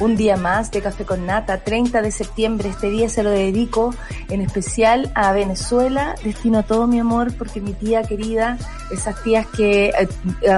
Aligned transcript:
un 0.00 0.16
día 0.16 0.36
más 0.36 0.70
de 0.70 0.80
Café 0.80 1.04
con 1.04 1.26
Nata, 1.26 1.58
30 1.58 2.02
de 2.02 2.10
septiembre. 2.10 2.70
Este 2.70 2.90
día 2.90 3.08
se 3.08 3.22
lo 3.22 3.30
dedico 3.30 3.94
en 4.28 4.40
especial 4.40 5.12
a 5.14 5.32
Venezuela. 5.32 6.14
Destino 6.24 6.64
todo 6.64 6.86
mi 6.86 6.98
amor 6.98 7.34
porque 7.36 7.60
mi 7.60 7.74
tía 7.74 8.02
querida, 8.02 8.58
esas 8.90 9.22
tías 9.22 9.46
que, 9.46 9.90
eh, 9.90 10.08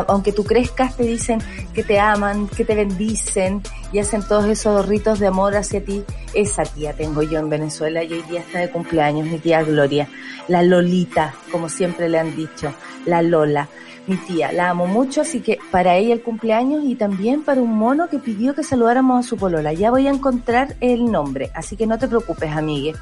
aunque 0.06 0.32
tú 0.32 0.44
crezcas, 0.44 0.96
te 0.96 1.02
dicen 1.02 1.42
que 1.74 1.82
te 1.82 1.98
aman, 1.98 2.46
que 2.48 2.64
te 2.64 2.74
bendicen 2.74 3.62
y 3.92 3.98
hacen 3.98 4.22
todos 4.22 4.46
esos 4.46 4.86
ritos 4.86 5.18
de 5.18 5.26
amor 5.26 5.56
hacia 5.56 5.84
ti. 5.84 6.04
Esa 6.32 6.62
tía 6.62 6.92
tengo 6.94 7.22
yo 7.22 7.40
en 7.40 7.50
Venezuela 7.50 8.04
y 8.04 8.12
hoy 8.12 8.22
día 8.22 8.40
está 8.40 8.60
de 8.60 8.70
cumpleaños, 8.70 9.26
mi 9.26 9.38
tía 9.38 9.62
Gloria. 9.62 10.08
La 10.46 10.62
Lolita, 10.62 11.34
como 11.50 11.68
siempre 11.68 12.08
le 12.08 12.18
han 12.18 12.34
dicho, 12.36 12.72
la 13.06 13.22
Lola 13.22 13.68
mi 14.06 14.16
tía. 14.16 14.52
La 14.52 14.70
amo 14.70 14.86
mucho, 14.86 15.20
así 15.20 15.40
que 15.40 15.58
para 15.70 15.96
ella 15.96 16.14
el 16.14 16.22
cumpleaños 16.22 16.84
y 16.84 16.94
también 16.94 17.42
para 17.42 17.60
un 17.60 17.76
mono 17.76 18.08
que 18.08 18.18
pidió 18.18 18.54
que 18.54 18.62
saludáramos 18.62 19.24
a 19.24 19.28
su 19.28 19.36
polola. 19.36 19.72
Ya 19.72 19.90
voy 19.90 20.06
a 20.06 20.10
encontrar 20.10 20.76
el 20.80 21.10
nombre, 21.10 21.50
así 21.54 21.76
que 21.76 21.86
no 21.86 21.98
te 21.98 22.08
preocupes, 22.08 22.50
amigue. 22.50 22.94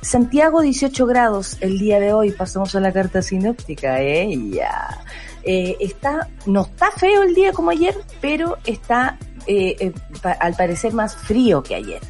Santiago, 0.00 0.60
18 0.60 1.06
grados 1.06 1.56
el 1.60 1.78
día 1.78 2.00
de 2.00 2.12
hoy. 2.12 2.32
Pasamos 2.32 2.74
a 2.74 2.80
la 2.80 2.92
carta 2.92 3.22
sinóptica. 3.22 4.00
Ella. 4.00 5.00
Eh, 5.44 5.76
está, 5.78 6.28
no 6.46 6.62
está 6.62 6.90
feo 6.90 7.22
el 7.22 7.34
día 7.34 7.52
como 7.52 7.70
ayer, 7.70 7.94
pero 8.20 8.56
está 8.64 9.18
eh, 9.46 9.76
eh, 9.78 9.92
al 10.40 10.54
parecer 10.54 10.94
más 10.94 11.16
frío 11.16 11.62
que 11.62 11.74
ayer. 11.74 12.00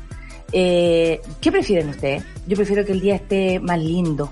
¿Qué 0.53 1.51
prefieren 1.51 1.89
ustedes? 1.89 2.23
Yo 2.47 2.57
prefiero 2.57 2.85
que 2.85 2.93
el 2.93 3.01
día 3.01 3.17
esté 3.17 3.59
más 3.59 3.79
lindo, 3.81 4.31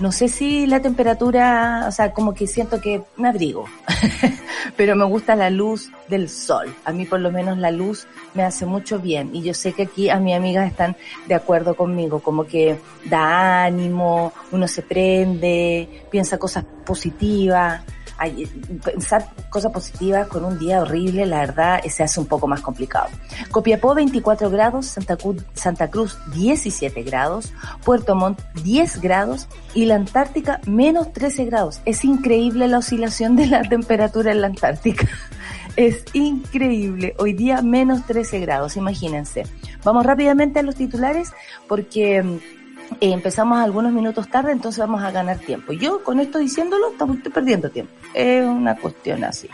no 0.00 0.12
sé 0.12 0.28
si 0.28 0.66
la 0.66 0.80
temperatura, 0.80 1.86
o 1.88 1.92
sea, 1.92 2.12
como 2.12 2.34
que 2.34 2.46
siento 2.46 2.80
que 2.80 3.02
me 3.16 3.28
abrigo, 3.28 3.64
pero 4.76 4.94
me 4.94 5.04
gusta 5.04 5.34
la 5.34 5.50
luz 5.50 5.90
del 6.08 6.28
sol. 6.28 6.72
A 6.84 6.92
mí 6.92 7.04
por 7.04 7.20
lo 7.20 7.30
menos 7.30 7.58
la 7.58 7.70
luz 7.70 8.06
me 8.34 8.44
hace 8.44 8.64
mucho 8.64 8.98
bien 8.98 9.34
y 9.34 9.42
yo 9.42 9.54
sé 9.54 9.72
que 9.72 9.82
aquí 9.82 10.08
a 10.08 10.20
mis 10.20 10.34
amigas 10.34 10.70
están 10.70 10.96
de 11.26 11.34
acuerdo 11.34 11.74
conmigo, 11.74 12.20
como 12.20 12.46
que 12.46 12.78
da 13.04 13.64
ánimo, 13.64 14.32
uno 14.52 14.68
se 14.68 14.82
prende, 14.82 16.04
piensa 16.10 16.38
cosas 16.38 16.64
positivas 16.84 17.82
pensar 18.84 19.28
cosas 19.50 19.72
positivas 19.72 20.28
con 20.28 20.44
un 20.44 20.58
día 20.58 20.80
horrible, 20.80 21.26
la 21.26 21.40
verdad, 21.40 21.80
se 21.88 22.02
hace 22.02 22.20
un 22.20 22.26
poco 22.26 22.46
más 22.46 22.60
complicado. 22.60 23.08
Copiapó 23.50 23.94
24 23.94 24.50
grados, 24.50 24.86
Santa 24.86 25.16
Cruz, 25.16 25.44
Santa 25.54 25.88
Cruz 25.88 26.18
17 26.34 27.02
grados, 27.02 27.52
Puerto 27.84 28.14
Montt 28.14 28.40
10 28.62 29.00
grados 29.00 29.48
y 29.74 29.86
la 29.86 29.94
Antártica 29.94 30.60
menos 30.66 31.12
13 31.12 31.44
grados. 31.46 31.80
Es 31.84 32.04
increíble 32.04 32.68
la 32.68 32.78
oscilación 32.78 33.36
de 33.36 33.46
la 33.46 33.62
temperatura 33.62 34.32
en 34.32 34.40
la 34.40 34.48
Antártica. 34.48 35.08
Es 35.76 36.04
increíble. 36.12 37.14
Hoy 37.18 37.34
día 37.34 37.62
menos 37.62 38.04
13 38.04 38.40
grados, 38.40 38.76
imagínense. 38.76 39.44
Vamos 39.84 40.04
rápidamente 40.04 40.58
a 40.58 40.64
los 40.64 40.74
titulares 40.74 41.32
porque 41.68 42.20
mm, 42.20 42.38
eh, 43.00 43.12
empezamos 43.12 43.58
algunos 43.58 43.92
minutos 43.92 44.28
tarde, 44.28 44.52
entonces 44.52 44.78
vamos 44.78 45.02
a 45.02 45.10
ganar 45.10 45.38
tiempo. 45.38 45.72
Yo 45.72 46.02
con 46.02 46.20
esto 46.20 46.38
diciéndolo, 46.38 46.90
estamos 46.90 47.18
perdiendo 47.32 47.70
tiempo. 47.70 47.92
Es 48.14 48.44
una 48.44 48.76
cuestión 48.76 49.24
así. 49.24 49.48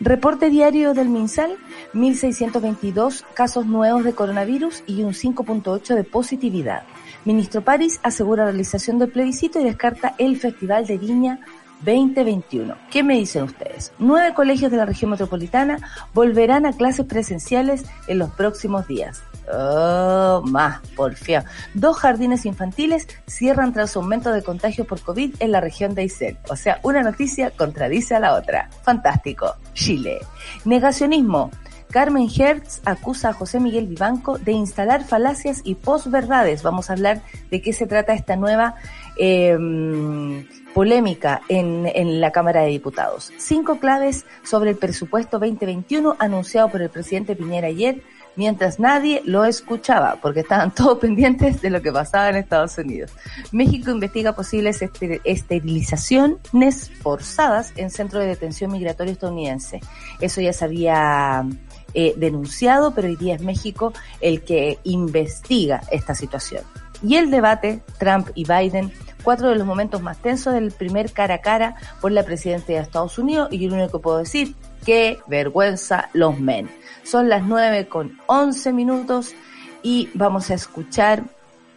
Reporte 0.00 0.50
diario 0.50 0.94
del 0.94 1.08
MinSal, 1.08 1.56
1.622 1.94 3.24
casos 3.34 3.66
nuevos 3.66 4.04
de 4.04 4.14
coronavirus 4.14 4.82
y 4.86 5.02
un 5.02 5.12
5.8 5.12 5.94
de 5.94 6.04
positividad. 6.04 6.82
Ministro 7.24 7.62
París 7.62 8.00
asegura 8.02 8.44
realización 8.44 8.98
del 8.98 9.10
plebiscito 9.10 9.60
y 9.60 9.64
descarta 9.64 10.14
el 10.18 10.38
Festival 10.38 10.86
de 10.86 10.98
Viña 10.98 11.40
2021. 11.84 12.74
¿Qué 12.90 13.02
me 13.02 13.16
dicen 13.16 13.44
ustedes? 13.44 13.92
Nueve 13.98 14.34
colegios 14.34 14.70
de 14.70 14.78
la 14.78 14.86
región 14.86 15.10
metropolitana 15.10 15.78
volverán 16.14 16.66
a 16.66 16.72
clases 16.72 17.06
presenciales 17.06 17.84
en 18.06 18.18
los 18.18 18.30
próximos 18.30 18.86
días. 18.86 19.22
Oh, 19.52 20.42
más, 20.46 20.80
porfía. 20.96 21.44
Dos 21.74 21.98
jardines 21.98 22.46
infantiles 22.46 23.08
cierran 23.26 23.72
tras 23.72 23.96
aumento 23.96 24.32
de 24.32 24.42
contagios 24.42 24.86
por 24.86 25.00
COVID 25.00 25.36
en 25.40 25.52
la 25.52 25.60
región 25.60 25.94
de 25.94 26.02
Aysén. 26.02 26.38
O 26.48 26.56
sea, 26.56 26.80
una 26.82 27.02
noticia 27.02 27.50
contradice 27.50 28.14
a 28.14 28.20
la 28.20 28.34
otra. 28.34 28.70
Fantástico. 28.82 29.54
Chile. 29.74 30.20
Negacionismo. 30.64 31.50
Carmen 31.90 32.28
Hertz 32.34 32.80
acusa 32.84 33.30
a 33.30 33.32
José 33.32 33.58
Miguel 33.58 33.88
Vivanco 33.88 34.38
de 34.38 34.52
instalar 34.52 35.04
falacias 35.04 35.60
y 35.64 35.74
posverdades. 35.74 36.62
Vamos 36.62 36.88
a 36.88 36.92
hablar 36.92 37.22
de 37.50 37.60
qué 37.60 37.72
se 37.72 37.86
trata 37.86 38.14
esta 38.14 38.36
nueva 38.36 38.76
em, 39.16 40.46
polémica 40.72 41.42
en, 41.48 42.20
la 42.20 42.30
Cámara 42.30 42.62
de 42.62 42.68
Diputados. 42.68 43.32
Cinco 43.38 43.80
claves 43.80 44.24
sobre 44.44 44.70
el 44.70 44.76
presupuesto 44.76 45.40
2021 45.40 46.14
anunciado 46.20 46.68
por 46.68 46.80
el 46.80 46.90
presidente 46.90 47.34
Piñera 47.34 47.66
ayer 47.66 48.02
mientras 48.40 48.80
nadie 48.80 49.22
lo 49.26 49.44
escuchaba, 49.44 50.16
porque 50.22 50.40
estaban 50.40 50.70
todos 50.74 50.98
pendientes 50.98 51.60
de 51.60 51.68
lo 51.68 51.82
que 51.82 51.92
pasaba 51.92 52.30
en 52.30 52.36
Estados 52.36 52.78
Unidos. 52.78 53.12
México 53.52 53.90
investiga 53.90 54.34
posibles 54.34 54.80
esterilizaciones 54.80 56.90
forzadas 57.02 57.74
en 57.76 57.90
centro 57.90 58.18
de 58.18 58.28
detención 58.28 58.72
migratorio 58.72 59.12
estadounidense. 59.12 59.80
Eso 60.22 60.40
ya 60.40 60.54
se 60.54 60.64
había 60.64 61.44
eh, 61.92 62.14
denunciado, 62.16 62.94
pero 62.94 63.08
hoy 63.08 63.16
día 63.16 63.34
es 63.34 63.42
México 63.42 63.92
el 64.22 64.42
que 64.42 64.78
investiga 64.84 65.82
esta 65.90 66.14
situación. 66.14 66.62
Y 67.02 67.16
el 67.16 67.30
debate, 67.30 67.82
Trump 67.98 68.30
y 68.34 68.44
Biden, 68.44 68.90
cuatro 69.22 69.50
de 69.50 69.56
los 69.56 69.66
momentos 69.66 70.00
más 70.00 70.16
tensos 70.16 70.54
del 70.54 70.72
primer 70.72 71.12
cara 71.12 71.34
a 71.34 71.42
cara 71.42 71.74
por 72.00 72.10
la 72.10 72.22
presidencia 72.22 72.76
de 72.76 72.80
Estados 72.80 73.18
Unidos, 73.18 73.48
y 73.50 73.58
yo 73.58 73.68
lo 73.68 73.74
único 73.74 73.98
que 73.98 74.02
puedo 74.02 74.16
decir, 74.16 74.54
qué 74.86 75.18
vergüenza 75.26 76.08
los 76.14 76.40
men. 76.40 76.70
Son 77.02 77.28
las 77.28 77.44
9 77.44 77.88
con 77.88 78.18
11 78.26 78.72
minutos 78.72 79.34
y 79.82 80.10
vamos 80.14 80.50
a 80.50 80.54
escuchar 80.54 81.24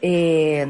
eh, 0.02 0.68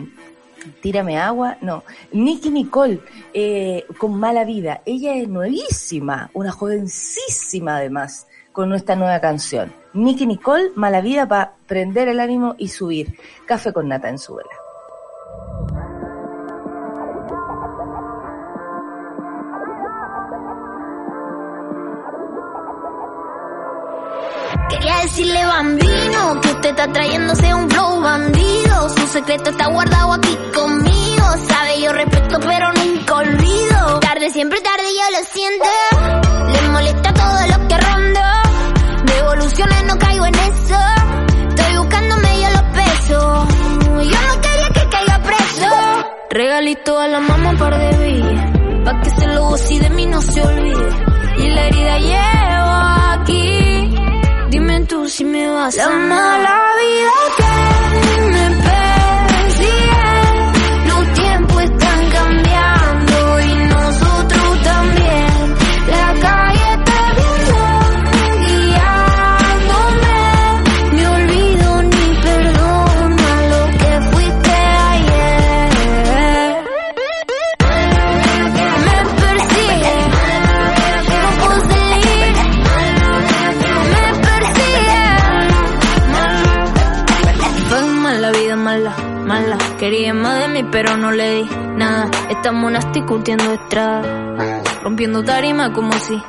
Tírame 0.82 1.18
agua, 1.18 1.58
no, 1.62 1.84
Nicky 2.12 2.50
Nicole 2.50 3.02
eh, 3.34 3.86
con 3.98 4.16
Mala 4.16 4.46
Vida. 4.46 4.82
Ella 4.86 5.16
es 5.16 5.28
nuevísima, 5.28 6.30
una 6.34 6.52
jovencísima 6.52 7.78
además, 7.78 8.28
con 8.52 8.70
nuestra 8.70 8.96
nueva 8.96 9.20
canción. 9.20 9.74
Nicky 9.94 10.26
Nicole, 10.26 10.72
Mala 10.76 11.02
Vida 11.02 11.28
para 11.28 11.54
prender 11.68 12.08
el 12.08 12.20
ánimo 12.20 12.56
y 12.58 12.70
subir. 12.70 13.18
Café 13.46 13.74
con 13.74 13.90
nata 13.90 14.10
en 14.10 14.20
su 14.20 14.36
vela. 14.36 14.63
Quería 24.74 24.98
decirle 25.02 25.46
bambino 25.46 26.42
que 26.42 26.48
usted 26.50 26.70
está 26.70 26.92
trayéndose 26.92 27.54
un 27.54 27.70
flow 27.70 28.02
bandido. 28.02 28.90
Su 28.90 29.08
secreto 29.08 29.50
está 29.52 29.68
guardado 29.68 30.14
aquí 30.14 30.38
conmigo. 30.54 31.26
Sabe, 31.48 31.82
yo 31.82 31.94
Siempre 34.34 34.60
tarde 34.62 34.84
yo 34.98 35.18
lo 35.18 35.26
siento. 35.26 36.52
Les 36.52 36.70
molesta 36.72 37.14
todo 37.14 37.58
lo 37.58 37.68
que 37.68 37.78
rondo. 37.78 38.20
Devoluciones 39.06 39.84
no 39.86 40.00
caigo 40.00 40.26
en 40.26 40.34
eso. 40.34 40.80
Estoy 41.50 41.78
buscando 41.78 42.18
medio 42.18 42.50
los 42.50 42.64
pesos. 42.74 43.48
Yo 44.12 44.18
no 44.28 44.42
quería 44.42 44.70
que 44.74 44.90
caiga 44.90 45.22
preso. 45.22 45.68
Regalito 46.32 47.00
a 47.00 47.08
la 47.10 47.20
mamá 47.20 47.50
un 47.52 47.58
par 47.58 47.78
de 47.78 47.98
billes. 48.04 48.86
Pa' 48.86 49.02
que 49.02 49.10
se 49.12 49.28
lo 49.28 49.46
goce 49.50 49.74
y 49.76 49.80
de 49.80 49.90
mí 49.92 50.06
no 50.08 50.22
se 50.22 50.42
olvide. 50.42 50.90
Y 51.38 51.50
la 51.50 51.68
herida 51.68 51.98
llevo 52.00 53.22
aquí. 53.22 53.63
Tú 54.88 55.08
si 55.08 55.24
me 55.24 55.50
vas 55.50 55.78
a 55.78 55.88
La 55.90 55.96
amar. 55.96 56.08
mala 56.10 56.62
vida 56.80 57.12
que 57.38 58.03
Estamos 92.34 92.72
nasty 92.72 93.02
curtiendo 93.04 93.54
estrada. 93.54 94.62
Rompiendo 94.82 95.24
tarima 95.24 95.72
como 95.72 95.94
si 95.94 96.22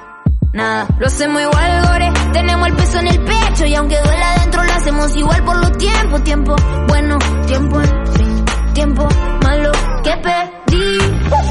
nada. 0.52 0.86
Lo 0.98 1.06
hacemos 1.06 1.40
igual, 1.42 1.82
gore. 1.86 2.12
Tenemos 2.32 2.68
el 2.68 2.74
peso 2.74 2.98
en 2.98 3.06
el 3.08 3.20
pecho. 3.20 3.64
Y 3.66 3.74
aunque 3.74 3.98
duela 4.00 4.32
adentro, 4.34 4.62
lo 4.62 4.72
hacemos 4.74 5.16
igual 5.16 5.42
por 5.44 5.56
los 5.56 5.72
tiempos. 5.78 6.22
Tiempo 6.22 6.54
bueno, 6.88 7.18
tiempo 7.46 7.80
en. 7.80 8.44
Tiempo 8.74 9.08
malo 9.42 9.72
que 10.02 10.10
perdí. 10.18 10.98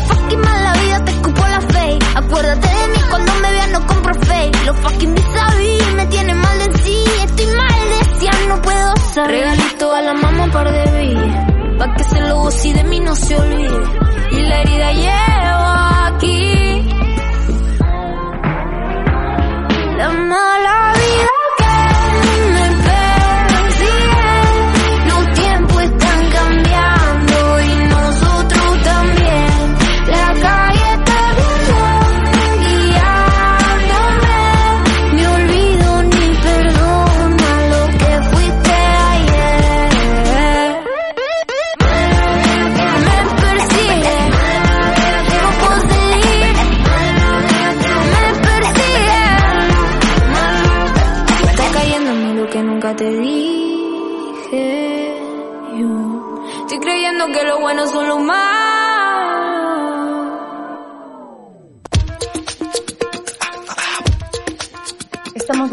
Fucking 0.07 0.39
mala 0.41 0.73
vida, 0.73 1.05
te 1.05 1.11
escupo 1.11 1.47
la 1.47 1.61
fe. 1.61 1.99
Acuérdate 2.15 2.67
de 2.67 2.87
mí 2.89 2.99
cuando 3.09 3.33
me 3.41 3.51
veas, 3.51 3.69
no 3.71 3.87
compro 3.87 4.13
fake. 4.13 4.65
Los 4.65 4.77
fucking 4.77 5.15
vis 5.15 5.93
me 5.95 6.05
tienen 6.05 6.37
mal 6.37 6.59
de 6.59 6.77
sí. 6.77 7.03
Estoy 7.23 7.47
mal 7.47 7.67
de 7.67 8.47
no 8.47 8.61
puedo 8.61 8.95
saber. 9.13 9.31
Regalito 9.31 9.93
a 9.93 10.01
la 10.01 10.13
mamá 10.13 10.43
un 10.43 10.51
par 10.51 10.71
de 10.71 10.99
billes. 11.01 11.62
Pa' 11.83 11.93
que 11.95 12.03
se 12.05 12.21
lo 12.21 12.35
goce 12.43 12.73
de 12.73 12.83
mí 12.85 12.97
no 13.01 13.13
se 13.13 13.35
olvide. 13.35 13.83
Y 14.31 14.41
la 14.43 14.61
herida 14.61 14.91
llevo 15.03 15.67
aquí. 16.07 16.81
La 19.97 20.09
mala 20.09 20.72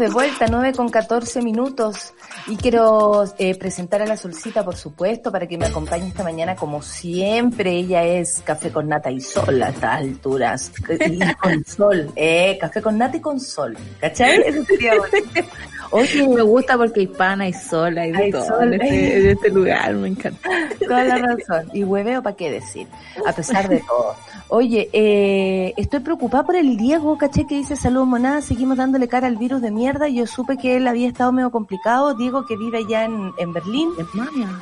de 0.01 0.09
vuelta, 0.09 0.47
9 0.49 0.73
con 0.73 0.89
14 0.89 1.43
minutos. 1.43 2.13
Y 2.47 2.57
quiero 2.57 3.23
eh, 3.37 3.55
presentar 3.55 4.01
a 4.01 4.07
la 4.07 4.17
Solcita, 4.17 4.65
por 4.65 4.75
supuesto, 4.75 5.31
para 5.31 5.47
que 5.47 5.59
me 5.59 5.67
acompañe 5.67 6.07
esta 6.07 6.23
mañana 6.23 6.55
como 6.55 6.81
siempre. 6.81 7.71
Ella 7.71 8.03
es 8.03 8.41
café 8.43 8.71
con 8.71 8.89
nata 8.89 9.11
y 9.11 9.21
sol 9.21 9.61
a 9.61 9.69
estas 9.69 9.99
alturas. 9.99 10.71
Y 10.89 11.19
con 11.35 11.63
sol, 11.65 12.11
eh, 12.15 12.57
café 12.59 12.81
con 12.81 12.97
nata 12.97 13.17
y 13.17 13.21
con 13.21 13.39
sol. 13.39 13.77
¿Cachai? 13.99 14.41
Eso 14.45 14.63
sería 14.65 14.95
bonito. 14.97 15.51
Oye, 15.91 16.27
Me 16.27 16.41
gusta 16.41 16.77
porque 16.77 17.01
hay 17.01 17.07
pana, 17.07 17.43
hay 17.43 17.53
sol, 17.53 17.97
hay 17.97 18.11
de 18.11 18.31
todo 18.31 18.45
sol, 18.45 18.73
en, 18.73 18.81
este, 18.81 19.17
en 19.17 19.29
este 19.29 19.49
lugar, 19.49 19.93
me 19.93 20.07
encanta. 20.07 20.49
Toda 20.79 21.03
la 21.03 21.17
razón. 21.17 21.69
Y 21.73 21.83
hueveo, 21.83 22.23
¿para 22.23 22.35
qué 22.35 22.49
decir? 22.49 22.87
A 23.25 23.33
pesar 23.33 23.69
de 23.69 23.79
todo. 23.81 24.15
Oye, 24.53 24.89
eh, 24.91 25.73
estoy 25.77 26.01
preocupada 26.01 26.45
por 26.45 26.57
el 26.57 26.75
Diego, 26.75 27.17
caché 27.17 27.47
que 27.47 27.55
dice 27.55 27.77
salud 27.77 28.03
monada, 28.03 28.41
seguimos 28.41 28.75
dándole 28.75 29.07
cara 29.07 29.27
al 29.27 29.37
virus 29.37 29.61
de 29.61 29.71
mierda. 29.71 30.09
Yo 30.09 30.27
supe 30.27 30.57
que 30.57 30.75
él 30.75 30.89
había 30.89 31.07
estado 31.07 31.31
medio 31.31 31.51
complicado. 31.51 32.15
Diego 32.15 32.45
que 32.45 32.57
vive 32.57 32.79
allá 32.79 33.05
en, 33.05 33.31
en 33.37 33.53
Berlín. 33.53 33.91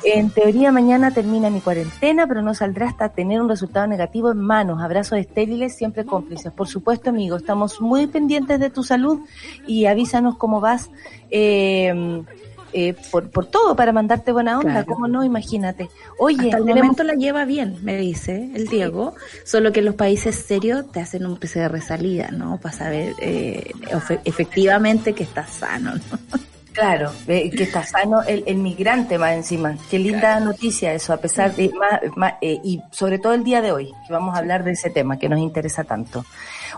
En 0.04 0.30
teoría 0.30 0.70
mañana 0.70 1.10
termina 1.10 1.50
mi 1.50 1.60
cuarentena, 1.60 2.28
pero 2.28 2.40
no 2.40 2.54
saldrá 2.54 2.86
hasta 2.86 3.08
tener 3.08 3.42
un 3.42 3.48
resultado 3.48 3.88
negativo 3.88 4.30
en 4.30 4.38
manos. 4.38 4.80
Abrazos 4.80 5.18
estériles, 5.18 5.74
siempre 5.74 6.04
cómplices. 6.04 6.52
Por 6.52 6.68
supuesto, 6.68 7.10
amigo, 7.10 7.34
estamos 7.34 7.80
muy 7.80 8.06
pendientes 8.06 8.60
de 8.60 8.70
tu 8.70 8.84
salud 8.84 9.18
y 9.66 9.86
avísanos 9.86 10.36
cómo 10.36 10.60
vas. 10.60 10.88
Eh, 11.32 12.22
eh, 12.72 12.94
por, 13.10 13.30
por 13.30 13.46
todo 13.46 13.74
para 13.76 13.92
mandarte 13.92 14.32
buena 14.32 14.58
onda, 14.58 14.70
Claro. 14.72 14.86
¿cómo 14.86 15.08
no? 15.08 15.24
Imagínate. 15.24 15.88
Oye, 16.18 16.36
Hasta 16.46 16.58
el 16.58 16.64
tenemos- 16.64 16.82
momento 16.82 17.04
la 17.04 17.14
lleva 17.14 17.44
bien, 17.44 17.78
me 17.82 17.96
dice 17.96 18.50
el 18.54 18.66
Diego, 18.68 19.14
solo 19.44 19.72
que 19.72 19.80
en 19.80 19.86
los 19.86 19.94
países 19.94 20.36
serios 20.36 20.90
te 20.92 21.00
hacen 21.00 21.26
un 21.26 21.36
PCR 21.38 21.80
salida, 21.80 22.30
¿no? 22.30 22.58
Para 22.60 22.74
saber 22.76 23.14
eh, 23.20 23.70
efe- 23.90 24.20
efectivamente 24.24 25.12
que 25.14 25.22
estás 25.24 25.50
sano, 25.50 25.94
¿no? 25.94 26.00
Claro, 26.72 27.10
eh, 27.26 27.50
que 27.50 27.64
está 27.64 27.82
sano 27.84 28.22
el, 28.22 28.44
el 28.46 28.56
migrante 28.56 29.18
más 29.18 29.32
encima. 29.32 29.76
Qué 29.90 29.98
linda 29.98 30.38
noticia 30.38 30.94
eso, 30.94 31.12
a 31.12 31.16
pesar 31.16 31.52
de 31.56 31.68
más, 31.70 32.00
más, 32.16 32.34
eh, 32.40 32.60
y 32.62 32.80
sobre 32.92 33.18
todo 33.18 33.34
el 33.34 33.42
día 33.42 33.60
de 33.60 33.72
hoy, 33.72 33.92
que 34.06 34.12
vamos 34.12 34.36
a 34.36 34.38
hablar 34.38 34.62
de 34.62 34.70
ese 34.70 34.88
tema 34.88 35.18
que 35.18 35.28
nos 35.28 35.40
interesa 35.40 35.82
tanto. 35.82 36.24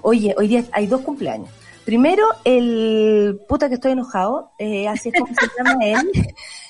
Oye, 0.01 0.35
hoy 0.39 0.49
día 0.49 0.65
hay 0.73 0.87
dos 0.87 1.03
cumpleaños. 1.03 1.51
Primero, 1.85 2.25
el 2.45 3.41
puta 3.49 3.69
que 3.69 3.75
estoy 3.75 3.93
enojado, 3.93 4.53
eh, 4.59 4.87
así 4.87 5.09
es 5.09 5.21
como 5.21 5.35
se 5.35 5.47
llama 5.59 5.85
él. 5.85 6.13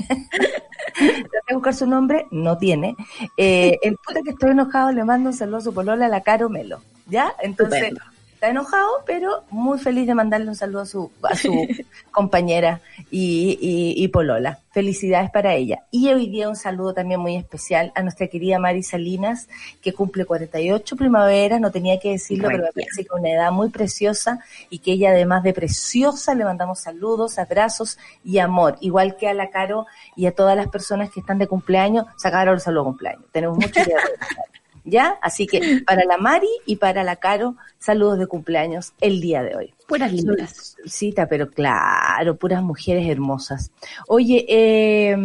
Traté 0.09 1.47
de 1.49 1.55
buscar 1.55 1.75
su 1.75 1.87
nombre, 1.87 2.27
no 2.31 2.57
tiene. 2.57 2.97
Eh, 3.37 3.79
el 3.83 3.97
puta 3.97 4.23
que 4.23 4.31
estoy 4.31 4.51
enojado 4.53 4.93
le 4.93 5.05
mando 5.05 5.31
un 5.31 5.37
saludo 5.37 5.59
a 5.59 5.61
su 5.63 5.75
polola, 5.75 6.09
la 6.09 6.23
Caro 6.23 6.49
Melo. 6.49 6.83
¿Ya? 7.07 7.35
Entonces, 7.41 7.83
Estupendo. 7.83 8.12
Está 8.43 8.51
enojado, 8.51 9.05
pero 9.07 9.45
muy 9.51 9.79
feliz 9.79 10.05
de 10.05 10.17
mandarle 10.17 10.49
un 10.49 10.57
saludo 10.57 10.81
a 10.81 10.87
su, 10.87 11.13
a 11.23 11.37
su 11.37 11.53
compañera 12.11 12.81
y, 13.09 13.57
y, 13.61 14.03
y 14.03 14.09
polola. 14.09 14.59
Felicidades 14.73 15.31
para 15.31 15.55
ella. 15.55 15.85
Y 15.93 16.09
hoy 16.09 16.29
día 16.29 16.49
un 16.49 16.57
saludo 16.57 16.93
también 16.93 17.21
muy 17.21 17.37
especial 17.37 17.93
a 17.95 18.03
nuestra 18.03 18.27
querida 18.27 18.59
Mari 18.59 18.83
Salinas, 18.83 19.49
que 19.81 19.93
cumple 19.93 20.25
48 20.25 20.97
primaveras, 20.97 21.61
no 21.61 21.71
tenía 21.71 22.01
que 22.01 22.11
decirlo, 22.11 22.49
pero 22.49 22.65
me 22.65 22.73
parece 22.73 23.05
que 23.05 23.15
una 23.17 23.31
edad 23.31 23.53
muy 23.53 23.69
preciosa 23.69 24.41
y 24.71 24.81
que 24.81 24.93
ella 24.95 25.11
además 25.11 25.45
de 25.45 25.53
preciosa 25.53 26.35
le 26.35 26.43
mandamos 26.43 26.81
saludos, 26.81 27.39
abrazos 27.39 27.97
y 28.25 28.39
amor, 28.39 28.77
igual 28.81 29.17
que 29.17 29.29
a 29.29 29.35
la 29.35 29.51
Caro 29.51 29.87
y 30.17 30.27
a 30.27 30.35
todas 30.35 30.57
las 30.57 30.67
personas 30.67 31.13
que 31.13 31.21
están 31.21 31.39
de 31.39 31.47
cumpleaños, 31.47 32.07
sacaron 32.17 32.55
el 32.55 32.61
saludo 32.61 32.83
de 32.83 32.87
cumpleaños. 32.87 33.25
Tenemos 33.31 33.57
mucho 33.57 33.85
que. 33.85 33.95
¿Ya? 34.85 35.19
Así 35.23 35.47
que 35.47 35.83
para 35.87 36.05
la 36.05 36.19
Mari 36.19 36.49
y 36.67 36.77
para 36.77 37.05
la 37.05 37.17
Caro, 37.17 37.57
saludos 37.79 38.19
de 38.19 38.27
cumpleaños 38.27 38.93
el 39.01 39.21
día 39.21 39.43
de 39.43 39.57
hoy. 39.57 39.75
Puras 39.87 40.13
lindas. 40.13 40.77
Cita, 40.87 41.27
pero 41.29 41.49
claro, 41.51 42.37
puras 42.37 42.63
mujeres 42.63 43.09
hermosas. 43.09 43.71
Oye, 44.09 44.45
eh, 44.49 45.17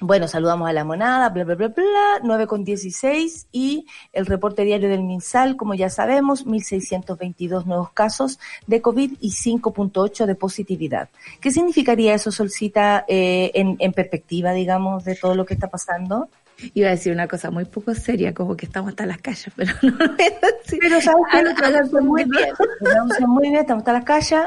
bueno, 0.00 0.28
saludamos 0.28 0.68
a 0.68 0.74
la 0.74 0.84
monada, 0.84 1.30
bla, 1.30 1.44
bla, 1.44 1.54
bla, 1.54 1.68
bla, 1.68 2.20
9 2.22 2.46
con 2.46 2.64
16 2.64 3.48
y 3.50 3.86
el 4.12 4.26
reporte 4.26 4.62
diario 4.62 4.90
del 4.90 5.02
MinSal, 5.02 5.56
como 5.56 5.72
ya 5.72 5.88
sabemos, 5.88 6.44
1.622 6.44 7.64
nuevos 7.64 7.92
casos 7.92 8.38
de 8.66 8.82
COVID 8.82 9.14
y 9.20 9.30
5.8 9.30 10.26
de 10.26 10.34
positividad. 10.34 11.08
¿Qué 11.40 11.50
significaría 11.50 12.12
eso, 12.12 12.30
Solcita, 12.30 13.06
eh, 13.08 13.52
en, 13.54 13.76
en 13.78 13.92
perspectiva, 13.94 14.52
digamos, 14.52 15.04
de 15.04 15.14
todo 15.14 15.34
lo 15.34 15.46
que 15.46 15.54
está 15.54 15.68
pasando? 15.68 16.28
Iba 16.74 16.88
a 16.88 16.92
decir 16.92 17.12
una 17.12 17.28
cosa 17.28 17.50
muy 17.50 17.66
poco 17.66 17.94
seria, 17.94 18.32
como 18.32 18.56
que 18.56 18.64
estamos 18.66 18.88
hasta 18.90 19.04
las 19.04 19.18
calles, 19.18 19.48
pero 19.54 19.72
no 19.82 19.90
lo. 19.90 20.16
Pero 20.16 21.00
sabes 21.02 21.22
que 21.30 21.36
Hagan- 21.38 21.64
háganse 21.64 22.00
muy 22.00 22.24
bien, 22.24 22.48
estamos 22.80 23.20
muy 23.28 23.42
bien, 23.50 23.56
estamos 23.60 23.82
hasta 23.82 23.92
las 23.92 24.04
calles, 24.04 24.40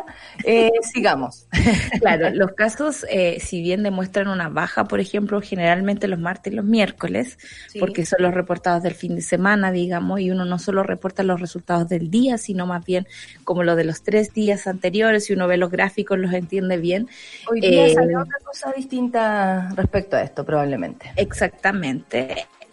eh, 0.43 0.69
sigamos. 0.93 1.45
Claro, 1.99 2.29
los 2.31 2.53
casos, 2.53 3.05
eh, 3.09 3.37
si 3.39 3.61
bien 3.61 3.83
demuestran 3.83 4.27
una 4.27 4.49
baja, 4.49 4.85
por 4.85 4.99
ejemplo, 4.99 5.41
generalmente 5.41 6.07
los 6.07 6.17
martes 6.19 6.51
y 6.51 6.55
los 6.55 6.65
miércoles, 6.65 7.37
Sí. 7.67 7.79
porque 7.79 8.05
son 8.05 8.21
los 8.23 8.33
reportados 8.33 8.81
del 8.83 8.95
fin 8.95 9.15
de 9.15 9.21
semana, 9.21 9.71
digamos, 9.71 10.19
y 10.19 10.31
uno 10.31 10.45
no 10.45 10.57
solo 10.59 10.81
reporta 10.83 11.21
los 11.23 11.39
resultados 11.39 11.89
del 11.89 12.09
día, 12.09 12.37
sino 12.37 12.65
más 12.65 12.83
bien 12.85 13.05
como 13.43 13.63
lo 13.63 13.75
de 13.75 13.83
los 13.83 14.01
tres 14.01 14.33
días 14.33 14.65
anteriores, 14.67 15.25
si 15.25 15.33
uno 15.33 15.47
ve 15.47 15.57
los 15.57 15.69
gráficos, 15.71 16.17
los 16.17 16.33
entiende 16.33 16.77
bien. 16.77 17.07
Hoy 17.49 17.61
día 17.61 17.85
Eh, 17.87 17.93
sale 17.93 18.15
otra 18.17 18.37
cosa 18.43 18.71
distinta 18.75 19.69
respecto 19.75 20.15
a 20.15 20.21
esto, 20.23 20.43
probablemente. 20.45 21.11
Exactamente. 21.15 21.98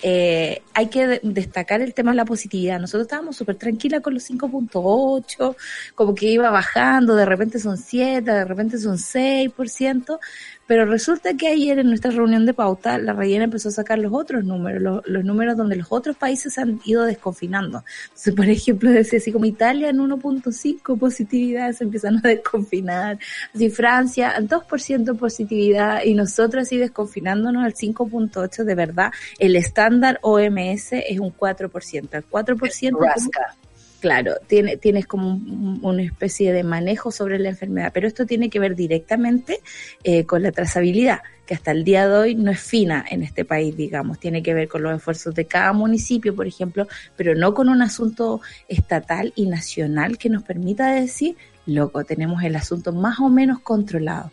Eh, 0.02 0.62
hay 0.75 0.87
que 0.88 1.06
de- 1.06 1.21
destacar 1.23 1.80
el 1.80 1.95
tema 1.95 2.11
de 2.11 2.16
la 2.18 2.26
positividad. 2.26 2.78
Nosotros 2.78 3.06
estábamos 3.06 3.35
súper 3.37 3.56
tranquilas 3.56 4.02
con 4.02 4.12
los 4.12 4.25
5.8, 4.25 5.56
como 5.95 6.14
que 6.14 6.26
iba 6.26 6.50
bajando, 6.50 7.16
de 7.16 7.25
repente 7.25 7.59
son 7.59 7.78
7, 7.78 8.30
de 8.30 8.45
repente 8.45 8.78
son 8.78 8.99
6%, 8.99 10.21
pero 10.66 10.85
resulta 10.85 11.35
que 11.35 11.49
ayer 11.49 11.78
en 11.78 11.88
nuestra 11.88 12.11
reunión 12.11 12.46
de 12.46 12.54
pauta 12.54 12.99
la 12.99 13.12
rellena 13.12 13.44
empezó 13.44 13.68
a 13.68 13.73
sacar 13.73 13.99
los 13.99 14.12
otros 14.12 14.44
números, 14.44 14.82
los, 14.82 15.06
los 15.06 15.25
números 15.25 15.56
donde 15.56 15.76
los 15.76 15.87
otros 15.90 16.16
países 16.16 16.58
han 16.58 16.80
ido 16.85 17.04
desconfinando. 17.04 17.85
Entonces, 18.04 18.35
por 18.35 18.46
ejemplo, 18.46 18.90
decía 18.92 19.18
así 19.18 19.32
como 19.32 19.44
Italia 19.44 19.90
en 19.90 19.99
1.5 19.99 20.99
positividad 20.99 21.73
se 21.73 21.85
empiezan 21.85 22.18
a 22.18 22.28
desconfinar, 22.28 23.18
así 23.54 23.70
Francia 23.70 24.30
al 24.30 24.49
2% 24.49 25.16
positividad 25.16 26.02
y 26.04 26.14
nosotros 26.14 26.62
así 26.62 26.76
desconfinándonos 26.76 27.64
al 27.64 27.75
5.8 27.75 28.64
de 28.64 28.75
verdad, 28.75 29.12
el 29.38 29.56
estándar 29.56 30.18
OMS 30.23 30.92
es 30.92 31.20
un 31.20 31.32
4%, 31.32 32.08
el 32.12 32.28
4% 32.28 32.92
como- 32.92 33.06
Rasca. 33.06 33.56
Claro, 34.00 34.35
tiene, 34.47 34.76
tienes 34.76 35.07
como 35.07 35.29
un- 35.31 35.79
una 35.83 36.03
especie 36.03 36.53
de 36.53 36.62
manejo 36.62 37.11
sobre 37.11 37.38
la 37.38 37.49
enfermedad, 37.49 37.91
pero 37.95 38.07
esto 38.07 38.26
tiene 38.26 38.50
que 38.50 38.59
ver 38.61 38.76
directamente 38.76 39.61
eh, 40.05 40.25
con 40.26 40.43
la 40.43 40.53
trazabilidad, 40.53 41.21
que 41.47 41.55
hasta 41.55 41.71
el 41.71 41.83
día 41.83 42.07
de 42.07 42.15
hoy 42.15 42.35
no 42.35 42.50
es 42.50 42.61
fina 42.61 43.05
en 43.11 43.23
este 43.23 43.45
país, 43.45 43.75
digamos, 43.76 44.21
tiene 44.21 44.43
que 44.43 44.53
ver 44.53 44.69
con 44.69 44.83
los 44.83 44.95
esfuerzos 44.95 45.35
de 45.35 45.47
cada 45.47 45.73
municipio, 45.73 46.37
por 46.37 46.47
ejemplo, 46.47 46.87
pero 47.17 47.35
no 47.35 47.55
con 47.55 47.69
un 47.71 47.81
asunto 47.81 48.41
estatal 48.69 49.33
y 49.35 49.47
nacional 49.47 50.19
que 50.19 50.29
nos 50.29 50.43
permita 50.43 50.91
decir, 50.93 51.37
loco, 51.65 52.05
tenemos 52.05 52.43
el 52.43 52.55
asunto 52.57 52.93
más 52.93 53.19
o 53.21 53.29
menos 53.31 53.61
controlado. 53.61 54.31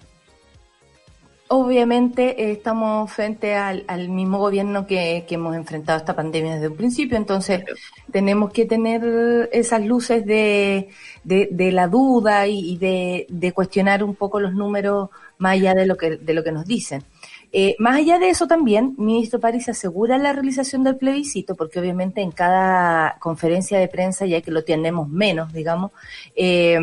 Obviamente 1.55 2.45
eh, 2.45 2.51
estamos 2.53 3.11
frente 3.11 3.53
al, 3.53 4.09
mismo 4.09 4.39
gobierno 4.39 4.87
que, 4.87 5.23
hemos 5.29 5.55
enfrentado 5.55 5.99
esta 5.99 6.15
pandemia 6.15 6.55
desde 6.55 6.69
un 6.69 6.75
principio, 6.75 7.15
entonces 7.15 7.63
tenemos 8.11 8.51
que 8.51 8.65
tener 8.65 9.49
esas 9.51 9.85
luces 9.85 10.25
de, 10.25 10.89
la 11.23 11.87
duda 11.87 12.47
y, 12.47 12.77
de 12.77 13.51
cuestionar 13.53 14.03
un 14.03 14.15
poco 14.15 14.39
los 14.39 14.55
números 14.55 15.11
más 15.37 15.53
allá 15.53 15.75
de 15.75 15.85
lo 15.85 15.95
que, 15.95 16.17
de 16.17 16.33
lo 16.33 16.43
que 16.43 16.51
nos 16.51 16.65
dicen. 16.65 17.03
Eh, 17.51 17.75
más 17.77 17.97
allá 17.97 18.17
de 18.17 18.29
eso 18.29 18.47
también, 18.47 18.95
ministro 18.97 19.39
París 19.39 19.69
asegura 19.69 20.17
la 20.17 20.33
realización 20.33 20.83
del 20.83 20.97
plebiscito, 20.97 21.53
porque 21.53 21.79
obviamente 21.79 22.21
en 22.21 22.31
cada 22.31 23.19
conferencia 23.19 23.77
de 23.77 23.87
prensa, 23.87 24.25
ya 24.25 24.41
que 24.41 24.49
lo 24.49 24.63
tenemos 24.63 25.07
menos, 25.07 25.53
digamos, 25.53 25.91
eh, 26.35 26.79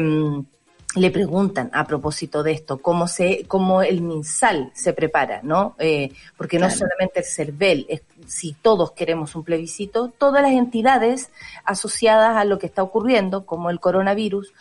le 0.97 1.11
preguntan 1.11 1.71
a 1.73 1.87
propósito 1.87 2.43
de 2.43 2.53
esto, 2.53 2.79
cómo 2.79 3.07
se, 3.07 3.45
cómo 3.47 3.83
el 3.83 4.01
MinSal 4.01 4.73
se 4.75 4.93
prepara, 4.93 5.41
¿no? 5.43 5.77
Eh, 5.79 6.13
porque 6.37 6.59
no 6.59 6.69
solamente 6.69 7.21
el 7.21 7.25
CERVEL, 7.25 7.87
es, 7.89 8.03
si 8.27 8.55
todos 8.55 8.93
queremos 8.93 9.37
un 9.37 9.45
plebiscito, 9.45 10.09
todas 10.09 10.43
las 10.43 10.53
entidades 10.53 11.31
asociadas 11.65 12.37
a 12.37 12.45
lo 12.45 12.59
que 12.59 12.67
está 12.67 12.83
ocurriendo, 12.83 13.47
como 13.47 13.71
el 13.71 13.79
coronavirus, 13.79 14.53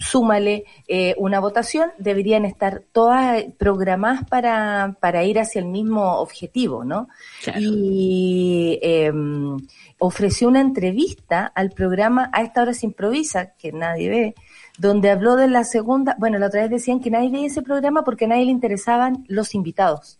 súmale 0.00 0.64
eh, 0.88 1.14
una 1.18 1.40
votación, 1.40 1.90
deberían 1.98 2.44
estar 2.44 2.82
todas 2.92 3.44
programadas 3.58 4.26
para, 4.28 4.96
para 4.98 5.24
ir 5.24 5.38
hacia 5.38 5.60
el 5.60 5.66
mismo 5.66 6.16
objetivo, 6.16 6.84
¿no? 6.84 7.08
Y 7.58 8.78
eh, 8.82 9.12
ofreció 9.98 10.48
una 10.48 10.60
entrevista 10.60 11.52
al 11.54 11.70
programa 11.70 12.30
A 12.32 12.42
esta 12.42 12.62
hora 12.62 12.72
se 12.72 12.86
improvisa, 12.86 13.52
que 13.52 13.72
nadie 13.72 14.08
ve, 14.08 14.34
donde 14.80 15.10
habló 15.10 15.36
de 15.36 15.46
la 15.46 15.64
segunda, 15.64 16.16
bueno, 16.18 16.38
la 16.38 16.46
otra 16.46 16.62
vez 16.62 16.70
decían 16.70 17.00
que 17.00 17.10
nadie 17.10 17.28
veía 17.30 17.46
ese 17.48 17.60
programa 17.60 18.02
porque 18.02 18.24
a 18.24 18.28
nadie 18.28 18.46
le 18.46 18.50
interesaban 18.52 19.24
los 19.28 19.54
invitados. 19.54 20.18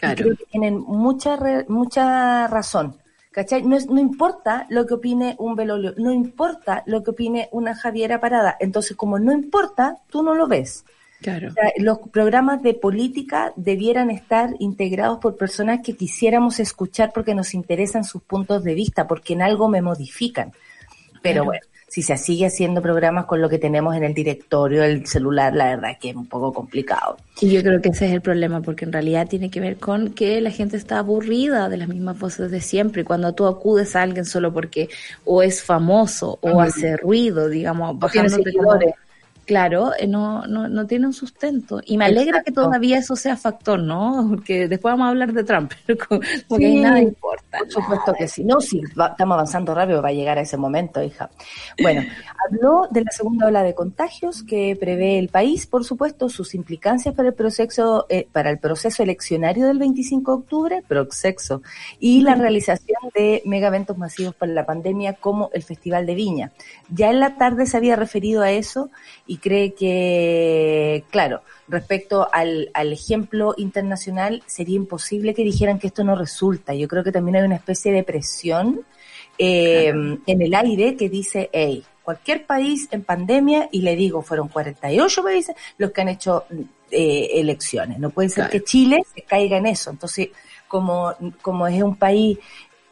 Y 0.00 0.14
creo 0.14 0.36
que 0.36 0.44
tienen 0.44 0.78
mucha, 0.78 1.36
re- 1.36 1.64
mucha 1.68 2.46
razón. 2.46 2.96
¿Cachai? 3.32 3.62
No, 3.64 3.76
es- 3.76 3.88
no 3.90 3.98
importa 4.00 4.66
lo 4.70 4.86
que 4.86 4.94
opine 4.94 5.34
un 5.38 5.56
Belolio, 5.56 5.92
no 5.98 6.12
importa 6.12 6.82
lo 6.86 7.02
que 7.02 7.10
opine 7.10 7.48
una 7.52 7.74
Javiera 7.74 8.20
Parada. 8.20 8.56
Entonces, 8.60 8.96
como 8.96 9.18
no 9.18 9.32
importa, 9.32 9.96
tú 10.08 10.22
no 10.22 10.34
lo 10.34 10.46
ves. 10.46 10.84
Claro. 11.20 11.48
O 11.48 11.50
sea, 11.50 11.72
los 11.78 11.98
programas 12.10 12.62
de 12.62 12.74
política 12.74 13.52
debieran 13.56 14.10
estar 14.10 14.54
integrados 14.60 15.18
por 15.18 15.36
personas 15.36 15.80
que 15.82 15.96
quisiéramos 15.96 16.60
escuchar 16.60 17.10
porque 17.12 17.34
nos 17.34 17.54
interesan 17.54 18.04
sus 18.04 18.22
puntos 18.22 18.62
de 18.62 18.74
vista, 18.74 19.06
porque 19.08 19.32
en 19.32 19.42
algo 19.42 19.68
me 19.68 19.82
modifican. 19.82 20.52
Pero 21.22 21.42
Claro. 21.42 21.44
bueno, 21.46 21.66
si 21.96 22.02
se 22.02 22.18
sigue 22.18 22.44
haciendo 22.44 22.82
programas 22.82 23.24
con 23.24 23.40
lo 23.40 23.48
que 23.48 23.56
tenemos 23.58 23.96
en 23.96 24.04
el 24.04 24.12
directorio, 24.12 24.84
el 24.84 25.06
celular, 25.06 25.54
la 25.54 25.68
verdad 25.76 25.92
es 25.92 25.98
que 25.98 26.10
es 26.10 26.14
un 26.14 26.26
poco 26.26 26.52
complicado. 26.52 27.16
Y 27.40 27.50
yo 27.50 27.62
creo 27.62 27.80
que 27.80 27.88
ese 27.88 28.04
es 28.04 28.12
el 28.12 28.20
problema, 28.20 28.60
porque 28.60 28.84
en 28.84 28.92
realidad 28.92 29.26
tiene 29.26 29.48
que 29.50 29.60
ver 29.60 29.78
con 29.78 30.10
que 30.12 30.42
la 30.42 30.50
gente 30.50 30.76
está 30.76 30.98
aburrida 30.98 31.70
de 31.70 31.78
las 31.78 31.88
mismas 31.88 32.18
voces 32.18 32.50
de 32.50 32.60
siempre. 32.60 33.00
Y 33.00 33.04
cuando 33.06 33.32
tú 33.32 33.46
acudes 33.46 33.96
a 33.96 34.02
alguien 34.02 34.26
solo 34.26 34.52
porque 34.52 34.90
o 35.24 35.42
es 35.42 35.62
famoso 35.62 36.38
o 36.42 36.60
hace 36.60 36.98
ruido, 36.98 37.48
digamos, 37.48 37.96
O 37.98 38.10
tiene 38.10 38.28
bajándote 38.28 38.52
como- 38.52 38.72
seguidores. 38.72 38.94
Claro, 39.46 39.92
eh, 39.96 40.08
no, 40.08 40.44
no, 40.46 40.68
no 40.68 40.86
tiene 40.88 41.06
un 41.06 41.12
sustento. 41.12 41.80
Y 41.84 41.96
me 41.96 42.06
alegra 42.06 42.42
que 42.42 42.50
todavía 42.50 42.98
eso 42.98 43.14
sea 43.14 43.36
factor, 43.36 43.80
¿no? 43.80 44.26
Porque 44.28 44.66
después 44.66 44.92
vamos 44.92 45.06
a 45.06 45.10
hablar 45.10 45.32
de 45.32 45.44
Trump, 45.44 45.72
pero 45.86 45.98
porque 46.48 46.66
Sí, 46.66 46.80
nada 46.80 47.00
importa. 47.00 47.58
Por 47.58 47.70
supuesto 47.70 48.12
que 48.18 48.26
sí. 48.26 48.42
No, 48.42 48.60
sí, 48.60 48.80
va- 48.98 49.08
estamos 49.08 49.34
avanzando 49.34 49.72
rápido 49.72 50.02
para 50.02 50.12
llegar 50.12 50.36
a 50.38 50.40
ese 50.40 50.56
momento, 50.56 51.00
hija. 51.00 51.30
Bueno, 51.80 52.02
habló 52.50 52.88
de 52.90 53.04
la 53.04 53.10
segunda 53.12 53.46
ola 53.46 53.62
de 53.62 53.74
contagios 53.74 54.42
que 54.42 54.76
prevé 54.78 55.18
el 55.20 55.28
país, 55.28 55.66
por 55.68 55.84
supuesto, 55.84 56.28
sus 56.28 56.54
implicancias 56.56 57.14
para 57.14 57.28
el 57.28 57.34
proceso, 57.34 58.06
eh, 58.08 58.26
para 58.32 58.50
el 58.50 58.58
proceso 58.58 59.04
eleccionario 59.04 59.66
del 59.68 59.78
25 59.78 60.32
de 60.32 60.38
octubre, 60.38 60.82
proxexo, 60.88 61.62
y 62.00 62.22
la 62.22 62.34
realización 62.34 62.98
de 63.14 63.42
megaventos 63.44 63.96
masivos 63.96 64.34
para 64.34 64.50
la 64.52 64.66
pandemia 64.66 65.12
como 65.12 65.50
el 65.52 65.62
Festival 65.62 66.04
de 66.04 66.14
Viña. 66.16 66.52
Ya 66.90 67.10
en 67.10 67.20
la 67.20 67.36
tarde 67.36 67.66
se 67.66 67.76
había 67.76 67.94
referido 67.94 68.42
a 68.42 68.50
eso 68.50 68.90
y 69.26 69.35
cree 69.38 69.74
que, 69.74 71.04
claro, 71.10 71.42
respecto 71.68 72.28
al, 72.32 72.70
al 72.74 72.92
ejemplo 72.92 73.54
internacional, 73.56 74.42
sería 74.46 74.76
imposible 74.76 75.34
que 75.34 75.42
dijeran 75.44 75.78
que 75.78 75.88
esto 75.88 76.04
no 76.04 76.14
resulta. 76.16 76.74
Yo 76.74 76.88
creo 76.88 77.02
que 77.04 77.12
también 77.12 77.36
hay 77.36 77.42
una 77.42 77.56
especie 77.56 77.92
de 77.92 78.02
presión 78.04 78.82
eh, 79.38 79.88
en 79.88 80.42
el 80.42 80.54
aire 80.54 80.96
que 80.96 81.08
dice, 81.08 81.50
hey, 81.52 81.84
cualquier 82.02 82.46
país 82.46 82.88
en 82.92 83.02
pandemia, 83.02 83.68
y 83.72 83.82
le 83.82 83.96
digo, 83.96 84.22
fueron 84.22 84.48
48 84.48 85.22
países 85.22 85.56
los 85.78 85.90
que 85.90 86.00
han 86.00 86.08
hecho 86.08 86.44
eh, 86.90 87.30
elecciones. 87.34 87.98
No 87.98 88.10
puede 88.10 88.28
ser 88.28 88.44
Claro. 88.44 88.52
que 88.52 88.64
Chile 88.64 89.02
se 89.14 89.22
caiga 89.22 89.56
en 89.56 89.66
eso. 89.66 89.90
Entonces, 89.90 90.28
como, 90.68 91.12
como 91.42 91.66
es 91.66 91.82
un 91.82 91.96
país 91.96 92.38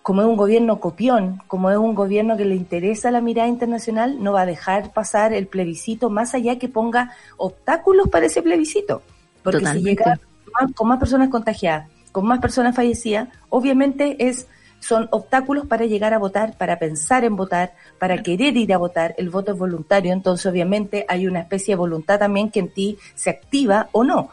como 0.05 0.21
es 0.21 0.27
un 0.29 0.37
gobierno 0.37 0.81
copión, 0.81 1.41
como 1.47 1.71
es 1.71 1.79
un 1.79 1.95
gobierno 1.95 2.37
que 2.37 2.45
le 2.45 2.55
interesa 2.55 3.11
la 3.11 3.23
mirada 3.23 3.49
internacional, 3.49 4.23
no 4.23 4.35
va 4.35 4.43
a 4.43 4.47
dejar 4.47 4.93
pasar 4.93 5.33
el 5.33 5.47
plebiscito 5.47 6.11
más 6.11 6.35
allá 6.35 6.59
que 6.59 6.69
ponga 6.69 7.13
obstáculos 7.39 8.09
para 8.11 8.27
ese 8.27 8.43
plebiscito. 8.43 9.01
Porque 9.43 9.61
Totalmente. 9.61 9.89
si 9.91 9.97
llega 9.97 10.21
más- 10.61 10.73
con 10.75 10.89
más 10.89 10.99
personas 10.99 11.31
contagiadas, 11.31 11.89
con 12.13 12.27
más 12.27 12.39
personas 12.39 12.77
fallecidas, 12.77 13.31
obviamente 13.49 14.29
es 14.29 14.47
son 14.79 15.09
obstáculos 15.11 15.67
para 15.67 15.87
llegar 15.87 16.13
a 16.13 16.19
votar, 16.19 16.59
para 16.59 16.79
pensar 16.79 17.25
en 17.25 17.35
votar, 17.35 17.73
para 17.99 18.23
querer 18.23 18.59
ir 18.59 18.75
a 18.75 18.77
votar. 18.77 19.15
El 19.17 19.31
voto 19.31 19.53
es 19.53 19.59
voluntario, 19.59 20.13
entonces 20.13 20.45
obviamente 20.45 21.07
hay 21.09 21.27
una 21.27 21.41
especie 21.41 21.73
de 21.73 21.79
voluntad 21.79 22.19
también 22.19 22.51
que 22.51 22.61
en 22.61 22.69
ti 22.69 22.99
se 23.15 23.31
activa 23.31 23.89
o 23.93 24.05
no. 24.05 24.29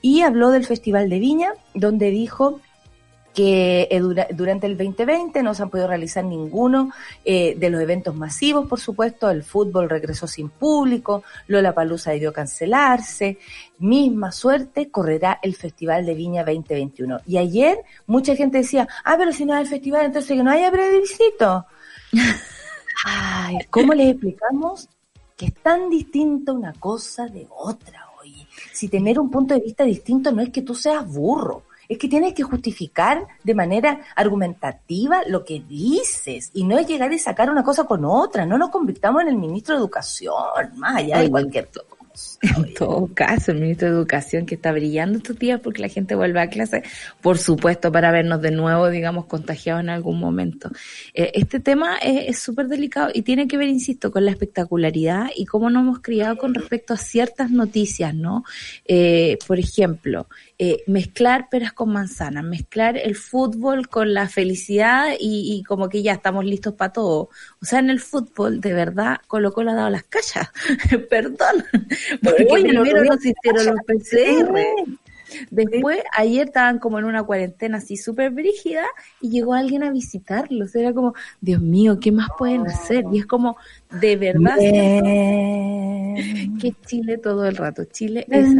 Y 0.00 0.22
habló 0.22 0.50
del 0.50 0.66
Festival 0.66 1.08
de 1.08 1.20
Viña, 1.20 1.50
donde 1.74 2.10
dijo 2.10 2.58
que 3.34 3.88
eh, 3.90 4.00
dura- 4.00 4.28
durante 4.32 4.66
el 4.66 4.76
2020 4.76 5.42
no 5.42 5.54
se 5.54 5.62
han 5.62 5.70
podido 5.70 5.88
realizar 5.88 6.22
ninguno 6.24 6.90
eh, 7.24 7.54
de 7.56 7.70
los 7.70 7.80
eventos 7.80 8.14
masivos, 8.14 8.66
por 8.68 8.78
supuesto, 8.78 9.30
el 9.30 9.42
fútbol 9.42 9.88
regresó 9.88 10.26
sin 10.26 10.50
público, 10.50 11.22
Lola 11.46 11.74
Palusa 11.74 12.10
debió 12.10 12.32
cancelarse, 12.32 13.38
misma 13.78 14.32
suerte 14.32 14.90
correrá 14.90 15.38
el 15.42 15.54
Festival 15.54 16.04
de 16.04 16.14
Viña 16.14 16.44
2021. 16.44 17.20
Y 17.26 17.38
ayer 17.38 17.78
mucha 18.06 18.36
gente 18.36 18.58
decía, 18.58 18.86
ah, 19.04 19.14
pero 19.16 19.32
si 19.32 19.44
no 19.46 19.54
hay 19.54 19.62
el 19.62 19.68
festival, 19.68 20.06
entonces 20.06 20.36
que 20.36 20.42
no 20.42 20.50
haya 20.50 20.70
plebiscito. 20.70 21.66
Ay, 23.04 23.58
¿cómo 23.70 23.94
les 23.94 24.10
explicamos 24.12 24.88
que 25.36 25.46
es 25.46 25.54
tan 25.54 25.88
distinta 25.88 26.52
una 26.52 26.72
cosa 26.74 27.26
de 27.26 27.46
otra, 27.50 28.06
oye? 28.20 28.46
Si 28.72 28.88
tener 28.88 29.18
un 29.18 29.30
punto 29.30 29.54
de 29.54 29.60
vista 29.60 29.84
distinto 29.84 30.30
no 30.32 30.42
es 30.42 30.50
que 30.50 30.62
tú 30.62 30.74
seas 30.74 31.06
burro, 31.06 31.64
Es 31.88 31.98
que 31.98 32.08
tienes 32.08 32.34
que 32.34 32.42
justificar 32.42 33.26
de 33.42 33.54
manera 33.54 34.00
argumentativa 34.16 35.22
lo 35.26 35.44
que 35.44 35.60
dices 35.60 36.50
y 36.54 36.64
no 36.64 36.78
es 36.78 36.86
llegar 36.86 37.12
y 37.12 37.18
sacar 37.18 37.50
una 37.50 37.64
cosa 37.64 37.84
con 37.84 38.04
otra. 38.04 38.46
No 38.46 38.58
nos 38.58 38.70
convirtamos 38.70 39.22
en 39.22 39.28
el 39.28 39.36
ministro 39.36 39.74
de 39.74 39.80
Educación, 39.80 40.34
más 40.76 40.96
allá 40.96 41.18
de 41.18 41.30
cualquier 41.30 41.68
cosa. 41.68 42.31
En 42.56 42.74
todo 42.74 43.08
caso, 43.14 43.52
el 43.52 43.60
ministro 43.60 43.88
de 43.88 43.94
Educación 43.94 44.46
que 44.46 44.56
está 44.56 44.72
brillando 44.72 45.18
estos 45.18 45.38
días 45.38 45.60
porque 45.60 45.80
la 45.80 45.88
gente 45.88 46.16
vuelve 46.16 46.40
a 46.40 46.48
clase, 46.48 46.82
por 47.20 47.38
supuesto, 47.38 47.92
para 47.92 48.10
vernos 48.10 48.42
de 48.42 48.50
nuevo, 48.50 48.90
digamos, 48.90 49.26
contagiados 49.26 49.82
en 49.82 49.90
algún 49.90 50.18
momento. 50.18 50.70
Eh, 51.14 51.30
este 51.34 51.60
tema 51.60 51.98
es 51.98 52.38
súper 52.40 52.66
delicado 52.66 53.10
y 53.14 53.22
tiene 53.22 53.46
que 53.46 53.56
ver, 53.56 53.68
insisto, 53.68 54.10
con 54.10 54.24
la 54.24 54.32
espectacularidad 54.32 55.30
y 55.36 55.46
cómo 55.46 55.70
nos 55.70 55.82
hemos 55.82 56.00
criado 56.00 56.36
con 56.36 56.52
respecto 56.54 56.94
a 56.94 56.96
ciertas 56.96 57.50
noticias, 57.50 58.12
¿no? 58.12 58.44
Eh, 58.86 59.38
por 59.46 59.60
ejemplo, 59.60 60.26
eh, 60.58 60.82
mezclar 60.88 61.48
peras 61.48 61.72
con 61.72 61.92
manzanas, 61.92 62.42
mezclar 62.42 62.96
el 62.96 63.14
fútbol 63.14 63.88
con 63.88 64.14
la 64.14 64.28
felicidad 64.28 65.10
y, 65.18 65.54
y 65.54 65.62
como 65.62 65.88
que 65.88 66.02
ya 66.02 66.12
estamos 66.12 66.44
listos 66.44 66.74
para 66.74 66.92
todo. 66.92 67.30
O 67.60 67.64
sea, 67.64 67.78
en 67.78 67.90
el 67.90 68.00
fútbol, 68.00 68.60
de 68.60 68.72
verdad, 68.72 69.18
Colo 69.28 69.52
Colo 69.52 69.70
ha 69.70 69.74
dado 69.74 69.90
las 69.90 70.04
calles. 70.04 70.48
Perdón. 71.10 71.64
Oye, 72.38 72.80
primero 72.80 73.14
hicieron 73.14 73.66
los 73.66 73.76
PCR. 73.86 74.98
Después, 75.50 75.98
ayer 76.16 76.46
estaban 76.48 76.78
como 76.78 76.98
en 76.98 77.04
una 77.04 77.22
cuarentena 77.22 77.78
así 77.78 77.96
súper 77.96 78.30
brígida 78.30 78.84
y 79.20 79.30
llegó 79.30 79.54
alguien 79.54 79.82
a 79.82 79.90
visitarlos. 79.90 80.74
Era 80.74 80.92
como, 80.92 81.14
Dios 81.40 81.60
mío, 81.60 81.98
¿qué 82.00 82.12
más 82.12 82.28
pueden 82.38 82.66
hacer? 82.66 83.04
Y 83.12 83.18
es 83.18 83.26
como, 83.26 83.56
de 84.00 84.16
verdad, 84.16 84.56
Bien. 84.58 86.58
que 86.58 86.74
Chile 86.86 87.18
todo 87.18 87.46
el 87.46 87.56
rato. 87.56 87.84
Chile 87.84 88.26
es 88.30 88.46
así. 88.46 88.58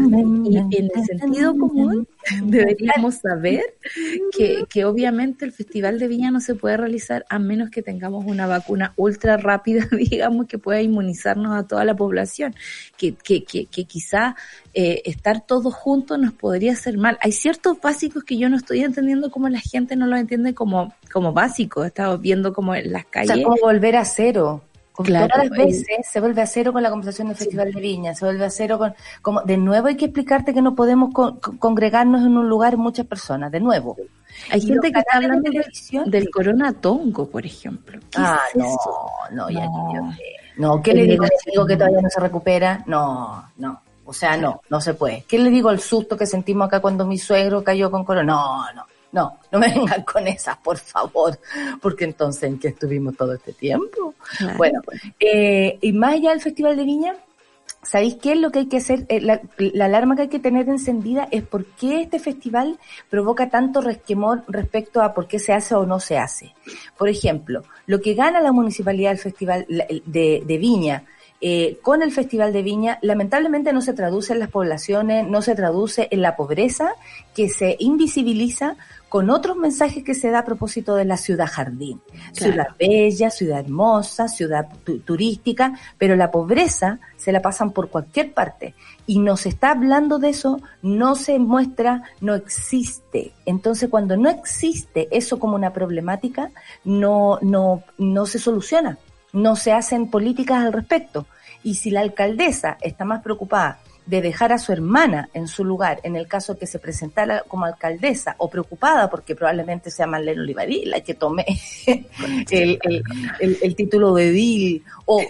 Y 0.50 0.56
en 0.76 0.90
el 0.94 1.04
sentido 1.04 1.56
común 1.56 2.06
deberíamos 2.44 3.16
saber 3.16 3.62
que, 4.36 4.64
que 4.68 4.84
obviamente 4.84 5.44
el 5.44 5.52
Festival 5.52 5.98
de 5.98 6.08
Viña 6.08 6.30
no 6.30 6.40
se 6.40 6.54
puede 6.54 6.76
realizar 6.76 7.24
a 7.28 7.38
menos 7.38 7.70
que 7.70 7.82
tengamos 7.82 8.24
una 8.26 8.46
vacuna 8.46 8.92
ultra 8.96 9.36
rápida, 9.36 9.86
digamos, 9.92 10.46
que 10.46 10.58
pueda 10.58 10.80
inmunizarnos 10.82 11.54
a 11.56 11.66
toda 11.66 11.84
la 11.84 11.94
población. 11.94 12.54
Que, 12.96 13.14
que, 13.14 13.44
que, 13.44 13.66
que 13.66 13.84
quizá 13.84 14.36
eh, 14.74 15.02
estar 15.04 15.46
todos 15.46 15.74
juntos 15.74 16.18
nos 16.18 16.32
podría 16.32 16.72
hacer 16.72 16.96
mal. 16.98 17.18
Hay 17.20 17.32
ciertos 17.32 17.80
básicos 17.80 18.24
que 18.24 18.38
yo 18.38 18.48
no 18.48 18.56
estoy 18.56 18.82
entendiendo 18.82 19.30
como 19.30 19.48
la 19.48 19.60
gente 19.60 19.96
no 19.96 20.06
lo 20.06 20.16
entiende 20.16 20.54
como, 20.54 20.94
como 21.12 21.32
básicos. 21.32 21.84
He 21.84 21.88
estado 21.88 22.18
viendo 22.18 22.52
como 22.52 22.74
en 22.74 22.92
las 22.92 23.04
O 23.04 23.08
calles. 23.10 23.34
sea, 23.34 23.42
como 23.44 23.56
volver 23.60 23.96
a 23.96 24.04
cero. 24.04 24.62
Claro, 24.96 25.28
todas 25.28 25.49
las 25.49 25.58
el- 25.58 25.66
veces 25.66 26.06
se 26.11 26.20
vuelve 26.20 26.42
a 26.42 26.46
cero 26.46 26.72
con 26.72 26.82
la 26.82 26.90
conversación 26.90 27.28
del 27.28 27.37
Festival 27.37 27.72
de 27.72 27.80
Viña, 27.80 28.14
se 28.14 28.25
vuelve 28.25 28.44
a 28.44 28.50
cero 28.50 28.78
con, 28.78 28.94
como, 29.22 29.40
de 29.42 29.56
nuevo 29.56 29.87
hay 29.88 29.96
que 29.96 30.04
explicarte 30.06 30.52
que 30.52 30.61
no 30.62 30.75
podemos 30.75 31.12
con- 31.14 31.38
con- 31.40 31.56
congregarnos 31.56 32.22
en 32.22 32.37
un 32.37 32.49
lugar 32.49 32.76
muchas 32.76 33.06
personas, 33.06 33.50
de 33.50 33.61
nuevo. 33.61 33.96
Hay 34.50 34.61
Y 34.61 34.66
gente 34.66 34.92
que 34.92 34.99
está 34.99 35.16
hablando 35.16 35.50
de- 35.50 36.11
del 36.11 36.30
corona 36.30 36.72
tongo, 36.72 37.26
por 37.28 37.44
ejemplo. 37.46 37.99
¿Qué 38.11 38.18
Ah, 38.18 38.40
es 38.52 38.56
no, 38.61 38.76
no, 39.30 39.50
ya 39.50 39.64
No. 39.66 39.94
yo. 39.94 40.02
No, 40.58 40.82
¿qué 40.82 40.92
le 40.92 41.04
digo? 41.04 41.25
¿Le 41.25 41.30
digo 41.50 41.66
que 41.66 41.76
todavía 41.76 42.02
no 42.02 42.11
se 42.11 42.20
recupera? 42.20 42.82
No, 42.87 43.44
no. 43.56 43.80
O 44.04 44.12
sea, 44.12 44.37
no, 44.37 44.61
no 44.68 44.80
se 44.80 44.94
puede. 44.94 45.25
¿Qué 45.26 45.38
le 45.38 45.49
digo 45.49 45.68
al 45.70 45.80
susto 45.80 46.16
que 46.16 46.26
sentimos 46.26 46.66
acá 46.66 46.80
cuando 46.80 47.06
mi 47.06 47.16
suegro 47.16 47.62
cayó 47.64 47.90
con 47.90 48.04
corona? 48.04 48.32
No, 48.32 48.64
no, 48.75 48.84
no, 49.12 49.38
no 49.50 49.59
me 49.59 49.69
vengan 49.69 50.02
con 50.02 50.26
esas, 50.26 50.57
por 50.57 50.78
favor, 50.78 51.38
porque 51.81 52.04
entonces 52.04 52.45
¿en 52.45 52.59
qué 52.59 52.69
estuvimos 52.69 53.16
todo 53.16 53.35
este 53.35 53.52
tiempo? 53.52 54.14
Claro. 54.38 54.57
Bueno, 54.57 54.81
eh, 55.21 55.78
y 55.81 55.92
más 55.92 56.14
allá 56.14 56.31
del 56.31 56.40
Festival 56.40 56.76
de 56.76 56.85
Viña, 56.85 57.14
¿sabéis 57.83 58.16
qué 58.16 58.33
es 58.33 58.38
lo 58.38 58.50
que 58.50 58.61
hay 58.61 58.66
que 58.66 58.78
hacer? 58.78 59.04
Eh, 59.09 59.21
la, 59.21 59.40
la 59.59 59.85
alarma 59.85 60.16
que 60.16 60.23
hay 60.23 60.28
que 60.28 60.38
tener 60.38 60.69
encendida 60.69 61.28
es 61.31 61.42
por 61.42 61.66
qué 61.66 62.00
este 62.00 62.19
festival 62.19 62.78
provoca 63.11 63.50
tanto 63.50 63.83
resquemor 63.83 64.45
respecto 64.49 65.02
a 65.02 65.12
por 65.12 65.28
qué 65.28 65.38
se 65.38 65.52
hace 65.52 65.75
o 65.75 65.85
no 65.85 66.00
se 66.00 66.16
hace. 66.16 66.54
Por 66.97 67.09
ejemplo, 67.09 67.62
lo 67.87 68.00
que 68.00 68.14
gana 68.14 68.40
la 68.40 68.52
municipalidad 68.52 69.11
del 69.11 69.19
Festival 69.19 69.66
de 69.69 70.59
Viña 70.59 71.04
eh, 71.44 71.78
con 71.82 72.02
el 72.02 72.12
Festival 72.12 72.52
de 72.52 72.62
Viña, 72.62 72.99
lamentablemente 73.02 73.72
no 73.72 73.82
se 73.82 73.92
traduce 73.92 74.32
en 74.32 74.38
las 74.38 74.49
poblaciones, 74.49 75.26
no 75.28 75.42
se 75.42 75.56
traduce 75.56 76.06
en 76.12 76.22
la 76.22 76.37
pobreza 76.37 76.94
que 77.34 77.49
se 77.49 77.76
invisibiliza 77.80 78.76
con 79.08 79.28
otros 79.28 79.56
mensajes 79.56 80.04
que 80.04 80.14
se 80.14 80.30
da 80.30 80.38
a 80.38 80.44
propósito 80.44 80.94
de 80.94 81.04
la 81.04 81.16
ciudad 81.18 81.46
jardín. 81.46 82.00
Claro. 82.34 82.52
Ciudad 82.52 82.66
bella, 82.78 83.30
ciudad 83.30 83.58
hermosa, 83.61 84.28
ciudad 84.28 84.68
tu- 84.84 85.00
turística, 85.00 85.75
pero 85.99 86.17
la 86.17 86.30
pobreza 86.30 86.99
se 87.17 87.32
la 87.32 87.43
pasan 87.43 87.73
por 87.73 87.90
cualquier 87.90 88.32
parte. 88.32 88.75
Y 89.06 89.19
no 89.19 89.36
se 89.36 89.49
está 89.50 89.73
hablando 89.73 90.19
de 90.19 90.30
eso, 90.30 90.60
no 90.80 91.14
se 91.17 91.38
muestra, 91.38 92.04
no 92.21 92.34
existe. 92.36 93.32
Entonces, 93.45 93.90
cuando 93.90 94.17
no 94.17 94.30
existe 94.30 95.08
eso 95.10 95.38
como 95.38 95.56
una 95.56 95.73
problemática, 95.73 96.50
no, 96.84 97.38
no, 97.43 97.82
no 97.99 98.26
se 98.26 98.38
soluciona, 98.38 98.97
no 99.32 99.56
se 99.56 99.73
hacen 99.73 100.10
políticas 100.10 100.64
al 100.64 100.73
respecto. 100.73 101.26
Y 101.62 101.75
si 101.75 101.90
la 101.90 102.00
alcaldesa 102.00 102.76
está 102.80 103.04
más 103.04 103.23
preocupada 103.23 103.78
de 104.04 104.21
dejar 104.21 104.52
a 104.52 104.58
su 104.58 104.73
hermana 104.73 105.28
en 105.32 105.47
su 105.47 105.64
lugar, 105.64 106.00
en 106.02 106.16
el 106.16 106.26
caso 106.26 106.58
que 106.58 106.66
se 106.66 106.80
presentara 106.80 107.45
como 107.47 107.66
alcaldesa, 107.66 108.34
o 108.38 108.50
preocupada 108.50 109.08
porque 109.08 109.36
probablemente 109.36 109.92
sea 109.92 110.08
Marlene 110.08 110.40
Olivarí 110.40 110.84
la 110.86 111.00
que 111.02 111.14
tome 111.14 111.47
el, 112.50 112.78
el- 112.82 113.58
el- 113.62 113.76
título 113.76 114.12
de 114.14 114.28
edil, 114.28 114.82
o 115.06 115.21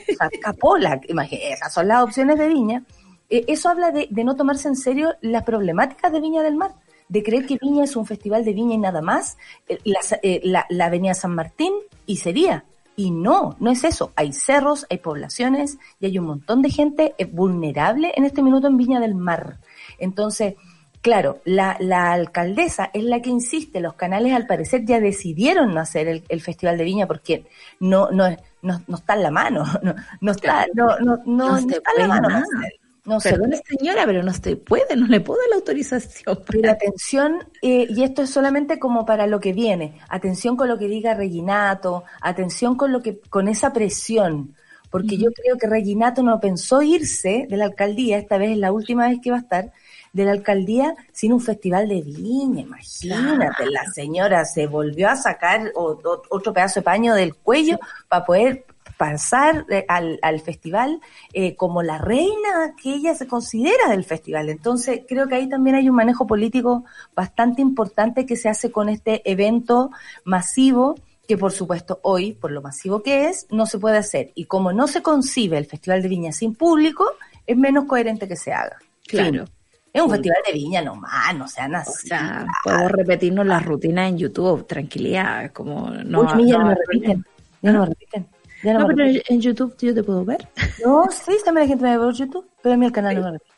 Capola, 0.41 0.99
esas 1.31 1.73
son 1.73 1.87
las 1.89 2.03
opciones 2.03 2.39
de 2.39 2.49
Viña, 2.49 2.83
eh, 3.29 3.45
eso 3.47 3.69
habla 3.69 3.91
de, 3.91 4.09
de 4.11 4.25
no 4.25 4.37
tomarse 4.37 4.69
en 4.69 4.77
serio 4.77 5.15
las 5.21 5.43
problemáticas 5.45 6.11
de 6.11 6.21
Viña 6.21 6.43
del 6.43 6.57
Mar, 6.57 6.73
de 7.09 7.23
creer 7.23 7.45
que 7.45 7.59
Viña 7.61 7.85
es 7.85 7.95
un 7.95 8.07
festival 8.07 8.43
de 8.43 8.55
Viña 8.55 8.75
y 8.75 8.79
nada 8.79 9.03
más, 9.03 9.37
eh, 9.69 9.79
la, 9.85 10.01
eh, 10.23 10.41
la- 10.45 10.67
la 10.71 10.87
Avenida 10.87 11.13
San 11.15 11.35
Martín 11.35 11.75
y 12.07 12.17
sería. 12.17 12.65
Y 12.97 13.11
no, 13.11 13.57
no 13.59 13.71
es 13.71 13.85
eso. 13.85 14.13
Hay 14.17 14.33
cerros, 14.33 14.87
hay 14.91 14.99
poblaciones 14.99 15.79
y 15.99 16.07
hay 16.07 16.19
un 16.19 16.27
montón 16.27 16.63
de 16.63 16.71
gente 16.71 17.15
eh, 17.19 17.25
vulnerable 17.25 18.13
en 18.15 18.25
este 18.25 18.43
minuto 18.43 18.67
en 18.67 18.77
Viña 18.77 19.01
del 19.01 19.15
Mar. 19.15 19.59
Entonces, 19.99 20.55
claro, 21.01 21.41
la, 21.45 21.77
la 21.81 22.13
alcaldesa 22.13 22.91
es 22.93 23.05
la 23.05 23.21
que 23.21 23.31
insiste, 23.31 23.81
los 23.81 23.95
canales 23.95 24.33
al 24.33 24.47
parecer 24.47 24.85
ya 24.85 25.01
decidieron 25.01 25.75
no 25.75 25.81
hacer 25.81 26.09
el, 26.09 26.25
el 26.29 26.41
Festival 26.41 26.79
de 26.79 26.85
Viña 26.85 27.07
porque 27.07 27.47
no, 27.81 28.11
no, 28.11 28.29
no, 28.63 28.83
no 28.87 28.97
está 28.97 29.15
en 29.15 29.23
la 29.23 29.31
mano, 29.31 29.65
no, 29.83 29.95
no 30.21 30.33
está, 30.33 30.67
no, 30.75 30.99
no, 31.01 31.19
no, 31.27 31.57
está 31.57 31.91
en 31.97 32.09
la 32.09 32.09
mano. 32.09 32.29
hacer. 32.29 32.82
No 33.05 33.19
se 33.19 33.31
Perdone 33.31 33.61
señora, 33.67 34.05
pero 34.07 34.23
no 34.23 34.33
se 34.33 34.55
puede, 34.55 34.95
no 34.95 35.09
le 35.09 35.21
puedo 35.21 35.41
dar 35.41 35.51
la 35.51 35.57
autorización. 35.57 36.39
Pero 36.47 36.71
atención, 36.71 37.49
eh, 37.61 37.87
y 37.89 38.05
esto 38.05 38.23
es 38.23 38.31
solamente 38.31 38.79
como 38.79 39.05
para 39.05 39.27
lo 39.27 39.41
que 39.41 39.53
viene, 39.53 39.99
atención 40.09 40.57
con 40.57 40.69
lo 40.69 40.79
que 40.79 40.87
diga 40.87 41.15
Reginato, 41.15 42.05
atención 42.21 42.77
con 42.77 42.93
lo 42.93 43.03
que, 43.03 43.19
con 43.29 43.49
esa 43.49 43.73
presión, 43.73 44.55
porque 44.89 45.17
yo 45.17 45.33
creo 45.33 45.57
que 45.57 45.67
Reginato 45.67 46.23
no 46.23 46.39
pensó 46.39 46.81
irse 46.81 47.47
de 47.49 47.57
la 47.57 47.65
alcaldía, 47.65 48.19
esta 48.19 48.39
vez 48.39 48.53
es 48.53 48.59
la 48.59 48.71
última 48.71 49.09
vez 49.09 49.19
que 49.21 49.31
va 49.31 49.39
a 49.39 49.41
estar, 49.41 49.73
de 50.13 50.25
la 50.25 50.33
alcaldía 50.33 50.95
sin 51.11 51.33
un 51.33 51.41
festival 51.41 51.89
de 51.89 52.03
viña, 52.03 52.61
imagínate, 52.61 53.67
la 53.71 53.85
señora 53.95 54.45
se 54.45 54.67
volvió 54.67 55.09
a 55.09 55.17
sacar 55.17 55.73
otro 55.75 56.53
pedazo 56.53 56.81
de 56.81 56.85
paño 56.85 57.15
del 57.15 57.35
cuello 57.35 57.81
para 58.09 58.25
poder 58.25 58.67
pasar 59.03 59.67
eh, 59.69 59.85
al, 59.89 60.21
al 60.23 60.39
festival 60.39 61.01
eh, 61.33 61.57
como 61.57 61.83
la 61.83 61.99
reina 61.99 62.77
que 62.81 62.95
ella 62.95 63.17
se 63.17 63.27
considera 63.27 63.89
del 63.89 64.05
festival. 64.05 64.49
Entonces, 64.49 65.01
creo 65.09 65.27
que 65.27 65.35
ahí 65.35 65.49
también 65.49 65.75
hay 65.75 65.89
un 65.89 65.97
manejo 65.97 66.25
político 66.25 66.85
bastante 67.13 67.63
importante 67.63 68.27
que 68.27 68.37
se 68.37 68.49
hace 68.49 68.71
con 68.71 68.89
este 68.89 69.29
evento 69.29 69.91
masivo 70.23 70.95
que 71.27 71.37
por 71.37 71.51
supuesto 71.51 71.99
hoy, 72.03 72.35
por 72.35 72.53
lo 72.53 72.63
masivo 72.63 73.03
que 73.03 73.27
es, 73.27 73.49
no 73.51 73.67
se 73.67 73.81
puede 73.81 73.99
hacer. 73.99 74.31
Y 74.37 74.45
como 74.45 74.73
no 74.73 74.87
se 74.87 75.03
concibe 75.03 75.59
el 75.59 75.67
Festival 75.67 76.01
de 76.03 76.09
Viña 76.09 76.31
sin 76.31 76.55
público, 76.55 77.05
es 77.45 77.57
menos 77.57 77.87
coherente 77.87 78.29
que 78.29 78.37
se 78.37 78.53
haga. 78.53 78.77
Claro. 79.09 79.47
Es 79.93 80.01
un 80.01 80.11
festival 80.11 80.39
de 80.47 80.53
viña 80.53 80.81
nomás, 80.81 81.37
no 81.37 81.49
sean 81.49 81.75
O 81.75 81.79
así. 81.79 82.07
sea, 82.09 82.47
podemos 82.65 82.93
repetirnos 82.93 83.47
las 83.47 83.65
rutinas 83.65 84.09
en 84.11 84.19
YouTube, 84.19 84.65
tranquilidad, 84.67 85.51
como 85.53 85.91
no. 85.91 86.21
Uy, 86.21 86.49
ya 86.49 86.59
no, 86.59 86.65
no 86.65 86.69
me 86.69 86.75
repiten. 86.77 87.27
No 87.63 87.73
me 87.81 87.87
repiten. 87.87 88.27
Ya 88.63 88.75
no, 88.75 88.87
pero 88.87 89.05
en 89.29 89.41
YouTube 89.41 89.77
yo 89.81 89.95
te 89.95 90.03
puedo 90.03 90.25
ver. 90.25 90.47
No, 90.85 91.07
sí, 91.11 91.33
también 91.45 91.67
la 91.67 91.69
gente 91.69 91.85
me 91.85 91.97
ve 91.97 92.05
por 92.05 92.15
YouTube, 92.15 92.49
pero 92.63 92.75
a 92.75 92.79
mí 92.79 92.87
el 92.87 92.93
canal 92.93 93.17
no 93.17 93.23
me 93.23 93.31
repite. 93.33 93.53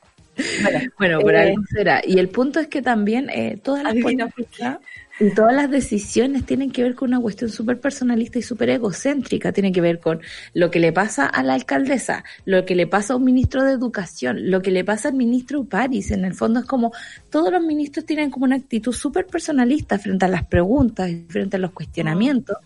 Bueno, 0.62 0.78
Bueno, 0.98 1.20
por 1.20 1.34
eh, 1.34 1.40
algo 1.40 1.62
será. 1.70 2.00
Y 2.04 2.18
el 2.18 2.28
punto 2.28 2.60
es 2.60 2.68
que 2.68 2.82
también 2.82 3.28
eh, 3.30 3.60
todas 3.62 3.82
las 3.82 3.94
políticas 3.94 4.78
y 5.20 5.30
todas 5.30 5.54
las 5.54 5.70
decisiones 5.70 6.44
tienen 6.44 6.72
que 6.72 6.82
ver 6.82 6.96
con 6.96 7.10
una 7.10 7.20
cuestión 7.20 7.48
súper 7.48 7.78
personalista 7.80 8.38
y 8.38 8.42
súper 8.42 8.70
egocéntrica. 8.70 9.52
Tiene 9.52 9.70
que 9.70 9.80
ver 9.80 10.00
con 10.00 10.20
lo 10.54 10.70
que 10.72 10.80
le 10.80 10.92
pasa 10.92 11.26
a 11.26 11.42
la 11.44 11.54
alcaldesa, 11.54 12.24
lo 12.44 12.64
que 12.64 12.74
le 12.74 12.88
pasa 12.88 13.12
a 13.12 13.16
un 13.16 13.24
ministro 13.24 13.62
de 13.62 13.72
educación, 13.72 14.50
lo 14.50 14.60
que 14.60 14.72
le 14.72 14.84
pasa 14.84 15.08
al 15.08 15.14
ministro 15.14 15.64
París. 15.64 16.10
En 16.10 16.24
el 16.24 16.34
fondo 16.34 16.60
es 16.60 16.66
como 16.66 16.92
todos 17.30 17.52
los 17.52 17.62
ministros 17.62 18.06
tienen 18.06 18.30
como 18.30 18.44
una 18.44 18.56
actitud 18.56 18.92
súper 18.92 19.26
personalista 19.26 19.98
frente 20.00 20.24
a 20.24 20.28
las 20.28 20.46
preguntas 20.46 21.08
y 21.08 21.24
frente 21.28 21.56
a 21.56 21.60
los 21.60 21.70
cuestionamientos, 21.70 22.56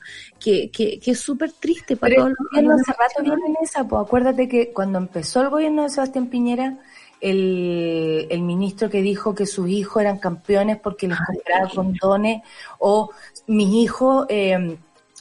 que, 0.40 0.70
que, 0.70 0.98
que 0.98 1.10
es 1.10 1.20
súper 1.20 1.52
triste 1.52 1.96
para 1.96 2.10
Pero 2.10 2.22
todos 2.22 2.36
los 2.38 2.48
gobierno 2.50 2.72
los 2.72 2.80
hace 2.80 2.92
rato 2.92 3.22
viene 3.22 3.46
en 3.46 3.56
esa, 3.62 3.86
pues 3.86 4.02
acuérdate 4.06 4.48
que 4.48 4.72
cuando 4.72 4.98
empezó 4.98 5.42
el 5.42 5.50
gobierno 5.50 5.82
de 5.82 5.90
Sebastián 5.90 6.28
Piñera, 6.28 6.78
el, 7.20 8.26
el 8.30 8.40
ministro 8.42 8.88
que 8.90 9.02
dijo 9.02 9.34
que 9.34 9.46
sus 9.46 9.68
hijos 9.68 10.00
eran 10.02 10.18
campeones 10.18 10.78
porque 10.78 11.08
les 11.08 11.18
compraba 11.18 11.68
condones 11.74 12.42
o 12.78 13.10
mis 13.46 13.68
hijos 13.74 14.26
eh, 14.28 14.76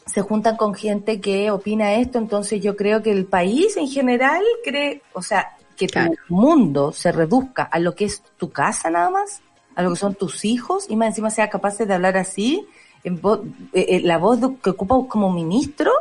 se 0.06 0.22
juntan 0.22 0.56
con 0.58 0.74
gente 0.74 1.20
que 1.20 1.52
opina 1.52 1.96
esto, 1.96 2.18
entonces 2.18 2.62
yo 2.62 2.76
creo 2.78 3.02
que 3.04 3.12
el 3.12 3.26
país 3.26 3.76
en 3.78 3.88
general 3.88 4.42
cree, 4.64 5.02
o 5.14 5.22
sea, 5.22 5.58
que 5.76 5.88
Claro. 5.88 6.14
tu 6.28 6.34
mundo 6.36 6.92
se 6.92 7.12
reduzca 7.12 7.64
a 7.64 7.80
lo 7.80 7.94
que 7.94 8.06
es 8.06 8.24
tu 8.38 8.50
casa 8.50 8.90
nada 8.90 9.10
más, 9.10 9.42
a 9.76 9.84
lo 9.84 9.92
que 9.92 9.96
son 9.98 10.16
tus 10.16 10.46
hijos 10.46 10.86
y 10.90 10.96
más 10.96 11.10
encima 11.10 11.30
sea 11.30 11.50
capaz 11.50 11.78
de 11.78 11.94
hablar 11.94 12.18
así, 12.18 12.66
en 13.04 13.22
voz- 13.22 13.42
eh, 13.74 13.86
eh, 13.90 14.02
la 14.04 14.18
voz 14.18 14.40
que 14.64 14.70
ocupa 14.72 14.96
como 15.08 15.32
ministro, 15.32 15.92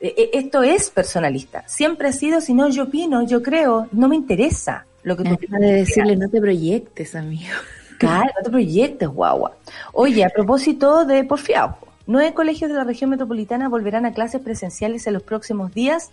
eh, 0.00 0.14
eh, 0.16 0.30
esto 0.34 0.62
es 0.62 0.90
personalista. 0.90 1.64
Siempre 1.66 2.08
ha 2.08 2.12
sido, 2.12 2.40
si 2.40 2.54
no 2.54 2.68
yo 2.68 2.84
opino, 2.84 3.26
yo 3.26 3.42
creo, 3.42 3.88
no 3.92 4.06
me 4.06 4.16
interesa 4.16 4.86
lo 5.02 5.16
que 5.16 5.24
tú 5.24 5.34
Acaba 5.34 5.58
de 5.58 5.72
decirle, 5.72 6.16
no 6.16 6.28
te 6.28 6.40
proyectes, 6.40 7.14
amigo. 7.14 7.54
Claro, 7.98 8.30
no 8.38 8.42
te 8.44 8.50
proyectes, 8.50 9.10
guagua. 9.10 9.58
Oye, 9.92 10.24
a 10.24 10.30
propósito 10.30 11.04
de 11.04 11.22
porfiado, 11.22 11.76
nueve 12.06 12.32
colegios 12.32 12.70
de 12.70 12.76
la 12.78 12.84
región 12.84 13.10
metropolitana 13.10 13.68
volverán 13.68 14.06
a 14.06 14.14
clases 14.14 14.40
presenciales 14.40 15.06
en 15.06 15.12
los 15.12 15.22
próximos 15.22 15.74
días 15.74 16.10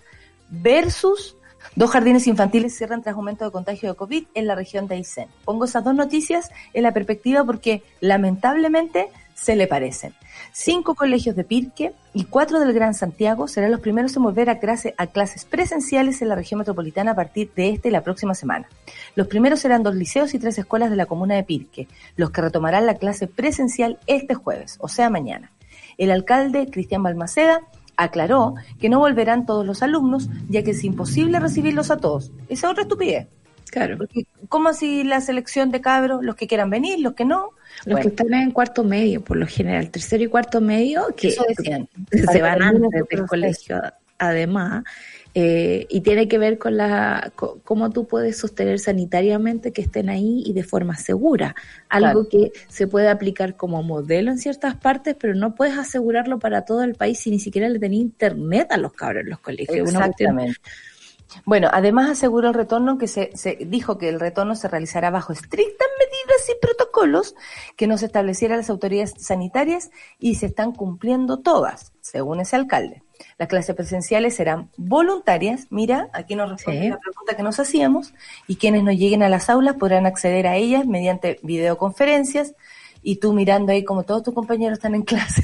versus 0.50 1.38
dos 1.76 1.90
jardines 1.90 2.28
infantiles 2.28 2.76
cierran 2.76 3.04
tras 3.04 3.16
aumento 3.16 3.46
de 3.46 3.52
contagio 3.52 3.88
de 3.88 3.96
COVID 3.96 4.26
en 4.34 4.48
la 4.48 4.56
región 4.56 4.90
de 4.90 4.96
Aysén. 4.96 5.30
Pongo 5.46 5.64
esas 5.64 5.86
dos 5.86 5.96
noticias 5.96 6.50
en 6.74 6.84
la 6.84 6.92
perspectiva 6.92 7.46
porque 7.46 7.84
lamentablemente 8.02 9.08
se 9.40 9.56
le 9.56 9.68
parecen. 9.68 10.14
Cinco 10.52 10.96
colegios 10.96 11.36
de 11.36 11.44
Pirque 11.44 11.94
y 12.14 12.26
cuatro 12.26 12.60
del 12.60 12.74
Gran 12.74 12.94
Santiago 12.94 13.48
serán 13.48 13.72
los 13.72 13.80
primeros 13.80 14.16
en 14.16 14.24
volver 14.24 14.50
a, 14.50 14.60
clase, 14.60 14.96
a 14.98 15.08
clases 15.08 15.46
presenciales 15.46 16.22
en 16.22 16.30
la 16.30 16.36
región 16.36 16.58
metropolitana 16.58 17.12
a 17.12 17.16
partir 17.16 17.52
de 17.56 17.70
este 17.70 17.90
y 17.90 17.92
la 17.92 18.02
próxima 18.02 18.34
semana. 18.34 18.68
Los 19.16 19.28
primeros 19.28 19.60
serán 19.60 19.84
dos 19.84 19.96
liceos 19.96 20.34
y 20.34 20.40
tres 20.40 20.58
escuelas 20.58 20.90
de 20.90 20.96
la 20.96 21.06
comuna 21.06 21.36
de 21.36 21.44
Pirque, 21.44 21.88
los 22.16 22.32
que 22.32 22.42
retomarán 22.42 22.86
la 22.86 22.96
clase 22.96 23.28
presencial 23.28 24.00
este 24.08 24.34
jueves, 24.34 24.78
o 24.80 24.88
sea, 24.88 25.10
mañana. 25.10 25.52
El 25.98 26.12
alcalde, 26.12 26.70
Cristian 26.72 27.04
Balmaceda, 27.04 27.62
aclaró 27.96 28.56
que 28.80 28.90
no 28.90 29.00
volverán 29.00 29.46
todos 29.46 29.66
los 29.66 29.84
alumnos, 29.84 30.30
ya 30.50 30.64
que 30.64 30.72
es 30.72 30.84
imposible 30.84 31.40
recibirlos 31.40 31.92
a 31.92 31.98
todos. 31.98 32.32
Esa 32.50 32.68
es 32.68 32.72
otra 32.72 32.84
estupidez. 32.84 33.28
Claro. 33.70 33.98
Porque, 33.98 34.26
¿Cómo 34.50 34.70
así 34.70 35.04
la 35.04 35.22
selección 35.22 35.72
de 35.72 35.82
cabros? 35.82 36.24
Los 36.24 36.36
que 36.36 36.48
quieran 36.48 36.70
venir, 36.70 37.00
los 37.00 37.14
que 37.14 37.26
no. 37.26 37.52
Los 37.88 38.00
que 38.02 38.08
están 38.10 38.34
en 38.34 38.52
cuarto 38.52 38.84
medio, 38.84 39.24
por 39.24 39.38
lo 39.38 39.48
general, 39.48 39.90
tercero 39.90 40.24
y 40.24 40.28
cuarto 40.28 40.62
medio, 40.62 41.08
que 41.16 41.36
decían. 41.48 41.88
se 42.32 42.42
van 42.42 42.62
antes 42.62 42.90
del 42.92 43.06
proceso. 43.06 43.28
colegio, 43.28 43.82
además, 44.18 44.84
eh, 45.34 45.86
y 45.90 46.02
tiene 46.02 46.28
que 46.28 46.40
ver 46.40 46.58
con 46.58 46.78
la 46.78 47.32
co- 47.36 47.60
cómo 47.64 47.92
tú 47.92 48.08
puedes 48.08 48.38
sostener 48.38 48.80
sanitariamente 48.80 49.72
que 49.72 49.84
estén 49.84 50.10
ahí 50.10 50.42
y 50.46 50.54
de 50.54 50.64
forma 50.64 50.98
segura. 50.98 51.56
Algo 51.90 52.28
que 52.28 52.52
se 52.68 52.88
puede 52.88 53.08
aplicar 53.10 53.56
como 53.56 53.84
modelo 53.84 54.32
en 54.32 54.40
ciertas 54.40 54.76
partes, 54.76 55.16
pero 55.20 55.36
no 55.36 55.54
puedes 55.54 55.78
asegurarlo 55.78 56.40
para 56.40 56.66
todo 56.66 56.84
el 56.84 56.96
país 56.96 57.20
si 57.20 57.30
ni 57.30 57.40
siquiera 57.40 57.70
le 57.70 57.78
tenés 57.78 58.00
internet 58.00 58.72
a 58.72 58.78
los 58.78 58.94
cabros 58.94 59.24
en 59.24 59.30
los 59.30 59.40
colegios. 59.40 59.88
Una 59.90 60.00
Exactamente. 60.08 60.60
Bueno, 61.46 61.70
además 61.72 62.10
aseguró 62.10 62.48
el 62.50 62.54
retorno 62.54 62.98
que 62.98 63.08
se, 63.08 63.36
se 63.36 63.58
dijo 63.68 63.98
que 63.98 64.10
el 64.10 64.20
retorno 64.20 64.56
se 64.56 64.68
realizará 64.68 65.10
bajo 65.10 65.34
estrictas 65.34 65.88
medidas 66.00 66.50
y 66.50 66.60
protocolos 66.62 67.36
que 67.76 67.88
nos 67.88 68.04
establecieran 68.04 68.58
las 68.58 68.70
autoridades 68.70 69.14
sanitarias 69.20 69.92
y 70.20 70.36
se 70.36 70.46
están 70.48 70.72
cumpliendo 70.72 71.40
todas, 71.40 71.92
según 72.02 72.40
ese 72.40 72.56
alcalde. 72.56 73.04
Las 73.38 73.48
clases 73.50 73.76
presenciales 73.76 74.36
serán 74.36 74.70
voluntarias, 74.78 75.68
mira, 75.70 76.10
aquí 76.14 76.36
nos 76.36 76.50
responde 76.50 76.82
Sí. 76.82 76.90
la 76.90 77.00
pregunta 77.00 77.36
que 77.36 77.44
nos 77.44 77.60
hacíamos, 77.60 78.14
y 78.48 78.58
quienes 78.58 78.84
no 78.84 78.92
lleguen 78.92 79.24
a 79.24 79.30
las 79.30 79.50
aulas 79.50 79.76
podrán 79.76 80.06
acceder 80.06 80.48
a 80.48 80.56
ellas 80.56 80.86
mediante 80.86 81.40
videoconferencias 81.44 82.54
y 83.02 83.18
tú 83.18 83.34
mirando 83.34 83.72
ahí 83.72 83.84
como 83.84 84.04
todos 84.04 84.24
tus 84.24 84.34
compañeros 84.34 84.78
están 84.78 84.96
en 84.96 85.04
clase. 85.04 85.44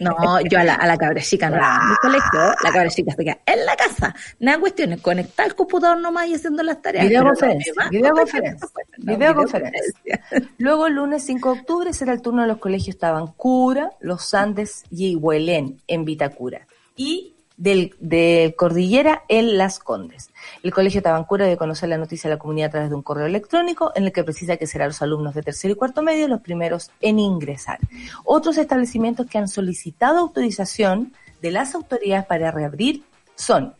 No, 0.00 0.40
yo 0.42 0.58
a 0.58 0.64
la, 0.64 0.74
a 0.74 0.86
la 0.86 0.96
cabra 0.96 1.22
chica 1.22 1.48
no 1.48 1.56
la 1.56 1.68
mando 1.68 1.94
al 1.94 1.98
colegio, 1.98 2.54
la 2.62 2.72
cabra 2.72 2.88
chica 2.90 3.12
se 3.12 3.24
queda 3.24 3.38
en 3.46 3.64
la 3.64 3.76
casa. 3.76 4.14
Nada 4.40 4.58
cuestiones, 4.58 5.00
conectar 5.00 5.46
el 5.46 5.54
computador 5.54 5.98
nomás 5.98 6.28
y 6.28 6.34
haciendo 6.34 6.62
las 6.62 6.82
tareas. 6.82 7.06
Videoconferencia, 7.06 7.72
no 7.76 7.90
videoconferencia, 7.90 8.68
no, 8.98 9.16
videoconferencia. 9.16 9.70
videoconferencia. 10.12 10.50
Luego 10.58 10.86
el 10.86 10.94
lunes 10.94 11.24
5 11.24 11.54
de 11.54 11.60
octubre 11.60 11.92
será 11.92 12.12
el 12.12 12.22
turno 12.22 12.42
de 12.42 12.48
los 12.48 12.58
colegios 12.58 12.98
Tabancura, 12.98 13.92
Los 14.00 14.34
Andes 14.34 14.84
y 14.90 15.14
Huelén 15.14 15.80
en 15.86 16.04
Vitacura. 16.04 16.66
Y 16.96 17.34
del, 17.56 17.94
del 18.00 18.54
Cordillera 18.56 19.22
en 19.28 19.56
Las 19.56 19.78
Condes. 19.78 20.31
El 20.62 20.72
colegio 20.72 21.02
Tabancura 21.02 21.44
debe 21.44 21.56
conocer 21.56 21.88
la 21.88 21.98
noticia 21.98 22.28
de 22.28 22.36
la 22.36 22.38
comunidad 22.38 22.68
a 22.68 22.70
través 22.72 22.90
de 22.90 22.96
un 22.96 23.02
correo 23.02 23.26
electrónico 23.26 23.92
en 23.94 24.04
el 24.04 24.12
que 24.12 24.24
precisa 24.24 24.56
que 24.56 24.66
serán 24.66 24.88
los 24.88 25.02
alumnos 25.02 25.34
de 25.34 25.42
tercero 25.42 25.72
y 25.72 25.76
cuarto 25.76 26.02
medio 26.02 26.28
los 26.28 26.40
primeros 26.40 26.90
en 27.00 27.18
ingresar. 27.18 27.78
Otros 28.24 28.58
establecimientos 28.58 29.26
que 29.26 29.38
han 29.38 29.48
solicitado 29.48 30.18
autorización 30.18 31.12
de 31.40 31.50
las 31.50 31.74
autoridades 31.74 32.26
para 32.26 32.50
reabrir 32.50 33.04
son, 33.34 33.74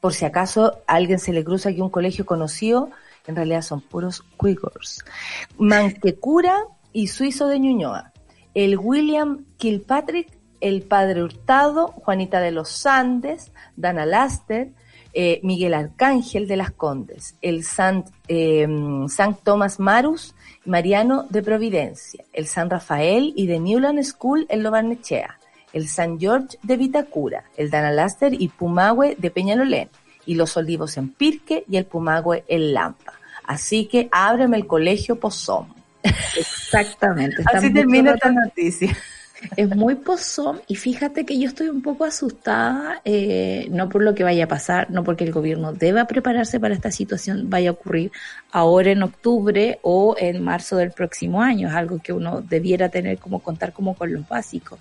por 0.00 0.12
si 0.14 0.24
acaso 0.24 0.82
a 0.86 0.94
alguien 0.94 1.18
se 1.18 1.32
le 1.32 1.44
cruza 1.44 1.70
aquí 1.70 1.80
un 1.80 1.90
colegio 1.90 2.26
conocido, 2.26 2.90
en 3.26 3.36
realidad 3.36 3.62
son 3.62 3.80
puros 3.80 4.24
Quigors. 4.38 5.04
Manquecura 5.58 6.64
y 6.92 7.08
Suizo 7.08 7.48
de 7.48 7.58
Ñuñoa. 7.58 8.12
El 8.54 8.78
William 8.78 9.44
Kilpatrick, 9.58 10.38
el 10.60 10.82
Padre 10.82 11.22
Hurtado, 11.22 11.88
Juanita 11.88 12.40
de 12.40 12.52
los 12.52 12.86
Andes, 12.86 13.52
Dana 13.76 14.06
Laster, 14.06 14.72
eh, 15.18 15.40
Miguel 15.42 15.72
Arcángel 15.72 16.46
de 16.46 16.58
las 16.58 16.72
Condes, 16.72 17.36
el 17.40 17.64
San, 17.64 18.04
eh, 18.28 18.68
San 19.08 19.34
Tomás 19.34 19.80
Marus, 19.80 20.34
Mariano 20.66 21.24
de 21.30 21.42
Providencia, 21.42 22.22
el 22.34 22.46
San 22.46 22.68
Rafael 22.68 23.32
y 23.34 23.46
de 23.46 23.58
Newland 23.58 24.02
School 24.02 24.44
en 24.50 24.62
Lobarnechea, 24.62 25.38
el 25.72 25.88
San 25.88 26.20
George 26.20 26.58
de 26.62 26.76
Vitacura, 26.76 27.44
el 27.56 27.70
Dana 27.70 27.92
Laster 27.92 28.34
y 28.34 28.48
Pumahue 28.48 29.16
de 29.16 29.30
Peñalolén, 29.30 29.88
y 30.26 30.34
los 30.34 30.54
Olivos 30.58 30.98
en 30.98 31.08
Pirque 31.08 31.64
y 31.66 31.78
el 31.78 31.86
Pumahue 31.86 32.44
en 32.46 32.74
Lampa. 32.74 33.14
Así 33.44 33.86
que 33.86 34.10
ábreme 34.12 34.58
el 34.58 34.66
colegio 34.66 35.18
Pozón. 35.18 35.72
Exactamente. 36.36 37.42
Así 37.54 37.72
termina 37.72 38.12
esta 38.12 38.30
noticia. 38.30 38.94
Es 39.56 39.74
muy 39.74 39.96
pozón 39.96 40.60
y 40.66 40.76
fíjate 40.76 41.24
que 41.24 41.38
yo 41.38 41.48
estoy 41.48 41.68
un 41.68 41.82
poco 41.82 42.04
asustada, 42.04 43.00
eh, 43.04 43.68
no 43.70 43.88
por 43.88 44.02
lo 44.02 44.14
que 44.14 44.24
vaya 44.24 44.44
a 44.44 44.48
pasar, 44.48 44.90
no 44.90 45.04
porque 45.04 45.24
el 45.24 45.32
gobierno 45.32 45.72
deba 45.72 46.06
prepararse 46.06 46.58
para 46.58 46.74
esta 46.74 46.90
situación 46.90 47.50
vaya 47.50 47.70
a 47.70 47.72
ocurrir 47.72 48.12
ahora 48.50 48.90
en 48.90 49.02
octubre 49.02 49.78
o 49.82 50.16
en 50.18 50.42
marzo 50.42 50.76
del 50.76 50.92
próximo 50.92 51.42
año, 51.42 51.68
es 51.68 51.74
algo 51.74 52.00
que 52.02 52.12
uno 52.12 52.40
debiera 52.40 52.88
tener 52.88 53.18
como 53.18 53.40
contar 53.40 53.72
como 53.72 53.94
con 53.94 54.12
los 54.12 54.26
básicos. 54.26 54.78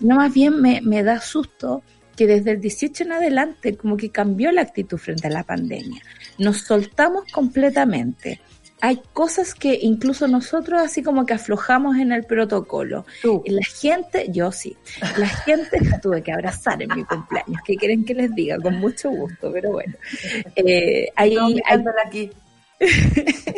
No, 0.00 0.16
más 0.16 0.32
bien 0.32 0.60
me, 0.60 0.80
me 0.82 1.02
da 1.02 1.20
susto 1.20 1.82
que 2.16 2.26
desde 2.26 2.52
el 2.52 2.60
18 2.60 3.04
en 3.04 3.12
adelante 3.12 3.76
como 3.76 3.96
que 3.96 4.10
cambió 4.10 4.50
la 4.50 4.62
actitud 4.62 4.98
frente 4.98 5.28
a 5.28 5.30
la 5.30 5.44
pandemia. 5.44 6.02
Nos 6.38 6.62
soltamos 6.62 7.30
completamente. 7.30 8.40
Hay 8.82 9.00
cosas 9.14 9.54
que 9.54 9.78
incluso 9.80 10.28
nosotros 10.28 10.80
así 10.82 11.02
como 11.02 11.24
que 11.24 11.32
aflojamos 11.34 11.96
en 11.96 12.12
el 12.12 12.24
protocolo. 12.24 13.06
Tú. 13.22 13.42
La 13.46 13.62
gente, 13.64 14.26
yo 14.30 14.52
sí, 14.52 14.76
la 15.16 15.26
gente 15.46 15.78
la 15.82 15.98
tuve 16.00 16.22
que 16.22 16.32
abrazar 16.32 16.82
en 16.82 16.90
mi 16.94 17.04
cumpleaños. 17.04 17.60
¿Qué 17.64 17.76
quieren 17.76 18.04
que 18.04 18.14
les 18.14 18.34
diga? 18.34 18.58
Con 18.58 18.78
mucho 18.78 19.10
gusto, 19.10 19.50
pero 19.52 19.72
bueno. 19.72 19.94
Eh, 20.56 21.08
hay, 21.16 21.34
No, 21.34 21.46
hay- 21.46 21.54
mirándola 21.54 21.96
aquí. 22.06 22.30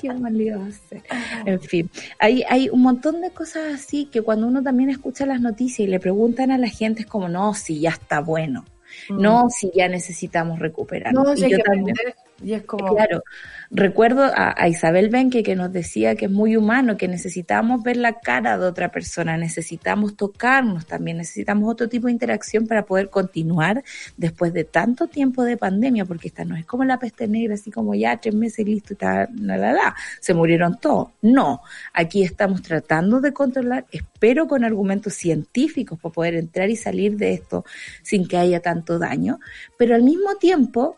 ¿Qué 0.00 0.12
mal 0.12 0.38
iba 0.40 0.62
a 0.62 0.66
hacer? 0.66 1.02
En 1.44 1.60
fin, 1.60 1.90
hay, 2.18 2.42
hay 2.48 2.68
un 2.68 2.82
montón 2.82 3.20
de 3.20 3.30
cosas 3.30 3.74
así 3.74 4.06
que 4.06 4.22
cuando 4.22 4.46
uno 4.46 4.62
también 4.62 4.90
escucha 4.90 5.26
las 5.26 5.40
noticias 5.40 5.80
y 5.80 5.90
le 5.90 6.00
preguntan 6.00 6.50
a 6.50 6.58
la 6.58 6.68
gente 6.68 7.02
es 7.02 7.06
como, 7.06 7.28
no, 7.28 7.54
si 7.54 7.80
ya 7.80 7.90
está 7.90 8.20
bueno, 8.20 8.64
no, 9.08 9.48
si 9.50 9.70
ya 9.74 9.88
necesitamos 9.88 10.58
recuperarnos. 10.58 11.22
Mm. 11.22 11.26
No, 11.26 11.34
Y 11.34 11.40
yo 11.50 11.56
que 11.56 11.62
también- 11.62 11.96
aprender. 11.96 12.14
Y 12.42 12.52
es 12.52 12.64
como. 12.64 12.94
Claro, 12.94 13.22
recuerdo 13.70 14.30
a, 14.34 14.68
Isabel 14.68 15.08
Benque 15.08 15.42
que 15.42 15.56
nos 15.56 15.72
decía 15.72 16.16
que 16.16 16.26
es 16.26 16.30
muy 16.30 16.56
humano, 16.56 16.96
que 16.96 17.08
necesitamos 17.08 17.82
ver 17.82 17.96
la 17.96 18.20
cara 18.20 18.58
de 18.58 18.66
otra 18.66 18.90
persona, 18.90 19.36
necesitamos 19.36 20.16
tocarnos 20.16 20.86
también, 20.86 21.16
necesitamos 21.16 21.70
otro 21.70 21.88
tipo 21.88 22.08
de 22.08 22.12
interacción 22.12 22.66
para 22.66 22.84
poder 22.84 23.08
continuar 23.08 23.82
después 24.16 24.52
de 24.52 24.64
tanto 24.64 25.06
tiempo 25.06 25.44
de 25.44 25.56
pandemia, 25.56 26.04
porque 26.04 26.28
esta 26.28 26.44
no 26.44 26.56
es 26.56 26.66
como 26.66 26.84
la 26.84 26.98
peste 26.98 27.26
negra, 27.26 27.54
así 27.54 27.70
como 27.70 27.94
ya 27.94 28.18
tres 28.18 28.34
meses 28.34 28.66
listo, 28.66 28.92
y 28.92 28.96
ta, 28.96 29.28
la, 29.40 29.56
la, 29.56 29.72
la, 29.72 29.94
se 30.20 30.34
murieron 30.34 30.78
todos. 30.78 31.08
No, 31.22 31.62
aquí 31.94 32.22
estamos 32.22 32.60
tratando 32.62 33.20
de 33.20 33.32
controlar, 33.32 33.86
espero 33.90 34.46
con 34.46 34.62
argumentos 34.62 35.14
científicos 35.14 35.98
para 35.98 36.12
poder 36.12 36.34
entrar 36.34 36.68
y 36.68 36.76
salir 36.76 37.16
de 37.16 37.32
esto 37.32 37.64
sin 38.02 38.28
que 38.28 38.36
haya 38.36 38.60
tanto 38.60 38.98
daño, 38.98 39.38
pero 39.78 39.94
al 39.94 40.02
mismo 40.02 40.34
tiempo 40.36 40.96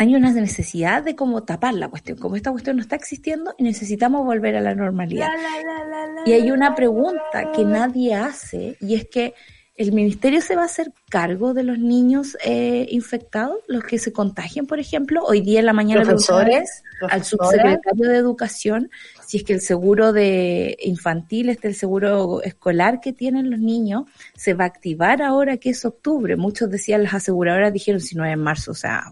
hay 0.00 0.14
una 0.14 0.32
necesidad 0.32 1.02
de 1.02 1.14
como 1.14 1.42
tapar 1.42 1.74
la 1.74 1.88
cuestión, 1.88 2.16
como 2.16 2.34
esta 2.34 2.50
cuestión 2.50 2.76
no 2.76 2.82
está 2.82 2.96
existiendo 2.96 3.54
y 3.58 3.64
necesitamos 3.64 4.24
volver 4.24 4.56
a 4.56 4.62
la 4.62 4.74
normalidad. 4.74 5.28
La, 5.28 5.36
la, 5.36 5.62
la, 5.62 5.84
la, 5.84 6.06
la, 6.06 6.22
Y 6.24 6.32
hay 6.32 6.50
una 6.50 6.74
pregunta 6.74 7.52
que 7.54 7.66
nadie 7.66 8.14
hace 8.14 8.78
y 8.80 8.94
es 8.94 9.06
que 9.06 9.34
¿El 9.76 9.92
ministerio 9.92 10.42
se 10.42 10.56
va 10.56 10.62
a 10.62 10.66
hacer 10.66 10.92
cargo 11.08 11.54
de 11.54 11.62
los 11.62 11.78
niños 11.78 12.36
eh, 12.44 12.86
infectados, 12.90 13.56
los 13.66 13.82
que 13.82 13.98
se 13.98 14.12
contagien, 14.12 14.66
por 14.66 14.78
ejemplo? 14.78 15.24
Hoy 15.24 15.40
día 15.40 15.60
en 15.60 15.64
la 15.64 15.72
mañana 15.72 16.02
Profesores, 16.02 16.82
al 17.08 17.24
subsecretario 17.24 18.10
de 18.10 18.16
Educación 18.16 18.90
si 19.26 19.38
es 19.38 19.42
que 19.42 19.54
el 19.54 19.62
seguro 19.62 20.12
de 20.12 20.76
infantil, 20.82 21.48
este 21.48 21.68
el 21.68 21.74
seguro 21.74 22.42
escolar 22.42 23.00
que 23.00 23.14
tienen 23.14 23.50
los 23.50 23.58
niños, 23.58 24.04
se 24.36 24.52
va 24.52 24.64
a 24.64 24.66
activar 24.66 25.22
ahora 25.22 25.56
que 25.56 25.70
es 25.70 25.82
octubre. 25.86 26.36
Muchos 26.36 26.68
decían, 26.68 27.02
las 27.02 27.14
aseguradoras 27.14 27.72
dijeron 27.72 28.02
si 28.02 28.16
no 28.16 28.26
es 28.26 28.34
en 28.34 28.40
marzo, 28.40 28.72
o 28.72 28.74
sea, 28.74 29.10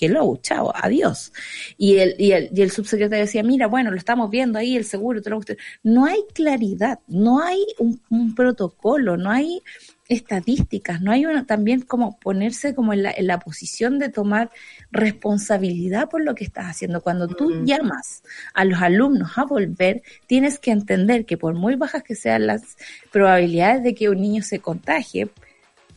hello, 0.00 0.38
chao, 0.42 0.72
adiós. 0.74 1.32
Y 1.76 1.96
el, 1.98 2.14
y 2.18 2.32
el, 2.32 2.50
y 2.54 2.62
el 2.62 2.70
subsecretario 2.70 3.24
decía, 3.24 3.42
mira, 3.42 3.66
bueno, 3.66 3.90
lo 3.90 3.96
estamos 3.96 4.30
viendo 4.30 4.58
ahí, 4.58 4.76
el 4.76 4.84
seguro, 4.84 5.20
todo 5.20 5.30
lo 5.30 5.40
que 5.40 5.52
usted-". 5.52 5.64
no 5.82 6.06
hay 6.06 6.24
claridad, 6.32 7.00
no 7.06 7.42
hay 7.42 7.64
un, 7.78 8.00
un 8.10 8.34
protocolo, 8.34 9.16
no 9.16 9.30
hay 9.30 9.62
estadísticas, 10.08 11.00
no 11.00 11.12
hay 11.12 11.24
una, 11.26 11.46
también 11.46 11.80
como 11.80 12.18
ponerse 12.20 12.74
como 12.74 12.92
en 12.92 13.02
la, 13.04 13.10
en 13.10 13.26
la 13.26 13.38
posición 13.38 13.98
de 13.98 14.10
tomar 14.10 14.50
responsabilidad 14.90 16.08
por 16.10 16.22
lo 16.22 16.34
que 16.34 16.44
estás 16.44 16.66
haciendo. 16.66 17.00
Cuando 17.00 17.28
tú 17.28 17.50
Mm. 17.50 17.64
llamas 17.64 18.22
a 18.54 18.64
los 18.64 18.80
alumnos 18.82 19.32
a 19.36 19.44
volver, 19.44 20.02
tienes 20.26 20.58
que 20.58 20.70
entender 20.72 21.24
que 21.24 21.36
por 21.38 21.54
muy 21.54 21.76
bajas 21.76 22.02
que 22.02 22.14
sean 22.14 22.46
las 22.46 22.76
probabilidades 23.12 23.82
de 23.82 23.94
que 23.94 24.08
un 24.08 24.20
niño 24.20 24.42
se 24.42 24.60
contagie, 24.60 25.30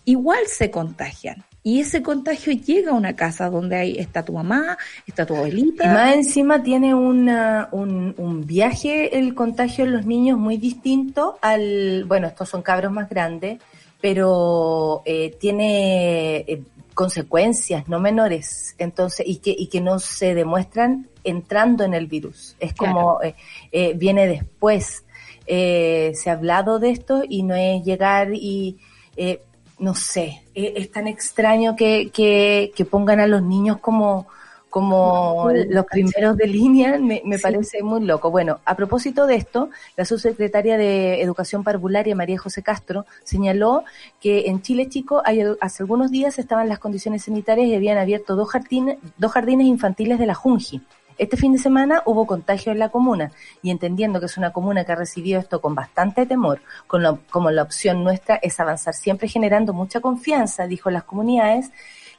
igual 0.06 0.48
se 0.48 0.72
contagian. 0.72 1.47
Y 1.68 1.82
ese 1.82 2.02
contagio 2.02 2.54
llega 2.54 2.92
a 2.92 2.96
una 2.96 3.14
casa 3.14 3.50
donde 3.50 3.76
hay, 3.76 3.98
está 3.98 4.24
tu 4.24 4.32
mamá, 4.32 4.78
está 5.06 5.26
tu 5.26 5.34
Y 5.34 5.38
abuelita. 5.38 5.94
más 5.94 6.16
encima 6.16 6.64
tiene 6.64 6.96
una, 6.96 7.68
un, 7.74 8.16
un 8.18 8.46
viaje 8.46 9.18
el 9.20 9.34
contagio 9.36 9.84
en 9.84 9.92
los 9.92 10.06
niños 10.06 10.38
muy 10.40 10.56
distinto 10.56 11.38
al, 11.42 12.06
bueno, 12.06 12.28
estos 12.28 12.48
son 12.48 12.62
cabros 12.62 12.92
más 12.94 13.10
grandes, 13.10 13.60
pero 14.00 15.02
eh, 15.04 15.36
tiene 15.42 16.38
eh, 16.48 16.62
consecuencias 16.94 17.90
no 17.90 18.00
menores, 18.00 18.74
entonces, 18.78 19.26
y 19.28 19.36
que, 19.44 19.52
y 19.52 19.68
que 19.68 19.82
no 19.82 20.00
se 20.00 20.34
demuestran 20.36 21.08
entrando 21.26 21.84
en 21.84 21.94
el 21.94 22.08
virus. 22.08 22.56
Es 22.62 22.74
como, 22.74 23.22
eh, 23.22 23.36
eh, 23.74 23.94
viene 23.94 24.26
después. 24.28 25.04
Eh, 25.46 26.12
se 26.16 26.30
ha 26.30 26.34
hablado 26.34 26.80
de 26.80 26.92
esto 26.92 27.24
y 27.28 27.44
no 27.44 27.56
es 27.56 27.84
llegar 27.84 28.30
y, 28.34 28.78
eh, 29.18 29.42
no 29.80 29.94
sé, 29.94 30.44
eh, 30.56 30.74
es 30.78 30.92
tan 30.92 31.08
extraño 31.08 31.76
que, 31.76 32.10
que, 32.12 32.72
que 32.76 32.86
pongan 32.86 33.20
a 33.20 33.28
los 33.28 33.42
niños 33.44 33.78
como, 33.80 34.28
como 34.70 35.50
los 35.70 35.86
primeros 35.86 36.36
de 36.36 36.48
línea, 36.48 36.98
me, 37.00 37.22
me 37.26 37.38
Sí. 37.38 37.44
parece 37.44 37.84
muy 37.84 38.04
loco. 38.04 38.30
Bueno, 38.32 38.60
a 38.66 38.76
propósito 38.76 39.26
de 39.28 39.36
esto, 39.36 39.70
la 39.96 40.04
subsecretaria 40.06 40.78
de 40.78 41.22
Educación 41.22 41.63
Parvularia, 41.63 42.16
María 42.16 42.38
José 42.38 42.63
Castro, 42.63 43.06
señaló 43.24 43.84
que 44.20 44.48
en 44.48 44.62
Chile, 44.62 44.90
chico, 44.90 45.22
hay, 45.26 45.42
hace 45.62 45.84
algunos 45.84 46.12
días 46.12 46.38
estaban 46.38 46.68
las 46.70 46.80
condiciones 46.80 47.24
sanitarias 47.24 47.68
y 47.68 47.76
habían 47.76 47.98
abierto 47.98 48.36
dos 48.36 48.50
jardines, 48.50 48.98
dos 49.18 49.32
jardines 49.32 49.68
infantiles 49.68 50.20
de 50.20 50.26
la 50.26 50.34
Junji. 50.36 50.82
Este 51.18 51.36
fin 51.38 51.52
de 51.54 51.58
semana 51.58 52.04
hubo 52.06 52.28
contagio 52.28 52.72
en 52.72 52.80
la 52.80 52.90
comuna 52.90 53.32
y 53.62 53.72
entendiendo 53.72 54.20
que 54.20 54.28
es 54.28 54.38
una 54.38 54.54
comuna 54.54 54.86
que 54.86 54.92
ha 54.92 54.96
recibido 54.96 55.40
esto 55.40 55.62
con 55.62 55.74
bastante 55.74 56.26
temor, 56.26 56.62
con 56.86 57.02
lo- 57.02 57.20
como 57.30 57.50
la 57.50 57.64
opción 57.64 58.04
nuestra 58.04 58.36
es 58.36 58.60
avanzar 58.60 58.94
siempre 58.94 59.28
generando 59.28 59.74
mucha 59.74 60.00
confianza, 60.00 60.68
dijo 60.68 60.92
las 60.92 61.04
comunidades, 61.04 61.72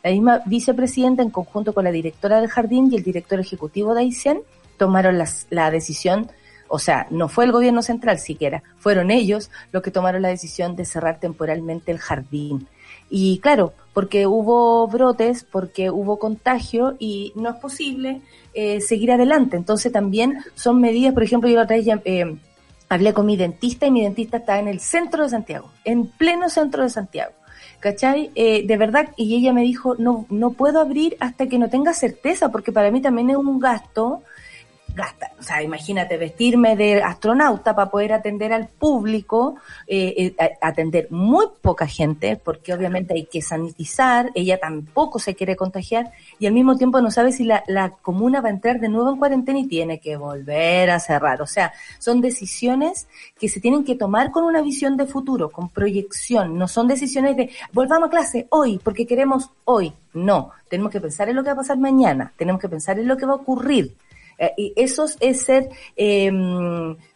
la 0.03 0.11
misma 0.11 0.43
vicepresidenta 0.47 1.23
en 1.23 1.31
conjunto 1.31 1.73
con 1.75 1.85
la 1.85 1.91
directora 1.93 2.41
del 2.41 2.51
jardín 2.51 2.89
y 2.93 2.97
el 2.97 3.03
director 3.03 3.39
ejecutivo 3.39 3.95
de 3.95 4.01
Aysén 4.03 4.43
tomaron 4.77 5.19
la 5.51 5.71
decisión, 5.71 6.31
o 6.69 6.79
sea, 6.79 7.07
no 7.11 7.29
fue 7.29 7.45
el 7.45 7.53
gobierno 7.53 7.83
central 7.83 8.19
siquiera, 8.19 8.63
fueron 8.79 9.11
ellos 9.11 9.51
los 9.73 9.83
que 9.83 9.91
tomaron 9.91 10.23
la 10.23 10.29
decisión 10.29 10.77
de 10.77 10.85
cerrar 10.85 11.19
temporalmente 11.19 11.91
el 11.91 11.99
jardín. 11.99 12.69
Y 13.11 13.39
claro, 13.41 13.73
porque 13.99 14.29
hubo 14.29 14.87
brotes, 14.87 15.43
porque 15.43 15.91
hubo 15.91 16.21
contagio 16.21 16.95
y 17.01 17.33
no 17.35 17.51
es 17.51 17.57
posible 17.57 18.21
eh, 18.55 18.81
seguir 18.81 19.11
adelante. 19.11 19.57
Entonces 19.57 19.91
también 19.91 20.39
son 20.55 20.81
medidas, 20.81 21.15
por 21.15 21.25
ejemplo, 21.25 21.51
yo 21.51 21.57
la 21.57 21.65
otra 21.65 21.75
vez 21.75 21.85
ya, 21.85 22.01
eh, 22.05 22.37
hablé 22.89 23.13
con 23.13 23.27
mi 23.27 23.37
dentista 23.37 23.87
y 23.87 23.91
mi 23.91 24.03
dentista 24.03 24.37
está 24.37 24.61
en 24.61 24.69
el 24.69 24.79
centro 24.79 25.25
de 25.25 25.31
Santiago, 25.31 25.73
en 25.85 26.07
pleno 26.07 26.49
centro 26.49 26.85
de 26.85 26.91
Santiago. 26.91 27.33
¿Cachai? 27.81 28.31
Eh, 28.37 28.65
de 28.69 28.77
verdad, 28.77 29.09
y 29.17 29.35
ella 29.35 29.53
me 29.53 29.63
dijo, 29.63 29.97
no, 29.99 30.27
no 30.31 30.53
puedo 30.53 30.79
abrir 30.79 31.17
hasta 31.19 31.49
que 31.49 31.59
no 31.59 31.69
tenga 31.69 31.93
certeza, 31.93 32.53
porque 32.53 32.71
para 32.71 32.93
mí 32.93 33.01
también 33.01 33.31
es 33.31 33.37
un 33.37 33.59
gasto 33.59 34.23
gasta, 34.99 35.31
o 35.39 35.43
sea, 35.43 35.63
imagínate 35.63 36.17
vestirme 36.17 36.75
de 36.75 37.01
astronauta 37.01 37.77
para 37.77 37.89
poder 37.89 38.13
atender 38.13 38.53
al 38.53 38.67
público, 38.67 39.55
eh, 39.87 40.35
eh, 40.37 40.59
atender 40.61 41.07
muy 41.11 41.47
poca 41.63 41.87
gente, 41.87 42.35
porque 42.35 42.75
obviamente 42.75 43.15
hay 43.15 43.27
que 43.27 43.41
sanitizar, 43.41 44.31
ella 44.35 44.59
tampoco 44.59 45.21
se 45.21 45.37
quiere 45.37 45.55
contagiar 45.55 46.11
y 46.41 46.47
al 46.47 46.53
mismo 46.53 46.77
tiempo 46.77 47.01
no 47.01 47.13
sabe 47.13 47.31
si 47.31 47.45
la, 47.45 47.63
la 47.69 47.91
comuna 47.91 48.41
va 48.41 48.49
a 48.49 48.53
entrar 48.53 48.81
de 48.81 48.89
nuevo 48.89 49.11
en 49.11 49.19
cuarentena 49.19 49.61
y 49.61 49.69
tiene 49.69 50.01
que 50.01 50.17
volver 50.17 50.91
a 50.91 50.99
cerrar. 50.99 51.41
O 51.43 51.47
sea, 51.47 51.73
son 52.01 52.21
decisiones 52.21 53.07
que 53.39 53.49
se 53.49 53.61
tienen 53.61 53.85
que 53.85 53.95
tomar 53.95 54.33
con 54.33 54.45
una 54.45 54.63
visión 54.63 54.97
de 54.97 55.07
futuro, 55.07 55.51
con 55.51 55.69
proyección, 55.69 56.59
no 56.59 56.67
son 56.67 56.89
decisiones 56.89 57.37
de 57.37 57.51
volvamos 57.73 58.09
a 58.09 58.11
clase 58.11 58.49
hoy 58.51 58.81
porque 58.83 59.07
queremos 59.07 59.51
hoy. 59.65 59.93
No, 60.13 60.51
tenemos 60.69 60.91
que 60.91 61.01
pensar 61.01 61.29
en 61.29 61.37
lo 61.37 61.43
que 61.45 61.51
va 61.51 61.53
a 61.53 61.63
pasar 61.63 61.79
mañana, 61.79 62.33
tenemos 62.37 62.61
que 62.61 62.69
pensar 62.69 62.99
en 62.99 63.07
lo 63.07 63.17
que 63.17 63.27
va 63.27 63.35
a 63.35 63.37
ocurrir. 63.37 63.95
Eh, 64.39 64.53
y 64.57 64.73
eso 64.77 65.07
es 65.21 65.43
ser 65.43 65.69
eh, 65.97 66.31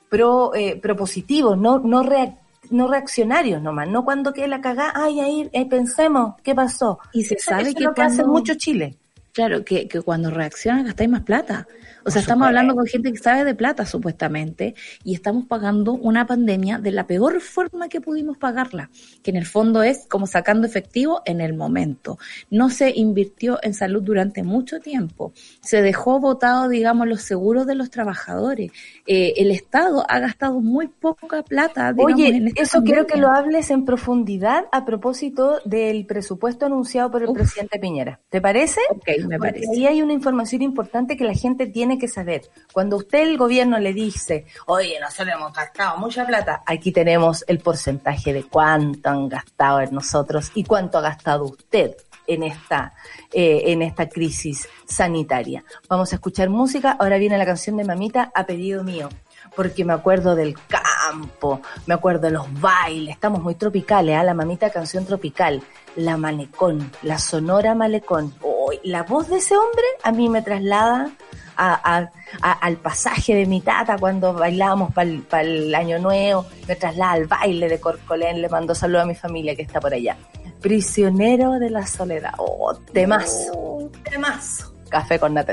pro, 0.08 0.54
eh, 0.54 0.76
propositivos, 0.76 1.56
no, 1.56 1.78
no, 1.78 2.02
reac- 2.02 2.36
no 2.70 2.88
reaccionarios 2.88 3.62
nomás, 3.62 3.88
no 3.88 4.04
cuando 4.04 4.32
quede 4.32 4.48
la 4.48 4.60
cagada, 4.60 4.92
ay, 4.94 5.20
ahí 5.20 5.50
eh, 5.52 5.66
pensemos, 5.66 6.34
¿qué 6.42 6.54
pasó? 6.54 6.98
Y 7.12 7.24
se 7.24 7.34
Eso- 7.34 7.50
sabe 7.50 7.62
eso 7.62 7.70
es 7.70 7.76
que 7.76 7.84
lo 7.84 7.94
que 7.94 8.02
hace 8.02 8.24
mucho 8.24 8.54
Chile. 8.54 8.96
Claro, 9.32 9.64
que, 9.64 9.88
que 9.88 10.02
cuando 10.02 10.30
reaccionan 10.30 10.84
gastáis 10.84 11.08
más 11.08 11.22
plata. 11.22 11.66
O 12.04 12.10
sea, 12.10 12.20
estamos 12.20 12.46
hablando 12.46 12.74
con 12.74 12.86
gente 12.86 13.12
que 13.12 13.18
sabe 13.18 13.44
de 13.44 13.54
plata, 13.54 13.86
supuestamente, 13.86 14.74
y 15.04 15.14
estamos 15.14 15.46
pagando 15.46 15.92
una 15.92 16.26
pandemia 16.26 16.78
de 16.78 16.90
la 16.90 17.06
peor 17.06 17.40
forma 17.40 17.88
que 17.88 18.00
pudimos 18.00 18.38
pagarla, 18.38 18.90
que 19.22 19.30
en 19.30 19.36
el 19.36 19.46
fondo 19.46 19.82
es 19.82 20.06
como 20.08 20.26
sacando 20.26 20.66
efectivo 20.66 21.22
en 21.24 21.40
el 21.40 21.54
momento. 21.54 22.18
No 22.50 22.70
se 22.70 22.90
invirtió 22.90 23.58
en 23.62 23.74
salud 23.74 24.02
durante 24.02 24.42
mucho 24.42 24.80
tiempo. 24.80 25.32
Se 25.60 25.82
dejó 25.82 26.20
votado, 26.20 26.68
digamos, 26.68 27.08
los 27.08 27.22
seguros 27.22 27.66
de 27.66 27.74
los 27.74 27.90
trabajadores. 27.90 28.72
Eh, 29.06 29.34
el 29.36 29.50
Estado 29.50 30.04
ha 30.08 30.18
gastado 30.18 30.60
muy 30.60 30.88
poca 30.88 31.42
plata, 31.42 31.92
digamos, 31.92 32.14
Oye, 32.14 32.28
en 32.28 32.48
esta 32.48 32.62
eso 32.62 32.82
quiero 32.82 33.06
que 33.06 33.18
lo 33.18 33.28
hables 33.30 33.70
en 33.70 33.84
profundidad 33.84 34.64
a 34.72 34.84
propósito 34.84 35.60
del 35.64 36.06
presupuesto 36.06 36.66
anunciado 36.66 37.10
por 37.10 37.22
el 37.22 37.30
Uf. 37.30 37.36
presidente 37.36 37.78
Piñera. 37.78 38.20
¿Te 38.28 38.40
parece? 38.40 38.80
Ok, 38.90 39.06
me 39.28 39.38
Porque 39.38 39.38
parece. 39.38 39.70
ahí 39.72 39.86
hay 39.86 40.02
una 40.02 40.12
información 40.12 40.62
importante 40.62 41.16
que 41.16 41.24
la 41.24 41.34
gente 41.34 41.66
tiene 41.66 41.91
que 41.98 42.08
saber. 42.08 42.42
Cuando 42.72 42.96
usted, 42.96 43.22
el 43.22 43.38
gobierno, 43.38 43.78
le 43.78 43.92
dice, 43.92 44.46
oye, 44.66 44.98
nosotros 45.00 45.34
hemos 45.34 45.52
gastado 45.52 45.98
mucha 45.98 46.26
plata, 46.26 46.62
aquí 46.66 46.92
tenemos 46.92 47.44
el 47.46 47.58
porcentaje 47.58 48.32
de 48.32 48.44
cuánto 48.44 49.10
han 49.10 49.28
gastado 49.28 49.80
en 49.80 49.94
nosotros 49.94 50.50
y 50.54 50.64
cuánto 50.64 50.98
ha 50.98 51.02
gastado 51.02 51.44
usted 51.44 51.96
en 52.26 52.42
esta, 52.42 52.94
eh, 53.32 53.62
en 53.66 53.82
esta 53.82 54.08
crisis 54.08 54.68
sanitaria. 54.86 55.64
Vamos 55.88 56.12
a 56.12 56.16
escuchar 56.16 56.48
música. 56.48 56.96
Ahora 56.98 57.18
viene 57.18 57.38
la 57.38 57.46
canción 57.46 57.76
de 57.76 57.84
Mamita 57.84 58.30
a 58.34 58.46
pedido 58.46 58.84
mío. 58.84 59.08
Porque 59.56 59.84
me 59.84 59.92
acuerdo 59.92 60.34
del 60.34 60.54
campo, 60.68 61.60
me 61.86 61.94
acuerdo 61.94 62.22
de 62.22 62.30
los 62.30 62.60
bailes, 62.60 63.14
estamos 63.14 63.42
muy 63.42 63.54
tropicales, 63.54 64.16
¿ah? 64.16 64.22
la 64.22 64.34
mamita 64.34 64.70
canción 64.70 65.04
tropical, 65.04 65.62
la 65.96 66.16
malecón, 66.16 66.90
la 67.02 67.18
sonora 67.18 67.74
malecón. 67.74 68.32
Uy, 68.40 68.80
la 68.84 69.02
voz 69.02 69.28
de 69.28 69.38
ese 69.38 69.56
hombre 69.56 69.84
a 70.04 70.12
mí 70.12 70.28
me 70.28 70.42
traslada 70.42 71.10
a- 71.56 71.96
a- 71.98 72.10
a- 72.40 72.52
al 72.52 72.76
pasaje 72.76 73.34
de 73.34 73.46
mi 73.46 73.60
tata 73.60 73.96
cuando 73.98 74.32
bailábamos 74.32 74.92
para 74.92 75.42
el 75.42 75.74
año 75.74 75.98
nuevo, 75.98 76.46
me 76.66 76.76
traslada 76.76 77.12
al 77.12 77.26
baile 77.26 77.68
de 77.68 77.80
Corcolén, 77.80 78.40
le 78.40 78.48
mando 78.48 78.74
saludo 78.74 79.02
a 79.02 79.06
mi 79.06 79.14
familia 79.14 79.54
que 79.56 79.62
está 79.62 79.80
por 79.80 79.92
allá. 79.94 80.16
Prisionero 80.60 81.52
de 81.58 81.70
la 81.70 81.86
soledad, 81.86 82.32
oh, 82.38 82.74
temazo, 82.92 83.90
temazo. 84.08 84.72
Café 84.88 85.18
con 85.18 85.34
nata 85.34 85.52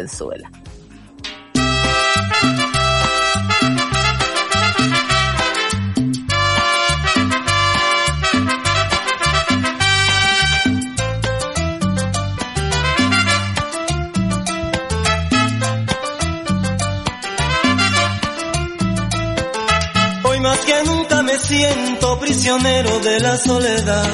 siento 21.49 22.19
prisionero 22.19 22.99
de 22.99 23.19
la 23.21 23.35
soledad. 23.35 24.07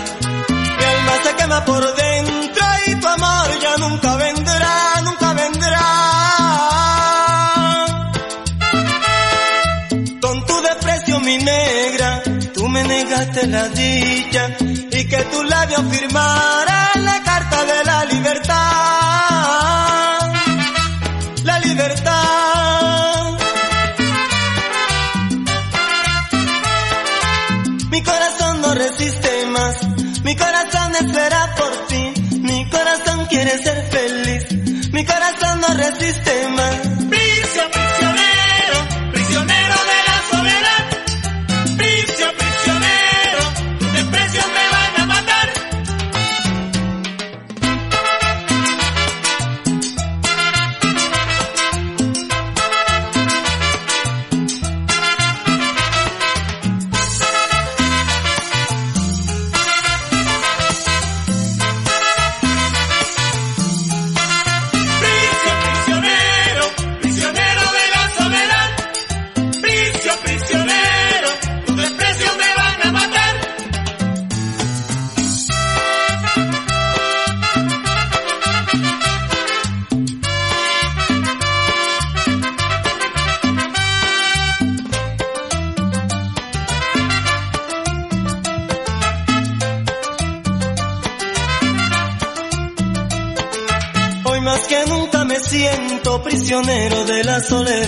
Mi 0.78 0.86
alma 0.94 1.14
se 1.24 1.36
quema 1.36 1.66
por 1.66 1.84
dentro 1.96 2.66
y 2.88 2.96
tu 2.96 3.08
amor 3.08 3.48
ya 3.62 3.78
nunca 3.78 4.16
vendrá, 4.16 5.02
nunca 5.04 5.34
vendrá. 5.34 5.88
Con 10.22 10.46
tu 10.46 10.62
desprecio, 10.62 11.20
mi 11.20 11.38
negra, 11.38 12.24
tú 12.54 12.70
me 12.70 12.84
negaste 12.86 13.48
la 13.48 13.68
dicha. 13.68 14.44
labios 15.50 15.84
firmaran 15.92 17.06
la 17.10 17.22
carta 17.24 17.66
de 17.66 17.84
la 17.84 17.95
mi 30.36 30.42
corazón 30.42 30.96
espera 30.96 31.56
por 31.56 31.88
ti, 31.88 32.14
mi 32.42 32.70
corazón 32.70 33.26
quiere 33.28 33.58
ser 33.58 33.88
feliz, 33.90 34.92
mi 34.92 35.06
corazón 35.06 35.62
no 35.62 35.74
resiste 35.76 36.48
más. 36.50 36.95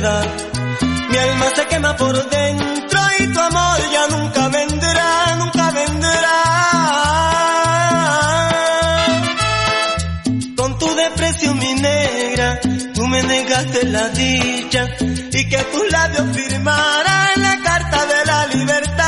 Mi 0.07 1.17
alma 1.17 1.45
se 1.53 1.67
quema 1.67 1.97
por 1.97 2.29
dentro 2.29 2.99
y 3.19 3.27
tu 3.27 3.39
amor 3.39 3.79
ya 3.91 4.07
nunca 4.15 4.47
vendrá, 4.47 5.35
nunca 5.39 5.71
vendrá. 5.71 6.37
Con 10.55 10.79
tu 10.79 10.95
desprecio 10.95 11.53
mi 11.55 11.73
negra, 11.73 12.59
tú 12.95 13.05
me 13.07 13.21
negaste 13.21 13.85
la 13.87 14.07
dicha 14.09 14.87
y 15.33 15.49
que 15.49 15.57
tus 15.73 15.91
labios 15.91 16.27
firmaran 16.37 17.41
la 17.41 17.59
carta 17.63 18.05
de 18.05 18.25
la 18.25 18.47
libertad, 18.47 19.01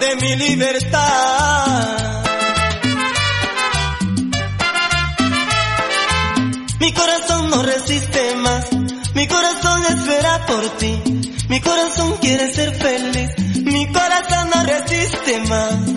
de 0.00 0.16
mi 0.16 0.36
libertad. 0.36 0.77
Por 10.48 10.68
ti, 10.78 11.02
mi 11.48 11.60
corazón 11.60 12.16
quiere 12.20 12.50
ser 12.52 12.74
feliz, 12.74 13.30
mi 13.64 13.86
corazón 13.92 14.50
no 14.54 14.64
resiste 14.64 15.38
más. 15.46 15.87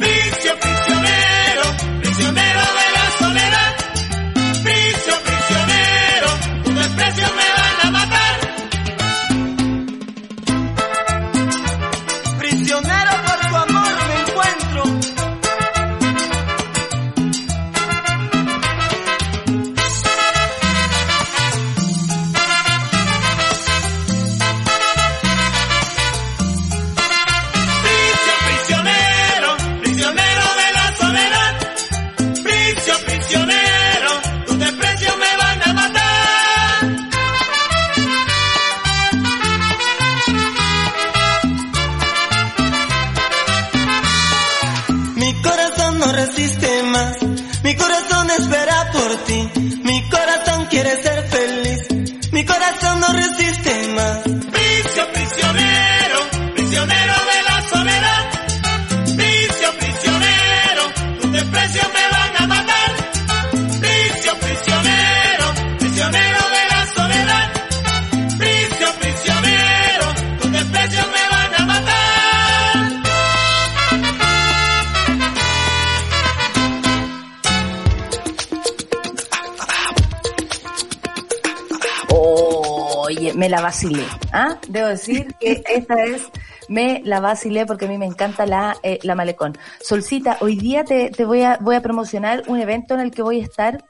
Debo 84.72 84.88
decir 84.88 85.36
que 85.40 85.62
esta 85.68 86.02
es 86.04 86.24
me 86.70 87.02
la 87.04 87.20
vacilé 87.20 87.66
porque 87.66 87.86
a 87.86 87.88
mí 87.90 87.98
me 87.98 88.06
encanta 88.06 88.46
la, 88.46 88.78
eh, 88.84 89.00
la 89.04 89.16
malecón. 89.16 89.58
Solcita, 89.82 90.38
hoy 90.40 90.56
día 90.56 90.86
te, 90.86 91.10
te 91.10 91.26
voy, 91.26 91.42
a, 91.42 91.58
voy 91.60 91.76
a 91.76 91.82
promocionar 91.82 92.44
un 92.48 92.60
evento 92.60 92.94
en 92.94 93.02
el 93.02 93.12
que 93.12 93.22
voy 93.22 93.42
a 93.42 93.44
estar 93.44 93.84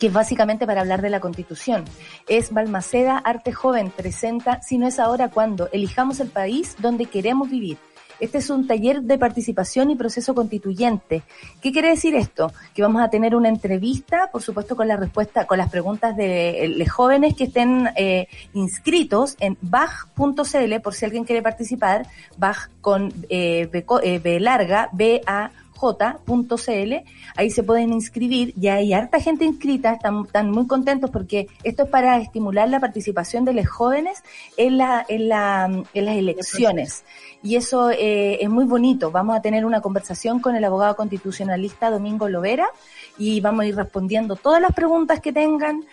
que 0.00 0.08
es 0.08 0.12
básicamente 0.12 0.66
para 0.66 0.80
hablar 0.80 1.02
de 1.02 1.10
la 1.10 1.20
constitución. 1.20 1.84
Es 2.28 2.52
Balmaceda 2.52 3.18
Arte 3.18 3.52
Joven 3.52 3.90
presenta, 3.90 4.60
si 4.62 4.78
no 4.78 4.86
es 4.86 4.98
ahora, 4.98 5.28
cuando 5.28 5.68
elijamos 5.72 6.20
el 6.20 6.28
país 6.28 6.76
donde 6.78 7.06
queremos 7.06 7.50
vivir. 7.50 7.78
Este 8.20 8.38
es 8.38 8.50
un 8.50 8.66
taller 8.66 9.02
de 9.02 9.18
participación 9.18 9.90
y 9.90 9.96
proceso 9.96 10.34
constituyente. 10.34 11.22
¿Qué 11.60 11.72
quiere 11.72 11.90
decir 11.90 12.14
esto? 12.14 12.52
Que 12.74 12.82
vamos 12.82 13.02
a 13.02 13.10
tener 13.10 13.36
una 13.36 13.48
entrevista, 13.48 14.28
por 14.32 14.42
supuesto, 14.42 14.76
con 14.76 14.88
la 14.88 14.96
respuesta, 14.96 15.46
con 15.46 15.58
las 15.58 15.70
preguntas 15.70 16.16
de 16.16 16.74
los 16.76 16.90
jóvenes 16.90 17.34
que 17.34 17.44
estén 17.44 17.88
eh, 17.96 18.28
inscritos 18.54 19.36
en 19.40 19.56
baj.cl, 19.60 20.80
por 20.82 20.94
si 20.94 21.04
alguien 21.04 21.24
quiere 21.24 21.42
participar, 21.42 22.06
baj 22.36 22.68
con 22.80 23.12
eh, 23.28 23.68
B, 23.70 23.84
eh, 24.02 24.18
B 24.18 24.40
larga, 24.40 24.88
B 24.92 25.20
A 25.26 25.50
j.cl, 25.78 26.92
ahí 27.36 27.50
se 27.50 27.62
pueden 27.62 27.92
inscribir, 27.92 28.52
ya 28.56 28.74
hay 28.74 28.92
harta 28.92 29.20
gente 29.20 29.44
inscrita, 29.44 29.92
están, 29.92 30.50
muy 30.50 30.66
contentos 30.66 31.08
porque 31.10 31.46
esto 31.62 31.84
es 31.84 31.88
para 31.88 32.18
estimular 32.18 32.68
la 32.68 32.80
participación 32.80 33.44
de 33.44 33.52
los 33.52 33.68
jóvenes 33.68 34.24
en, 34.56 34.76
la, 34.76 35.06
en, 35.08 35.28
la, 35.28 35.70
en 35.94 36.04
las 36.04 36.16
elecciones. 36.16 37.04
Y 37.44 37.54
eso 37.54 37.90
eh, 37.90 38.42
es 38.42 38.50
muy 38.50 38.64
bonito. 38.64 39.12
Vamos 39.12 39.36
a 39.36 39.40
tener 39.40 39.64
una 39.64 39.80
conversación 39.80 40.40
con 40.40 40.56
el 40.56 40.64
abogado 40.64 40.96
constitucionalista 40.96 41.90
Domingo 41.90 42.28
Lovera 42.28 42.68
y 43.16 43.40
vamos 43.40 43.60
a 43.60 43.66
ir 43.66 43.76
respondiendo 43.76 44.34
todas 44.34 44.60
las 44.60 44.72
preguntas 44.72 45.20
que 45.20 45.32
tengan, 45.32 45.84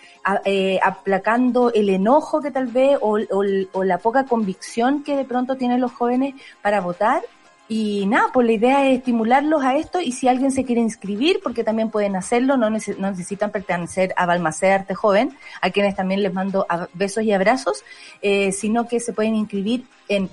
eh, 0.44 0.80
aplacando 0.82 1.72
el 1.72 1.88
enojo 1.90 2.40
que 2.40 2.50
tal 2.50 2.66
vez 2.66 2.98
o 3.00 3.84
la 3.84 3.98
poca 3.98 4.24
convicción 4.24 5.04
que 5.04 5.16
de 5.16 5.24
pronto 5.24 5.54
tienen 5.54 5.80
los 5.80 5.92
jóvenes 5.92 6.34
para 6.60 6.80
votar 6.80 7.22
y 7.68 8.06
nada, 8.06 8.28
pues 8.32 8.46
la 8.46 8.52
idea 8.52 8.86
es 8.88 8.98
estimularlos 8.98 9.62
a 9.64 9.76
esto 9.76 10.00
y 10.00 10.12
si 10.12 10.28
alguien 10.28 10.52
se 10.52 10.64
quiere 10.64 10.80
inscribir, 10.80 11.40
porque 11.42 11.64
también 11.64 11.90
pueden 11.90 12.14
hacerlo, 12.14 12.56
no, 12.56 12.68
nece- 12.70 12.96
no 12.96 13.10
necesitan 13.10 13.50
pertenecer 13.50 14.12
a 14.16 14.24
Balmaceda 14.26 14.76
Arte 14.76 14.94
Joven, 14.94 15.36
a 15.60 15.70
quienes 15.70 15.96
también 15.96 16.22
les 16.22 16.32
mando 16.32 16.66
besos 16.94 17.24
y 17.24 17.32
abrazos, 17.32 17.82
eh, 18.22 18.52
sino 18.52 18.86
que 18.86 19.00
se 19.00 19.12
pueden 19.12 19.34
inscribir 19.34 19.84
en 20.08 20.30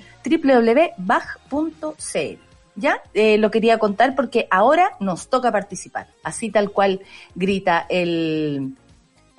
www.baj.cl. 1.07 2.39
¿Ya? 2.75 2.99
Eh, 3.13 3.37
lo 3.37 3.51
quería 3.51 3.77
contar 3.77 4.15
porque 4.15 4.47
ahora 4.49 4.93
nos 4.99 5.27
toca 5.29 5.51
participar, 5.51 6.07
así 6.23 6.49
tal 6.49 6.71
cual 6.71 7.01
grita 7.35 7.85
el, 7.87 8.73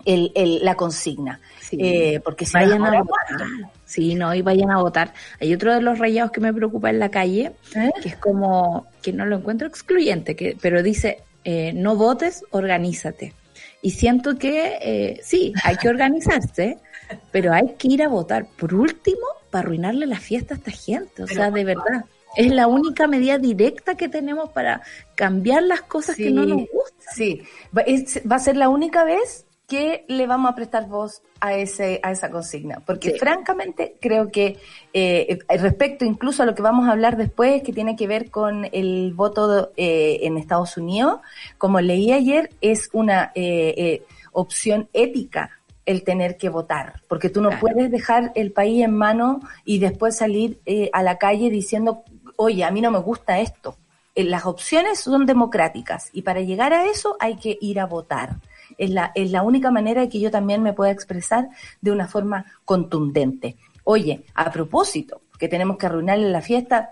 el, 0.04 0.30
el- 0.36 0.64
la 0.64 0.76
consigna. 0.76 1.40
Sí. 1.60 1.76
Eh, 1.80 2.20
porque 2.24 2.46
si 2.46 2.52
Vayan 2.52 2.78
no, 2.78 2.86
a 2.86 3.02
votar. 3.02 3.48
Sí, 3.94 4.16
no, 4.16 4.34
y 4.34 4.42
vayan 4.42 4.72
a 4.72 4.78
votar. 4.82 5.14
Hay 5.40 5.54
otro 5.54 5.72
de 5.72 5.80
los 5.80 6.00
rayados 6.00 6.32
que 6.32 6.40
me 6.40 6.52
preocupa 6.52 6.90
en 6.90 6.98
la 6.98 7.10
calle, 7.10 7.52
¿Eh? 7.76 7.90
que 8.02 8.08
es 8.08 8.16
como, 8.16 8.88
que 9.02 9.12
no 9.12 9.24
lo 9.24 9.36
encuentro 9.36 9.68
excluyente, 9.68 10.34
que, 10.34 10.56
pero 10.60 10.82
dice, 10.82 11.18
eh, 11.44 11.72
no 11.74 11.94
votes, 11.94 12.42
organízate. 12.50 13.34
Y 13.82 13.92
siento 13.92 14.36
que 14.36 14.78
eh, 14.82 15.20
sí, 15.22 15.52
hay 15.62 15.76
que 15.76 15.88
organizarse, 15.88 16.78
pero 17.30 17.52
hay 17.52 17.74
que 17.78 17.86
ir 17.86 18.02
a 18.02 18.08
votar. 18.08 18.46
Por 18.58 18.74
último, 18.74 19.26
para 19.50 19.62
arruinarle 19.66 20.06
la 20.06 20.18
fiesta 20.18 20.54
a 20.54 20.56
esta 20.56 20.72
gente. 20.72 21.22
O 21.22 21.28
sea, 21.28 21.52
de 21.52 21.62
verdad. 21.62 22.04
Es 22.36 22.50
la 22.50 22.66
única 22.66 23.06
medida 23.06 23.38
directa 23.38 23.94
que 23.96 24.08
tenemos 24.08 24.50
para 24.50 24.82
cambiar 25.14 25.62
las 25.62 25.82
cosas 25.82 26.16
que 26.16 26.32
no 26.32 26.44
nos 26.44 26.62
gustan. 26.62 27.14
Sí, 27.14 27.42
es- 27.86 28.22
va 28.28 28.34
a 28.34 28.40
ser 28.40 28.56
la 28.56 28.68
única 28.68 29.04
vez 29.04 29.46
que 29.74 30.04
le 30.08 30.26
vamos 30.26 30.52
a 30.52 30.54
prestar 30.54 30.86
voz 30.88 31.22
a 31.40 31.54
ese 31.54 31.98
a 32.02 32.12
esa 32.12 32.30
consigna, 32.30 32.80
porque 32.86 33.10
Sí. 33.10 33.18
francamente 33.18 33.96
creo 34.00 34.30
que 34.30 34.58
eh, 34.92 35.38
respecto 35.58 36.04
incluso 36.04 36.42
a 36.42 36.46
lo 36.46 36.54
que 36.54 36.62
vamos 36.62 36.86
a 36.88 36.92
hablar 36.92 37.16
después, 37.16 37.62
que 37.62 37.72
tiene 37.72 37.96
que 37.96 38.06
ver 38.06 38.30
con 38.30 38.66
el 38.72 39.12
voto 39.14 39.72
eh, 39.76 40.20
en 40.22 40.36
Estados 40.36 40.76
Unidos, 40.76 41.20
como 41.58 41.80
leí 41.80 42.12
ayer, 42.12 42.50
es 42.60 42.88
una 42.92 43.32
eh, 43.34 43.74
eh, 43.76 44.02
opción 44.32 44.88
ética 44.92 45.50
el 45.86 46.02
tener 46.04 46.36
que 46.36 46.48
votar, 46.48 47.02
porque 47.08 47.28
tú 47.28 47.40
no 47.42 47.48
Claro. 47.48 47.60
puedes 47.62 47.90
dejar 47.90 48.32
el 48.36 48.52
país 48.52 48.84
en 48.84 48.94
mano 48.96 49.40
y 49.64 49.78
después 49.80 50.16
salir 50.16 50.60
a 50.92 51.02
la 51.02 51.18
calle 51.18 51.50
diciendo, 51.50 52.04
oye, 52.36 52.62
a 52.64 52.70
mí 52.70 52.80
no 52.80 52.90
me 52.90 53.00
gusta 53.00 53.40
esto. 53.40 53.76
Las 54.16 54.46
opciones 54.46 55.00
son 55.00 55.26
democráticas 55.26 56.08
y 56.12 56.22
para 56.22 56.40
llegar 56.40 56.72
a 56.72 56.86
eso 56.86 57.16
hay 57.18 57.34
que 57.36 57.58
ir 57.60 57.80
a 57.80 57.86
votar. 57.86 58.36
Es 58.78 58.90
la, 58.90 59.12
es 59.14 59.30
la 59.30 59.42
única 59.42 59.70
manera 59.70 60.02
de 60.02 60.08
que 60.08 60.20
yo 60.20 60.30
también 60.30 60.62
me 60.62 60.72
pueda 60.72 60.90
expresar 60.90 61.48
de 61.80 61.90
una 61.90 62.08
forma 62.08 62.46
contundente. 62.64 63.56
Oye, 63.84 64.24
a 64.34 64.50
propósito, 64.50 65.22
que 65.38 65.48
tenemos 65.48 65.76
que 65.76 65.86
arruinarle 65.86 66.30
la 66.30 66.40
fiesta 66.40 66.90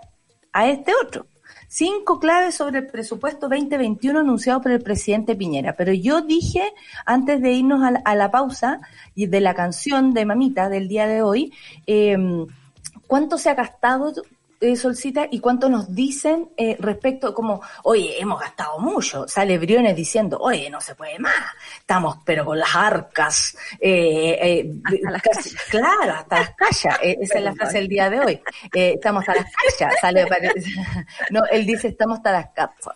a 0.51 0.67
este 0.67 0.93
otro. 1.03 1.25
Cinco 1.67 2.19
claves 2.19 2.55
sobre 2.55 2.79
el 2.79 2.87
presupuesto 2.87 3.49
2021 3.49 4.19
anunciado 4.19 4.61
por 4.61 4.71
el 4.71 4.81
presidente 4.81 5.35
Piñera. 5.35 5.75
Pero 5.75 5.91
yo 5.91 6.21
dije, 6.21 6.71
antes 7.05 7.41
de 7.41 7.51
irnos 7.51 7.81
a 8.05 8.15
la, 8.15 8.31
pausa 8.31 8.79
y 9.15 9.25
de 9.25 9.41
la 9.41 9.55
canción 9.55 10.13
de 10.13 10.25
Mamita 10.25 10.69
del 10.69 10.87
día 10.87 11.07
de 11.07 11.23
hoy, 11.23 11.51
eh, 11.87 12.15
¿cuánto 13.07 13.39
se 13.39 13.49
ha 13.49 13.55
gastado 13.55 14.13
eh, 14.63 14.75
Solcita 14.75 15.27
y 15.29 15.39
cuánto 15.39 15.69
nos 15.69 15.93
dicen 15.93 16.49
eh, 16.57 16.75
respecto 16.79 17.33
como, 17.33 17.61
oye, 17.83 18.19
hemos 18.19 18.39
gastado 18.39 18.79
mucho? 18.79 19.27
Sale 19.27 19.57
Briones 19.57 19.95
diciendo, 19.95 20.37
oye, 20.39 20.69
no 20.69 20.79
se 20.81 20.95
puede 20.95 21.19
más, 21.19 21.33
estamos 21.79 22.17
pero 22.25 22.45
con 22.45 22.57
las 22.59 22.73
arcas, 22.75 23.55
eh, 23.79 24.37
eh, 24.41 24.71
Hasta 24.85 25.11
las 25.11 25.21
claro, 25.69 26.13
hasta 26.13 26.39
las 26.39 26.49
callas, 26.55 26.99
eh, 27.03 27.17
esa 27.21 27.37
es 27.37 27.43
la 27.43 27.53
frase 27.53 27.77
del 27.79 27.87
día 27.87 28.09
de 28.09 28.19
hoy, 28.19 28.41
estamos 28.73 29.21
hasta 29.27 29.41
las 29.41 29.51
callas, 29.77 29.99
sale, 30.01 30.25
no, 31.31 31.45
él 31.51 31.65
dice 31.65 31.89
estamos 31.89 32.17
hasta 32.17 32.31
las 32.31 32.47
capas. 32.55 32.95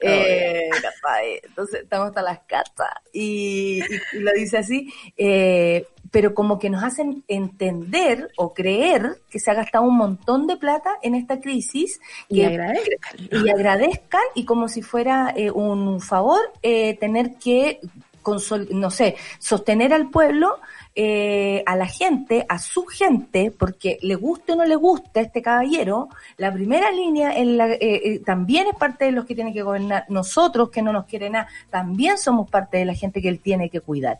Eh, 0.00 0.68
capaz, 0.72 1.20
entonces 1.44 1.82
estamos 1.82 2.08
hasta 2.08 2.22
las 2.22 2.40
catas 2.40 2.90
y, 3.12 3.80
y- 3.80 4.16
y 4.16 4.18
lo 4.20 4.32
dice 4.32 4.58
así, 4.58 4.92
eh, 5.16 5.86
pero 6.10 6.34
como 6.34 6.58
que 6.58 6.70
nos 6.70 6.82
hacen 6.82 7.22
entender 7.28 8.30
o 8.36 8.54
creer 8.54 9.20
que 9.30 9.38
se 9.38 9.50
ha 9.50 9.54
gastado 9.54 9.84
un 9.84 9.96
montón 9.96 10.46
de 10.46 10.56
plata 10.56 10.90
en 11.02 11.14
esta 11.14 11.40
crisis 11.40 12.00
Y 12.28 12.36
que- 12.40 12.46
agradezcan. 12.46 13.18
y 13.44 13.50
agradezcan 13.50 14.22
y 14.34 14.44
como 14.44 14.68
si 14.68 14.82
fuera 14.82 15.32
eh, 15.36 15.50
un 15.50 16.00
favor 16.00 16.40
eh, 16.62 16.96
tener 16.98 17.34
que 17.36 17.80
consol- 18.22 18.68
no 18.70 18.90
sé 18.90 19.16
sostener 19.38 19.92
al 19.94 20.10
pueblo 20.10 20.56
eh, 21.00 21.62
a 21.66 21.76
la 21.76 21.86
gente 21.86 22.44
a 22.48 22.58
su 22.58 22.84
gente 22.86 23.52
porque 23.56 23.98
le 24.02 24.16
guste 24.16 24.52
o 24.52 24.56
no 24.56 24.64
le 24.64 24.74
guste 24.74 25.20
a 25.20 25.22
este 25.22 25.40
caballero 25.42 26.08
la 26.38 26.52
primera 26.52 26.90
línea 26.90 27.32
en 27.36 27.56
la, 27.56 27.68
eh, 27.72 27.78
eh, 27.80 28.18
también 28.26 28.66
es 28.66 28.74
parte 28.74 29.04
de 29.04 29.12
los 29.12 29.24
que 29.24 29.34
tienen 29.36 29.54
que 29.54 29.62
gobernar 29.62 30.06
nosotros 30.08 30.70
que 30.70 30.82
no 30.82 30.92
nos 30.92 31.04
quieren 31.06 31.32
nada 31.32 31.46
también 31.70 32.18
somos 32.18 32.50
parte 32.50 32.78
de 32.78 32.84
la 32.84 32.94
gente 32.94 33.22
que 33.22 33.28
él 33.28 33.38
tiene 33.40 33.70
que 33.70 33.80
cuidar 33.80 34.18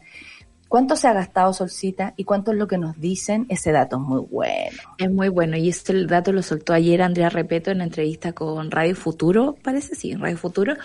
¿Cuánto 0.69 0.97
se 0.97 1.09
ha 1.09 1.15
gastado 1.15 1.55
Solcita 1.55 2.13
y 2.17 2.25
cuánto 2.25 2.53
es 2.53 2.59
lo 2.59 2.69
que 2.69 2.77
nos 2.77 3.01
dicen? 3.01 3.47
Ese 3.49 3.73
dato 3.73 3.97
es 3.97 4.03
muy 4.03 4.21
bueno. 4.31 4.79
Es 4.99 5.11
muy 5.11 5.31
bueno 5.31 5.57
y 5.57 5.71
este 5.71 6.05
dato 6.05 6.31
lo 6.31 6.43
soltó 6.43 6.75
ayer 6.75 7.01
Andrea 7.01 7.31
Repeto 7.31 7.71
en 7.71 7.81
entrevista 7.81 8.35
con 8.35 8.71
Radio 8.71 8.95
Futuro, 8.95 9.57
parece 9.63 9.95
sí, 9.95 10.15
Radio 10.15 10.37
Futuro, 10.37 10.77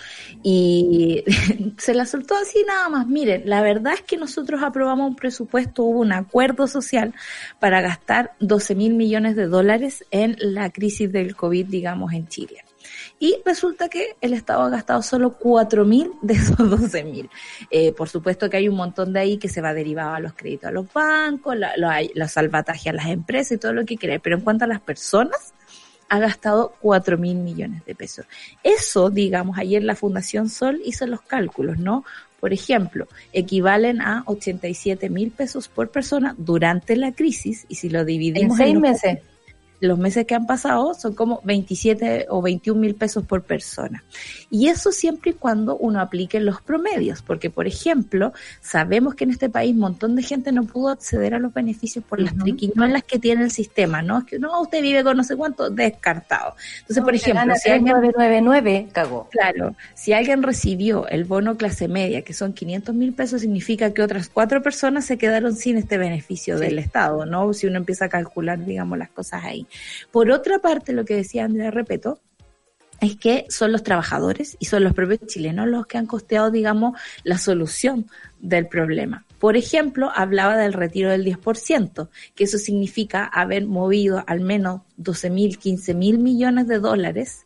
y 0.42 1.22
se 1.76 1.92
la 1.92 2.06
soltó 2.06 2.34
así 2.34 2.64
nada 2.66 2.88
más. 2.88 3.06
Miren, 3.06 3.42
la 3.44 3.60
verdad 3.60 3.92
es 3.92 4.02
que 4.02 4.16
nosotros 4.16 4.62
aprobamos 4.62 5.10
un 5.10 5.16
presupuesto, 5.16 5.84
hubo 5.84 6.00
un 6.00 6.12
acuerdo 6.12 6.66
social 6.66 7.14
para 7.60 7.82
gastar 7.82 8.32
12 8.40 8.74
mil 8.74 8.94
millones 8.94 9.36
de 9.36 9.48
dólares 9.48 10.04
en 10.10 10.36
la 10.40 10.70
crisis 10.70 11.12
del 11.12 11.36
COVID, 11.36 11.66
digamos, 11.66 12.14
en 12.14 12.26
Chile. 12.28 12.64
Y 13.20 13.36
resulta 13.44 13.88
que 13.88 14.16
el 14.20 14.34
Estado 14.34 14.62
ha 14.62 14.70
gastado 14.70 15.00
solo 15.02 15.34
4 15.38 15.84
mil 15.84 16.10
de 16.20 16.34
esos 16.34 16.56
12 16.92 17.04
mil. 17.04 17.30
Eh, 17.70 17.92
por 17.92 18.08
supuesto 18.08 18.50
que 18.50 18.56
hay 18.58 18.68
un 18.68 18.76
montón 18.76 19.12
de 19.12 19.20
ahí 19.20 19.36
que 19.38 19.48
se 19.48 19.60
va 19.60 19.72
derivado 19.72 20.14
a 20.14 20.20
los 20.20 20.34
créditos 20.34 20.68
a 20.68 20.72
los 20.72 20.92
bancos, 20.92 21.56
la- 21.56 21.76
lo 21.76 21.88
hay- 21.88 22.10
los 22.14 22.32
salvatajes 22.32 22.88
a 22.88 22.92
las 22.92 23.06
empresas 23.06 23.52
y 23.52 23.58
todo 23.58 23.72
lo 23.72 23.84
que 23.86 23.96
quieras. 23.96 24.20
Pero 24.22 24.36
en 24.36 24.42
cuanto 24.42 24.64
a 24.64 24.68
las 24.68 24.80
personas, 24.80 25.54
ha 26.10 26.18
gastado 26.18 26.74
4 26.80 27.16
mil 27.16 27.36
millones 27.36 27.84
de 27.86 27.94
pesos. 27.94 28.26
Eso, 28.62 29.08
digamos, 29.10 29.56
ayer 29.58 29.82
la 29.82 29.96
Fundación 29.96 30.50
Sol 30.50 30.80
hizo 30.84 31.06
los 31.06 31.22
cálculos, 31.22 31.78
¿no? 31.78 32.04
Por 32.40 32.52
ejemplo, 32.52 33.08
equivalen 33.32 34.02
a 34.02 34.22
87 34.26 35.08
mil 35.08 35.30
pesos 35.30 35.68
por 35.68 35.88
persona 35.88 36.34
durante 36.36 36.94
la 36.96 37.12
crisis 37.12 37.64
y 37.68 37.76
si 37.76 37.88
lo 37.88 38.00
En 38.00 38.06
dividimos 38.06 38.58
seis 38.58 38.74
los- 38.74 38.82
meses. 38.82 39.14
los 39.14 39.33
meses 39.98 40.26
que 40.26 40.34
han 40.34 40.46
pasado 40.46 40.94
son 40.94 41.14
como 41.14 41.40
27 41.44 42.26
o 42.30 42.40
21 42.40 42.80
mil 42.80 42.94
pesos 42.94 43.24
por 43.26 43.42
persona. 43.42 44.02
Y 44.50 44.68
eso 44.68 44.92
siempre 44.92 45.32
y 45.32 45.34
cuando 45.34 45.76
uno 45.76 46.00
aplique 46.00 46.40
los 46.40 46.60
promedios, 46.62 47.22
porque 47.22 47.50
por 47.50 47.66
ejemplo, 47.66 48.32
sabemos 48.60 49.14
que 49.14 49.24
en 49.24 49.30
este 49.30 49.48
país 49.50 49.72
un 49.72 49.80
montón 49.80 50.16
de 50.16 50.22
gente 50.22 50.52
no 50.52 50.64
pudo 50.64 50.88
acceder 50.90 51.34
a 51.34 51.38
los 51.38 51.52
beneficios 51.52 52.04
por 52.04 52.20
las 52.20 52.32
Ujú. 52.34 52.44
triquiñuelas 52.44 53.02
que 53.04 53.18
tiene 53.18 53.42
el 53.42 53.50
sistema, 53.50 54.00
¿no? 54.02 54.18
Es 54.18 54.24
que 54.24 54.38
no, 54.38 54.60
usted 54.62 54.80
vive 54.80 55.04
con 55.04 55.16
no 55.16 55.24
sé 55.24 55.36
cuánto, 55.36 55.70
descartado. 55.70 56.54
Entonces, 56.80 57.02
por 57.04 57.14
ejemplo, 57.14 57.54
si 57.56 57.70
alguien 57.70 57.94
3999, 57.94 58.88
cagó. 58.92 59.28
Claro, 59.30 59.74
si 59.94 60.12
alguien 60.12 60.42
recibió 60.42 61.06
el 61.08 61.24
bono 61.24 61.56
clase 61.56 61.88
media, 61.88 62.22
que 62.22 62.32
son 62.32 62.52
500 62.52 62.94
mil 62.94 63.12
pesos, 63.12 63.40
significa 63.42 63.92
que 63.92 64.02
otras 64.02 64.28
cuatro 64.28 64.62
personas 64.62 65.04
se 65.04 65.18
quedaron 65.18 65.54
sin 65.56 65.76
este 65.76 65.98
beneficio 65.98 66.56
Sí. 66.58 66.64
del 66.64 66.78
Estado, 66.78 67.26
¿no? 67.26 67.52
Si 67.52 67.66
uno 67.66 67.78
empieza 67.78 68.06
a 68.06 68.08
calcular, 68.08 68.64
digamos, 68.64 68.98
las 68.98 69.10
cosas 69.10 69.44
ahí. 69.44 69.63
Por 70.10 70.30
otra 70.30 70.58
parte, 70.58 70.92
lo 70.92 71.04
que 71.04 71.16
decía 71.16 71.44
Andrea 71.44 71.70
Repeto, 71.70 72.20
es 73.00 73.16
que 73.16 73.46
son 73.48 73.72
los 73.72 73.82
trabajadores 73.82 74.56
y 74.58 74.66
son 74.66 74.84
los 74.84 74.94
propios 74.94 75.20
chilenos 75.26 75.68
los 75.68 75.86
que 75.86 75.98
han 75.98 76.06
costeado, 76.06 76.50
digamos, 76.50 76.98
la 77.22 77.38
solución 77.38 78.06
del 78.40 78.68
problema. 78.68 79.24
Por 79.38 79.56
ejemplo, 79.56 80.10
hablaba 80.14 80.56
del 80.56 80.72
retiro 80.72 81.10
del 81.10 81.24
10%, 81.24 82.08
que 82.34 82.44
eso 82.44 82.58
significa 82.58 83.24
haber 83.24 83.66
movido 83.66 84.24
al 84.26 84.40
menos 84.40 84.82
12 84.96 85.30
mil, 85.30 85.58
15 85.58 85.94
mil 85.94 86.18
millones 86.18 86.66
de 86.66 86.78
dólares 86.78 87.44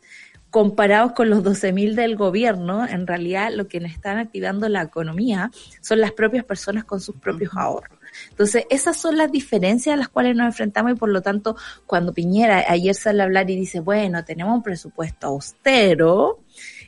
comparados 0.49 1.11
con 1.11 1.29
los 1.29 1.43
12 1.43 1.73
mil 1.73 1.95
del 1.95 2.15
gobierno, 2.15 2.87
en 2.87 3.05
realidad 3.05 3.51
lo 3.53 3.67
que 3.67 3.77
están 3.77 4.17
activando 4.17 4.67
la 4.67 4.81
economía 4.81 5.51
son 5.81 5.99
las 5.99 6.11
propias 6.11 6.43
personas 6.43 6.85
con 6.85 6.99
sus 6.99 7.15
propios 7.17 7.51
ahorros. 7.55 7.98
Entonces, 8.29 8.65
esas 8.69 8.97
son 8.97 9.17
las 9.17 9.31
diferencias 9.31 9.93
a 9.93 9.97
las 9.97 10.09
cuales 10.09 10.35
nos 10.35 10.47
enfrentamos 10.47 10.93
y 10.93 10.95
por 10.95 11.09
lo 11.09 11.21
tanto, 11.21 11.55
cuando 11.85 12.13
Piñera 12.13 12.65
ayer 12.67 12.95
sale 12.95 13.21
a 13.21 13.25
hablar 13.25 13.49
y 13.49 13.55
dice, 13.55 13.79
bueno, 13.79 14.23
tenemos 14.23 14.55
un 14.55 14.63
presupuesto 14.63 15.27
austero 15.27 16.39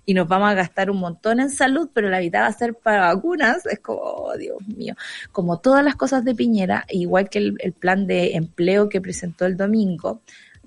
y 0.06 0.14
nos 0.14 0.28
vamos 0.28 0.50
a 0.50 0.54
gastar 0.56 0.90
un 0.90 0.98
montón 0.98 1.40
en 1.40 1.50
salud, 1.50 1.90
pero 1.94 2.10
la 2.10 2.20
mitad 2.20 2.42
va 2.42 2.48
a 2.48 2.54
ser 2.54 2.74
para 2.74 3.14
vacunas, 3.14 3.66
es 3.66 3.80
como, 3.80 4.02
oh, 4.02 4.38
Dios 4.38 4.58
mío, 4.68 4.96
como 5.32 5.60
todas 5.60 5.84
las 5.84 5.96
cosas 5.96 6.26
de 6.26 6.36
Piñera, 6.36 6.86
igual 6.90 7.30
que 7.30 7.40
el, 7.40 7.56
el 7.60 7.74
plan 7.74 8.08
de 8.08 8.36
empleo 8.36 8.90
que 8.90 9.02
presentó 9.02 9.46
el 9.46 9.58
domingo, 9.58 10.22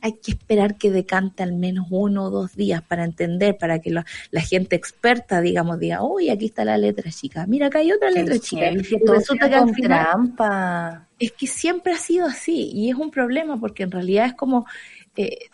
hay 0.05 0.19
que 0.23 0.33
esperar 0.33 0.77
que 0.77 0.91
decante 0.91 1.43
al 1.43 1.55
menos 1.55 1.87
uno 1.89 2.25
o 2.25 2.31
dos 2.31 2.55
días 2.55 2.83
para 2.83 3.05
entender, 3.05 3.57
para 3.57 3.79
que 3.79 3.91
la, 3.91 4.05
la 4.33 4.43
gente 4.43 4.77
experta, 4.77 5.41
digamos, 5.41 5.79
diga, 5.81 6.03
uy, 6.03 6.29
aquí 6.29 6.45
está 6.45 6.63
la 6.63 6.77
letra 6.77 7.11
chica, 7.11 7.47
mira, 7.47 7.69
acá 7.69 7.79
hay 7.79 7.91
otra 7.91 8.11
letra 8.11 8.39
chica. 8.39 8.71
Y 8.71 8.77
resulta 8.83 9.49
que 9.49 9.55
al 9.55 9.75
final 9.75 10.05
trampa. 10.05 11.09
es 11.19 11.33
que 11.33 11.47
siempre 11.47 11.95
ha 11.95 11.97
sido 11.97 12.27
así 12.27 12.71
y 12.75 12.91
es 12.91 12.97
un 12.97 13.11
problema 13.11 13.59
porque 13.59 13.85
en 13.85 13.93
realidad 13.93 14.27
es 14.27 14.35
como, 14.35 14.67
eh, 15.17 15.47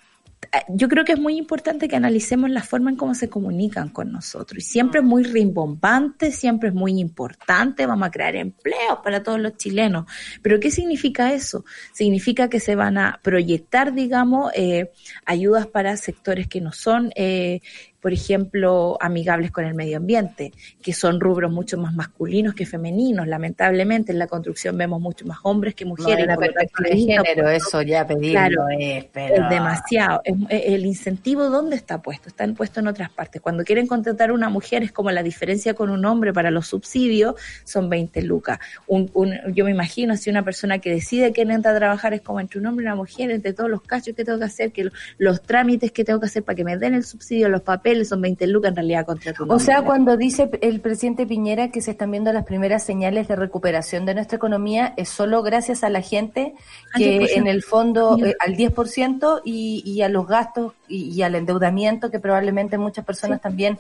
yo 0.69 0.89
creo 0.89 1.05
que 1.05 1.13
es 1.13 1.21
muy 1.21 1.37
importante 1.37 1.87
que 1.87 1.97
analicemos 1.97 2.51
la 2.51 2.63
forma 2.63 2.91
en 2.91 2.97
cómo 2.97 3.15
se 3.15 3.29
comunican 3.29 3.89
con 3.89 4.11
nosotros 4.11 4.59
y 4.59 4.67
siempre 4.67 5.01
es 5.01 5.07
muy 5.07 5.23
rimbombante, 5.23 6.33
siempre 6.33 6.71
es 6.71 6.75
muy 6.75 6.99
importante, 6.99 7.87
vamos 7.87 8.09
a 8.09 8.11
crear 8.11 8.35
empleos 8.35 8.99
para 9.05 9.23
todos 9.23 9.39
los 9.39 9.57
chilenos. 9.57 10.07
Pero 10.43 10.59
¿qué 10.59 10.71
significa 10.71 11.33
eso? 11.33 11.65
Significa 11.93 12.49
que 12.49 12.59
se 12.59 12.75
van 12.75 12.99
a 12.99 13.21
proyectar, 13.23 13.95
digamos, 13.95 14.51
eh, 14.55 14.91
ayudas 15.25 15.67
para 15.67 15.97
sectores 15.97 16.49
que 16.49 16.61
no 16.61 16.73
son... 16.73 17.13
Eh, 17.15 17.61
por 18.01 18.13
ejemplo, 18.13 18.97
amigables 19.01 19.51
con 19.51 19.65
el 19.65 19.75
medio 19.75 19.99
ambiente, 19.99 20.53
que 20.83 20.93
son 20.93 21.21
rubros 21.21 21.51
mucho 21.53 21.77
más 21.79 21.95
masculinos 21.95 22.55
que 22.55 22.65
femeninos. 22.67 23.27
Lamentablemente 23.27 24.13
en 24.13 24.19
la 24.19 24.27
construcción 24.27 24.77
vemos 24.79 25.01
mucho 25.01 25.27
más 25.27 25.39
hombres 25.43 25.75
que 25.75 25.85
mujeres. 25.85 26.27
No, 26.27 26.35
lo 26.35 26.41
tanto, 26.41 26.83
de 26.83 26.97
género, 26.97 27.49
eso 27.49 27.83
ya 27.83 28.07
pedirlo 28.07 28.31
Claro, 28.33 28.67
es, 28.79 29.05
pero... 29.13 29.45
es 29.45 29.51
demasiado. 29.51 30.21
Es- 30.25 30.35
es- 30.49 30.63
el 30.73 30.87
incentivo, 30.87 31.51
¿dónde 31.51 31.77
está 31.77 32.01
puesto? 32.01 32.29
Está 32.29 32.47
puesto 32.55 32.81
en 32.81 32.87
otras 32.87 33.11
partes. 33.11 33.43
Cuando 33.43 33.65
quieren 33.65 33.87
contratar 33.87 34.31
a 34.31 34.33
una 34.33 34.49
mujer, 34.49 34.83
es 34.83 34.93
como 34.93 35.11
la 35.11 35.23
diferencia 35.23 35.75
con 35.75 35.91
un 35.91 36.05
hombre 36.05 36.33
para 36.33 36.51
los 36.51 36.67
subsidios, 36.69 37.35
son 37.65 37.91
20 37.91 38.23
lucas. 38.23 38.59
Un, 38.87 39.11
un- 39.15 39.35
yo 39.53 39.65
me 39.65 39.71
imagino 39.73 40.17
si 40.17 40.31
una 40.31 40.45
persona 40.45 40.79
que 40.79 40.91
decide 40.91 41.33
que 41.33 41.43
entra 41.43 41.73
a 41.73 41.77
trabajar 41.77 42.15
es 42.15 42.21
como 42.23 42.41
entre 42.41 42.61
un 42.61 42.67
hombre 42.67 42.85
y 42.85 42.87
una 42.87 42.95
mujer, 42.95 43.31
entre 43.31 43.53
todos 43.53 43.69
los 43.69 43.83
cachos 43.83 44.15
que 44.15 44.25
tengo 44.25 44.39
que 44.39 44.45
hacer, 44.45 44.73
que 44.73 44.85
lo- 44.85 44.93
los 45.19 45.43
trámites 45.43 45.93
que 45.93 46.05
tengo 46.05 46.21
que 46.21 46.27
hacer 46.27 46.43
para 46.45 46.57
que 46.57 46.65
me 46.65 46.77
den 46.79 46.95
el 46.95 47.05
subsidio, 47.05 47.49
los 47.49 47.63
papeles, 47.63 47.90
son 48.05 48.21
20 48.21 48.47
lucas, 48.47 48.71
en 48.71 48.77
realidad 48.77 49.07
contrato 49.07 49.45
un 49.45 49.51
O 49.51 49.59
sea, 49.59 49.83
cuando 49.83 50.17
dice 50.17 50.51
el 50.61 50.81
presidente 50.81 51.27
Piñera 51.27 51.71
que 51.71 51.81
se 51.81 51.93
están 51.93 52.11
viendo 52.11 52.33
las 52.33 52.45
primeras 52.45 52.83
señales 52.83 53.29
de 53.29 53.37
recuperación 53.37 54.07
de 54.07 54.15
nuestra 54.15 54.37
economía, 54.37 54.95
es 54.97 55.09
solo 55.09 55.43
gracias 55.43 55.85
a 55.85 55.91
la 55.91 56.03
gente 56.03 56.55
que 56.97 57.21
10%. 57.21 57.29
en 57.37 57.47
el 57.47 57.63
fondo 57.63 58.19
eh, 58.25 58.35
al 58.41 58.57
10% 58.57 59.43
y, 59.45 59.83
y 59.85 60.03
a 60.03 60.09
los 60.09 60.27
gastos 60.27 60.75
y, 60.89 61.11
y 61.11 61.23
al 61.23 61.35
endeudamiento 61.35 62.11
que 62.11 62.19
probablemente 62.19 62.79
muchas 62.79 63.05
personas 63.05 63.41
también 63.41 63.79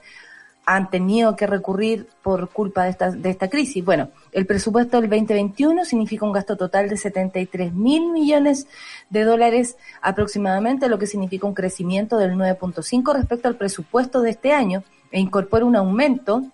han 0.66 0.90
tenido 0.90 1.36
que 1.36 1.46
recurrir 1.46 2.08
por 2.22 2.48
culpa 2.50 2.84
de 2.84 2.90
esta, 2.90 3.10
de 3.10 3.30
esta 3.30 3.48
crisis. 3.48 3.84
Bueno, 3.84 4.10
el 4.32 4.46
presupuesto 4.46 5.00
del 5.00 5.10
2021 5.10 5.84
significa 5.84 6.24
un 6.24 6.32
gasto 6.32 6.56
total 6.56 6.88
de 6.88 6.96
73 6.96 7.72
mil 7.72 8.10
millones 8.12 8.66
de 9.08 9.24
dólares 9.24 9.76
aproximadamente, 10.00 10.88
lo 10.88 10.98
que 10.98 11.06
significa 11.06 11.46
un 11.46 11.54
crecimiento 11.54 12.18
del 12.18 12.32
9.5 12.32 13.14
respecto 13.14 13.48
al 13.48 13.56
presupuesto 13.56 14.22
de 14.22 14.30
este 14.30 14.52
año 14.52 14.84
e 15.10 15.18
incorpora 15.18 15.64
un 15.64 15.76
aumento 15.76 16.44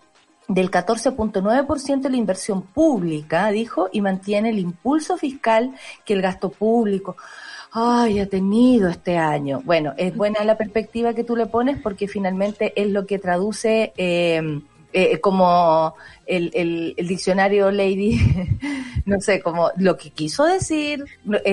del 0.49 0.71
14.9% 0.71 2.01
de 2.01 2.11
la 2.11 2.17
inversión 2.17 2.63
pública, 2.63 3.51
dijo, 3.51 3.89
y 3.93 4.01
mantiene 4.01 4.51
el 4.51 4.61
impulso 4.61 5.17
fiscal 5.17 5.75
que 6.05 6.15
el 6.15 6.23
gasto 6.23 6.51
público 6.51 7.17
ay, 7.79 8.21
ha 8.21 8.27
tenido 8.27 8.89
este 8.89 9.19
año. 9.19 9.61
Bueno, 9.63 9.93
es 9.99 10.17
buena 10.17 10.43
la 10.45 10.57
perspectiva 10.57 11.13
que 11.13 11.25
tú 11.25 11.37
le 11.37 11.45
pones 11.45 11.79
porque 11.83 12.09
finalmente 12.09 12.73
es 12.75 12.91
lo 12.91 13.05
que 13.05 13.19
traduce 13.19 13.93
eh, 13.99 14.63
eh, 14.99 15.21
como 15.21 15.95
el, 16.25 16.51
el, 16.55 16.95
el 16.97 17.07
diccionario 17.07 17.71
Lady, 17.71 18.19
no 19.05 19.21
sé, 19.21 19.41
como 19.43 19.71
lo 19.77 19.97
que 19.97 20.09
quiso 20.11 20.45
decir, 20.45 21.05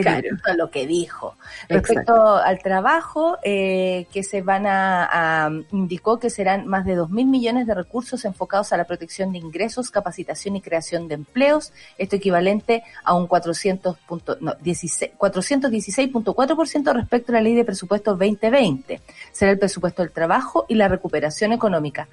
Claro. 0.01 0.29
lo 0.57 0.71
que 0.71 0.87
dijo. 0.87 1.35
Exacto. 1.69 1.75
Respecto 1.75 2.35
al 2.37 2.59
trabajo, 2.63 3.37
eh, 3.43 4.07
que 4.13 4.23
se 4.23 4.41
van 4.41 4.65
a, 4.65 5.45
a- 5.45 5.51
indicó 5.71 6.19
que 6.19 6.29
serán 6.29 6.65
más 6.67 6.85
de 6.85 6.95
2 6.95 7.09
mil 7.11 7.27
millones 7.27 7.67
de 7.67 7.75
recursos 7.75 8.23
enfocados 8.25 8.71
a 8.73 8.77
la 8.77 8.85
protección 8.85 9.31
de 9.33 9.39
ingresos, 9.39 9.91
capacitación 9.91 10.55
y 10.55 10.61
creación 10.61 11.07
de 11.09 11.15
empleos, 11.15 11.73
esto 11.97 12.15
equivalente 12.15 12.83
a 13.03 13.13
un 13.13 13.27
400 13.27 13.97
punto- 14.07 14.37
no, 14.39 14.55
16 14.55 15.11
416.4% 15.19 16.93
respecto 16.93 17.31
a 17.31 17.35
la 17.35 17.41
ley 17.41 17.55
de 17.55 17.65
presupuesto 17.65 18.11
2020. 18.15 19.01
Será 19.31 19.51
el 19.51 19.59
presupuesto 19.59 20.01
del 20.01 20.11
trabajo 20.11 20.65
y 20.67 20.75
la 20.75 20.87
recuperación 20.87 21.51
económica. 21.51 22.07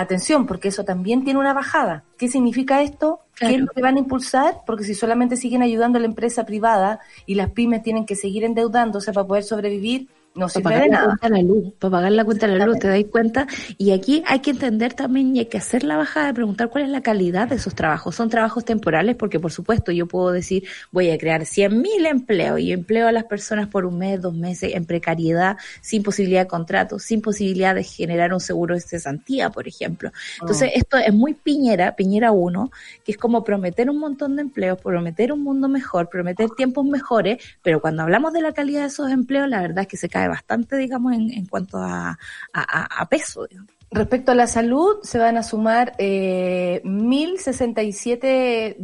Atención, 0.00 0.46
porque 0.46 0.68
eso 0.68 0.84
también 0.84 1.24
tiene 1.24 1.40
una 1.40 1.52
bajada. 1.52 2.04
¿Qué 2.16 2.28
significa 2.28 2.82
esto? 2.82 3.18
¿Qué 3.34 3.56
es 3.56 3.58
lo 3.58 3.66
que 3.66 3.82
van 3.82 3.96
a 3.96 3.98
impulsar? 3.98 4.60
Porque 4.64 4.84
si 4.84 4.94
solamente 4.94 5.36
siguen 5.36 5.60
ayudando 5.60 5.98
a 5.98 6.00
la 6.00 6.06
empresa 6.06 6.46
privada 6.46 7.00
y 7.26 7.34
las 7.34 7.50
pymes 7.50 7.82
tienen 7.82 8.06
que 8.06 8.14
seguir 8.14 8.44
endeudándose 8.44 9.12
para 9.12 9.26
poder 9.26 9.42
sobrevivir, 9.42 10.06
no 10.38 10.46
para 10.46 10.50
sirve 10.50 10.62
pagar 10.64 10.82
de 10.82 10.88
la 10.88 10.94
nada. 10.94 11.06
cuenta 11.06 11.28
de 11.28 11.42
la 11.42 11.48
luz, 11.48 11.72
para 11.78 11.90
pagar 11.90 12.12
la 12.12 12.24
cuenta 12.24 12.46
de 12.46 12.56
la 12.56 12.66
luz, 12.66 12.78
te 12.78 12.88
dais 12.88 13.06
cuenta. 13.06 13.46
Y 13.76 13.90
aquí 13.92 14.22
hay 14.26 14.40
que 14.40 14.50
entender 14.50 14.94
también 14.94 15.36
y 15.36 15.40
hay 15.40 15.46
que 15.46 15.58
hacer 15.58 15.84
la 15.84 15.96
bajada 15.96 16.28
de 16.28 16.34
preguntar 16.34 16.68
cuál 16.68 16.84
es 16.84 16.90
la 16.90 17.02
calidad 17.02 17.48
de 17.48 17.56
esos 17.56 17.74
trabajos. 17.74 18.14
Son 18.14 18.28
trabajos 18.28 18.64
temporales 18.64 19.16
porque, 19.16 19.40
por 19.40 19.52
supuesto, 19.52 19.92
yo 19.92 20.06
puedo 20.06 20.32
decir, 20.32 20.64
voy 20.92 21.10
a 21.10 21.18
crear 21.18 21.42
100.000 21.42 22.06
empleos 22.06 22.60
y 22.60 22.72
empleo 22.72 23.08
a 23.08 23.12
las 23.12 23.24
personas 23.24 23.68
por 23.68 23.84
un 23.84 23.98
mes, 23.98 24.20
dos 24.20 24.34
meses, 24.34 24.74
en 24.74 24.84
precariedad, 24.84 25.56
sin 25.80 26.02
posibilidad 26.02 26.42
de 26.42 26.48
contrato, 26.48 26.98
sin 26.98 27.20
posibilidad 27.20 27.74
de 27.74 27.84
generar 27.84 28.32
un 28.32 28.40
seguro 28.40 28.74
de 28.74 28.80
cesantía, 28.80 29.50
por 29.50 29.66
ejemplo. 29.66 30.12
Entonces, 30.40 30.70
esto 30.74 30.96
es 30.98 31.12
muy 31.12 31.34
Piñera, 31.34 31.96
Piñera 31.96 32.32
1, 32.32 32.70
que 33.04 33.12
es 33.12 33.18
como 33.18 33.44
prometer 33.44 33.90
un 33.90 33.98
montón 33.98 34.36
de 34.36 34.42
empleos, 34.42 34.80
prometer 34.80 35.32
un 35.32 35.42
mundo 35.42 35.68
mejor, 35.68 36.08
prometer 36.08 36.50
tiempos 36.50 36.84
mejores, 36.84 37.42
pero 37.62 37.80
cuando 37.80 38.02
hablamos 38.02 38.32
de 38.32 38.40
la 38.40 38.52
calidad 38.52 38.82
de 38.82 38.88
esos 38.88 39.10
empleos, 39.10 39.48
la 39.48 39.60
verdad 39.60 39.82
es 39.82 39.88
que 39.88 39.96
se 39.96 40.08
cae 40.08 40.27
bastante, 40.28 40.76
digamos, 40.76 41.12
en, 41.14 41.30
en 41.32 41.46
cuanto 41.46 41.78
a, 41.78 42.18
a, 42.52 43.08
peso. 43.08 43.46
digamos. 43.46 43.70
Respecto 43.90 44.32
a 44.32 44.34
la 44.34 44.46
salud, 44.46 44.98
se 45.02 45.18
van 45.18 45.38
a 45.38 45.42
sumar 45.42 45.94
eh, 45.98 46.82
1.067, 46.84 48.76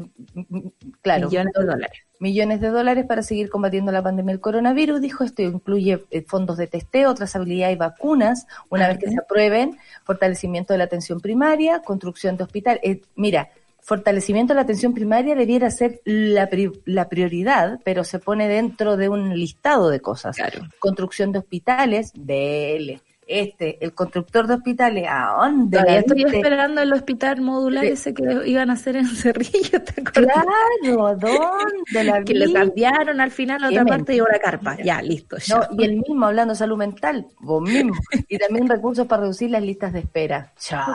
mm, 0.49 0.59
claro, 1.03 1.29
millones 1.29 1.53
de 1.55 1.65
dólares. 1.65 1.99
millones 2.21 2.61
de 2.61 2.69
dólares 2.69 3.05
para 3.07 3.23
seguir 3.23 3.51
combatiendo 3.51 3.93
la 3.93 4.03
pandemia 4.03 4.33
del 4.33 4.41
coronavirus. 4.41 5.01
Dijo 5.01 5.25
esto 5.25 5.43
incluye 5.43 6.05
eh, 6.11 6.23
fondos 6.27 6.57
de 6.57 6.67
testeo, 6.69 7.15
trazabilidad 7.15 7.71
y 7.71 7.77
vacunas, 7.77 8.47
una 8.71 8.87
Ah, 8.87 8.89
vez 8.89 8.99
que 8.99 9.07
ok. 9.07 9.13
se 9.13 9.19
aprueben, 9.19 9.77
fortalecimiento 10.05 10.73
de 10.73 10.79
la 10.79 10.85
atención 10.85 11.21
primaria, 11.21 11.81
construcción 11.81 12.37
de 12.37 12.45
hospital. 12.45 12.81
Eh, 12.83 13.03
mira, 13.17 13.51
fortalecimiento 13.85 14.53
de 14.53 14.57
la 14.57 14.63
atención 14.63 14.95
primaria 14.95 15.35
debiera 15.35 15.71
ser 15.71 16.01
la, 16.05 16.49
pri- 16.49 16.73
la 16.87 17.09
prioridad, 17.09 17.79
pero 17.85 18.03
se 18.03 18.19
pone 18.19 18.49
dentro 18.49 18.97
de 18.97 19.09
un 19.11 19.39
listado 19.39 19.91
de 19.91 20.01
cosas. 20.01 20.37
Claro. 20.37 20.63
Construcción 20.79 21.31
de 21.33 21.39
hospitales, 21.41 22.11
DL. 22.15 23.01
Este, 23.27 23.83
el 23.85 23.95
constructor 23.95 24.47
de 24.47 24.55
hospitales, 24.55 25.07
¿a 25.09 25.37
dónde? 25.39 25.79
Todavía 25.79 26.01
estoy 26.01 26.23
esperando 26.25 26.81
el 26.83 26.93
hospital 26.93 27.41
modular 27.41 27.85
Sí. 27.85 27.91
ese 27.93 28.15
que 28.15 28.23
iban 28.47 28.71
a 28.71 28.75
hacer 28.75 28.97
en 28.97 29.07
Cerrillo, 29.07 29.83
¿te 29.83 30.01
acuerdas? 30.01 30.45
Claro, 30.83 31.17
¿dónde 31.19 32.05
la 32.05 32.23
Que 32.23 32.35
vi? 32.35 32.53
cambiaron 32.53 33.21
al 33.21 33.31
final 33.31 33.65
a 33.65 33.69
otra 33.69 33.85
parte 33.85 34.15
y 34.15 34.19
ahora 34.19 34.33
mentira. 34.33 34.51
carpa. 34.51 34.77
Ya, 34.83 35.01
listo. 35.03 35.37
Ya. 35.39 35.57
No, 35.57 35.63
y 35.81 35.85
el 35.85 35.97
mismo 35.97 36.27
hablando 36.27 36.53
de 36.55 36.59
salud 36.59 36.77
mental, 36.77 37.27
vos 37.41 37.63
mismo. 37.63 37.95
Y 38.29 38.39
también 38.39 38.69
recursos 38.69 39.07
para 39.07 39.23
reducir 39.23 39.51
las 39.51 39.63
listas 39.63 39.93
de 39.93 40.01
espera. 40.01 40.53
Chao, 40.59 40.95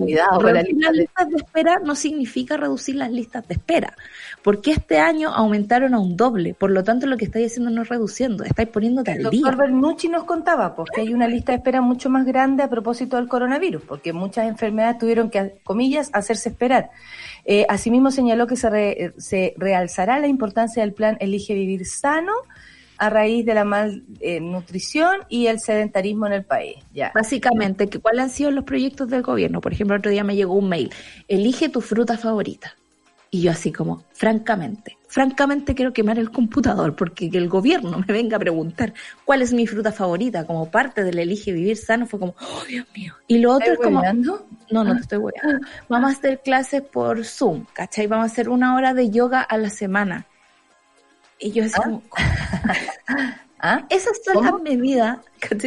cuidado 0.00 0.40
con 0.40 0.54
las 0.54 0.64
de 0.64 0.72
listas 0.72 1.28
de 1.28 1.36
espera 1.36 1.80
no 1.84 1.94
significa 1.94 2.56
reducir 2.56 2.96
las 2.96 3.10
listas 3.10 3.46
de 3.48 3.54
espera, 3.54 3.94
porque 4.42 4.72
este 4.72 4.98
año 4.98 5.30
aumentaron 5.30 5.94
a 5.94 5.98
un 5.98 6.16
doble, 6.16 6.54
por 6.54 6.70
lo 6.70 6.84
tanto 6.84 7.06
lo 7.06 7.16
que 7.16 7.24
estáis 7.24 7.52
haciendo 7.52 7.70
no 7.70 7.82
es 7.82 7.88
reduciendo, 7.88 8.44
estáis 8.44 8.68
poniéndote 8.68 9.12
El 9.12 9.26
al 9.26 9.30
día. 9.30 9.40
doctor 9.42 9.56
Bernucci 9.58 10.08
nos 10.08 10.24
contaba 10.24 10.74
pues, 10.74 10.90
que 10.94 11.00
hay 11.02 11.12
una 11.14 11.26
lista 11.28 11.52
de 11.52 11.58
espera 11.64 11.80
mucho 11.80 12.10
más 12.10 12.26
grande 12.26 12.62
a 12.62 12.68
propósito 12.68 13.16
del 13.16 13.26
coronavirus, 13.26 13.82
porque 13.82 14.12
muchas 14.12 14.46
enfermedades 14.46 14.98
tuvieron 14.98 15.30
que, 15.30 15.54
comillas, 15.64 16.10
hacerse 16.12 16.50
esperar. 16.50 16.90
Eh, 17.46 17.64
asimismo 17.70 18.10
señaló 18.10 18.46
que 18.46 18.56
se, 18.56 18.68
re- 18.68 19.14
se 19.16 19.54
realzará 19.56 20.18
la 20.18 20.26
importancia 20.28 20.82
del 20.82 20.92
plan 20.92 21.16
Elige 21.20 21.54
Vivir 21.54 21.86
Sano 21.86 22.32
a 22.98 23.08
raíz 23.10 23.44
de 23.46 23.54
la 23.54 23.64
malnutrición 23.64 25.22
y 25.28 25.46
el 25.46 25.58
sedentarismo 25.58 26.26
en 26.26 26.34
el 26.34 26.44
país. 26.44 26.76
Ya. 26.92 27.10
Básicamente, 27.14 27.88
¿cuáles 27.88 28.22
han 28.22 28.30
sido 28.30 28.50
los 28.50 28.64
proyectos 28.64 29.08
del 29.08 29.22
gobierno? 29.22 29.60
Por 29.60 29.72
ejemplo, 29.72 29.96
otro 29.96 30.10
día 30.10 30.22
me 30.22 30.36
llegó 30.36 30.54
un 30.54 30.68
mail, 30.68 30.92
elige 31.28 31.70
tu 31.70 31.80
fruta 31.80 32.18
favorita. 32.18 32.76
Y 33.34 33.40
yo 33.40 33.50
así 33.50 33.72
como, 33.72 34.04
francamente, 34.12 34.96
francamente 35.08 35.74
quiero 35.74 35.92
quemar 35.92 36.20
el 36.20 36.30
computador 36.30 36.94
porque 36.94 37.28
que 37.28 37.36
el 37.36 37.48
gobierno 37.48 37.98
me 38.06 38.14
venga 38.14 38.36
a 38.36 38.38
preguntar 38.38 38.94
cuál 39.24 39.42
es 39.42 39.52
mi 39.52 39.66
fruta 39.66 39.90
favorita 39.90 40.46
como 40.46 40.70
parte 40.70 41.02
del 41.02 41.18
elige 41.18 41.50
vivir 41.50 41.76
sano 41.76 42.06
fue 42.06 42.20
como, 42.20 42.36
oh 42.40 42.64
Dios 42.68 42.86
mío. 42.94 43.12
Y 43.26 43.38
lo 43.38 43.50
otro 43.50 43.72
es 43.72 43.72
¿Estás 43.72 43.86
como, 43.86 44.02
no, 44.70 44.84
no 44.84 44.94
te 44.94 45.00
estoy 45.00 45.18
weando. 45.18 45.66
Vamos 45.88 46.10
a 46.10 46.16
hacer 46.16 46.42
clases 46.44 46.82
por 46.82 47.24
Zoom, 47.24 47.66
¿cachai? 47.72 48.06
Vamos 48.06 48.30
a 48.30 48.32
hacer 48.32 48.48
una 48.48 48.76
hora 48.76 48.94
de 48.94 49.10
yoga 49.10 49.40
a 49.40 49.58
la 49.58 49.70
semana. 49.70 50.28
Y 51.40 51.50
yo 51.50 51.64
así 51.64 51.74
como, 51.82 52.04
¿Ah? 53.66 53.86
esas 53.88 54.18
son 54.22 54.34
¿Cómo? 54.34 54.50
las 54.50 54.60
medidas 54.62 55.18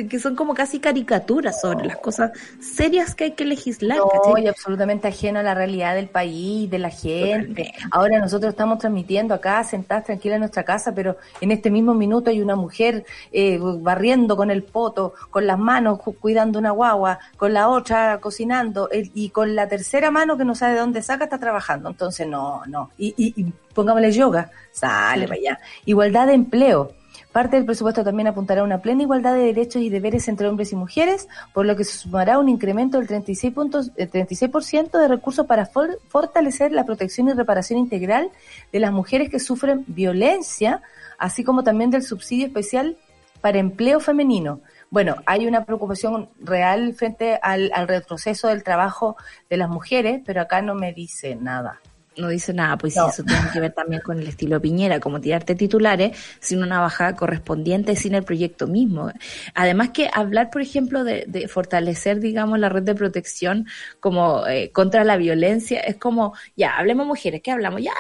que 0.09 0.19
son 0.19 0.35
como 0.35 0.53
casi 0.55 0.79
caricaturas 0.79 1.61
sobre 1.61 1.85
las 1.85 1.97
cosas 1.97 2.31
serias 2.59 3.13
que 3.13 3.25
hay 3.25 3.31
que 3.31 3.45
legislar. 3.45 3.97
No, 3.99 4.37
y 4.37 4.47
absolutamente 4.47 5.07
ajeno 5.07 5.39
a 5.39 5.43
la 5.43 5.53
realidad 5.53 5.93
del 5.95 6.07
país, 6.07 6.69
de 6.69 6.79
la 6.79 6.89
gente. 6.89 7.63
Totalmente. 7.63 7.73
Ahora 7.91 8.19
nosotros 8.19 8.51
estamos 8.51 8.79
transmitiendo 8.79 9.33
acá, 9.35 9.63
sentadas 9.63 10.05
tranquilas 10.05 10.35
en 10.35 10.39
nuestra 10.41 10.63
casa, 10.63 10.93
pero 10.95 11.17
en 11.41 11.51
este 11.51 11.69
mismo 11.69 11.93
minuto 11.93 12.29
hay 12.31 12.41
una 12.41 12.55
mujer 12.55 13.05
eh, 13.31 13.59
barriendo 13.61 14.35
con 14.35 14.49
el 14.51 14.63
poto, 14.63 15.13
con 15.29 15.45
las 15.45 15.59
manos 15.59 15.99
cu- 15.99 16.15
cuidando 16.15 16.57
una 16.59 16.71
guagua, 16.71 17.19
con 17.35 17.53
la 17.53 17.67
otra 17.69 18.19
cocinando 18.19 18.89
eh, 18.91 19.09
y 19.13 19.29
con 19.29 19.55
la 19.55 19.67
tercera 19.67 20.09
mano 20.11 20.37
que 20.37 20.45
no 20.45 20.55
sabe 20.55 20.73
de 20.73 20.79
dónde 20.79 21.01
saca 21.03 21.23
está 21.25 21.37
trabajando. 21.39 21.89
Entonces, 21.89 22.27
no, 22.27 22.61
no. 22.67 22.89
Y, 22.97 23.13
y, 23.17 23.33
y 23.41 23.53
pongámosle 23.75 24.11
yoga, 24.11 24.49
sale 24.71 25.27
para 25.27 25.39
allá. 25.39 25.59
Igualdad 25.85 26.27
de 26.27 26.33
empleo. 26.33 26.93
Parte 27.37 27.55
del 27.57 27.65
presupuesto 27.65 28.03
también 28.03 28.27
apuntará 28.27 28.61
a 28.61 28.63
una 28.63 28.79
plena 28.79 29.03
igualdad 29.03 29.35
de 29.35 29.43
derechos 29.43 29.83
y 29.83 29.91
deberes 29.91 30.27
entre 30.27 30.47
hombres 30.47 30.71
y 30.71 30.75
mujeres, 30.75 31.27
por 31.53 31.67
lo 31.67 31.75
que 31.75 31.83
se 31.83 31.95
sumará 31.95 32.39
un 32.39 32.49
incremento 32.49 32.97
del 32.97 33.07
36%, 33.07 33.53
puntos- 33.53 33.91
eh, 33.95 34.07
36 34.07 34.89
de 34.91 35.07
recursos 35.07 35.45
para 35.45 35.67
for- 35.67 35.99
fortalecer 36.07 36.71
la 36.71 36.83
protección 36.83 37.29
y 37.29 37.33
reparación 37.33 37.77
integral 37.77 38.31
de 38.73 38.79
las 38.79 38.91
mujeres 38.91 39.29
que 39.29 39.39
sufren 39.39 39.83
violencia, 39.85 40.81
así 41.19 41.43
como 41.43 41.63
también 41.63 41.91
del 41.91 42.01
subsidio 42.01 42.47
especial 42.47 42.97
para 43.39 43.59
empleo 43.59 43.99
femenino. 43.99 44.61
Bueno, 44.89 45.17
hay 45.27 45.45
una 45.45 45.63
preocupación 45.63 46.29
real 46.39 46.95
frente 46.95 47.37
al, 47.43 47.69
al 47.75 47.87
retroceso 47.87 48.47
del 48.47 48.63
trabajo 48.63 49.15
de 49.47 49.57
las 49.57 49.69
mujeres, 49.69 50.23
pero 50.25 50.41
acá 50.41 50.63
no 50.63 50.73
me 50.73 50.91
dice 50.91 51.35
nada. 51.35 51.81
No 52.17 52.29
dice 52.29 52.53
nada, 52.53 52.77
pues 52.77 52.95
No. 52.95 53.09
eso 53.09 53.23
tiene 53.23 53.41
que 53.53 53.59
ver 53.59 53.73
también 53.73 54.01
con 54.01 54.19
el 54.19 54.27
estilo 54.27 54.61
Piñera, 54.61 54.99
como 54.99 55.21
tirarte 55.21 55.55
titulares 55.55 56.17
sin 56.39 56.63
una 56.63 56.79
bajada 56.79 57.15
correspondiente, 57.15 57.95
sin 57.95 58.15
el 58.15 58.23
proyecto 58.23 58.67
mismo. 58.67 59.11
Además 59.53 59.89
que 59.89 60.09
hablar, 60.13 60.49
por 60.49 60.61
ejemplo, 60.61 61.03
de, 61.03 61.25
de 61.27 61.47
fortalecer, 61.47 62.19
digamos, 62.19 62.59
la 62.59 62.69
red 62.69 62.83
de 62.83 62.95
protección 62.95 63.67
como 63.99 64.45
eh, 64.47 64.71
contra 64.71 65.03
la 65.03 65.17
violencia, 65.17 65.79
es 65.79 65.97
como, 65.97 66.33
ya, 66.55 66.77
hablemos 66.77 67.05
mujeres, 67.07 67.41
¿qué 67.41 67.51
hablamos? 67.51 67.81
Ya, 67.81 67.91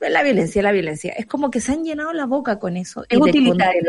eh, 0.00 0.10
la 0.10 0.22
violencia, 0.22 0.62
la 0.62 0.72
violencia. 0.72 1.12
Es 1.12 1.26
como 1.26 1.50
que 1.50 1.60
se 1.60 1.72
han 1.72 1.84
llenado 1.84 2.12
la 2.12 2.26
boca 2.26 2.58
con 2.58 2.76
eso. 2.76 3.04
Es 3.08 3.18
y 3.18 3.22
utilitario. 3.22 3.82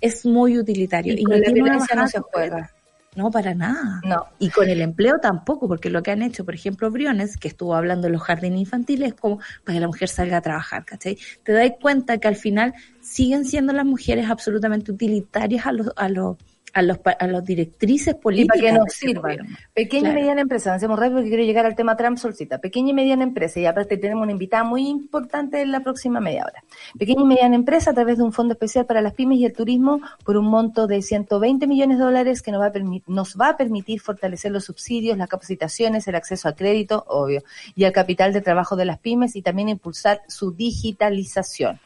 Es 0.00 0.24
muy 0.26 0.58
utilitario. 0.58 1.14
Y 1.14 1.20
Y, 1.20 1.24
con 1.24 1.32
no 1.32 1.38
la 1.38 1.44
tiene 1.44 1.62
violencia 1.62 1.96
no 1.96 2.08
se 2.08 2.20
juega. 2.20 2.70
No, 3.14 3.30
para 3.30 3.54
nada. 3.54 4.00
No. 4.04 4.26
Y 4.38 4.48
con 4.48 4.68
el 4.68 4.80
empleo 4.80 5.18
tampoco, 5.20 5.68
porque 5.68 5.90
lo 5.90 6.02
que 6.02 6.12
han 6.12 6.22
hecho, 6.22 6.44
por 6.44 6.54
ejemplo, 6.54 6.90
Briones, 6.90 7.36
que 7.36 7.48
estuvo 7.48 7.74
hablando 7.74 8.06
de 8.06 8.12
los 8.12 8.22
jardines 8.22 8.60
infantiles, 8.60 9.08
es 9.08 9.14
como 9.14 9.38
para 9.64 9.74
que 9.74 9.80
la 9.80 9.86
mujer 9.86 10.08
salga 10.08 10.38
a 10.38 10.40
trabajar, 10.40 10.84
¿cachai? 10.86 11.18
Te 11.42 11.52
das 11.52 11.72
cuenta 11.80 12.18
que 12.18 12.28
al 12.28 12.36
final 12.36 12.72
siguen 13.00 13.44
siendo 13.44 13.74
las 13.74 13.84
mujeres 13.84 14.30
absolutamente 14.30 14.92
utilitarias 14.92 15.66
a 15.66 15.72
los, 15.72 15.90
a 15.94 16.08
los, 16.08 16.36
a 16.74 16.82
los, 16.82 16.98
a 17.18 17.26
los 17.26 17.44
directrices 17.44 18.14
Y 18.14 18.18
políticas. 18.18 18.58
para 18.60 18.72
que 18.72 18.78
nos 18.78 18.92
sirvan. 18.92 19.38
Pequeña 19.74 20.02
Claro. 20.02 20.18
y 20.18 20.20
mediana 20.22 20.40
empresa, 20.40 20.70
avancemos 20.70 20.98
rápido 20.98 21.16
porque 21.18 21.28
quiero 21.30 21.44
llegar 21.44 21.66
al 21.66 21.74
tema 21.76 21.96
Trump 21.96 22.18
solcita. 22.18 22.58
Pequeña 22.58 22.90
y 22.90 22.94
mediana 22.94 23.22
empresa, 23.24 23.60
y 23.60 23.66
aparte 23.66 23.96
tenemos 23.96 24.22
una 24.22 24.32
invitada 24.32 24.64
muy 24.64 24.88
importante 24.88 25.60
en 25.60 25.70
la 25.72 25.80
próxima 25.80 26.20
media 26.20 26.44
hora. 26.44 26.64
Pequeña 26.98 27.22
y 27.22 27.24
mediana 27.24 27.54
empresa 27.56 27.90
a 27.90 27.94
través 27.94 28.18
de 28.18 28.24
un 28.24 28.32
fondo 28.32 28.54
especial 28.54 28.86
para 28.86 29.00
las 29.02 29.14
pymes 29.14 29.38
y 29.38 29.44
el 29.44 29.52
turismo 29.52 30.00
por 30.24 30.36
un 30.36 30.46
monto 30.46 30.86
de 30.86 31.02
120 31.02 31.66
millones 31.66 31.98
de 31.98 32.04
dólares 32.04 32.42
que 32.42 32.52
nos 32.52 32.60
va 32.60 32.66
a, 32.66 32.72
nos 33.06 33.36
va 33.40 33.48
a 33.50 33.56
permitir 33.56 34.00
fortalecer 34.00 34.50
los 34.52 34.64
subsidios, 34.64 35.18
las 35.18 35.28
capacitaciones, 35.28 36.08
el 36.08 36.14
acceso 36.14 36.48
a 36.48 36.54
crédito, 36.54 37.04
obvio, 37.08 37.42
y 37.74 37.84
al 37.84 37.92
capital 37.92 38.32
de 38.32 38.40
trabajo 38.40 38.76
de 38.76 38.84
las 38.84 38.98
pymes 38.98 39.36
y 39.36 39.42
también 39.42 39.68
impulsar 39.68 40.22
su 40.28 40.52
digitalización. 40.52 41.80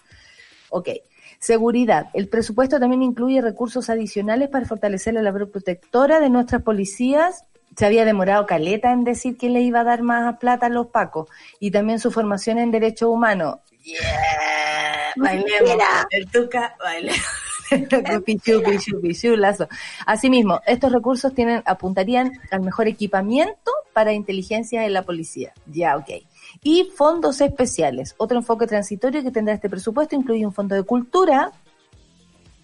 Ok. 0.71 0.89
Seguridad. 1.47 2.11
El 2.13 2.27
presupuesto 2.27 2.81
también 2.81 3.05
incluye 3.05 3.41
recursos 3.41 3.89
adicionales 3.89 4.49
para 4.49 4.67
fortalecer 4.67 5.15
la 5.15 5.23
labor 5.23 5.49
protectora 5.49 6.19
de 6.19 6.29
nuestras 6.29 6.63
policías. 6.63 7.45
Se 7.77 7.87
había 7.87 8.05
demorado 8.05 8.47
Caleta 8.47 8.91
en 8.91 9.05
decir 9.05 9.37
que 9.37 9.49
le 9.49 9.61
iba 9.61 9.79
a 9.79 9.85
dar 9.85 10.03
más 10.03 10.39
plata 10.39 10.67
a 10.67 10.71
los 10.71 10.89
pacos. 10.89 11.29
Y 11.61 11.71
también 11.71 12.01
su 12.01 12.11
formación 12.11 12.59
en 12.59 12.73
derechos 12.73 13.11
humanos. 13.11 13.59
Yeah, 13.85 15.13
bailemos. 15.15 15.85
El 16.11 16.29
tuca, 16.33 16.75
bailemos. 16.81 17.21
Pichu, 18.25 18.63
pichu, 18.65 19.01
pichu, 19.01 19.37
lazo. 19.37 19.69
Asimismo, 20.05 20.61
estos 20.67 20.91
recursos 20.91 21.33
tienen, 21.33 21.63
apuntarían 21.65 22.33
al 22.51 22.63
mejor 22.63 22.89
equipamiento 22.89 23.71
para 23.93 24.13
inteligencia 24.13 24.85
en 24.85 24.95
la 24.95 25.03
policía. 25.03 25.53
Ya, 25.67 25.97
ok. 25.97 26.11
Y 26.63 26.91
fondos 26.97 27.41
especiales. 27.41 28.15
Otro 28.19 28.39
enfoque 28.39 28.67
transitorio 28.67 29.23
que 29.23 29.31
tendrá 29.31 29.55
este 29.55 29.71
presupuesto 29.71 30.17
incluye 30.17 30.47
un 30.47 30.53
fondo 30.53 30.75
de 30.75 30.83
cultura 30.83 31.53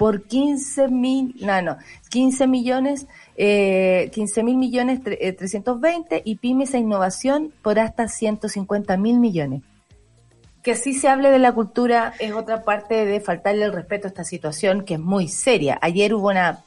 por 0.02 0.26
15 0.26 0.88
mil, 0.88 1.36
no, 1.40 1.62
no, 1.62 1.78
15 2.10 2.48
millones, 2.48 3.06
eh, 3.36 4.10
15 4.12 4.42
mil 4.42 4.56
millones 4.56 5.00
eh, 5.04 5.32
320 5.32 6.22
y 6.24 6.36
pymes 6.36 6.74
e 6.74 6.78
innovación 6.78 7.52
por 7.62 7.78
hasta 7.78 8.08
150 8.08 8.96
mil 8.96 9.20
millones. 9.20 9.62
Que 10.62 10.72
así 10.72 10.94
se 10.94 11.08
hable 11.08 11.30
de 11.30 11.38
la 11.38 11.52
cultura 11.52 12.14
es 12.18 12.32
otra 12.32 12.62
parte 12.64 13.04
de 13.04 13.20
faltarle 13.20 13.64
el 13.64 13.72
respeto 13.72 14.06
a 14.06 14.10
esta 14.10 14.24
situación 14.24 14.84
que 14.84 14.94
es 14.94 15.00
muy 15.00 15.28
seria. 15.28 15.78
Ayer 15.80 16.14
hubo 16.14 16.30
una 16.30 16.64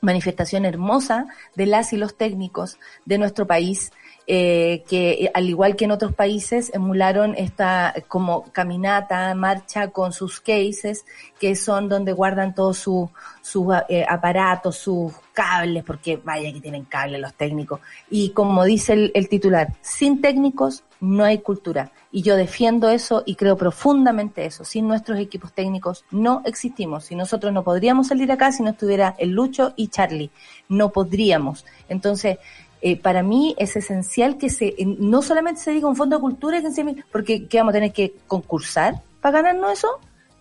manifestación 0.00 0.64
hermosa 0.64 1.26
de 1.56 1.66
las 1.66 1.92
y 1.92 1.98
los 1.98 2.16
técnicos 2.16 2.78
de 3.04 3.18
nuestro 3.18 3.46
país 3.46 3.92
eh, 4.30 4.84
que 4.86 5.12
eh, 5.12 5.30
al 5.32 5.48
igual 5.48 5.74
que 5.74 5.86
en 5.86 5.90
otros 5.90 6.12
países 6.12 6.70
emularon 6.74 7.34
esta 7.34 7.94
como 8.08 8.44
caminata, 8.52 9.34
marcha 9.34 9.88
con 9.88 10.12
sus 10.12 10.38
cases 10.38 11.06
que 11.40 11.56
son 11.56 11.88
donde 11.88 12.12
guardan 12.12 12.54
todos 12.54 12.76
sus 12.76 13.08
sus 13.40 13.74
eh, 13.88 14.04
aparatos, 14.06 14.76
sus 14.76 15.14
cables, 15.32 15.82
porque 15.82 16.18
vaya 16.18 16.52
que 16.52 16.60
tienen 16.60 16.84
cables 16.84 17.22
los 17.22 17.32
técnicos. 17.32 17.80
Y 18.10 18.30
como 18.30 18.64
dice 18.64 18.92
el, 18.92 19.12
el 19.14 19.30
titular, 19.30 19.72
sin 19.80 20.20
técnicos 20.20 20.84
no 21.00 21.24
hay 21.24 21.38
cultura. 21.38 21.90
Y 22.10 22.22
yo 22.22 22.36
defiendo 22.36 22.88
eso 22.90 23.22
y 23.24 23.34
creo 23.34 23.56
profundamente 23.56 24.44
eso. 24.44 24.64
Sin 24.64 24.88
nuestros 24.88 25.18
equipos 25.18 25.52
técnicos 25.52 26.04
no 26.10 26.42
existimos. 26.44 27.10
Y 27.10 27.14
nosotros 27.14 27.52
no 27.52 27.64
podríamos 27.64 28.08
salir 28.08 28.30
acá 28.32 28.52
si 28.52 28.62
no 28.62 28.70
estuviera 28.70 29.14
el 29.18 29.30
Lucho 29.30 29.72
y 29.76 29.88
Charlie. 29.88 30.30
No 30.68 30.90
podríamos. 30.90 31.64
Entonces, 31.88 32.38
eh, 32.80 32.96
para 32.96 33.22
mí 33.22 33.54
es 33.58 33.76
esencial 33.76 34.38
que 34.38 34.50
se, 34.50 34.74
no 34.98 35.22
solamente 35.22 35.60
se 35.60 35.72
diga 35.72 35.88
un 35.88 35.96
fondo 35.96 36.16
de 36.16 36.20
cultura, 36.20 36.62
porque 37.10 37.46
¿qué 37.46 37.58
vamos 37.58 37.72
a 37.72 37.74
tener 37.74 37.92
que 37.92 38.14
concursar 38.26 39.02
para 39.20 39.42
ganarnos 39.42 39.72
eso. 39.72 39.88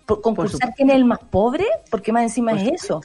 Por- 0.06 0.22
concursar 0.22 0.52
supuesto. 0.54 0.76
quién 0.78 0.90
es 0.90 0.96
el 0.96 1.06
más 1.06 1.20
pobre, 1.20 1.66
porque 1.90 2.12
más 2.12 2.24
encima 2.24 2.52
Por 2.52 2.62
es 2.62 2.84
eso. 2.84 3.02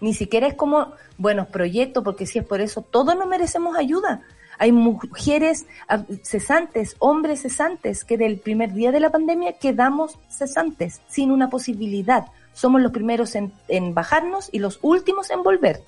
Ni 0.00 0.14
siquiera 0.14 0.46
es 0.46 0.54
como 0.54 0.92
buenos 1.18 1.46
proyectos, 1.48 2.02
porque 2.02 2.26
si 2.26 2.38
es 2.38 2.44
por 2.44 2.60
eso, 2.60 2.82
todos 2.82 3.16
no 3.16 3.26
merecemos 3.26 3.76
ayuda. 3.76 4.22
Hay 4.58 4.72
mujeres 4.72 5.66
ah, 5.88 6.02
cesantes, 6.22 6.96
hombres 6.98 7.42
cesantes, 7.42 8.04
que 8.04 8.16
del 8.16 8.38
primer 8.38 8.72
día 8.72 8.90
de 8.90 9.00
la 9.00 9.10
pandemia 9.10 9.52
quedamos 9.52 10.18
cesantes, 10.30 11.00
sin 11.08 11.30
una 11.30 11.50
posibilidad. 11.50 12.26
Somos 12.54 12.80
los 12.80 12.92
primeros 12.92 13.34
en, 13.34 13.52
en 13.68 13.92
bajarnos 13.92 14.48
y 14.50 14.58
los 14.60 14.78
últimos 14.80 15.30
en 15.30 15.42
volver. 15.42 15.82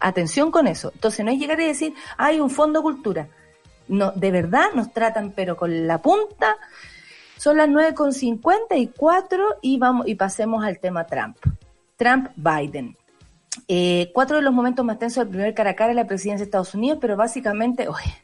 Atención 0.00 0.50
con 0.50 0.66
eso. 0.66 0.90
Entonces 0.94 1.24
no 1.24 1.30
es 1.30 1.38
llegar 1.38 1.60
y 1.60 1.66
decir, 1.66 1.94
hay 2.16 2.40
un 2.40 2.50
fondo 2.50 2.82
cultura. 2.82 3.28
No, 3.88 4.12
de 4.12 4.30
verdad 4.30 4.66
nos 4.74 4.92
tratan 4.92 5.32
pero 5.34 5.56
con 5.56 5.86
la 5.86 6.00
punta. 6.00 6.56
Son 7.36 7.56
las 7.56 7.68
9.54 7.68 9.56
y 9.62 9.78
vamos 9.78 10.08
y 10.08 10.14
pasemos 10.14 10.64
al 10.64 10.78
tema 10.78 11.06
Trump. 11.06 11.36
Trump 11.96 12.30
Biden. 12.36 12.96
Eh, 13.66 14.10
cuatro 14.12 14.36
de 14.36 14.42
los 14.42 14.52
momentos 14.52 14.84
más 14.84 14.98
tensos 14.98 15.24
del 15.24 15.28
primer 15.28 15.54
cara 15.54 15.70
a 15.70 15.74
cara 15.74 15.88
de 15.88 15.94
la 15.94 16.06
presidencia 16.06 16.44
de 16.44 16.48
Estados 16.48 16.74
Unidos, 16.74 16.98
pero 17.00 17.16
básicamente, 17.16 17.88
oye, 17.88 18.14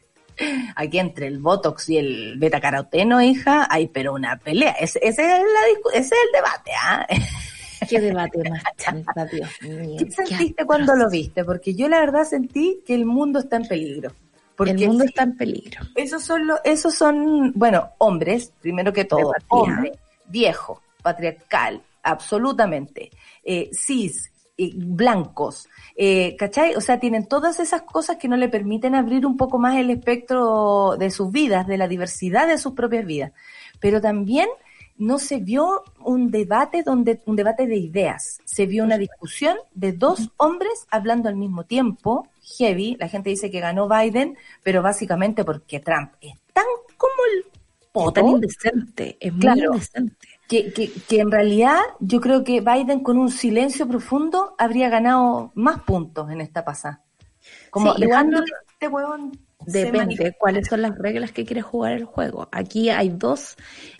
aquí 0.75 0.99
entre 0.99 1.27
el 1.27 1.39
Botox 1.39 1.89
y 1.89 1.97
el 1.97 2.37
beta 2.37 2.61
caroteno, 2.61 3.21
hija, 3.21 3.67
hay 3.69 3.87
pero 3.87 4.13
una 4.13 4.37
pelea. 4.37 4.71
Ese, 4.73 4.99
ese 5.01 5.23
es, 5.23 5.43
la 5.43 5.91
ese 5.93 5.99
es 5.99 6.11
el 6.11 6.31
debate, 6.33 6.71
¿ah? 6.81 7.07
Qué 7.89 7.99
debate 7.99 8.49
más 8.49 8.63
chanta, 8.77 9.25
Dios 9.25 9.49
mío. 9.61 9.97
¿Qué 9.99 10.11
sentiste 10.11 10.65
cuando 10.65 10.95
lo 10.95 11.09
viste? 11.09 11.43
Porque 11.43 11.73
yo 11.73 11.87
la 11.89 11.99
verdad 11.99 12.23
sentí 12.23 12.81
que 12.85 12.95
el 12.95 13.05
mundo 13.05 13.39
está 13.39 13.57
en 13.57 13.67
peligro. 13.67 14.11
Porque 14.55 14.71
el 14.71 14.87
mundo 14.87 15.03
está 15.03 15.23
en 15.23 15.35
peligro. 15.35 15.81
esos 15.95 16.23
son 16.23 16.47
los, 16.47 16.59
esos 16.63 16.95
son, 16.95 17.51
bueno, 17.55 17.91
hombres, 17.97 18.53
primero 18.61 18.93
que 18.93 19.03
todo, 19.03 19.33
hombre, 19.49 19.99
viejo, 20.27 20.81
patriarcal, 21.01 21.81
absolutamente, 22.03 23.11
eh, 23.43 23.69
cis, 23.73 24.31
eh, 24.57 24.71
blancos, 24.73 25.67
eh, 25.97 26.37
¿cachai? 26.37 26.75
O 26.75 26.81
sea, 26.81 26.99
tienen 26.99 27.27
todas 27.27 27.59
esas 27.59 27.81
cosas 27.81 28.15
que 28.15 28.29
no 28.29 28.37
le 28.37 28.47
permiten 28.47 28.95
abrir 28.95 29.25
un 29.25 29.35
poco 29.35 29.59
más 29.59 29.75
el 29.75 29.89
espectro 29.89 30.95
de 30.97 31.11
sus 31.11 31.29
vidas, 31.31 31.67
de 31.67 31.77
la 31.77 31.89
diversidad 31.89 32.47
de 32.47 32.57
sus 32.57 32.73
propias 32.73 33.05
vidas. 33.05 33.33
Pero 33.81 33.99
también 33.99 34.47
no 34.97 35.19
se 35.19 35.39
vio 35.39 35.83
un 35.99 36.31
debate 36.31 36.83
donde, 36.83 37.21
un 37.25 37.35
debate 37.35 37.67
de 37.67 37.75
ideas, 37.77 38.39
se 38.45 38.65
vio 38.65 38.83
una 38.83 38.97
discusión 38.97 39.57
de 39.73 39.91
dos 39.91 40.31
hombres 40.37 40.87
hablando 40.89 41.27
al 41.29 41.35
mismo 41.35 41.65
tiempo, 41.65 42.27
heavy, 42.57 42.95
la 42.99 43.09
gente 43.09 43.29
dice 43.29 43.51
que 43.51 43.59
ganó 43.59 43.89
Biden, 43.89 44.37
pero 44.63 44.81
básicamente 44.81 45.43
porque 45.43 45.79
Trump 45.79 46.13
es 46.21 46.33
tan 46.53 46.65
como 46.97 47.13
el 47.33 47.45
poto, 47.91 48.13
tan 48.13 48.27
indecente, 48.27 49.17
es 49.19 49.33
muy 49.33 49.41
Claro. 49.41 49.73
indecente. 49.73 50.27
que, 50.47 50.71
que, 50.73 50.91
que 50.91 51.19
en 51.19 51.31
realidad 51.31 51.79
yo 51.99 52.21
creo 52.21 52.43
que 52.43 52.61
Biden 52.61 53.01
con 53.01 53.17
un 53.17 53.31
silencio 53.31 53.87
profundo 53.87 54.55
habría 54.57 54.89
ganado 54.89 55.51
más 55.55 55.79
puntos 55.81 56.29
en 56.29 56.39
esta 56.41 56.63
pasada. 56.63 57.01
Como 57.69 57.93
Sí, 57.93 58.01
dejando 58.01 58.43
este 58.71 58.87
huevón 58.87 59.31
Depende 59.65 60.35
cuáles 60.37 60.67
son 60.67 60.81
las 60.81 60.97
reglas 60.97 61.31
que 61.31 61.45
quiere 61.45 61.61
jugar 61.61 61.93
el 61.93 62.05
juego. 62.05 62.47
Aquí 62.51 62.89
hay 62.89 63.09
dos 63.09 63.55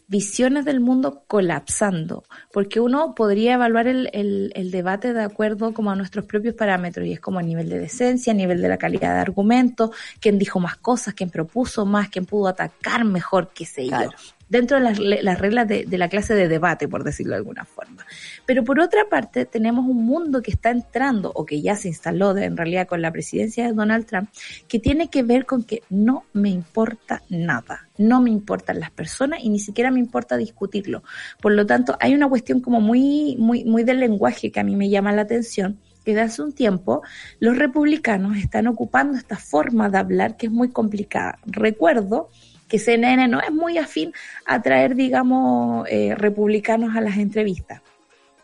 visiones 0.08 0.66
del 0.66 0.80
mundo 0.80 1.24
colapsando, 1.28 2.24
porque 2.54 2.80
uno 2.80 3.16
podría 3.16 3.54
evaluar 3.56 3.88
el, 3.88 4.10
el- 4.14 4.52
el 4.56 4.72
debate 4.72 5.14
de 5.14 5.24
acuerdo 5.24 5.74
como 5.74 5.92
a 5.92 5.96
nuestros 5.96 6.26
propios 6.26 6.56
parámetros, 6.56 7.08
y 7.08 7.14
es 7.14 7.20
como 7.20 7.40
a 7.40 7.44
nivel 7.44 7.70
de 7.70 7.80
decencia, 7.80 8.32
a 8.32 8.36
nivel 8.36 8.62
de 8.62 8.70
la 8.70 8.78
calidad 8.78 9.14
de 9.16 9.20
argumento, 9.22 9.92
quién 10.20 10.38
dijo 10.38 10.60
más 10.60 10.78
cosas, 10.78 11.14
quién 11.14 11.30
propuso 11.30 11.86
más, 11.86 12.10
quién 12.10 12.26
pudo 12.26 12.48
atacar 12.48 13.04
mejor, 13.06 13.50
qué 13.54 13.66
sé 13.66 13.88
Claro. 13.88 14.12
Dentro 14.48 14.78
de 14.78 14.84
las, 14.84 15.00
las 15.00 15.40
reglas 15.40 15.68
de, 15.68 15.86
la 15.98 16.08
clase 16.08 16.36
de 16.36 16.48
debate, 16.48 16.88
por 16.88 17.04
decirlo 17.04 17.32
de 17.32 17.38
alguna 17.38 17.66
forma. 17.66 18.06
Pero 18.46 18.64
por 18.64 18.80
otra 18.80 19.10
parte, 19.10 19.46
tenemos 19.46 19.86
un 19.86 20.06
mundo 20.06 20.42
que 20.42 20.52
está 20.52 20.70
entrando, 20.70 21.32
o 21.34 21.46
que 21.46 21.62
ya 21.62 21.76
se 21.76 21.88
instaló 21.88 22.38
en 22.38 22.56
realidad 22.56 22.88
con 22.88 23.02
la 23.02 23.12
presidencia 23.12 23.66
de 23.66 23.74
Donald 23.74 24.06
Trump, 24.06 24.30
que 24.68 24.80
tiene 24.80 25.10
que 25.10 25.24
ver 25.24 25.46
con 25.46 25.64
que 25.64 25.82
no 25.90 26.26
me 26.34 26.50
importa 26.50 27.24
nada, 27.30 27.88
no 27.98 28.22
me 28.22 28.30
importan 28.30 28.80
las 28.80 28.92
personas 28.92 29.40
y 29.42 29.50
ni 29.50 29.60
siquiera 29.60 29.90
me 29.90 30.00
importa 30.00 30.38
discutirlo. 30.38 31.04
Por 31.42 31.54
lo 31.54 31.66
tanto, 31.66 31.98
hay 32.00 32.14
una 32.14 32.30
cuestión 32.30 32.62
como 32.62 32.82
muy, 32.82 33.36
muy, 33.40 33.64
muy 33.66 33.84
del 33.84 34.00
lenguaje 34.00 34.52
que 34.52 34.60
a 34.60 34.64
mí 34.64 34.76
me 34.76 34.90
llama 34.90 35.12
la 35.12 35.24
atención 35.24 35.80
que 36.06 36.14
de 36.14 36.22
hace 36.22 36.42
un 36.42 36.54
tiempo 36.54 37.02
los 37.40 37.58
republicanos 37.58 38.38
están 38.38 38.68
ocupando 38.68 39.18
esta 39.18 39.38
forma 39.38 39.90
de 39.90 39.98
hablar 39.98 40.38
que 40.38 40.46
es 40.46 40.52
muy 40.52 40.70
complicada. 40.70 41.40
Recuerdo 41.46 42.30
que 42.68 42.80
CNN 42.80 43.28
no 43.28 43.40
es 43.40 43.52
muy 43.52 43.78
afín 43.78 44.14
a 44.46 44.62
traer, 44.62 44.96
digamos, 44.96 45.88
eh, 45.90 46.16
republicanos 46.16 46.96
a 46.96 47.02
las 47.02 47.18
entrevistas. 47.18 47.82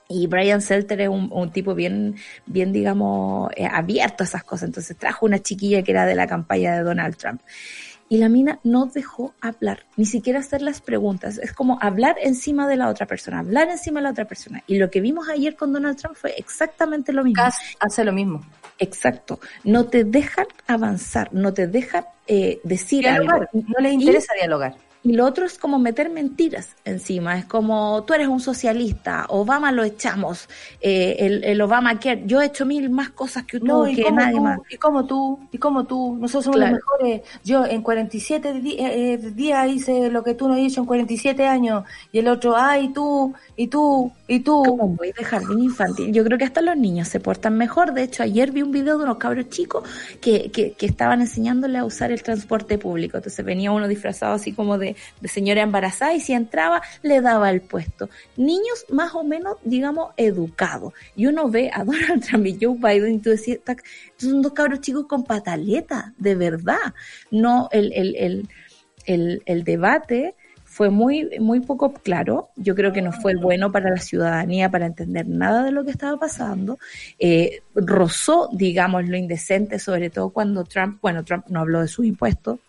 Y 0.08 0.28
Brian 0.28 0.62
Selter 0.62 1.02
es 1.02 1.10
un, 1.10 1.52
tipo 1.52 1.74
bien, 1.74 2.16
bien, 2.46 2.74
digamos, 2.74 3.50
eh, 3.56 3.66
abierto 3.66 4.24
a 4.24 4.26
esas 4.26 4.44
cosas. 4.44 4.68
Entonces 4.68 4.98
trajo 4.98 5.26
una 5.26 5.40
chiquilla 5.40 5.84
que 5.84 5.92
era 5.92 6.06
de 6.06 6.16
la 6.16 6.28
campaña 6.28 6.76
de 6.76 6.84
Donald 6.84 7.16
Trump. 7.16 7.42
Y 8.10 8.18
la 8.18 8.28
mina 8.28 8.60
no 8.66 8.88
dejó 8.88 9.34
hablar, 9.40 9.86
ni 9.96 10.06
siquiera 10.06 10.40
hacer 10.40 10.62
las 10.62 10.82
preguntas. 10.82 11.38
Es 11.38 11.54
como 11.54 11.78
hablar 11.82 12.18
encima 12.22 12.68
de 12.68 12.76
la 12.76 12.90
otra 12.90 13.06
persona, 13.06 13.40
hablar 13.40 13.70
encima 13.70 14.02
de 14.02 14.04
la 14.04 14.10
otra 14.10 14.26
persona. 14.26 14.62
Y 14.68 14.80
lo 14.80 14.92
que 14.92 15.00
vimos 15.00 15.30
ayer 15.30 15.56
con 15.56 15.72
Donald 15.72 15.96
Trump 15.96 16.18
fue 16.18 16.34
exactamente 16.38 17.14
lo 17.14 17.24
mismo. 17.24 17.42
Hace 17.80 18.04
lo 18.04 18.12
mismo. 18.12 18.42
Exacto. 18.82 19.40
No 19.64 19.86
te 19.86 20.04
dejan 20.04 20.48
avanzar, 20.66 21.30
no 21.32 21.54
te 21.54 21.68
dejan 21.68 22.04
eh, 22.28 22.60
decir 22.64 23.02
Dialogar. 23.02 23.48
algo. 23.54 23.66
No 23.68 23.80
les 23.80 23.94
interesa 23.94 24.34
dialogar. 24.34 24.76
Y 25.04 25.14
lo 25.14 25.26
otro 25.26 25.48
es 25.48 25.58
como 25.58 25.80
meter 25.80 26.12
mentiras 26.12 26.76
encima. 26.86 27.38
Es 27.40 27.46
como 27.46 28.04
tú 28.04 28.14
eres 28.14 28.28
un 28.28 28.40
socialista, 28.40 29.26
Obama 29.30 29.72
lo 29.72 29.84
echamos, 29.84 30.48
eh, 30.80 31.16
el, 31.20 31.44
el 31.44 31.60
Obama 31.62 32.00
Care. 32.00 32.22
Yo 32.28 32.40
he 32.40 32.46
hecho 32.46 32.68
mil 32.68 32.90
más 32.92 33.10
cosas 33.10 33.44
que 33.46 33.60
tú, 33.60 33.66
No, 33.66 33.88
y 33.88 33.96
que 33.96 34.04
como 34.04 34.18
nadie 34.18 34.38
tú, 34.38 34.44
más. 34.44 34.60
y 34.70 34.78
como 34.78 35.06
tú, 35.06 35.40
y 35.52 35.58
como 35.58 35.86
tú, 35.86 36.16
nosotros 36.20 36.44
somos 36.46 36.58
Claro. 36.58 36.76
los 36.76 36.82
mejores. 37.02 37.22
Yo 37.44 37.66
en 37.66 37.82
47 37.82 38.54
di- 38.54 38.74
eh, 38.78 39.14
eh, 39.14 39.18
días 39.18 39.68
hice 39.70 40.12
lo 40.12 40.24
que 40.24 40.36
tú 40.36 40.48
no 40.48 40.54
has 40.54 40.60
hecho 40.60 40.82
en 40.82 40.86
47 40.86 41.48
años, 41.48 41.84
y 42.12 42.20
el 42.20 42.28
otro, 42.28 42.56
ay, 42.56 42.90
tú, 42.94 43.34
y 43.56 43.68
tú, 43.68 44.12
y 44.28 44.42
tú. 44.42 44.64
Como 44.64 44.90
voy 44.90 45.12
de 45.18 45.24
jardín 45.24 45.62
infantil. 45.64 46.14
Yo 46.14 46.24
creo 46.24 46.38
que 46.38 46.46
hasta 46.46 46.62
los 46.62 46.78
niños 46.78 47.08
se 47.08 47.20
portan 47.20 47.58
mejor. 47.58 47.94
De 47.94 48.04
hecho, 48.04 48.22
ayer 48.22 48.52
vi 48.52 48.62
un 48.62 48.72
video 48.72 49.00
de 49.00 49.06
unos 49.06 49.18
cabros 49.18 49.50
chicos 49.50 49.84
que, 50.22 50.52
que, 50.52 50.74
que 50.74 50.86
estaban 50.86 51.22
enseñándole 51.22 51.80
a 51.80 51.86
usar 51.86 52.12
el 52.12 52.22
transporte 52.22 52.78
público. 52.78 53.18
Entonces 53.18 53.44
venía 53.44 53.72
uno 53.72 53.88
disfrazado 53.88 54.36
así 54.36 54.52
como 54.54 54.78
de, 54.78 54.91
de 55.20 55.28
señora 55.28 55.62
embarazada 55.62 56.14
y 56.14 56.20
si 56.20 56.34
entraba 56.34 56.82
le 57.04 57.22
daba 57.22 57.50
el 57.50 57.62
puesto. 57.62 58.10
Niños 58.38 58.86
más 58.90 59.14
o 59.16 59.24
menos, 59.24 59.58
digamos, 59.64 60.14
educados. 60.18 60.94
Y 61.16 61.28
uno 61.28 61.50
ve 61.50 61.70
a 61.74 61.84
Donald 61.86 62.24
Trump 62.26 62.46
y 62.46 62.58
Joe 62.62 62.76
Biden 62.78 63.16
y 63.16 63.20
tú 63.20 63.30
decías, 63.32 63.60
"Ta- 63.64 63.76
son 64.18 64.42
dos 64.42 64.54
cabros 64.54 64.82
chicos 64.82 65.06
con 65.08 65.24
pataleta, 65.24 66.14
de 66.18 66.36
verdad. 66.36 66.94
No, 67.32 67.70
el, 67.72 67.92
el, 67.94 68.16
el, 68.16 68.50
el, 69.06 69.42
el 69.46 69.64
debate 69.64 70.36
fue 70.64 70.90
muy, 70.90 71.30
muy 71.40 71.60
poco 71.60 71.92
claro. 71.94 72.50
Yo 72.56 72.76
creo 72.76 72.94
que 72.94 73.02
no 73.02 73.12
fue 73.12 73.36
bueno 73.36 73.74
para 73.74 73.90
la 73.90 73.98
ciudadanía 73.98 74.72
para 74.72 74.86
entender 74.86 75.28
nada 75.28 75.64
de 75.64 75.72
lo 75.72 75.84
que 75.84 75.92
estaba 75.92 76.18
pasando. 76.18 76.80
Eh, 77.20 77.62
rozó, 77.76 78.48
digamos, 78.54 79.06
lo 79.08 79.18
indecente, 79.18 79.80
sobre 79.80 80.10
todo 80.10 80.30
cuando 80.30 80.64
Trump, 80.64 81.00
bueno, 81.02 81.26
Trump 81.26 81.46
no 81.50 81.60
habló 81.60 81.82
de 81.82 81.90
sus 81.90 82.06
impuestos, 82.06 82.60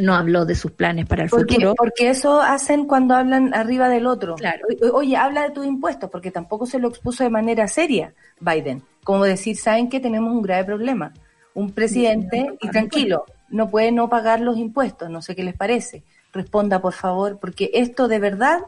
no 0.00 0.14
habló 0.14 0.44
de 0.44 0.54
sus 0.54 0.72
planes 0.72 1.06
para 1.06 1.24
el 1.24 1.30
Porque, 1.30 1.54
futuro. 1.54 1.74
porque 1.76 2.10
eso 2.10 2.40
hacen 2.40 2.86
cuando 2.86 3.14
hablan 3.14 3.54
arriba 3.54 3.88
del 3.88 4.06
otro. 4.06 4.34
Claro. 4.36 4.66
O- 4.82 4.96
Oye, 4.98 5.16
habla 5.16 5.42
de 5.42 5.50
tus 5.50 5.66
impuestos, 5.66 6.10
porque 6.10 6.30
tampoco 6.30 6.66
se 6.66 6.78
lo 6.78 6.88
expuso 6.88 7.22
de 7.24 7.30
manera 7.30 7.68
seria 7.68 8.12
Biden. 8.40 8.82
Como 9.04 9.24
decir, 9.24 9.56
saben 9.56 9.88
que 9.88 10.00
tenemos 10.00 10.32
un 10.32 10.42
grave 10.42 10.64
problema. 10.64 11.12
Un 11.54 11.72
presidente, 11.72 12.46
y 12.60 12.68
tranquilo, 12.68 13.24
no 13.48 13.68
puede 13.70 13.90
no 13.92 14.08
pagar 14.08 14.40
los 14.40 14.56
impuestos, 14.56 15.10
no 15.10 15.20
sé 15.22 15.34
qué 15.34 15.42
les 15.44 15.54
parece. 15.54 16.04
Responda, 16.32 16.80
por 16.80 16.92
favor, 16.92 17.38
porque 17.40 17.70
esto 17.74 18.06
de 18.06 18.18
verdad, 18.20 18.60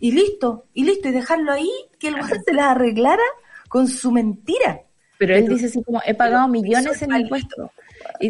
y 0.00 0.12
listo, 0.12 0.64
y 0.72 0.84
listo, 0.84 1.08
y 1.08 1.12
dejarlo 1.12 1.52
ahí, 1.52 1.70
que 1.98 2.08
el 2.08 2.14
weón 2.14 2.28
se 2.46 2.54
las 2.54 2.66
arreglara 2.68 3.22
con 3.68 3.86
su 3.86 4.10
mentira. 4.12 4.80
Pero 5.18 5.36
él 5.36 5.46
dice 5.46 5.66
así 5.66 5.82
como, 5.84 6.00
he 6.04 6.14
pagado 6.14 6.48
millones 6.48 7.00
en 7.02 7.12
es 7.12 7.20
impuestos. 7.20 7.70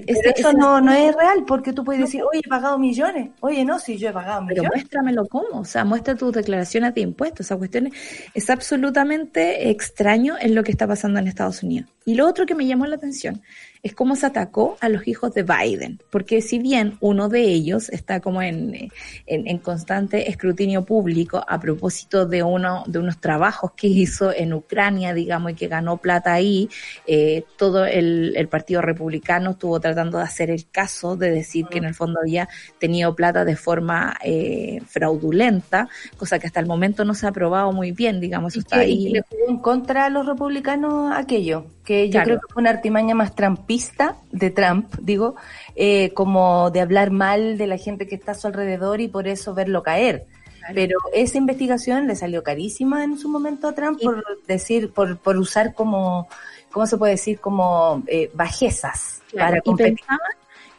Pero 0.01 0.32
eso 0.34 0.53
no, 0.53 0.80
no 0.80 0.93
es 0.93 1.14
real, 1.14 1.45
porque 1.47 1.72
tú 1.72 1.84
puedes 1.84 2.03
decir, 2.03 2.22
oye, 2.22 2.40
he 2.45 2.49
pagado 2.49 2.78
millones. 2.78 3.30
Oye, 3.40 3.64
no, 3.64 3.78
si 3.78 3.99
yo 3.99 4.09
he 4.09 4.12
pagado 4.12 4.45
Pero 4.49 4.62
millones. 4.62 4.72
muéstramelo 4.72 5.26
cómo, 5.26 5.61
o 5.61 5.64
sea, 5.64 5.84
muestra 5.84 6.14
tus 6.16 6.32
declaraciones 6.32 6.95
de 6.95 7.03
impuestos. 7.03 7.47
Esa 7.47 7.57
cuestión 7.57 7.88
es, 7.88 7.93
es 8.34 8.51
absolutamente 8.51 9.70
extraño 9.70 10.36
en 10.40 10.55
lo 10.55 10.62
que 10.62 10.72
está 10.72 10.86
pasando 10.86 11.18
en 11.18 11.28
Estados 11.28 11.62
Unidos. 11.62 11.90
Y 12.05 12.14
lo 12.14 12.26
otro 12.26 12.47
que 12.47 12.55
me 12.55 12.66
llamó 12.66 12.86
la 12.86 12.97
atención 12.97 13.43
es 13.83 13.95
cómo 13.95 14.14
se 14.14 14.26
atacó 14.26 14.76
a 14.80 14.89
los 14.89 15.09
hijos 15.09 15.35
de 15.35 15.43
Biden, 15.43 16.01
porque 16.11 16.41
si 16.41 16.59
bien 16.61 16.97
uno 17.01 17.28
de 17.28 17.43
ellos 17.43 17.89
está 17.89 18.20
como 18.20 18.41
en, 18.41 18.91
en, 19.26 19.49
en 19.49 19.59
constante 19.59 20.30
escrutinio 20.30 20.85
público 20.85 21.45
a 21.47 21.59
propósito 21.59 22.24
de 22.26 22.45
uno 22.45 22.85
de 22.87 23.01
unos 23.01 23.20
trabajos 23.20 23.72
que 23.72 23.89
hizo 23.89 24.33
en 24.33 24.53
Ucrania, 24.53 25.14
digamos, 25.14 25.53
y 25.53 25.55
que 25.55 25.66
ganó 25.66 25.97
plata 25.97 26.33
ahí, 26.33 26.68
eh, 27.07 27.45
todo 27.57 27.85
el, 27.85 28.35
el 28.37 28.49
Partido 28.49 28.83
Republicano 28.83 29.51
estuvo 29.51 29.80
tratando 29.80 30.18
de 30.18 30.24
hacer 30.24 30.51
el 30.51 30.68
caso 30.70 31.16
de 31.16 31.33
decir 31.33 31.66
que 31.66 31.78
en 31.78 31.85
el 31.85 31.95
fondo 31.95 32.20
había 32.20 32.49
tenido 32.78 33.16
plata 33.16 33.45
de 33.45 33.57
forma 33.57 34.14
eh, 34.22 34.80
fraudulenta, 34.87 35.89
cosa 36.16 36.39
que 36.39 36.47
hasta 36.47 36.61
el 36.61 36.66
momento 36.66 37.05
no 37.05 37.14
se 37.14 37.26
ha 37.26 37.30
aprobado 37.30 37.72
muy 37.72 37.91
bien, 37.91 38.20
digamos, 38.20 38.53
eso 38.53 38.61
está 38.61 38.76
que, 38.76 38.83
ahí. 38.83 39.09
le 39.12 39.22
jugó 39.22 39.49
en 39.49 39.59
contra 39.59 40.05
a 40.05 40.09
los 40.09 40.24
republicanos 40.24 41.12
aquello, 41.16 41.66
que 41.85 42.07
yo 42.07 42.12
Claro. 42.12 42.24
creo 42.26 42.41
que 42.41 42.53
fue 42.53 42.61
una 42.61 42.70
artimaña 42.70 43.14
más 43.14 43.35
trampista 43.35 44.16
de 44.30 44.51
Trump, 44.51 44.95
digo, 45.01 45.35
eh, 45.74 46.12
como 46.14 46.70
de 46.70 46.80
hablar 46.80 47.11
mal 47.11 47.59
de 47.59 47.66
la 47.66 47.76
gente 47.76 48.07
que 48.07 48.14
está 48.14 48.33
a 48.33 48.35
su 48.35 48.47
alrededor 48.47 49.01
y 49.01 49.09
por 49.09 49.26
eso 49.26 49.55
verlo 49.55 49.83
caer. 49.83 50.26
Pero 50.74 50.97
esa 51.12 51.39
investigación 51.39 52.07
le 52.07 52.14
salió 52.14 52.45
carísima 52.45 53.03
en 53.03 53.18
su 53.18 53.28
momento 53.28 53.66
a 53.66 53.74
Trump 53.74 54.01
por 54.01 54.22
decir, 54.47 54.93
por, 54.93 55.18
por 55.18 55.37
usar 55.37 55.74
como, 55.74 56.28
¿cómo 56.70 56.87
se 56.87 56.97
puede 56.97 57.12
decir? 57.14 57.41
Como 57.41 58.03
eh, 58.07 58.30
bajezas 58.33 59.22
Claro, 59.28 59.49
para 59.49 59.59
y 59.59 59.61
competir. 59.62 59.99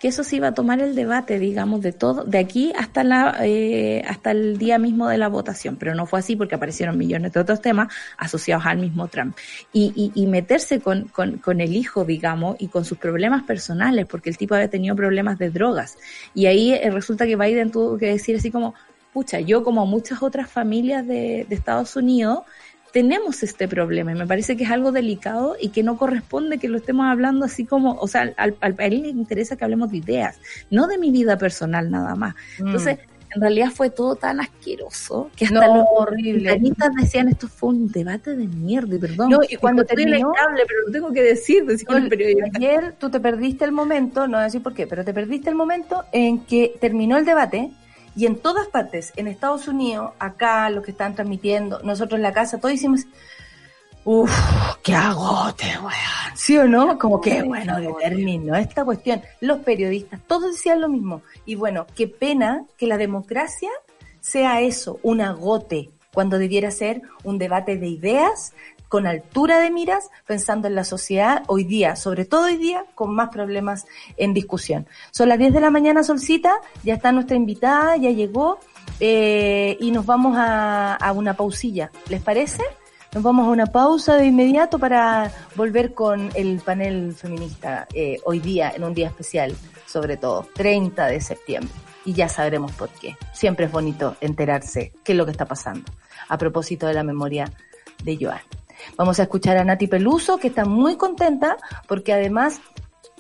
Que 0.04 0.10
eso 0.10 0.26
se 0.26 0.36
iba 0.36 0.50
a 0.50 0.54
tomar 0.54 0.82
el 0.82 0.96
debate, 0.96 1.40
digamos, 1.40 1.80
de 1.80 1.94
todo, 1.94 2.26
de 2.26 2.38
aquí 2.38 2.74
hasta 2.78 3.06
la, 3.06 3.38
eh, 3.40 4.04
hasta 4.06 4.32
el 4.32 4.58
día 4.58 4.78
mismo 4.78 5.08
de 5.08 5.18
la 5.18 5.30
votación, 5.30 5.78
pero 5.78 5.96
no 5.96 6.06
fue 6.06 6.20
así 6.20 6.36
porque 6.36 6.56
aparecieron 6.56 6.98
millones 6.98 7.32
de 7.32 7.40
otros 7.40 7.62
temas 7.62 7.88
asociados 8.18 8.66
al 8.66 8.80
mismo 8.80 9.08
Trump. 9.08 9.38
Y, 9.72 9.94
y, 9.96 10.22
y 10.22 10.28
meterse 10.28 10.82
con, 10.82 11.06
con, 11.06 11.38
con 11.38 11.62
el 11.62 11.74
hijo, 11.74 12.04
digamos, 12.04 12.58
y 12.60 12.68
con 12.68 12.84
sus 12.84 12.98
problemas 12.98 13.44
personales, 13.44 14.06
porque 14.06 14.30
el 14.30 14.36
tipo 14.36 14.56
había 14.56 14.70
tenido 14.70 14.94
problemas 14.94 15.40
de 15.40 15.52
drogas. 15.52 15.98
Y 16.36 16.48
ahí 16.48 16.74
eh, 16.74 16.92
resulta 16.92 17.26
que 17.26 17.38
Biden 17.38 17.72
tuvo 17.72 17.98
que 17.98 18.08
decir 18.08 18.36
así 18.36 18.52
como, 18.52 18.74
pucha, 19.14 19.40
yo 19.40 19.64
como 19.64 19.86
muchas 19.86 20.22
otras 20.22 20.52
familias 20.52 21.08
de, 21.08 21.46
de 21.48 21.56
Estados 21.56 21.96
Unidos, 21.96 22.40
tenemos 22.94 23.42
este 23.42 23.68
problema 23.68 24.12
y 24.12 24.16
me 24.16 24.28
parece 24.28 24.56
que 24.56 24.64
es 24.66 24.72
algo 24.72 24.92
delicado 24.92 25.58
y 25.60 25.70
que 25.70 25.82
no 25.84 25.98
corresponde 25.98 26.60
que 26.60 26.70
lo 26.70 26.78
estemos 26.78 27.08
hablando 27.08 27.44
así 27.44 27.66
como, 27.66 27.94
o 27.96 28.08
sea, 28.08 28.32
al, 28.38 28.56
al, 28.62 28.76
a 28.78 28.86
él 28.86 29.02
le 29.02 29.10
interesa 29.10 29.56
que 29.58 29.64
hablemos 29.66 29.92
de 29.92 29.98
ideas, 29.98 30.40
no 30.70 30.86
de 30.88 31.00
mi 31.00 31.10
vida 31.10 31.38
personal 31.38 31.90
nada 31.90 32.14
más. 32.16 32.36
Mm. 32.60 32.68
Entonces, 32.68 33.00
en 33.36 33.42
realidad 33.42 33.72
fue 33.74 33.90
todo 33.90 34.16
tan 34.16 34.40
asqueroso 34.40 35.32
que 35.36 35.46
hasta 35.46 35.66
No, 35.68 35.76
los 35.78 35.86
horrible. 35.96 36.62
decían 37.02 37.30
esto 37.30 37.48
fue 37.48 37.70
un 37.70 37.92
debate 37.92 38.36
de 38.36 38.46
mierda 38.48 38.96
y 38.96 39.00
perdón. 39.00 39.32
No, 39.32 39.40
y 39.50 39.56
cuando 39.56 39.84
terminó- 39.86 40.10
inevitable, 40.20 40.62
pero 40.68 40.80
lo 40.86 40.92
tengo 40.94 41.12
que 41.12 41.24
decir, 41.24 41.66
decía 41.66 41.88
el 41.98 42.10
periodista. 42.10 42.46
Ayer 42.54 42.94
tú 43.00 43.10
te 43.10 43.20
perdiste 43.20 43.66
el 43.66 43.72
momento, 43.72 44.28
no 44.28 44.34
voy 44.34 44.42
a 44.42 44.44
decir 44.44 44.62
por 44.62 44.76
qué, 44.76 44.86
pero 44.86 45.04
te 45.04 45.16
perdiste 45.16 45.50
el 45.50 45.56
momento 45.56 46.04
en 46.12 46.46
que 46.46 46.76
terminó 46.80 47.18
el 47.18 47.26
debate 47.26 47.72
y 48.16 48.26
en 48.26 48.38
todas 48.38 48.68
partes, 48.68 49.12
en 49.16 49.28
Estados 49.28 49.68
Unidos, 49.68 50.12
acá, 50.20 50.70
los 50.70 50.84
que 50.84 50.92
están 50.92 51.16
transmitiendo, 51.16 51.80
nosotros 51.84 52.18
en 52.18 52.24
la 52.24 52.34
casa, 52.34 52.60
todos 52.60 52.74
hicimos, 52.74 53.02
uff, 54.06 54.32
qué 54.84 54.94
agote, 54.94 55.66
weón. 55.80 55.94
¿Sí 56.36 56.58
o 56.58 56.68
no? 56.68 56.98
Como 56.98 57.22
que 57.22 57.44
bueno, 57.44 57.78
que 57.78 58.04
terminó 58.04 58.56
esta 58.56 58.84
cuestión. 58.84 59.22
Los 59.40 59.60
periodistas, 59.60 60.20
todos 60.28 60.54
decían 60.54 60.82
lo 60.82 60.90
mismo. 60.90 61.22
Y 61.46 61.56
bueno, 61.56 61.86
qué 61.96 62.08
pena 62.08 62.66
que 62.78 62.88
la 62.88 62.98
democracia 62.98 63.70
sea 64.20 64.62
eso, 64.62 65.00
un 65.04 65.22
agote, 65.22 65.92
cuando 66.14 66.38
debiera 66.38 66.72
ser 66.72 67.02
un 67.24 67.38
debate 67.38 67.78
de 67.78 67.88
ideas 67.88 68.54
con 68.94 69.08
altura 69.08 69.58
de 69.58 69.72
miras, 69.72 70.12
pensando 70.28 70.68
en 70.68 70.76
la 70.76 70.84
sociedad 70.84 71.42
hoy 71.48 71.64
día, 71.64 71.96
sobre 71.96 72.26
todo 72.26 72.44
hoy 72.44 72.58
día, 72.58 72.86
con 72.94 73.16
más 73.16 73.30
problemas 73.30 73.88
en 74.18 74.36
discusión. 74.36 74.86
Son 75.10 75.30
las 75.30 75.40
10 75.40 75.52
de 75.52 75.62
la 75.62 75.72
mañana, 75.72 76.04
Solcita, 76.04 76.54
ya 76.84 76.94
está 76.94 77.12
nuestra 77.12 77.36
invitada, 77.36 77.98
ya 77.98 78.12
llegó, 78.12 78.60
eh, 79.00 79.78
y 79.80 79.90
nos 79.90 80.06
vamos 80.06 80.36
a, 80.38 81.12
una 81.16 81.34
pausilla. 81.34 81.90
¿Les 82.08 82.22
parece? 82.22 82.62
Nos 83.16 83.24
vamos 83.24 83.48
a 83.48 83.50
una 83.50 83.66
pausa 83.66 84.16
de 84.16 84.28
inmediato 84.28 84.78
para 84.78 85.32
volver 85.56 85.96
con 85.96 86.30
el 86.36 86.62
panel 86.62 87.16
feminista 87.16 87.88
eh, 87.96 88.20
hoy 88.26 88.42
día, 88.42 88.74
en 88.76 88.84
un 88.84 88.94
día 88.94 89.08
especial, 89.08 89.56
sobre 89.88 90.18
todo, 90.18 90.48
30 90.54 91.08
de 91.08 91.20
septiembre. 91.20 91.74
Y 92.06 92.14
ya 92.14 92.30
sabremos 92.30 92.72
por 92.74 92.90
qué. 92.90 93.18
Siempre 93.34 93.66
es 93.66 93.72
bonito 93.72 94.18
enterarse 94.22 94.94
qué 95.04 95.14
es 95.14 95.18
lo 95.18 95.26
que 95.26 95.32
está 95.32 95.48
pasando. 95.48 95.92
A 96.30 96.38
propósito 96.38 96.86
de 96.86 96.94
la 96.94 97.02
memoria 97.02 97.52
de 98.04 98.18
Joan. 98.22 98.42
Vamos 98.98 99.20
a 99.20 99.24
escuchar 99.24 99.58
a 99.58 99.64
Nati 99.64 99.88
Peluso, 99.88 100.38
que 100.38 100.48
está 100.48 100.66
muy 100.66 100.96
contenta 100.96 101.58
porque 101.88 102.14
además 102.14 102.62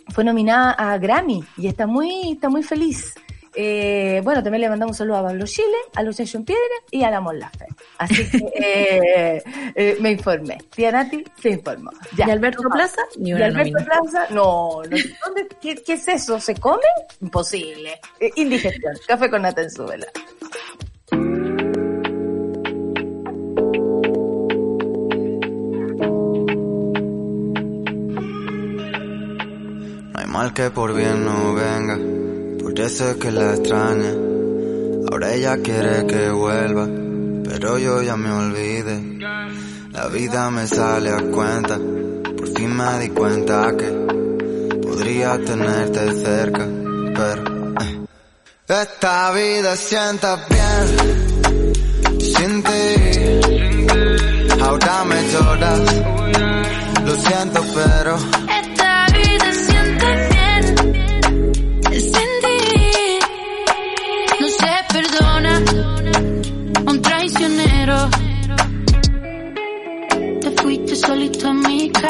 fue 0.09 0.23
nominada 0.23 0.71
a 0.71 0.97
Grammy 0.97 1.43
y 1.57 1.67
está 1.67 1.87
muy, 1.87 2.33
está 2.33 2.49
muy 2.49 2.63
feliz. 2.63 3.13
Eh, 3.55 4.21
bueno, 4.23 4.41
también 4.41 4.61
le 4.61 4.69
mandamos 4.69 4.95
un 4.95 4.97
saludo 4.97 5.17
a 5.17 5.23
Pablo 5.23 5.45
Chile, 5.45 5.77
a 5.95 6.11
Session 6.11 6.43
Piedra 6.43 6.61
y 6.89 7.03
a 7.03 7.11
la 7.11 7.21
Mon 7.21 7.37
Lafe. 7.37 7.67
Así 7.99 8.29
que 8.29 8.37
eh, 8.55 9.43
eh, 9.75 9.97
me 9.99 10.11
informé. 10.11 10.57
Tía 10.75 10.91
Nati 10.91 11.23
se 11.39 11.51
informó. 11.51 11.91
Ya. 12.15 12.27
¿Y 12.27 12.31
Alberto 12.31 12.63
Plaza? 12.69 13.01
Ni 13.17 13.29
¿Y 13.29 13.33
una 13.33 13.45
Alberto 13.45 13.77
nómina. 13.79 14.01
Plaza? 14.01 14.27
No, 14.31 14.81
no. 14.83 14.97
¿Dónde, 15.25 15.47
qué, 15.61 15.75
qué 15.75 15.93
es 15.93 16.07
eso? 16.07 16.39
¿Se 16.39 16.55
come? 16.55 16.81
Imposible. 17.21 17.99
Indigestión. 18.35 18.95
Café 19.07 19.29
con 19.29 19.43
nata 19.43 19.61
en 19.61 19.71
su 19.71 19.85
vela. 19.85 20.07
Mal 30.33 30.51
que 30.51 30.71
por 30.71 30.95
bien 30.95 31.23
no 31.23 31.53
venga, 31.53 31.95
por 32.59 32.79
eso 32.79 33.11
es 33.11 33.17
que 33.17 33.31
la 33.31 33.53
extraña. 33.53 34.13
Ahora 35.11 35.31
ella 35.31 35.57
quiere 35.57 36.07
que 36.07 36.31
vuelva, 36.31 36.87
pero 37.47 37.77
yo 37.77 38.01
ya 38.01 38.17
me 38.17 38.31
olvidé. 38.31 39.19
La 39.91 40.07
vida 40.07 40.49
me 40.49 40.65
sale 40.65 41.11
a 41.11 41.21
cuenta, 41.21 41.77
por 41.77 42.47
fin 42.47 42.75
me 42.75 42.99
di 42.99 43.09
cuenta 43.09 43.77
que 43.77 43.89
podría 44.81 45.37
tenerte 45.37 45.99
cerca, 46.25 46.67
pero 47.15 47.73
eh. 47.83 48.05
esta 48.69 49.31
vida 49.33 49.75
sienta 49.75 50.43
bien 50.49 50.85
sin 52.19 52.63
ti. 52.63 52.81
Ahora 54.63 55.03
me 55.05 55.31
lloras, 55.31 55.81
lo 57.05 57.15
siento, 57.17 57.61
pero 57.75 58.17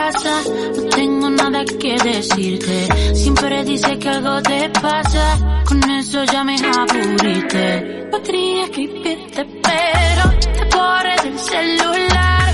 casa, 0.03 0.41
no 0.75 0.83
tengo 0.89 1.29
nada 1.29 1.63
que 1.65 1.95
decirte. 1.97 3.15
Siempre 3.15 3.63
dices 3.63 3.97
que 3.97 4.09
algo 4.09 4.41
te 4.41 4.69
pasa, 4.69 5.25
con 5.65 5.79
eso 5.91 6.23
ya 6.25 6.43
me 6.43 6.55
aburriste. 6.55 8.07
Podría 8.11 8.63
escribirte, 8.65 9.41
pero 9.67 10.23
te 10.55 10.63
borré 10.75 11.15
del 11.23 11.39
celular. 11.39 12.53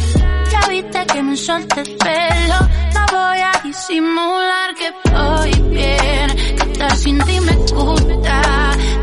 Ya 0.51 0.61
viste 0.69 1.05
que 1.11 1.23
me 1.23 1.35
solté 1.35 1.81
el 1.81 1.91
pelo, 2.05 2.59
no 2.95 3.01
voy 3.17 3.39
a 3.51 3.53
disimular 3.63 4.69
que 4.79 4.89
voy 5.11 5.51
bien. 5.77 6.27
Que 6.57 6.63
estar 6.71 6.95
sin 6.97 7.17
ti 7.25 7.39
me 7.39 7.55
gusta, 7.73 8.41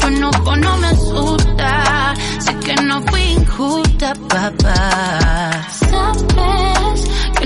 tu 0.01 0.07
enojo 0.07 0.57
no 0.57 0.77
me 0.77 0.87
asusta. 0.87 2.15
Sé 2.45 2.53
que 2.65 2.75
no 2.83 3.03
fui 3.09 3.23
injusta, 3.41 4.13
papá. 4.29 5.51
Sabes 5.91 6.76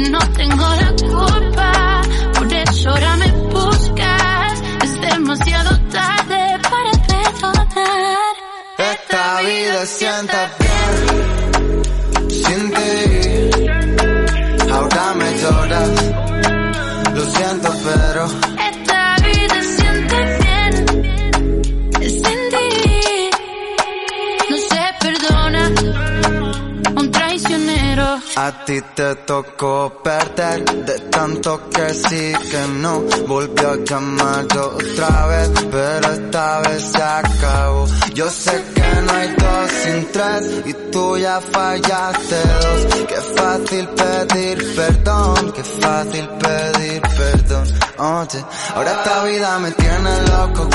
que 0.02 0.10
no 0.10 0.18
tengo 0.18 0.66
la 0.82 0.92
culpa, 0.92 2.02
por 2.34 2.52
eso 2.52 2.90
ahora 2.90 3.16
me 3.16 3.32
buscas. 3.32 4.62
Es 4.84 5.00
demasiado 5.00 5.78
tarde 5.90 6.58
para 6.70 6.92
perdonar. 7.08 8.34
Esta 8.78 9.40
vida 9.42 9.86
sienta 9.86 10.50
bien 10.58 11.82
sin 12.30 12.70
ti. 12.76 12.90
Ahora 14.72 15.14
me 15.14 15.38
lloras, 15.40 15.90
lo 17.14 17.24
siento, 17.34 17.69
a 28.46 28.64
ti 28.64 28.80
te 28.94 29.14
tocó 29.26 30.00
perder 30.02 30.64
de 30.86 30.98
tanto 31.10 31.68
que 31.68 31.92
sí 31.92 32.32
que 32.50 32.62
no. 32.82 33.00
Volvió 33.26 33.72
a 33.72 33.76
llamar 33.76 34.46
otra 34.56 35.26
vez, 35.26 35.50
pero 35.70 36.12
esta 36.12 36.60
vez 36.60 36.82
se 36.82 37.02
acabó. 37.02 37.86
Yo 38.14 38.30
sé 38.30 38.64
que 38.74 39.02
no 39.02 39.12
hay 39.12 39.28
dos 39.28 39.70
sin 39.82 40.12
tres 40.12 40.62
y 40.64 40.72
tú 40.90 41.18
ya 41.18 41.40
fallaste 41.40 42.36
dos. 42.62 43.06
Qué 43.10 43.20
fácil 43.36 43.88
pedir 43.88 44.74
perdón, 44.74 45.52
qué 45.52 45.64
fácil 45.64 46.28
pedir 46.42 47.02
perdón. 47.02 47.89
Ahora 48.00 48.92
esta 48.92 49.24
vida 49.24 49.58
me 49.58 49.72
tiene 49.72 50.22
loco, 50.22 50.68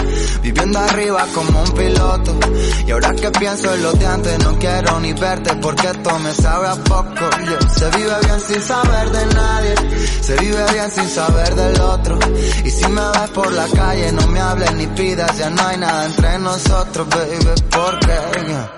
viviendo 0.44 0.78
arriba 0.78 1.26
como 1.34 1.64
un 1.64 1.72
piloto. 1.72 2.38
Y 2.86 2.92
ahora 2.92 3.16
que 3.16 3.32
pienso 3.32 3.74
en 3.74 3.82
lo 3.82 3.94
de 3.94 4.06
antes, 4.06 4.40
no 4.44 4.60
quiero 4.60 5.00
ni 5.00 5.12
verte 5.14 5.56
porque 5.56 5.88
esto 5.88 6.20
me 6.20 6.34
sabe 6.36 6.68
a 6.68 6.76
poco. 6.76 7.30
Se 7.76 7.90
vive 7.98 8.14
bien 8.24 8.40
sin 8.40 8.62
saber 8.62 9.10
de 9.10 9.26
nadie, 9.34 9.76
se 10.22 10.36
vive 10.38 10.72
bien 10.72 10.92
sin 10.92 11.10
saber 11.10 11.56
del 11.56 11.82
otro. 11.82 12.20
Y 12.64 12.70
si 12.70 12.86
me 12.88 13.02
ves 13.02 13.30
por 13.34 13.52
la 13.52 13.68
calle, 13.70 14.12
no 14.12 14.28
me 14.28 14.40
hables 14.40 14.74
ni 14.76 14.86
pidas, 14.88 15.36
ya 15.36 15.50
no 15.50 15.68
hay 15.68 15.78
nada 15.78 16.06
entre 16.06 16.38
nosotros, 16.40 17.08
baby, 17.10 17.62
porque 17.72 18.48
yeah. 18.48 18.72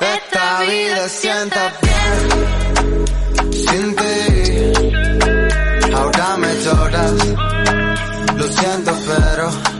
esta 0.00 0.60
vida 0.62 1.08
sienta 1.08 1.72
bien 1.82 2.50
sin 3.52 3.96
ti. 3.96 4.70
Ahora 5.94 6.36
me 6.38 6.54
lloras, 6.62 7.12
lo 8.40 8.46
siento, 8.46 8.92
pero 9.06 9.79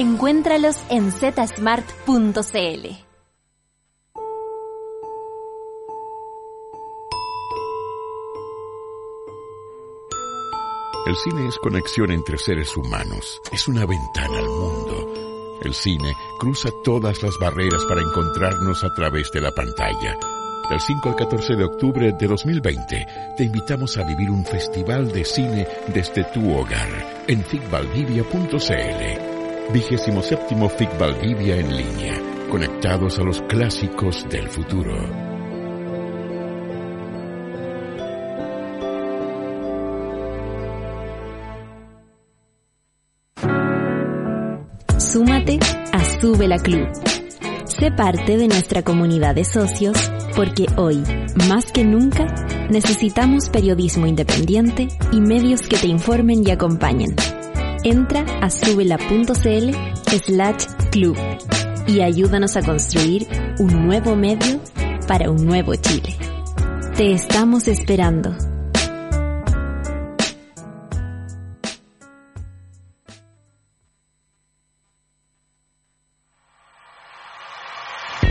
Encuéntralos 0.00 0.76
en 0.90 1.10
zsmart.cl. 1.10 2.86
El 11.04 11.16
cine 11.16 11.48
es 11.48 11.58
conexión 11.58 12.12
entre 12.12 12.38
seres 12.38 12.76
humanos, 12.76 13.40
es 13.50 13.66
una 13.66 13.84
ventana 13.86 14.38
al 14.38 14.48
mundo. 14.48 15.58
El 15.64 15.74
cine 15.74 16.14
cruza 16.38 16.68
todas 16.84 17.20
las 17.24 17.36
barreras 17.40 17.84
para 17.86 18.00
encontrarnos 18.00 18.84
a 18.84 18.94
través 18.94 19.32
de 19.32 19.40
la 19.40 19.50
pantalla. 19.50 20.16
Del 20.70 20.78
5 20.78 21.08
al 21.08 21.16
14 21.16 21.56
de 21.56 21.64
octubre 21.64 22.12
de 22.12 22.26
2020 22.28 23.06
te 23.36 23.42
invitamos 23.42 23.98
a 23.98 24.04
vivir 24.04 24.30
un 24.30 24.44
festival 24.44 25.10
de 25.10 25.24
cine 25.24 25.66
desde 25.92 26.22
tu 26.22 26.56
hogar 26.56 27.24
en 27.26 27.42
ficvaldivia.cl. 27.42 29.37
Vigésimo 29.70 30.22
séptimo 30.22 30.70
FIC 30.70 30.98
Valdivia 30.98 31.56
en 31.56 31.76
línea, 31.76 32.14
conectados 32.50 33.18
a 33.18 33.22
los 33.22 33.42
clásicos 33.42 34.26
del 34.30 34.48
futuro. 34.48 34.96
Súmate 44.98 45.58
a 45.92 46.18
Sube 46.18 46.48
la 46.48 46.58
Club. 46.58 46.88
Sé 47.66 47.90
parte 47.90 48.38
de 48.38 48.48
nuestra 48.48 48.82
comunidad 48.82 49.34
de 49.34 49.44
socios 49.44 49.98
porque 50.34 50.66
hoy, 50.76 51.02
Más 51.46 51.72
que 51.72 51.84
nunca, 51.84 52.24
necesitamos 52.70 53.50
periodismo 53.50 54.06
independiente 54.06 54.88
y 55.12 55.20
medios 55.20 55.60
que 55.62 55.76
te 55.76 55.88
informen 55.88 56.42
y 56.46 56.50
acompañen. 56.50 57.14
Entra 57.84 58.24
a 58.40 58.50
subela.cl 58.50 59.70
slash 60.26 60.66
club 60.90 61.16
y 61.86 62.00
ayúdanos 62.00 62.56
a 62.56 62.62
construir 62.62 63.26
un 63.58 63.86
nuevo 63.86 64.16
medio 64.16 64.60
para 65.06 65.30
un 65.30 65.46
nuevo 65.46 65.74
Chile. 65.76 66.16
Te 66.96 67.12
estamos 67.12 67.68
esperando. 67.68 68.36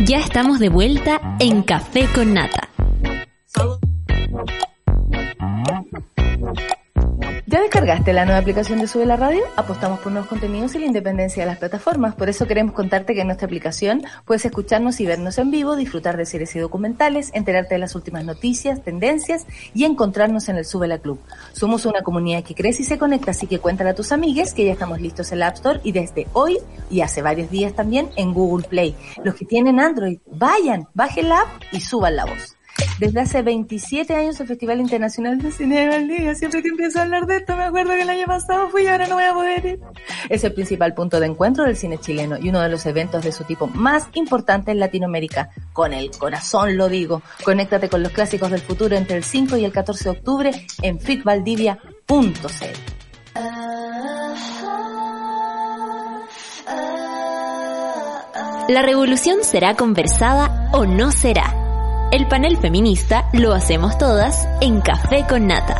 Ya 0.05 0.19
estamos 0.19 0.59
de 0.59 0.69
vuelta 0.69 1.35
en 1.39 1.63
Café 1.63 2.07
con 2.13 2.33
Nata. 2.33 2.69
¿Ya 7.57 7.63
descargaste 7.63 8.13
la 8.13 8.23
nueva 8.23 8.39
aplicación 8.39 8.77
de 8.77 8.87
Sube 8.87 9.07
la 9.07 9.15
Radio? 9.15 9.41
Apostamos 9.55 9.99
por 10.01 10.11
nuevos 10.11 10.29
contenidos 10.29 10.75
y 10.75 10.77
la 10.77 10.85
independencia 10.85 11.41
de 11.41 11.47
las 11.47 11.57
plataformas. 11.57 12.13
Por 12.13 12.29
eso 12.29 12.45
queremos 12.45 12.75
contarte 12.75 13.15
que 13.15 13.21
en 13.21 13.25
nuestra 13.25 13.47
aplicación 13.47 14.03
puedes 14.25 14.45
escucharnos 14.45 14.99
y 14.99 15.07
vernos 15.07 15.39
en 15.39 15.49
vivo, 15.49 15.75
disfrutar 15.75 16.17
de 16.17 16.27
series 16.27 16.55
y 16.55 16.59
documentales, 16.59 17.31
enterarte 17.33 17.73
de 17.73 17.79
las 17.79 17.95
últimas 17.95 18.23
noticias, 18.25 18.83
tendencias 18.83 19.47
y 19.73 19.85
encontrarnos 19.85 20.49
en 20.49 20.57
el 20.57 20.65
Sube 20.65 20.87
la 20.87 20.99
Club. 20.99 21.19
Somos 21.51 21.87
una 21.87 22.03
comunidad 22.03 22.43
que 22.43 22.53
crece 22.53 22.83
y 22.83 22.85
se 22.85 22.99
conecta, 22.99 23.31
así 23.31 23.47
que 23.47 23.57
cuéntale 23.57 23.89
a 23.89 23.95
tus 23.95 24.11
amigues 24.11 24.53
que 24.53 24.63
ya 24.63 24.73
estamos 24.73 25.01
listos 25.01 25.31
en 25.31 25.39
la 25.39 25.47
App 25.47 25.55
Store 25.55 25.79
y 25.81 25.93
desde 25.93 26.27
hoy 26.33 26.59
y 26.91 27.01
hace 27.01 27.23
varios 27.23 27.49
días 27.49 27.73
también 27.73 28.11
en 28.17 28.35
Google 28.35 28.67
Play. 28.67 28.95
Los 29.23 29.33
que 29.33 29.45
tienen 29.45 29.79
Android, 29.79 30.19
vayan, 30.27 30.89
bajen 30.93 31.29
la 31.29 31.39
app 31.39 31.63
y 31.71 31.81
suban 31.81 32.17
la 32.17 32.25
voz. 32.25 32.56
Desde 32.99 33.19
hace 33.19 33.41
27 33.41 34.15
años 34.15 34.39
el 34.39 34.47
Festival 34.47 34.79
Internacional 34.79 35.37
de 35.37 35.51
Cine 35.51 35.81
de 35.81 35.87
Valdivia, 35.87 36.35
siempre 36.35 36.63
que 36.63 36.69
empiezo 36.69 36.99
a 36.99 37.03
hablar 37.03 37.27
de 37.27 37.37
esto 37.37 37.55
me 37.55 37.63
acuerdo 37.63 37.91
que 37.91 38.01
el 38.01 38.09
año 38.09 38.25
pasado 38.25 38.69
fui 38.69 38.83
y 38.83 38.87
ahora 38.87 39.07
no 39.07 39.15
voy 39.15 39.23
a 39.23 39.33
poder 39.33 39.65
ir. 39.65 39.79
Es 40.29 40.43
el 40.43 40.53
principal 40.53 40.93
punto 40.93 41.19
de 41.19 41.27
encuentro 41.27 41.63
del 41.63 41.75
cine 41.75 41.99
chileno 41.99 42.37
y 42.37 42.49
uno 42.49 42.59
de 42.59 42.69
los 42.69 42.85
eventos 42.85 43.23
de 43.23 43.31
su 43.31 43.43
tipo 43.43 43.67
más 43.67 44.07
importantes 44.13 44.71
en 44.73 44.79
Latinoamérica. 44.79 45.49
Con 45.73 45.93
el 45.93 46.11
corazón 46.11 46.75
lo 46.75 46.89
digo. 46.89 47.21
Conéctate 47.43 47.89
con 47.89 48.01
los 48.01 48.11
clásicos 48.11 48.49
del 48.49 48.61
futuro 48.61 48.95
entre 48.95 49.17
el 49.17 49.23
5 49.23 49.57
y 49.57 49.65
el 49.65 49.71
14 49.71 50.03
de 50.03 50.09
octubre 50.09 50.51
en 50.81 50.99
fitvaldivia.cl. 50.99 51.77
La 58.69 58.81
revolución 58.81 59.43
será 59.43 59.75
conversada 59.75 60.69
o 60.73 60.85
no 60.85 61.11
será. 61.11 61.66
El 62.09 62.25
panel 62.27 62.55
feminista 62.55 63.27
lo 63.33 63.53
hacemos 63.53 63.97
todas 63.97 64.47
en 64.61 64.79
Café 64.79 65.25
con 65.27 65.45
Nata. 65.45 65.75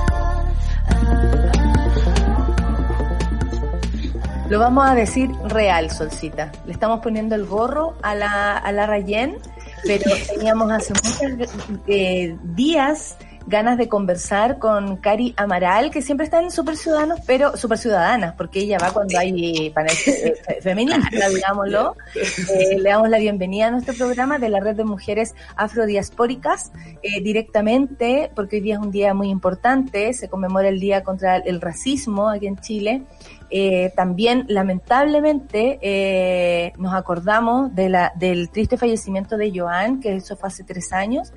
Lo 4.50 4.60
vamos 4.60 4.90
a 4.90 4.94
decir 4.94 5.32
real, 5.46 5.90
Solcita. 5.90 6.52
Le 6.66 6.74
estamos 6.74 7.00
poniendo 7.00 7.36
el 7.36 7.46
gorro 7.46 7.96
a 8.02 8.14
la, 8.14 8.58
a 8.58 8.72
la 8.74 8.86
Rayen, 8.86 9.38
pero 9.86 10.04
teníamos 10.36 10.70
hace 10.70 10.94
muchos 10.94 11.50
eh, 11.88 12.36
días 12.44 13.16
ganas 13.48 13.78
de 13.78 13.88
conversar 13.88 14.60
con 14.60 14.98
Cari 14.98 15.34
Amaral, 15.38 15.90
que 15.90 16.02
siempre 16.02 16.26
está 16.26 16.42
en 16.42 16.52
Super 16.52 16.76
Ciudadanos, 16.76 17.22
pero 17.26 17.56
Super 17.56 17.78
Ciudadanas, 17.78 18.36
porque 18.38 18.60
ella 18.60 18.78
va 18.78 18.92
cuando 18.92 19.18
hay 19.18 19.70
panel 19.72 19.92
fe- 19.96 20.36
fe- 20.46 20.62
feminista, 20.62 21.30
digámoslo. 21.30 21.96
Eh, 22.16 22.78
le 22.78 22.90
damos 22.90 23.10
la 23.10 23.18
bienvenida 23.20 23.68
a 23.68 23.72
nuestro 23.72 23.96
programa 23.96 24.38
de 24.38 24.50
la 24.50 24.60
Red 24.60 24.76
de 24.76 24.84
Mujeres 24.84 25.34
Afrodiaspóricas, 25.56 26.72
eh, 27.02 27.22
directamente, 27.22 28.30
porque 28.36 28.58
hoy 28.58 28.62
día 28.62 28.76
es 28.76 28.82
un 28.82 28.92
día 28.92 29.14
muy 29.14 29.30
importante, 29.30 30.14
se 30.14 30.28
conmemora 30.28 30.68
el 30.68 30.80
Día 30.80 31.04
contra 31.04 31.38
el 31.38 31.62
Racismo 31.62 32.30
aquí 32.30 32.48
en 32.48 32.58
Chile. 32.58 33.04
Eh, 33.50 33.94
también, 33.96 34.44
lamentablemente, 34.50 35.80
eh, 35.82 36.74
nos 36.78 36.94
acordamos 36.94 37.74
de 37.74 37.88
la, 37.88 38.12
del 38.16 38.50
triste 38.50 38.78
fallecimiento 38.78 39.38
de 39.38 39.58
Joan, 39.58 40.02
que 40.02 40.16
eso 40.18 40.36
fue 40.36 40.50
hace 40.50 40.66
tres 40.66 40.92
años, 40.92 41.32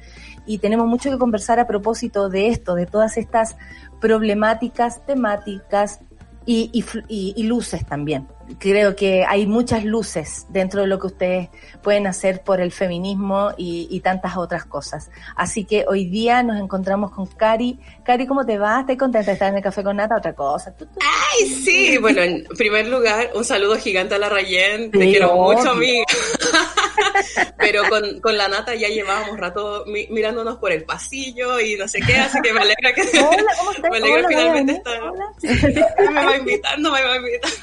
y 0.51 0.59
tenemos 0.59 0.89
mucho 0.89 1.11
que 1.11 1.17
conversar 1.19 1.61
a 1.61 1.69
propósito 1.69 2.29
de 2.29 2.49
esto, 2.49 2.75
de 2.75 2.85
todas 2.85 3.17
estas 3.17 3.57
problemáticas, 4.01 5.07
temáticas 5.07 6.01
y, 6.45 7.43
luces 7.45 7.87
también. 7.87 8.27
Creo 8.59 8.97
que 8.97 9.25
hay 9.27 9.47
muchas 9.47 9.85
luces 9.85 10.47
dentro 10.49 10.81
de 10.83 10.87
lo 10.87 10.99
que 10.99 11.07
ustedes 11.07 11.49
pueden 11.83 12.07
hacer 12.07 12.43
por 12.43 12.61
el 12.61 12.73
feminismo 12.73 13.53
y, 13.57 13.87
y 13.91 14.01
tantas 14.01 14.37
otras 14.37 14.65
cosas. 14.65 15.11
Así 15.37 15.65
que 15.65 15.85
hoy 15.89 16.07
día 16.07 16.43
nos 16.43 16.59
encontramos 16.61 17.11
con 17.13 17.27
Cari. 17.27 17.79
Cari, 18.05 18.27
¿cómo 18.27 18.45
te 18.45 18.59
va? 18.59 18.81
¿Estás 18.81 18.97
contenta 18.97 19.27
de 19.27 19.33
estar 19.35 19.49
en 19.51 19.57
el 19.59 19.63
Café 19.63 19.83
con 19.85 19.97
Nata? 19.97 20.17
Otra 20.17 20.35
cosa. 20.35 20.75
Ay, 21.01 21.47
sí, 21.47 21.97
bueno, 21.99 22.23
en 22.23 22.45
primer 22.57 22.89
lugar, 22.89 23.31
un 23.35 23.45
saludo 23.45 23.77
gigante 23.77 24.15
a 24.15 24.19
la 24.19 24.29
Rayen, 24.29 24.91
te 24.91 24.99
Sí, 25.01 25.11
quiero 25.11 25.33
obvio. 25.33 25.59
mucho, 25.59 25.71
amiga. 25.71 26.05
Pero 27.59 27.83
con, 27.89 28.21
con 28.21 28.37
la 28.37 28.49
Nata 28.49 28.75
ya 28.75 28.89
llevábamos 28.89 29.39
rato 29.39 29.85
mi- 29.87 30.07
mirándonos 30.09 30.57
por 30.59 30.73
el 30.73 30.85
pasillo 30.85 31.61
y 31.61 31.77
no 31.77 31.87
sé 31.87 32.01
qué, 32.01 32.17
así 32.17 32.39
que 32.43 32.53
me 32.53 32.61
alegra 32.61 32.93
que 32.95 33.03
Hola, 33.21 33.53
¿cómo 33.59 33.71
estás? 33.77 33.91
me 33.91 33.97
alegra 33.99 34.19
Hola, 34.19 34.29
finalmente 34.29 34.83
Hola. 34.87 35.25
estar. 35.43 36.13
Me 36.13 36.25
va 36.25 36.37
invitando, 36.37 36.91
me 36.93 37.03
va 37.03 37.17
invitando. 37.17 37.57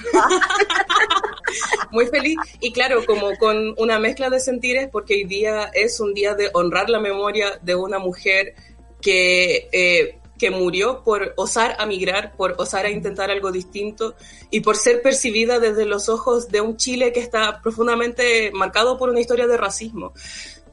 Muy 1.92 2.08
feliz 2.08 2.38
y 2.60 2.72
claro, 2.72 3.06
como 3.06 3.36
con 3.38 3.74
una 3.78 4.00
mezcla 4.00 4.30
de 4.30 4.40
sentires, 4.40 4.90
porque 4.92 5.16
hoy 5.16 5.24
día 5.24 5.72
es 5.74 6.00
un 6.00 6.14
día 6.14 6.36
de 6.36 6.50
honrar 6.54 6.90
la 6.90 7.00
memoria 7.00 7.60
de 7.62 7.76
una 7.76 8.00
mujer 8.00 8.56
que, 9.02 9.70
eh, 9.72 10.20
que 10.38 10.52
murió 10.52 11.04
por 11.04 11.34
osar 11.38 11.76
a 11.80 11.86
migrar, 11.86 12.36
por 12.36 12.56
osar 12.58 12.86
a 12.86 12.90
intentar 12.90 13.32
algo 13.32 13.52
distinto 13.52 14.16
y 14.52 14.62
por 14.62 14.76
ser 14.76 15.02
percibida 15.02 15.60
desde 15.60 15.86
los 15.86 16.10
ojos 16.10 16.50
de 16.50 16.62
un 16.62 16.78
Chile 16.78 17.12
que 17.12 17.20
está 17.20 17.62
profundamente 17.62 18.52
marcado 18.52 18.98
por 18.98 19.10
una 19.10 19.20
historia 19.20 19.48
de 19.48 19.58
racismo. 19.58 20.14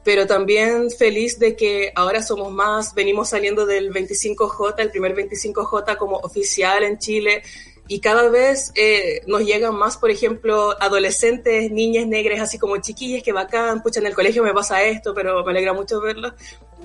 Pero 0.03 0.27
también 0.27 0.91
feliz 0.91 1.39
de 1.39 1.55
que 1.55 1.91
ahora 1.95 2.21
somos 2.21 2.51
más, 2.53 2.93
venimos 2.93 3.29
saliendo 3.29 3.65
del 3.65 3.91
25J, 3.91 4.75
el 4.77 4.91
primer 4.91 5.15
25J 5.15 5.97
como 5.97 6.17
oficial 6.17 6.83
en 6.83 6.99
Chile, 6.99 7.41
y 7.87 7.99
cada 7.99 8.29
vez 8.29 8.71
eh, 8.75 9.21
nos 9.27 9.41
llegan 9.43 9.75
más, 9.75 9.97
por 9.97 10.09
ejemplo, 10.09 10.75
adolescentes, 10.81 11.71
niñas 11.71 12.07
negras, 12.07 12.39
así 12.39 12.57
como 12.57 12.77
chiquillas 12.77 13.21
que 13.21 13.31
bacán, 13.31 13.83
pucha, 13.83 13.99
en 13.99 14.07
el 14.07 14.15
colegio 14.15 14.43
me 14.43 14.53
pasa 14.53 14.83
esto, 14.83 15.13
pero 15.13 15.43
me 15.43 15.51
alegra 15.51 15.73
mucho 15.73 16.01
verlas, 16.01 16.33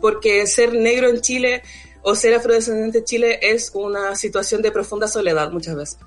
porque 0.01 0.47
ser 0.47 0.75
negro 0.75 1.09
en 1.09 1.21
Chile 1.21 1.63
o 2.03 2.15
ser 2.15 2.35
afrodescendiente 2.35 2.99
en 2.99 3.05
Chile 3.05 3.39
es 3.43 3.71
una 3.75 4.15
situación 4.15 4.63
de 4.63 4.73
profunda 4.73 5.09
soledad 5.09 5.51
muchas 5.51 5.77
veces. 5.77 5.99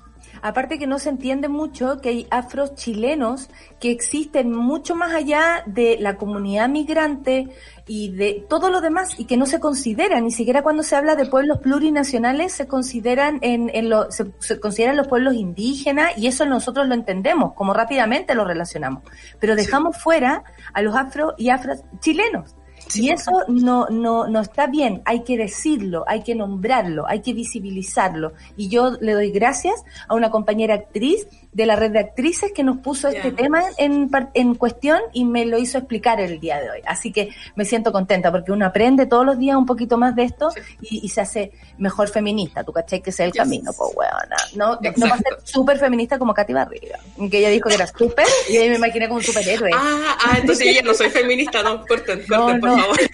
Aparte 0.42 0.78
que 0.78 0.86
no 0.86 0.98
se 0.98 1.08
entiende 1.08 1.48
mucho 1.48 2.02
que 2.02 2.10
hay 2.10 2.26
afros 2.30 2.74
chilenos 2.74 3.48
que 3.80 3.90
existen 3.90 4.52
mucho 4.52 4.94
más 4.94 5.14
allá 5.14 5.62
de 5.66 5.96
la 5.98 6.16
comunidad 6.18 6.68
migrante 6.68 7.48
y 7.86 8.10
de 8.12 8.44
todo 8.48 8.70
lo 8.70 8.80
demás 8.80 9.18
y 9.18 9.26
que 9.26 9.36
no 9.36 9.46
se 9.46 9.60
consideran, 9.60 10.24
ni 10.24 10.30
siquiera 10.30 10.62
cuando 10.62 10.82
se 10.82 10.96
habla 10.96 11.16
de 11.16 11.26
pueblos 11.26 11.58
plurinacionales 11.58 12.52
se 12.52 12.66
consideran 12.66 13.38
en, 13.42 13.70
en 13.74 13.90
lo, 13.90 14.10
se, 14.10 14.26
se 14.38 14.58
consideran 14.58 14.96
los 14.96 15.08
pueblos 15.08 15.34
indígenas 15.34 16.16
y 16.16 16.26
eso 16.26 16.46
nosotros 16.46 16.88
lo 16.88 16.94
entendemos, 16.94 17.52
como 17.54 17.74
rápidamente 17.74 18.34
lo 18.34 18.44
relacionamos. 18.44 19.02
Pero 19.38 19.56
dejamos 19.56 19.96
fuera 19.98 20.44
a 20.72 20.82
los 20.82 20.94
afro 20.94 21.34
y 21.36 21.50
afro 21.50 21.74
chilenos. 22.00 22.54
Y 22.94 23.10
eso 23.10 23.32
no, 23.48 23.86
no, 23.88 24.28
no 24.28 24.40
está 24.40 24.66
bien, 24.66 25.02
hay 25.04 25.24
que 25.24 25.36
decirlo, 25.36 26.04
hay 26.06 26.22
que 26.22 26.34
nombrarlo, 26.34 27.08
hay 27.08 27.20
que 27.20 27.32
visibilizarlo. 27.32 28.32
Y 28.56 28.68
yo 28.68 28.92
le 29.00 29.12
doy 29.12 29.30
gracias 29.30 29.82
a 30.06 30.14
una 30.14 30.30
compañera 30.30 30.74
actriz 30.74 31.26
de 31.54 31.66
la 31.66 31.76
red 31.76 31.92
de 31.92 32.00
actrices 32.00 32.52
que 32.52 32.62
nos 32.64 32.78
puso 32.78 33.08
este 33.08 33.32
tema 33.32 33.62
en, 33.78 34.10
en 34.34 34.54
cuestión 34.56 35.00
y 35.12 35.24
me 35.24 35.46
lo 35.46 35.56
hizo 35.58 35.78
explicar 35.78 36.20
el 36.20 36.38
día 36.40 36.60
de 36.60 36.68
hoy. 36.70 36.80
Así 36.86 37.12
que 37.12 37.30
me 37.54 37.64
siento 37.64 37.92
contenta 37.92 38.30
porque 38.30 38.52
uno 38.52 38.66
aprende 38.66 39.06
todos 39.06 39.24
los 39.24 39.38
días 39.38 39.56
un 39.56 39.64
poquito 39.64 39.96
más 39.96 40.14
de 40.16 40.24
esto 40.24 40.48
y, 40.82 41.04
y 41.06 41.08
se 41.08 41.20
hace 41.22 41.52
mejor 41.78 42.08
feminista. 42.08 42.62
¿Tú 42.64 42.72
cachai 42.72 43.00
que 43.00 43.10
ese 43.10 43.22
es 43.24 43.28
el 43.28 43.32
Yes. 43.32 43.42
camino? 43.42 43.72
Pues 43.76 43.90
weona. 43.94 44.36
No, 44.56 44.78
no, 44.80 44.92
no 44.96 45.08
va 45.08 45.14
a 45.14 45.18
ser 45.18 45.38
súper 45.44 45.78
feminista 45.78 46.18
como 46.18 46.34
Katy 46.34 46.52
Barriga, 46.52 46.98
que 47.30 47.38
ella 47.38 47.48
dijo 47.50 47.68
que 47.68 47.76
era 47.76 47.86
súper 47.86 48.26
y 48.50 48.56
ahí 48.56 48.68
me 48.68 48.76
imaginé 48.76 49.06
como 49.06 49.18
un 49.18 49.24
superhéroe. 49.24 49.70
Ah, 49.74 50.16
ah, 50.26 50.38
entonces 50.40 50.66
yo 50.66 50.72
ya 50.72 50.82
no 50.82 50.92
soy 50.92 51.08
feminista, 51.10 51.62
no, 51.62 51.86
corten, 51.86 52.22
No, 52.28 52.42
corten, 52.42 52.60
por 52.60 52.70
no. 52.70 52.78
favor. 52.78 52.96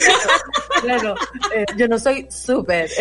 Claro, 0.80 1.14
eh, 1.54 1.66
yo 1.76 1.88
no 1.88 1.98
soy 1.98 2.26
súper. 2.30 2.88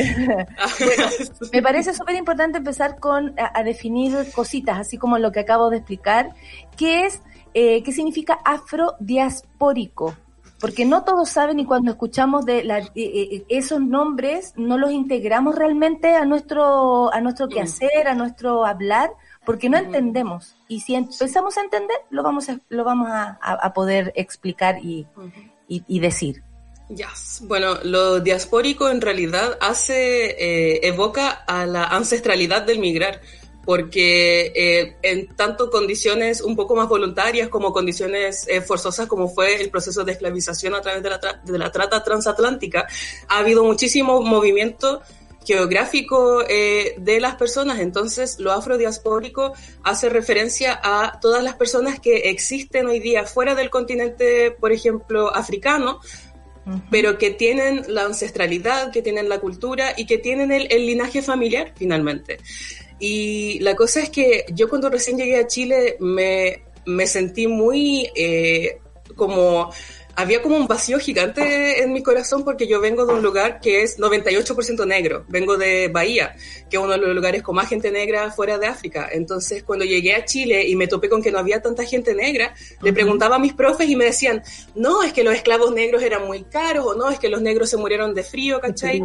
Bueno, 0.80 1.08
me 1.54 1.62
parece 1.62 1.94
súper 1.94 2.16
importante 2.16 2.58
empezar 2.58 3.00
con 3.00 3.34
a, 3.40 3.58
a 3.58 3.64
definir 3.64 4.32
cositas, 4.34 4.78
así 4.80 4.98
como 4.98 5.18
lo 5.18 5.29
que 5.32 5.40
acabo 5.42 5.70
de 5.70 5.78
explicar, 5.78 6.34
que 6.78 7.06
es 7.06 7.22
eh, 7.54 7.82
qué 7.84 7.92
significa 7.92 8.38
afrodiaspórico. 8.46 10.16
Porque 10.60 10.84
no 10.86 11.04
todos 11.06 11.30
saben 11.30 11.58
y 11.60 11.66
cuando 11.66 11.92
escuchamos 11.92 12.46
de 12.46 12.66
la- 12.66 12.80
eh, 12.80 12.92
eh, 12.96 13.46
esos 13.48 13.80
nombres 13.80 14.54
no 14.58 14.78
los 14.78 14.92
integramos 14.92 15.56
realmente 15.56 16.16
a 16.16 16.26
nuestro 16.26 17.14
a 17.14 17.22
nuestro 17.22 17.48
quehacer, 17.48 18.08
a 18.10 18.14
nuestro 18.14 18.66
hablar, 18.66 19.10
porque 19.46 19.70
no 19.70 19.78
entendemos. 19.78 20.58
Y 20.68 20.82
si 20.82 20.96
empezamos 20.96 21.58
a 21.58 21.62
entender, 21.62 21.96
lo 22.10 22.24
vamos 22.24 22.50
a, 22.50 22.60
lo 22.68 22.84
vamos 22.84 23.10
a, 23.10 23.40
a- 23.42 23.54
a 23.54 23.74
poder 23.74 24.12
explicar 24.16 24.80
y, 24.84 25.08
y- 25.70 25.84
y 25.88 26.00
decir. 26.02 26.44
Yes. 26.90 27.44
Bueno, 27.48 27.76
lo 27.84 28.20
diaspórico 28.20 28.90
en 28.90 29.00
realidad 29.00 29.58
hace, 29.62 30.32
eh, 30.74 30.80
evoca 30.88 31.30
a 31.30 31.66
la 31.68 31.84
ancestralidad 31.86 32.64
del 32.64 32.80
migrar, 32.80 33.22
porque 33.66 34.52
eh, 34.56 34.98
en 35.02 35.36
tanto 35.36 35.70
condiciones 35.70 36.42
un 36.42 36.56
poco 36.56 36.76
más 36.76 36.88
voluntarias 36.88 37.50
como 37.50 37.72
condiciones 37.72 38.48
eh, 38.48 38.62
forzosas 38.62 39.08
como 39.08 39.28
fue 39.28 39.62
el 39.62 39.70
proceso 39.70 40.04
de 40.04 40.14
esclavización 40.14 40.76
a 40.76 40.82
través 40.82 41.04
de 41.04 41.10
la, 41.10 41.20
de 41.44 41.58
la 41.58 41.72
trata 41.72 42.04
transatlántica, 42.04 42.88
ha 43.28 43.40
habido 43.40 43.64
muchísimo 43.64 44.22
movimiento 44.22 45.02
geográfico 45.46 46.44
eh, 46.48 46.96
de 46.98 47.20
las 47.20 47.36
personas. 47.36 47.80
Entonces, 47.80 48.40
lo 48.40 48.52
afrodiaspórico 48.52 49.54
hace 49.84 50.10
referencia 50.10 50.80
a 50.84 51.20
todas 51.20 51.44
las 51.44 51.56
personas 51.56 52.00
que 52.00 52.30
existen 52.30 52.88
hoy 52.88 53.00
día 53.00 53.26
fuera 53.26 53.56
del 53.56 53.70
continente, 53.70 54.52
por 54.52 54.72
ejemplo, 54.72 55.36
africano, 55.36 56.02
pero 56.92 57.18
que 57.18 57.32
tienen 57.32 57.84
la 57.88 58.06
ancestralidad, 58.06 58.92
que 58.92 59.02
tienen 59.02 59.28
la 59.28 59.40
cultura 59.40 59.94
y 59.98 60.06
que 60.06 60.20
tienen 60.20 60.52
el, 60.52 60.68
linaje 60.86 61.24
familiar 61.24 61.74
finalmente. 61.76 62.38
Y 63.00 63.60
la 63.60 63.76
cosa 63.76 64.02
es 64.02 64.10
que 64.10 64.46
yo 64.54 64.70
cuando 64.70 64.90
recién 64.90 65.18
llegué 65.18 65.38
a 65.38 65.48
Chile 65.48 65.98
me, 66.00 66.64
me 66.86 67.08
sentí 67.08 67.48
muy 67.48 68.10
eh, 68.16 68.80
como 69.16 69.72
había 70.20 70.42
como 70.42 70.58
un 70.58 70.68
vacío 70.68 71.00
gigante 71.00 71.82
en 71.82 71.94
mi 71.94 72.04
corazón 72.04 72.44
porque 72.44 72.68
yo 72.68 72.82
vengo 72.82 73.06
de 73.06 73.14
un 73.14 73.22
lugar 73.22 73.62
que 73.62 73.84
es 73.84 73.98
98% 73.98 74.86
negro. 74.86 75.24
Vengo 75.30 75.56
de 75.56 75.88
Bahía, 75.88 76.36
que 76.70 76.76
es 76.76 76.84
uno 76.84 76.92
de 76.92 76.98
los 76.98 77.16
lugares 77.16 77.42
con 77.42 77.56
más 77.56 77.70
gente 77.70 77.90
negra 77.90 78.30
fuera 78.30 78.58
de 78.58 78.68
África. 78.68 79.08
Entonces, 79.10 79.64
cuando 79.64 79.86
llegué 79.86 80.14
a 80.16 80.26
Chile 80.26 80.68
y 80.68 80.76
me 80.76 80.88
topé 80.88 81.08
con 81.08 81.22
que 81.22 81.32
no 81.32 81.40
había 81.40 81.62
tanta 81.62 81.86
gente 81.86 82.14
negra, 82.14 82.54
le 82.82 82.92
preguntaba 82.92 83.38
a 83.38 83.40
mis 83.40 83.54
profes 83.54 83.90
y 83.90 83.96
me 83.96 84.06
decían, 84.06 84.44
no, 84.76 85.04
es 85.04 85.14
que 85.14 85.24
los 85.24 85.34
esclavos 85.34 85.74
negros 85.74 86.04
eran 86.04 86.28
muy 86.28 86.44
caros, 86.44 86.86
o 86.86 86.96
no, 86.96 87.10
es 87.10 87.18
que 87.18 87.30
los 87.30 87.42
negros 87.42 87.70
se 87.70 87.78
murieron 87.78 88.14
de 88.14 88.24
frío, 88.24 88.60
¿cachai? 88.60 89.02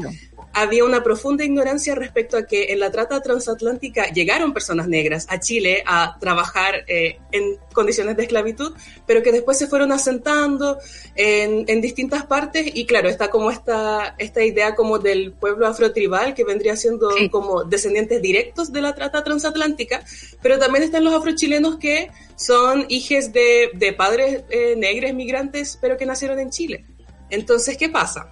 Había 0.54 0.84
una 0.84 1.02
profunda 1.02 1.44
ignorancia 1.44 1.94
respecto 1.94 2.36
a 2.36 2.46
que 2.46 2.72
en 2.72 2.80
la 2.80 2.90
trata 2.90 3.20
transatlántica 3.20 4.06
llegaron 4.12 4.52
personas 4.52 4.88
negras 4.88 5.26
a 5.28 5.40
Chile 5.40 5.82
a 5.86 6.16
trabajar 6.20 6.84
eh, 6.86 7.18
en 7.32 7.58
condiciones 7.72 8.16
de 8.16 8.22
esclavitud, 8.22 8.72
pero 9.06 9.22
que 9.22 9.32
después 9.32 9.58
se 9.58 9.66
fueron 9.66 9.90
asentando 9.92 10.78
en, 11.16 11.64
en, 11.66 11.80
distintas 11.80 12.24
partes 12.26 12.70
y 12.72 12.86
claro, 12.86 13.08
está 13.08 13.30
como 13.30 13.50
esta, 13.50 14.14
esta 14.18 14.44
idea 14.44 14.74
como 14.74 14.98
del 14.98 15.32
pueblo 15.32 15.66
afrotribal 15.66 16.34
que 16.34 16.44
vendría 16.44 16.76
siendo 16.76 17.10
como 17.30 17.64
descendientes 17.64 18.22
directos 18.22 18.72
de 18.72 18.80
la 18.80 18.94
trata 18.94 19.24
transatlántica, 19.24 20.04
pero 20.40 20.58
también 20.58 20.84
están 20.84 21.04
los 21.04 21.14
afrochilenos 21.14 21.76
que 21.76 22.10
son 22.36 22.86
hijos 22.88 23.32
de, 23.32 23.70
de 23.74 23.92
padres 23.92 24.44
eh, 24.50 24.74
negros 24.76 25.12
migrantes, 25.14 25.78
pero 25.80 25.96
que 25.96 26.06
nacieron 26.06 26.38
en 26.38 26.50
Chile. 26.50 26.86
Entonces, 27.30 27.76
¿qué 27.76 27.88
pasa? 27.88 28.30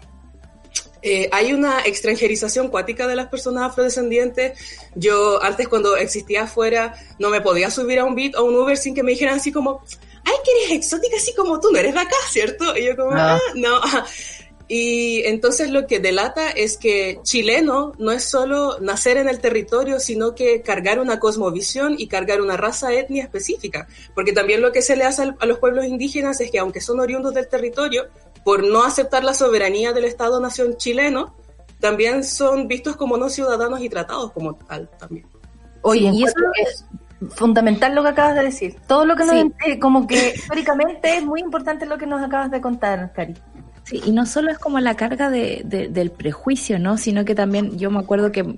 Eh, 1.03 1.29
hay 1.33 1.53
una 1.53 1.81
extranjerización 1.81 2.69
cuática 2.69 3.07
de 3.07 3.17
las 3.17 3.27
personas 3.27 3.65
afrodescendientes. 3.65 4.59
Yo 4.95 5.43
antes 5.43 5.69
cuando 5.69 5.97
existía 5.97 6.45
afuera 6.45 6.95
no 7.19 7.29
me 7.31 7.41
podía 7.41 7.71
subir 7.71 7.99
a 7.99 8.05
un 8.05 8.15
beat 8.15 8.37
o 8.37 8.45
un 8.45 8.55
Uber 8.55 8.77
sin 8.77 8.95
que 8.95 9.03
me 9.03 9.13
dijeran 9.13 9.37
así 9.37 9.51
como, 9.51 9.83
ay, 10.25 10.35
que 10.45 10.51
eres 10.65 10.85
exótica 10.85 11.17
así 11.17 11.35
como 11.35 11.61
tú, 11.61 11.71
no 11.73 11.79
eres 11.79 11.95
de 11.95 12.01
acá, 12.01 12.17
¿cierto? 12.31 12.77
Y 12.77 12.87
yo 12.87 12.97
como, 12.97 13.13
ah, 13.13 13.39
no. 13.55 13.81
Y 14.69 15.23
entonces 15.27 15.71
lo 15.71 15.87
que 15.87 16.01
delata 16.01 16.51
es 16.51 16.79
que 16.79 17.21
chileno 17.23 17.93
no 17.99 18.13
es 18.13 18.25
solo 18.25 18.79
nacer 18.81 19.17
en 19.17 19.29
el 19.29 19.41
territorio, 19.41 20.01
sino 20.01 20.35
que 20.35 20.63
cargar 20.63 20.99
una 20.99 21.19
cosmovisión 21.19 21.97
y 21.99 22.07
cargar 22.07 22.41
una 22.41 22.57
raza 22.57 22.93
etnia 22.93 23.25
específica. 23.25 23.87
Porque 24.15 24.33
también 24.33 24.63
lo 24.63 24.73
que 24.73 24.83
se 24.83 24.97
le 24.97 25.05
hace 25.05 25.35
a 25.39 25.47
los 25.47 25.59
pueblos 25.59 25.85
indígenas 25.85 26.41
es 26.41 26.51
que 26.51 26.59
aunque 26.59 26.81
son 26.81 27.01
oriundos 27.01 27.35
del 27.35 27.49
territorio, 27.49 28.07
por 28.45 28.65
no 28.65 28.85
aceptar 28.85 29.25
la 29.25 29.35
soberanía 29.35 29.93
del 29.93 30.05
Estado-nación 30.05 30.77
chileno, 30.77 31.35
también 31.81 32.25
son 32.25 32.69
vistos 32.69 32.97
como 32.97 33.17
no 33.17 33.29
ciudadanos 33.29 33.81
y 33.83 33.89
tratados 33.89 34.33
como 34.33 34.55
tal 34.55 34.89
también. 34.99 35.27
Oye, 35.83 36.11
y 36.13 36.23
eso 36.23 36.35
es 36.65 36.85
fundamental 37.31 37.95
lo 37.95 38.03
que 38.03 38.09
acabas 38.11 38.37
de 38.37 38.43
decir. 38.45 38.77
Todo 38.87 39.05
lo 39.05 39.17
que 39.17 39.25
nos, 39.25 39.79
como 39.81 40.07
que 40.07 40.33
históricamente 40.37 41.17
es 41.17 41.25
muy 41.25 41.41
importante 41.41 41.87
lo 41.87 41.99
que 41.99 42.07
nos 42.07 42.23
acabas 42.23 42.51
de 42.51 42.61
contar, 42.61 43.13
Cari. 43.13 43.35
Y 43.93 44.12
no 44.12 44.26
solo 44.26 44.51
es 44.51 44.59
como 44.59 44.80
la 44.80 44.97
carga 44.97 45.28
de, 45.30 45.62
del 45.90 46.11
prejuicio, 46.11 46.78
¿no? 46.78 46.97
Sino 46.97 47.24
que 47.24 47.34
también 47.34 47.78
yo 47.78 47.90
me 47.90 47.99
acuerdo 47.99 48.32
que 48.32 48.57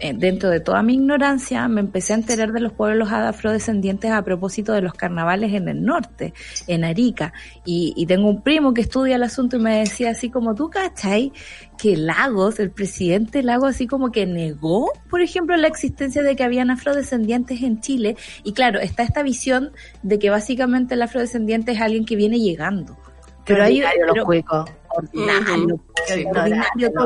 eh, 0.00 0.14
dentro 0.16 0.48
de 0.48 0.60
toda 0.60 0.82
mi 0.82 0.94
ignorancia 0.94 1.66
me 1.68 1.80
empecé 1.80 2.12
a 2.12 2.16
enterar 2.16 2.52
de 2.52 2.60
los 2.60 2.72
pueblos 2.72 3.10
afrodescendientes 3.10 4.10
a 4.10 4.22
propósito 4.22 4.72
de 4.72 4.80
los 4.80 4.94
carnavales 4.94 5.52
en 5.52 5.68
el 5.68 5.82
norte, 5.82 6.32
en 6.66 6.84
Arica. 6.84 7.32
Y, 7.64 8.06
tengo 8.06 8.28
un 8.28 8.42
primo 8.42 8.72
que 8.72 8.82
estudia 8.82 9.16
el 9.16 9.24
asunto 9.24 9.56
y 9.56 9.60
me 9.60 9.78
decía 9.78 10.10
así 10.10 10.30
como, 10.30 10.54
¿tú 10.54 10.70
cachai? 10.70 11.32
Que 11.76 11.96
Lagos, 11.96 12.60
el 12.60 12.70
presidente 12.70 13.42
Lagos, 13.42 13.70
así 13.70 13.86
como 13.88 14.12
que 14.12 14.26
negó, 14.26 14.92
por 15.10 15.20
ejemplo, 15.20 15.56
la 15.56 15.66
existencia 15.66 16.22
de 16.22 16.36
que 16.36 16.44
habían 16.44 16.70
afrodescendientes 16.70 17.62
en 17.62 17.80
Chile. 17.80 18.16
Y 18.44 18.52
claro, 18.52 18.78
está 18.80 19.02
esta 19.02 19.22
visión 19.22 19.72
de 20.02 20.18
que 20.20 20.30
básicamente 20.30 20.94
el 20.94 21.02
afrodescendiente 21.02 21.72
es 21.72 21.80
alguien 21.80 22.04
que 22.04 22.14
viene 22.14 22.38
llegando. 22.38 22.96
Pero 23.46 23.62
ahí 23.64 23.82
los 24.06 24.24
cuecos 24.24 24.70
ordinario, 24.96 25.80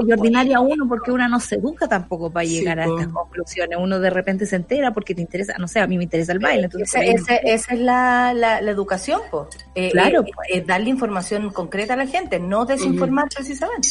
y 0.07 0.13
ordinaria 0.13 0.61
uno 0.61 0.89
porque 0.89 1.11
uno 1.11 1.29
no 1.29 1.41
se 1.41 1.57
educa 1.57 1.89
tampoco 1.89 2.31
para 2.31 2.45
llegar 2.45 2.81
a 2.81 2.85
estas 2.85 3.09
conclusiones. 3.09 3.79
Uno 3.81 3.99
de 3.99 4.11
repente 4.11 4.47
se 4.47 4.57
entera 4.57 4.93
porque 4.93 5.15
te 5.15 5.23
interesa, 5.23 5.55
no 5.59 5.69
sé, 5.69 5.81
a 5.81 5.87
mí 5.87 5.97
me 5.97 6.05
interesa 6.05 6.33
el 6.33 6.39
baile. 6.39 6.65
Entonces, 6.65 7.03
esa, 7.03 7.37
esa 7.37 7.75
es 7.75 7.81
la, 7.81 8.33
la, 8.35 8.59
educación, 8.71 9.21
pues. 9.31 9.49
claro. 9.93 10.25
Eh, 10.49 10.63
darle 10.67 10.91
información 10.91 11.51
concreta 11.51 11.95
a 11.95 11.97
la 11.97 12.07
gente, 12.07 12.39
no 12.39 12.65
desinformar 12.65 13.29
precisamente. 13.35 13.89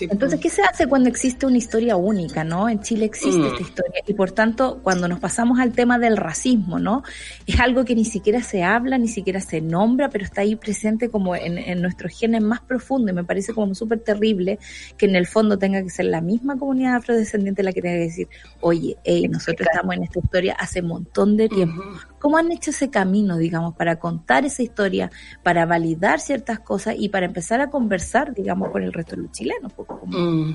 Entonces, 0.00 0.40
¿qué 0.40 0.50
se 0.50 0.62
hace 0.62 0.86
cuando 0.86 1.08
existe 1.08 1.46
una 1.46 1.58
historia 1.58 1.96
única, 1.96 2.44
no? 2.44 2.68
En 2.68 2.80
Chile 2.82 3.06
existe 3.06 3.40
mm. 3.40 3.46
esta 3.46 3.62
historia 3.62 4.02
y 4.06 4.14
por 4.14 4.32
tanto, 4.32 4.80
cuando 4.82 5.08
nos 5.08 5.20
pasamos 5.20 5.58
al 5.58 5.72
tema 5.72 5.98
del 5.98 6.16
racismo, 6.16 6.78
¿no? 6.78 7.02
Es 7.46 7.60
algo 7.60 7.84
que 7.84 7.94
ni 7.94 8.04
siquiera 8.04 8.42
se 8.42 8.62
habla, 8.62 8.98
ni 8.98 9.08
siquiera 9.08 9.40
se 9.40 9.60
nombra, 9.60 10.08
pero 10.08 10.24
está 10.24 10.42
ahí 10.42 10.56
presente 10.56 11.08
como 11.08 11.36
en, 11.36 11.58
en 11.58 11.80
nuestros 11.80 12.18
genes 12.18 12.42
más 12.42 12.60
profundos 12.60 13.10
y 13.10 13.14
me 13.14 13.24
parece 13.24 13.35
como 13.54 13.74
súper 13.74 14.00
terrible 14.00 14.58
que 14.96 15.06
en 15.06 15.16
el 15.16 15.26
fondo 15.26 15.58
tenga 15.58 15.82
que 15.82 15.90
ser 15.90 16.06
la 16.06 16.20
misma 16.20 16.58
comunidad 16.58 16.96
afrodescendiente 16.96 17.62
la 17.62 17.72
que 17.72 17.82
tenga 17.82 17.96
que 17.96 18.04
decir, 18.04 18.28
oye, 18.60 18.96
hey, 19.04 19.28
nosotros 19.28 19.68
estamos 19.70 19.96
en 19.96 20.04
esta 20.04 20.18
historia 20.18 20.56
hace 20.58 20.80
un 20.80 20.88
montón 20.88 21.36
de 21.36 21.48
tiempo. 21.48 21.82
¿Cómo 22.18 22.38
han 22.38 22.50
hecho 22.50 22.70
ese 22.70 22.90
camino, 22.90 23.36
digamos, 23.36 23.74
para 23.74 23.98
contar 23.98 24.44
esa 24.44 24.62
historia, 24.62 25.10
para 25.42 25.66
validar 25.66 26.20
ciertas 26.20 26.60
cosas 26.60 26.96
y 26.98 27.08
para 27.08 27.26
empezar 27.26 27.60
a 27.60 27.70
conversar, 27.70 28.34
digamos, 28.34 28.70
con 28.70 28.82
el 28.82 28.92
resto 28.92 29.16
de 29.16 29.22
los 29.22 29.32
chilenos? 29.32 29.72
Mm. 30.06 30.54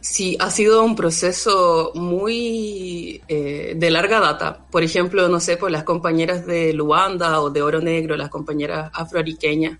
Sí, 0.00 0.36
ha 0.40 0.50
sido 0.50 0.82
un 0.82 0.96
proceso 0.96 1.92
muy 1.94 3.22
eh, 3.28 3.74
de 3.76 3.90
larga 3.90 4.18
data. 4.18 4.64
Por 4.70 4.82
ejemplo, 4.82 5.28
no 5.28 5.40
sé, 5.40 5.58
por 5.58 5.70
las 5.70 5.84
compañeras 5.84 6.46
de 6.46 6.72
Luanda 6.72 7.40
o 7.42 7.50
de 7.50 7.60
Oro 7.60 7.80
Negro, 7.82 8.16
las 8.16 8.30
compañeras 8.30 8.90
afroariqueñas 8.94 9.78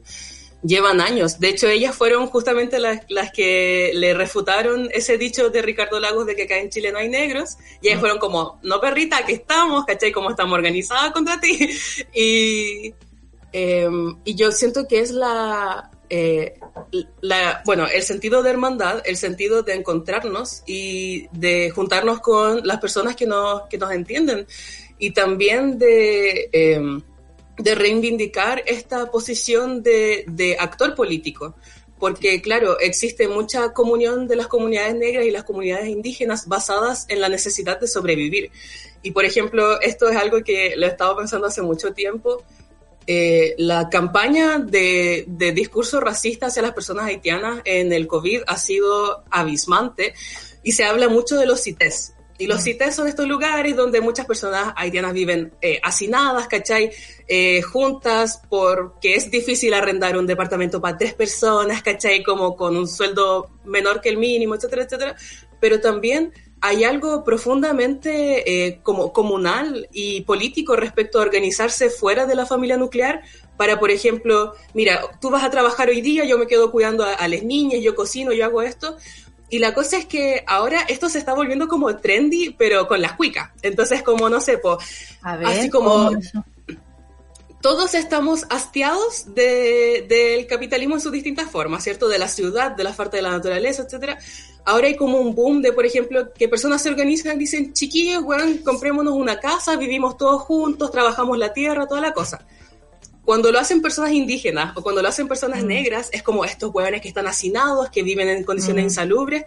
llevan 0.63 1.01
años. 1.01 1.39
De 1.41 1.49
hecho, 1.49 1.69
ellas 1.69 1.95
fueron 1.95 2.27
justamente 2.27 2.79
las, 2.79 3.01
las, 3.09 3.33
que 3.33 3.93
le 3.95 4.15
refutaron 4.15 4.89
ese 4.93 5.19
dicho 5.19 5.51
de 5.51 5.63
Ricardo 5.63 6.01
Lagos 6.01 6.27
de 6.27 6.37
que 6.37 6.43
acá 6.43 6.59
en 6.59 6.71
Chile 6.71 6.93
no 6.93 6.99
hay 6.99 7.09
negros. 7.09 7.57
Y 7.81 7.89
ellas 7.89 8.01
fueron 8.01 8.19
como, 8.19 8.59
no 8.63 8.81
perrita, 8.81 9.19
aquí 9.19 9.33
estamos, 9.33 9.85
¿cachai? 9.85 10.13
¿Cómo 10.13 10.31
estamos 10.31 10.55
organizadas 10.55 11.13
contra 11.13 11.41
ti? 11.41 11.59
Y, 12.13 12.95
em, 13.53 14.17
y 14.25 14.35
yo 14.35 14.53
siento 14.53 14.87
que 14.87 15.01
es 15.01 15.11
la, 15.11 15.91
eh, 16.09 16.55
la, 17.21 17.63
bueno, 17.65 17.87
el 17.87 18.03
sentido 18.03 18.43
de 18.43 18.51
hermandad, 18.51 19.03
el 19.05 19.17
sentido 19.17 19.63
de 19.63 19.75
encontrarnos 19.75 20.63
y 20.67 21.29
de 21.33 21.71
juntarnos 21.71 22.21
con 22.21 22.67
las 22.67 22.81
personas 22.81 23.17
que 23.17 23.27
nos, 23.27 23.63
que 23.69 23.79
nos 23.79 23.93
entienden. 23.93 24.47
Y 24.99 25.13
también 25.13 25.79
de... 25.79 26.51
Eh, 26.53 27.01
de 27.63 27.75
reivindicar 27.75 28.63
esta 28.67 29.11
posición 29.11 29.83
de, 29.83 30.57
actor 30.59 30.95
político 30.95 31.55
porque 31.99 32.41
claro, 32.41 32.79
existe 32.81 33.29
mucha 33.29 33.75
comunión 33.75 34.27
de 34.27 34.35
las 34.37 34.47
comunidades 34.47 34.95
negras 34.95 35.27
y 35.27 35.31
las 35.31 35.45
comunidades 35.45 35.89
indígenas 35.89 36.49
basadas 36.49 37.05
en 37.11 37.21
la 37.21 37.29
necesidad 37.29 37.79
de 37.79 37.89
sobrevivir. 37.89 38.51
Y 39.03 39.11
por 39.11 39.26
ejemplo, 39.26 39.79
esto 39.83 40.09
es 40.09 40.17
algo 40.17 40.43
que 40.43 40.76
lo 40.76 40.87
he 40.87 40.89
estado 40.89 41.18
pensando 41.18 41.47
hace 41.47 41.61
mucho 41.61 41.93
tiempo. 41.93 42.43
Eh, 43.07 43.55
la 43.59 43.91
campaña 43.91 44.59
de, 44.59 45.25
de, 45.26 45.53
discurso 45.53 46.01
racista 46.01 46.47
hacia 46.47 46.63
las 46.63 46.72
personas 46.72 47.05
haitianas 47.05 47.61
en 47.67 47.93
el 47.93 48.07
COVID 48.07 48.45
ha 48.47 48.57
sido 48.57 49.25
abismante 49.30 50.14
y 50.63 50.72
se 50.72 50.84
habla 50.84 51.09
mucho 51.09 51.37
de 51.37 51.45
los 51.45 51.63
CITES, 51.63 52.14
Y 52.41 52.46
los 52.46 52.64
CITES 52.64 52.95
son 52.95 53.07
estos 53.07 53.29
lugares 53.29 53.76
donde 53.76 54.00
muchas 54.00 54.25
personas 54.25 54.72
haitianas 54.75 55.12
viven 55.12 55.53
eh, 55.61 55.79
hacinadas, 55.83 56.49
¿cachai? 56.49 56.91
Eh, 57.29 57.61
juntas, 57.61 58.41
porque 58.49 59.14
es 59.14 59.30
difícil 59.30 59.75
arrendar 59.75 60.17
un 60.17 60.26
departamento 60.26 60.80
para 60.80 60.96
tres 60.96 61.12
personas, 61.12 61.83
¿cachai? 61.83 62.22
Como 62.22 62.57
con 62.57 62.79
un 62.79 62.88
sueldo 62.88 63.50
menor 63.67 64.00
que 64.00 64.08
el 64.08 64.17
mínimo, 64.17 64.54
etcétera, 64.54 64.84
etcétera. 64.84 65.17
Pero 65.61 65.83
también 65.83 66.33
hay 66.62 66.84
algo 66.84 67.25
profundamente 67.25 68.67
eh, 68.67 68.80
como 68.83 69.12
comunal 69.12 69.87
y 69.92 70.22
político 70.22 70.76
respecto 70.76 71.18
a 71.18 71.22
organizarse 71.22 71.91
fuera 71.91 72.25
de 72.25 72.37
la 72.37 72.46
familia 72.46 72.79
nuclear 72.79 73.21
para, 73.58 73.79
por 73.79 73.91
ejemplo, 73.91 74.54
mira, 74.72 75.03
tú 75.21 75.29
vas 75.29 75.45
a 75.45 75.50
trabajar 75.50 75.91
hoy 75.91 76.00
día, 76.00 76.25
yo 76.25 76.38
me 76.38 76.46
quedo 76.46 76.71
cuidando 76.71 77.04
a, 77.04 77.12
a 77.12 77.29
las 77.29 77.42
niñas, 77.42 77.83
yo 77.83 77.95
cocino, 77.95 78.33
yo 78.33 78.46
hago 78.46 78.62
esto, 78.62 78.96
y 79.51 79.59
la 79.59 79.75
cosa 79.75 79.99
es 79.99 80.07
que 80.07 80.45
ahora 80.47 80.83
esto 80.89 81.09
se 81.09 81.18
está 81.18 81.35
volviendo 81.35 81.68
como 81.68 81.97
trendy, 81.97 82.55
pero 82.57 82.87
con 82.87 83.03
las 83.03 83.13
cuicas. 83.13 83.51
Entonces, 83.63 84.03
como 84.03 84.31
no 84.31 84.41
sé, 84.41 84.59
po, 84.59 84.79
así 85.22 85.68
como 85.68 86.11
todos 87.61 87.95
estamos 87.95 88.47
hastiados 88.49 89.35
de, 89.35 90.07
del 90.09 90.47
capitalismo 90.47 90.95
en 90.95 91.01
sus 91.01 91.13
distintas 91.13 91.51
formas, 91.51 91.85
¿cierto? 91.85 92.09
De 92.09 92.18
la 92.18 92.29
ciudad, 92.29 92.71
de 92.71 92.85
la 92.85 92.95
falta 92.95 93.17
de 93.17 93.22
la 93.22 93.33
naturaleza, 93.33 93.83
etcétera. 93.83 94.18
Ahora 94.64 94.87
hay 94.87 94.97
como 94.97 95.18
un 95.18 95.35
boom 95.35 95.61
de, 95.61 95.72
por 95.72 95.85
ejemplo, 95.85 96.33
que 96.33 96.49
personas 96.49 96.81
se 96.83 96.89
organizan 96.89 97.37
y 97.37 97.41
dicen, 97.41 97.72
chiquillos, 97.72 98.22
weón, 98.22 98.59
comprémonos 98.59 99.14
una 99.14 99.41
casa, 99.41 99.77
vivimos 99.77 100.17
todos 100.17 100.43
juntos, 100.43 100.91
trabajamos 100.91 101.37
la 101.37 101.53
tierra, 101.53 101.87
toda 101.87 102.01
la 102.01 102.13
cosa 102.13 102.47
cuando 103.31 103.53
lo 103.53 103.61
hacen 103.61 103.81
personas 103.81 104.11
indígenas 104.11 104.77
o 104.77 104.83
cuando 104.83 105.03
lo 105.03 105.09
hacen 105.09 105.29
personas 105.29 105.63
negras, 105.63 106.09
es 106.11 106.21
como 106.21 106.45
estos 106.45 106.75
hueones 106.75 107.01
que 107.01 107.07
están 107.07 107.29
hacinados, 107.29 107.89
que 107.89 108.03
viven 108.03 108.29
en 108.29 108.43
condiciones 108.43 108.83
insalubres, 108.83 109.45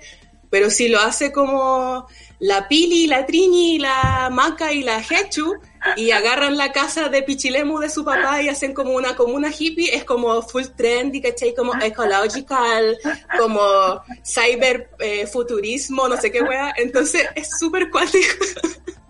pero 0.50 0.70
si 0.70 0.88
lo 0.88 1.02
hace 1.02 1.34
como 1.34 2.08
la 2.40 2.70
Pili, 2.70 3.08
la 3.08 3.26
Trini, 3.26 3.80
la 3.80 4.30
Maca 4.32 4.72
y 4.72 4.84
la 4.84 5.02
Hechu, 5.02 5.56
y 5.98 6.12
agarran 6.12 6.56
la 6.56 6.72
casa 6.72 7.10
de 7.10 7.24
Pichilemu 7.24 7.78
de 7.78 7.90
su 7.90 8.06
papá 8.06 8.42
y 8.42 8.48
hacen 8.48 8.74
como 8.74 8.94
una 8.94 9.18
comuna 9.18 9.52
hippie, 9.52 9.94
es 9.94 10.06
como 10.06 10.42
full 10.44 10.64
trendy, 10.78 11.20
¿cachai? 11.20 11.54
Como 11.54 11.74
ecological, 11.82 12.98
como 13.38 14.02
cyber 14.26 14.92
eh, 15.00 15.28
futurismo, 15.28 16.08
no 16.08 16.16
sé 16.16 16.32
qué 16.32 16.42
wea. 16.42 16.74
Entonces 16.78 17.28
es 17.36 17.50
súper 17.60 17.90
cuático. 17.90 18.46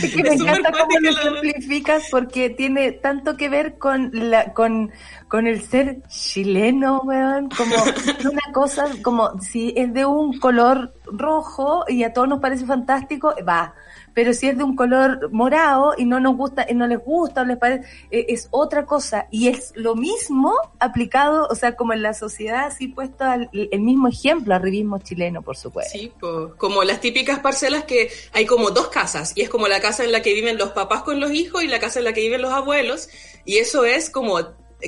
que 0.00 0.22
me 0.22 0.34
encanta 0.34 0.72
cómo 0.72 1.00
lo 1.00 1.12
simplificas 1.12 2.04
porque 2.10 2.50
tiene 2.50 2.92
tanto 2.92 3.36
que 3.36 3.48
ver 3.48 3.78
con 3.78 4.10
la 4.12 4.52
con, 4.52 4.90
con 5.28 5.46
el 5.46 5.62
ser 5.62 6.02
chileno, 6.08 7.00
weón, 7.04 7.48
como 7.50 7.74
una 8.30 8.52
cosa, 8.52 8.86
como 9.02 9.40
si 9.40 9.72
es 9.76 9.92
de 9.92 10.04
un 10.04 10.38
color 10.38 10.94
rojo 11.06 11.84
y 11.88 12.04
a 12.04 12.12
todos 12.12 12.28
nos 12.28 12.40
parece 12.40 12.66
fantástico, 12.66 13.34
va, 13.46 13.74
pero 14.14 14.32
si 14.32 14.48
es 14.48 14.56
de 14.56 14.64
un 14.64 14.76
color 14.76 15.30
morado 15.32 15.94
y 15.98 16.04
no 16.04 16.20
nos 16.20 16.36
gusta, 16.36 16.66
no 16.74 16.86
les 16.86 16.98
gusta 16.98 17.42
o 17.42 17.44
les 17.44 17.58
parece, 17.58 17.86
eh, 18.10 18.26
es 18.28 18.48
otra 18.50 18.86
cosa. 18.86 19.26
Y 19.30 19.48
es 19.48 19.72
lo 19.74 19.96
mismo 19.96 20.54
aplicado, 20.78 21.46
o 21.50 21.54
sea, 21.54 21.76
como 21.76 21.92
en 21.92 22.02
la 22.02 22.14
sociedad, 22.14 22.66
así 22.66 22.88
puesto 22.88 23.24
el 23.52 23.80
mismo 23.80 24.08
ejemplo, 24.08 24.54
arribismo 24.54 24.98
chileno, 24.98 25.42
por 25.42 25.56
supuesto. 25.56 25.98
Sí, 25.98 26.12
como 26.56 26.84
las 26.84 27.00
típicas 27.00 27.40
parcelas 27.40 27.84
que 27.84 28.10
hay 28.32 28.46
como 28.46 28.70
dos 28.70 28.88
casas, 28.88 29.32
y 29.34 29.42
es 29.42 29.50
como 29.50 29.68
la 29.68 29.80
casa 29.80 30.04
en 30.04 30.12
la 30.12 30.22
que 30.22 30.32
viven 30.32 30.56
los 30.56 30.70
papás 30.70 31.02
con 31.02 31.20
los 31.20 31.32
hijos 31.32 31.62
y 31.62 31.68
la 31.68 31.80
casa 31.80 31.98
en 31.98 32.04
la 32.04 32.12
que 32.12 32.20
viven 32.20 32.42
los 32.42 32.52
abuelos, 32.52 33.08
y 33.44 33.58
eso 33.58 33.84
es 33.84 34.10
como 34.10 34.38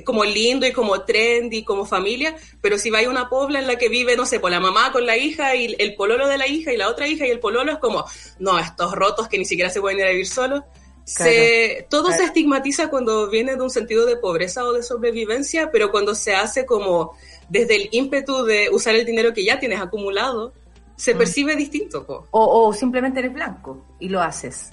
como 0.05 0.25
lindo 0.25 0.67
y 0.67 0.73
como 0.73 1.03
trendy, 1.03 1.65
como 1.65 1.85
familia, 1.85 2.37
pero 2.61 2.79
si 2.79 2.91
va 2.91 3.01
a 3.01 3.09
una 3.09 3.29
pobla 3.29 3.59
en 3.59 3.67
la 3.67 3.77
que 3.77 3.89
vive, 3.89 4.17
no 4.17 4.27
sé, 4.27 4.41
por 4.41 4.51
la 4.51 4.61
mamá 4.61 4.93
con 4.93 5.07
la 5.07 5.17
hija 5.17 5.55
y 5.55 5.75
el 5.79 5.95
pololo 5.95 6.29
de 6.29 6.39
la 6.39 6.47
hija 6.47 6.73
y 6.73 6.77
la 6.77 6.89
otra 6.89 7.07
hija 7.07 7.27
y 7.27 7.31
el 7.31 7.41
pololo 7.41 7.73
es 7.73 7.79
como, 7.79 8.05
no, 8.39 8.59
estos 8.59 8.93
rotos 8.93 9.29
que 9.29 9.39
ni 9.39 9.45
siquiera 9.45 9.71
se 9.71 9.81
pueden 9.81 9.99
ir 9.99 10.07
a 10.07 10.11
vivir 10.11 10.27
solos. 10.27 10.63
se, 11.05 11.87
todo 11.89 12.11
se 12.11 12.25
estigmatiza 12.25 12.89
cuando 12.89 13.29
viene 13.29 13.55
de 13.55 13.63
un 13.63 13.71
sentido 13.71 14.07
de 14.07 14.17
pobreza 14.17 14.65
o 14.65 14.73
de 14.73 14.83
sobrevivencia, 14.83 15.71
pero 15.71 15.91
cuando 15.91 16.15
se 16.15 16.35
hace 16.35 16.67
como 16.67 17.17
desde 17.49 17.77
el 17.77 17.89
ímpetu 17.93 18.45
de 18.45 18.71
usar 18.71 18.95
el 18.95 19.07
dinero 19.07 19.33
que 19.33 19.45
ya 19.45 19.59
tienes 19.59 19.81
acumulado, 19.81 20.53
se 20.97 21.15
mm. 21.15 21.19
percibe 21.19 21.57
distinto. 21.57 22.05
O, 22.09 22.67
o 22.67 22.73
simplemente 22.73 23.21
eres 23.21 23.33
blanco 23.33 23.85
y 24.01 24.09
lo 24.09 24.21
haces. 24.21 24.73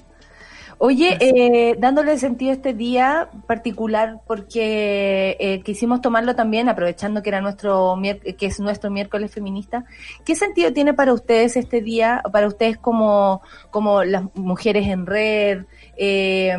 Oye, 0.86 1.18
eh, 1.22 1.78
dándole 1.80 2.18
sentido 2.18 2.52
a 2.52 2.56
este 2.56 2.74
día 2.74 3.30
particular, 3.48 4.20
porque 4.28 5.38
eh, 5.40 5.62
quisimos 5.64 6.02
tomarlo 6.02 6.36
también, 6.36 6.68
aprovechando 6.68 7.24
que 7.24 7.30
era 7.30 7.40
nuestro 7.40 7.98
que 8.38 8.46
es 8.48 8.60
nuestro 8.60 8.92
miércoles 8.92 9.32
feminista, 9.32 9.86
¿qué 10.26 10.36
sentido 10.36 10.74
tiene 10.74 10.94
para 10.94 11.14
ustedes 11.14 11.56
este 11.56 11.80
día, 11.80 12.22
para 12.34 12.48
ustedes 12.48 12.78
como, 12.78 13.42
como 13.72 14.04
las 14.04 14.26
mujeres 14.36 14.86
en 14.90 15.06
red? 15.06 15.64
Eh, 15.96 16.54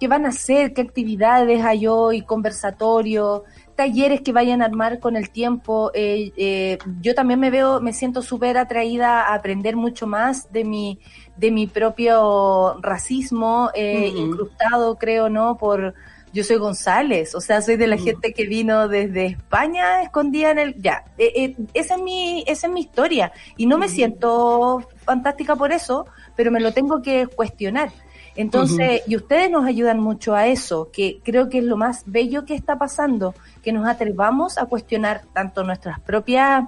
¿Qué 0.00 0.08
van 0.08 0.26
a 0.26 0.30
hacer? 0.30 0.74
¿Qué 0.74 0.80
actividades 0.80 1.64
hay 1.64 1.86
hoy? 1.86 2.22
¿Conversatorio? 2.22 3.44
talleres 3.78 4.22
que 4.22 4.32
vayan 4.32 4.60
a 4.60 4.64
armar 4.64 4.98
con 4.98 5.14
el 5.14 5.30
tiempo. 5.30 5.92
Eh, 5.94 6.32
eh, 6.36 6.78
yo 7.00 7.14
también 7.14 7.38
me 7.38 7.48
veo, 7.48 7.80
me 7.80 7.92
siento 7.92 8.22
súper 8.22 8.58
atraída 8.58 9.28
a 9.28 9.34
aprender 9.34 9.76
mucho 9.76 10.08
más 10.08 10.50
de 10.52 10.64
mi, 10.64 10.98
de 11.38 11.50
mi 11.50 11.66
propio 11.66 12.78
racismo 12.80 13.70
eh, 13.74 14.12
incrustado, 14.14 14.96
creo, 14.96 15.28
¿no? 15.28 15.56
Por, 15.56 15.94
yo 16.32 16.44
soy 16.44 16.56
González, 16.56 17.34
o 17.34 17.40
sea, 17.40 17.62
soy 17.62 17.76
de 17.76 17.86
la 17.86 17.96
gente 17.96 18.32
que 18.32 18.46
vino 18.46 18.88
desde 18.88 19.26
España 19.26 20.02
escondida 20.02 20.50
en 20.50 20.58
el, 20.58 20.74
ya, 20.82 21.04
esa 21.16 21.94
es 21.94 22.02
mi, 22.02 22.44
esa 22.46 22.66
es 22.66 22.72
mi 22.72 22.80
historia. 22.80 23.32
Y 23.56 23.66
no 23.66 23.78
me 23.78 23.88
siento 23.88 24.86
fantástica 25.04 25.56
por 25.56 25.72
eso, 25.72 26.06
pero 26.36 26.50
me 26.50 26.60
lo 26.60 26.72
tengo 26.72 27.02
que 27.02 27.26
cuestionar. 27.26 27.90
Entonces, 28.34 29.02
y 29.08 29.16
ustedes 29.16 29.50
nos 29.50 29.64
ayudan 29.64 29.98
mucho 29.98 30.34
a 30.34 30.46
eso, 30.46 30.90
que 30.92 31.18
creo 31.24 31.48
que 31.48 31.58
es 31.58 31.64
lo 31.64 31.76
más 31.76 32.04
bello 32.06 32.44
que 32.44 32.54
está 32.54 32.78
pasando, 32.78 33.34
que 33.62 33.72
nos 33.72 33.88
atrevamos 33.88 34.58
a 34.58 34.66
cuestionar 34.66 35.22
tanto 35.32 35.64
nuestras 35.64 35.98
propias 35.98 36.64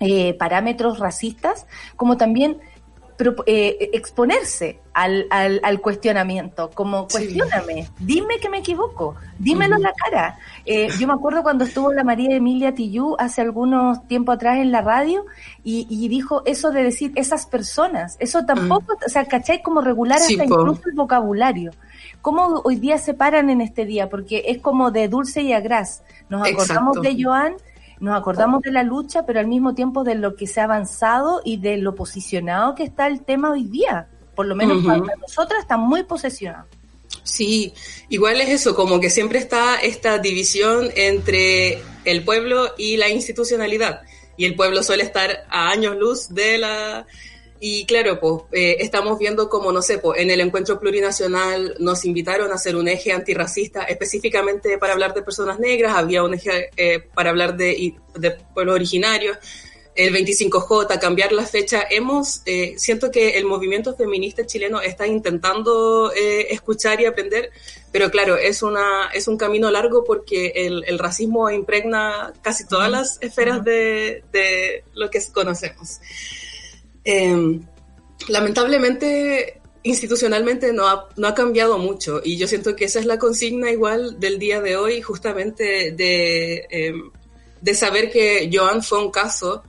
eh, 0.00 0.34
parámetros 0.34 0.98
racistas 0.98 1.66
como 1.96 2.16
también 2.16 2.58
eh, 3.46 3.90
exponerse 3.92 4.80
al, 4.92 5.26
al, 5.30 5.80
cuestionamiento, 5.80 6.70
como 6.70 7.08
cuestioname, 7.08 7.88
dime 7.98 8.38
que 8.40 8.48
me 8.48 8.58
equivoco, 8.58 9.16
dímelo 9.38 9.76
en 9.76 9.82
la 9.82 9.92
cara. 9.92 10.38
Eh, 10.66 10.88
yo 10.98 11.06
me 11.06 11.14
acuerdo 11.14 11.42
cuando 11.42 11.64
estuvo 11.64 11.92
la 11.92 12.04
María 12.04 12.36
Emilia 12.36 12.74
Tillú 12.74 13.16
hace 13.18 13.40
algunos 13.40 14.06
tiempo 14.06 14.32
atrás 14.32 14.58
en 14.58 14.70
la 14.70 14.82
radio 14.82 15.24
y, 15.64 16.08
dijo 16.08 16.42
eso 16.44 16.70
de 16.72 16.82
decir 16.82 17.12
esas 17.14 17.46
personas, 17.46 18.16
eso 18.20 18.44
tampoco, 18.44 18.98
o 19.04 19.08
sea, 19.08 19.24
¿cachai? 19.24 19.62
Como 19.62 19.80
regular 19.80 20.18
hasta 20.18 20.44
incluso 20.44 20.82
el 20.86 20.94
vocabulario. 20.94 21.70
¿Cómo 22.20 22.60
hoy 22.64 22.76
día 22.76 22.98
se 22.98 23.14
paran 23.14 23.50
en 23.50 23.60
este 23.60 23.84
día? 23.84 24.08
Porque 24.08 24.44
es 24.46 24.58
como 24.58 24.90
de 24.90 25.08
dulce 25.08 25.42
y 25.42 25.52
agraz. 25.52 26.02
Nos 26.28 26.46
acordamos 26.46 27.00
de 27.00 27.16
Joan 27.20 27.54
nos 28.02 28.18
acordamos 28.18 28.62
de 28.62 28.72
la 28.72 28.82
lucha, 28.82 29.24
pero 29.24 29.38
al 29.38 29.46
mismo 29.46 29.76
tiempo 29.76 30.02
de 30.02 30.16
lo 30.16 30.34
que 30.34 30.48
se 30.48 30.60
ha 30.60 30.64
avanzado 30.64 31.40
y 31.44 31.58
de 31.58 31.76
lo 31.76 31.94
posicionado 31.94 32.74
que 32.74 32.82
está 32.82 33.06
el 33.06 33.22
tema 33.22 33.52
hoy 33.52 33.62
día. 33.62 34.08
Por 34.34 34.46
lo 34.46 34.56
menos 34.56 34.84
para 34.84 34.98
nosotras 35.20 35.60
está 35.60 35.76
muy 35.76 36.02
posesionado. 36.02 36.66
Sí, 37.22 37.72
igual 38.08 38.40
es 38.40 38.48
eso, 38.48 38.74
como 38.74 38.98
que 38.98 39.08
siempre 39.08 39.38
está 39.38 39.76
esta 39.76 40.18
división 40.18 40.90
entre 40.96 41.80
el 42.04 42.24
pueblo 42.24 42.74
y 42.76 42.96
la 42.96 43.08
institucionalidad. 43.08 44.02
Y 44.36 44.46
el 44.46 44.56
pueblo 44.56 44.82
suele 44.82 45.04
estar 45.04 45.44
a 45.48 45.70
años 45.70 45.96
luz 45.96 46.28
de 46.30 46.58
la 46.58 47.06
y 47.64 47.86
claro, 47.86 48.18
pues 48.18 48.42
eh, 48.50 48.78
estamos 48.80 49.20
viendo 49.20 49.48
como, 49.48 49.70
no 49.70 49.82
sé, 49.82 49.98
pues, 49.98 50.18
en 50.18 50.32
el 50.32 50.40
encuentro 50.40 50.80
plurinacional 50.80 51.76
nos 51.78 52.04
invitaron 52.04 52.50
a 52.50 52.56
hacer 52.56 52.74
un 52.74 52.88
eje 52.88 53.12
antirracista 53.12 53.84
específicamente 53.84 54.78
para 54.78 54.94
hablar 54.94 55.14
de 55.14 55.22
personas 55.22 55.60
negras, 55.60 55.94
había 55.94 56.24
un 56.24 56.34
eje 56.34 56.70
eh, 56.76 56.98
para 57.14 57.30
hablar 57.30 57.56
de, 57.56 57.94
de 58.16 58.30
pueblos 58.32 58.74
originarios, 58.74 59.38
el 59.94 60.12
25J, 60.12 60.98
cambiar 60.98 61.30
la 61.30 61.46
fecha. 61.46 61.84
Hemos, 61.88 62.42
eh, 62.46 62.74
siento 62.78 63.12
que 63.12 63.38
el 63.38 63.44
movimiento 63.44 63.94
feminista 63.94 64.44
chileno 64.44 64.80
está 64.80 65.06
intentando 65.06 66.10
escuchar 66.12 67.00
y 67.00 67.04
aprender, 67.04 67.50
pero 67.92 68.10
claro, 68.10 68.36
es, 68.38 68.64
una, 68.64 69.08
es 69.14 69.28
un 69.28 69.36
camino 69.36 69.70
largo 69.70 70.02
porque 70.02 70.48
el, 70.56 70.82
el 70.88 70.98
racismo 70.98 71.48
impregna 71.48 72.32
casi 72.42 72.66
todas 72.66 72.90
las 72.90 73.18
esferas 73.20 73.62
de, 73.62 74.24
de 74.32 74.82
lo 74.94 75.10
que 75.10 75.22
conocemos. 75.32 76.00
Eh, 77.04 77.60
lamentablemente, 78.28 79.60
institucionalmente 79.82 80.72
no 80.72 80.86
ha, 80.86 81.08
no 81.16 81.26
ha, 81.26 81.34
cambiado 81.34 81.78
mucho 81.78 82.20
y 82.22 82.36
yo 82.36 82.46
siento 82.46 82.76
que 82.76 82.84
esa 82.84 83.00
es 83.00 83.06
la 83.06 83.18
consigna 83.18 83.70
igual 83.70 84.20
del 84.20 84.38
día 84.38 84.60
de 84.60 84.76
hoy, 84.76 85.02
justamente 85.02 85.92
de, 85.92 86.66
em, 86.70 87.10
de 87.60 87.74
saber 87.74 88.10
que 88.10 88.48
Joan 88.52 88.82
fue 88.82 89.02
un 89.02 89.10
caso 89.10 89.62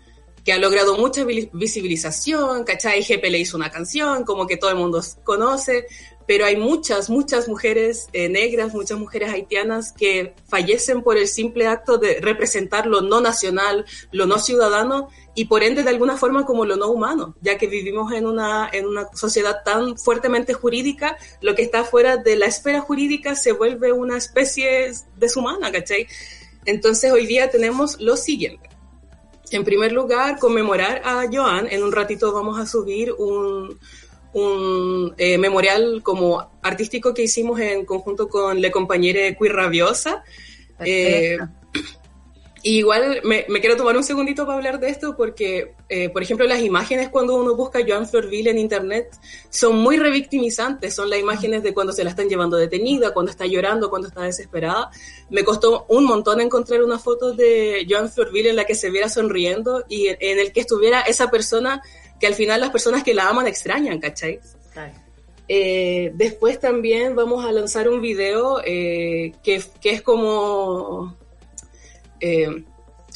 que 0.44 0.52
ha 0.52 0.58
logrado 0.58 0.98
mucha 0.98 1.24
visibilización, 1.24 2.66
¿cachai? 2.66 3.02
GP 3.02 3.30
le 3.30 3.40
hizo 3.40 3.56
una 3.56 3.72
canción, 3.72 4.26
como 4.26 4.46
que 4.46 4.58
todo 4.58 4.72
el 4.72 4.76
mundo 4.76 5.02
conoce, 5.24 5.88
pero 6.28 6.46
hay 6.46 6.58
muchas, 6.58 7.10
muchas 7.10 7.48
mujeres 7.48 8.08
eh, 8.14 8.28
negras, 8.28 8.74
muchas 8.74 9.00
mujeres 9.00 9.32
haitianas 9.32 9.94
que 9.94 10.36
fallecen 10.48 11.02
por 11.02 11.18
el 11.18 11.28
simple 11.28 11.68
acto 11.68 11.98
de 11.98 12.20
representar 12.20 12.88
lo 12.88 13.02
no 13.02 13.22
nacional, 13.22 13.86
lo 14.12 14.26
no 14.26 14.38
ciudadano, 14.38 15.10
y 15.36 15.46
por 15.46 15.64
ende 15.64 15.84
de 15.84 15.90
alguna 15.90 16.18
forma 16.18 16.46
como 16.46 16.66
lo 16.66 16.76
no 16.76 16.90
humano, 16.90 17.36
ya 17.42 17.58
que 17.58 17.68
vivimos 17.68 18.12
en 18.14 18.28
una, 18.28 18.70
en 18.72 18.86
una 18.86 19.08
sociedad 19.14 19.64
tan 19.66 19.98
fuertemente 19.98 20.54
jurídica, 20.54 21.18
lo 21.42 21.56
que 21.56 21.64
está 21.64 21.84
fuera 21.84 22.18
de 22.18 22.36
la 22.36 22.46
esfera 22.46 22.82
jurídica 22.82 23.36
se 23.36 23.52
vuelve 23.52 23.92
una 23.92 24.18
especie 24.18 24.92
deshumana, 25.18 25.72
¿cachai? 25.72 26.08
Entonces 26.66 27.12
hoy 27.12 27.26
día 27.26 27.50
tenemos 27.50 28.00
lo 28.00 28.16
siguiente. 28.16 28.70
En 29.52 29.64
primer 29.64 29.92
lugar, 29.92 30.40
conmemorar 30.40 31.02
a 31.04 31.26
Joan. 31.32 31.68
En 31.70 31.84
un 31.84 31.92
ratito 31.92 32.32
vamos 32.32 32.60
a 32.60 32.66
subir 32.66 33.12
un, 33.12 33.78
un 34.34 35.14
eh, 35.18 35.38
memorial 35.38 36.02
como 36.04 36.52
artístico 36.62 37.14
que 37.14 37.24
hicimos 37.24 37.60
en 37.60 37.86
conjunto 37.86 38.30
con 38.30 38.62
Le 38.62 38.72
Compañere 38.72 39.36
Queer 39.38 39.54
Rabiosa. 39.54 40.24
Eh, 40.80 41.38
igual 42.64 43.22
me, 43.24 43.46
quiero 43.46 43.76
tomar 43.76 43.96
un 43.98 44.04
segundito 44.04 44.46
para 44.46 44.58
hablar 44.58 44.80
de 44.80 44.90
esto 44.90 45.16
porque, 45.18 45.76
eh, 45.90 46.10
por 46.10 46.24
ejemplo, 46.24 46.48
las 46.48 46.62
imágenes 46.62 47.10
cuando 47.10 47.36
uno 47.36 47.56
busca 47.56 47.80
Joan 47.86 48.08
Florville 48.08 48.50
en 48.50 48.58
internet 48.58 49.16
son 49.50 49.78
muy 49.78 49.98
revictimizantes. 49.98 50.96
Son 50.96 51.10
las 51.10 51.20
imágenes 51.20 51.62
de 51.64 51.74
cuando 51.74 51.92
se 51.94 52.04
la 52.04 52.10
están 52.10 52.30
llevando 52.30 52.58
detenida, 52.58 53.14
cuando 53.14 53.32
está 53.32 53.46
llorando, 53.46 53.90
cuando 53.90 54.08
está 54.08 54.24
desesperada. 54.24 54.90
Me 55.30 55.44
costó 55.44 55.86
un 55.90 56.06
montón 56.06 56.40
encontrar 56.42 56.82
una 56.84 57.00
foto 57.00 57.34
de 57.34 57.86
Joan 57.90 58.10
Florville 58.10 58.50
en 58.50 58.56
la 58.56 58.66
que 58.66 58.76
se 58.76 58.90
viera 58.90 59.10
sonriendo 59.10 59.84
y 59.90 60.08
en 60.08 60.40
el 60.40 60.54
que 60.54 60.62
estuviera 60.62 61.02
esa 61.02 61.30
persona 61.30 61.82
que 62.20 62.28
al 62.28 62.36
final 62.36 62.62
las 62.62 62.70
personas 62.70 63.04
que 63.04 63.14
la 63.14 63.28
aman 63.28 63.48
extrañan, 63.48 64.00
¿cachai? 64.00 64.40
Eh, 65.50 66.12
después 66.16 66.60
también 66.60 67.16
vamos 67.16 67.44
a 67.44 67.52
lanzar 67.52 67.90
un 67.90 68.00
video 68.00 68.62
eh, 68.66 69.34
que, 69.44 69.62
que, 69.82 69.92
es 69.92 70.02
como... 70.02 71.18
Eh, 72.26 72.64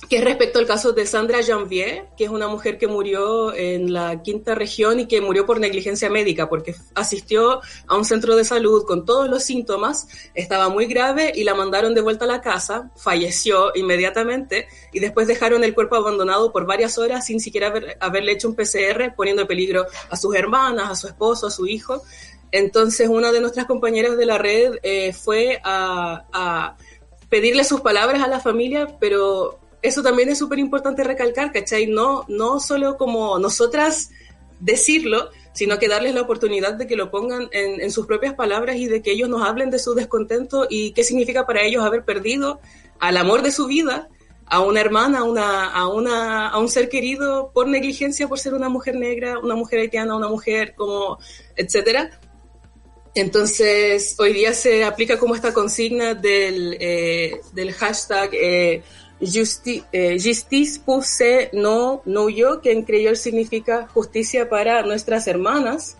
que 0.10 0.18
es 0.18 0.24
respecto 0.24 0.60
al 0.60 0.68
caso 0.68 0.92
de 0.94 1.06
Sandra 1.06 1.40
Janvier, 1.44 2.08
que 2.16 2.26
es 2.26 2.30
una 2.30 2.48
mujer 2.48 2.78
que 2.78 2.88
murió 2.88 3.54
en 3.54 3.92
la 3.92 4.22
quinta 4.22 4.54
región 4.54 5.00
y 5.00 5.06
que 5.08 5.22
murió 5.22 5.46
por 5.46 5.60
negligencia 5.60 6.10
médica, 6.10 6.48
porque 6.48 6.76
asistió 6.94 7.62
a 7.88 7.98
un 7.98 8.06
centro 8.06 8.36
de 8.36 8.46
salud 8.46 8.86
con 8.86 9.06
todos 9.06 9.28
los 9.28 9.44
síntomas, 9.44 10.08
estaba 10.34 10.70
muy 10.70 10.86
grave 10.86 11.32
y 11.36 11.44
la 11.44 11.56
mandaron 11.56 11.94
de 11.94 12.02
vuelta 12.02 12.26
a 12.26 12.28
la 12.28 12.42
casa, 12.42 12.92
falleció 12.96 13.72
inmediatamente 13.76 14.68
y 14.94 15.00
después 15.00 15.28
dejaron 15.28 15.64
el 15.64 15.74
cuerpo 15.74 15.96
abandonado 15.96 16.54
por 16.54 16.66
varias 16.66 16.98
horas 16.98 17.26
sin 17.26 17.40
siquiera 17.40 17.74
haberle 18.00 18.34
hecho 18.34 18.50
un 18.50 18.56
PCR, 18.56 19.14
poniendo 19.16 19.42
en 19.42 19.48
peligro 19.48 19.88
a 20.10 20.16
sus 20.16 20.36
hermanas, 20.36 20.90
a 20.90 20.96
su 20.96 21.08
esposo, 21.08 21.48
a 21.48 21.52
su 21.52 21.66
hijo. 21.66 22.04
Entonces, 22.52 23.10
una 23.10 23.32
de 23.32 23.42
nuestras 23.42 23.66
compañeras 23.66 24.16
de 24.16 24.26
la 24.26 24.38
red 24.38 24.76
eh, 24.84 25.12
fue 25.12 25.60
a, 25.64 26.26
a 26.32 26.78
pedirle 27.30 27.64
sus 27.64 27.82
palabras 27.82 28.22
a 28.24 28.28
la 28.28 28.40
familia, 28.40 28.98
pero 29.00 29.60
eso 29.82 30.02
también 30.02 30.30
es 30.30 30.38
súper 30.38 30.60
importante 30.60 31.04
recalcar, 31.04 31.52
¿cachai? 31.52 31.88
No, 31.88 32.26
no 32.28 32.60
solo 32.60 32.98
como 32.98 33.40
nosotras 33.40 34.12
decirlo, 34.60 35.30
sino 35.54 35.80
que 35.80 35.88
darles 35.88 36.14
la 36.14 36.22
oportunidad 36.22 36.74
de 36.74 36.88
que 36.88 36.96
lo 36.96 37.10
pongan 37.10 37.50
en, 37.52 37.92
sus 37.92 38.06
propias 38.06 38.34
palabras 38.34 38.76
y 38.76 38.88
de 38.88 39.02
que 39.02 39.12
ellos 39.12 39.30
nos 39.30 39.48
hablen 39.48 39.70
de 39.70 39.80
su 39.80 39.94
descontento 39.94 40.68
y 40.70 40.92
qué 40.92 41.04
significa 41.04 41.46
para 41.46 41.62
ellos 41.62 41.84
haber 41.84 42.04
perdido 42.04 42.60
al 43.00 43.18
amor 43.18 43.42
de 43.42 43.52
su 43.52 43.68
vida, 43.68 44.10
a 44.46 44.62
una 44.62 44.80
hermana, 44.82 45.20
a, 45.20 45.24
una, 45.24 45.66
a, 45.66 45.88
una, 45.88 46.50
a 46.50 46.60
un 46.60 46.70
ser 46.70 46.90
querido 46.90 47.52
por 47.54 47.68
negligencia, 47.68 48.28
por 48.28 48.40
ser 48.40 48.54
una 48.54 48.70
mujer 48.70 48.96
negra, 48.96 49.40
una 49.40 49.56
mujer 49.56 49.80
haitiana, 49.80 50.16
una 50.16 50.30
mujer 50.30 50.74
como, 50.76 51.18
etcétera. 51.56 52.20
Entonces, 53.18 54.16
hoy 54.20 54.32
día 54.32 54.54
se 54.54 54.84
aplica 54.84 55.18
como 55.18 55.34
esta 55.34 55.52
consigna 55.52 56.14
del, 56.14 56.78
eh, 56.80 57.42
del 57.52 57.74
hashtag 57.74 58.30
eh, 58.34 58.84
Justi, 59.20 59.84
eh, 59.92 60.18
justice 60.24 60.80
pousse 60.86 61.50
no, 61.52 62.04
no 62.06 62.30
yo, 62.30 62.62
que 62.62 62.72
en 62.72 62.84
creol 62.84 63.18
significa 63.18 63.88
justicia 63.88 64.48
para 64.50 64.84
nuestras 64.84 65.26
hermanas, 65.26 65.98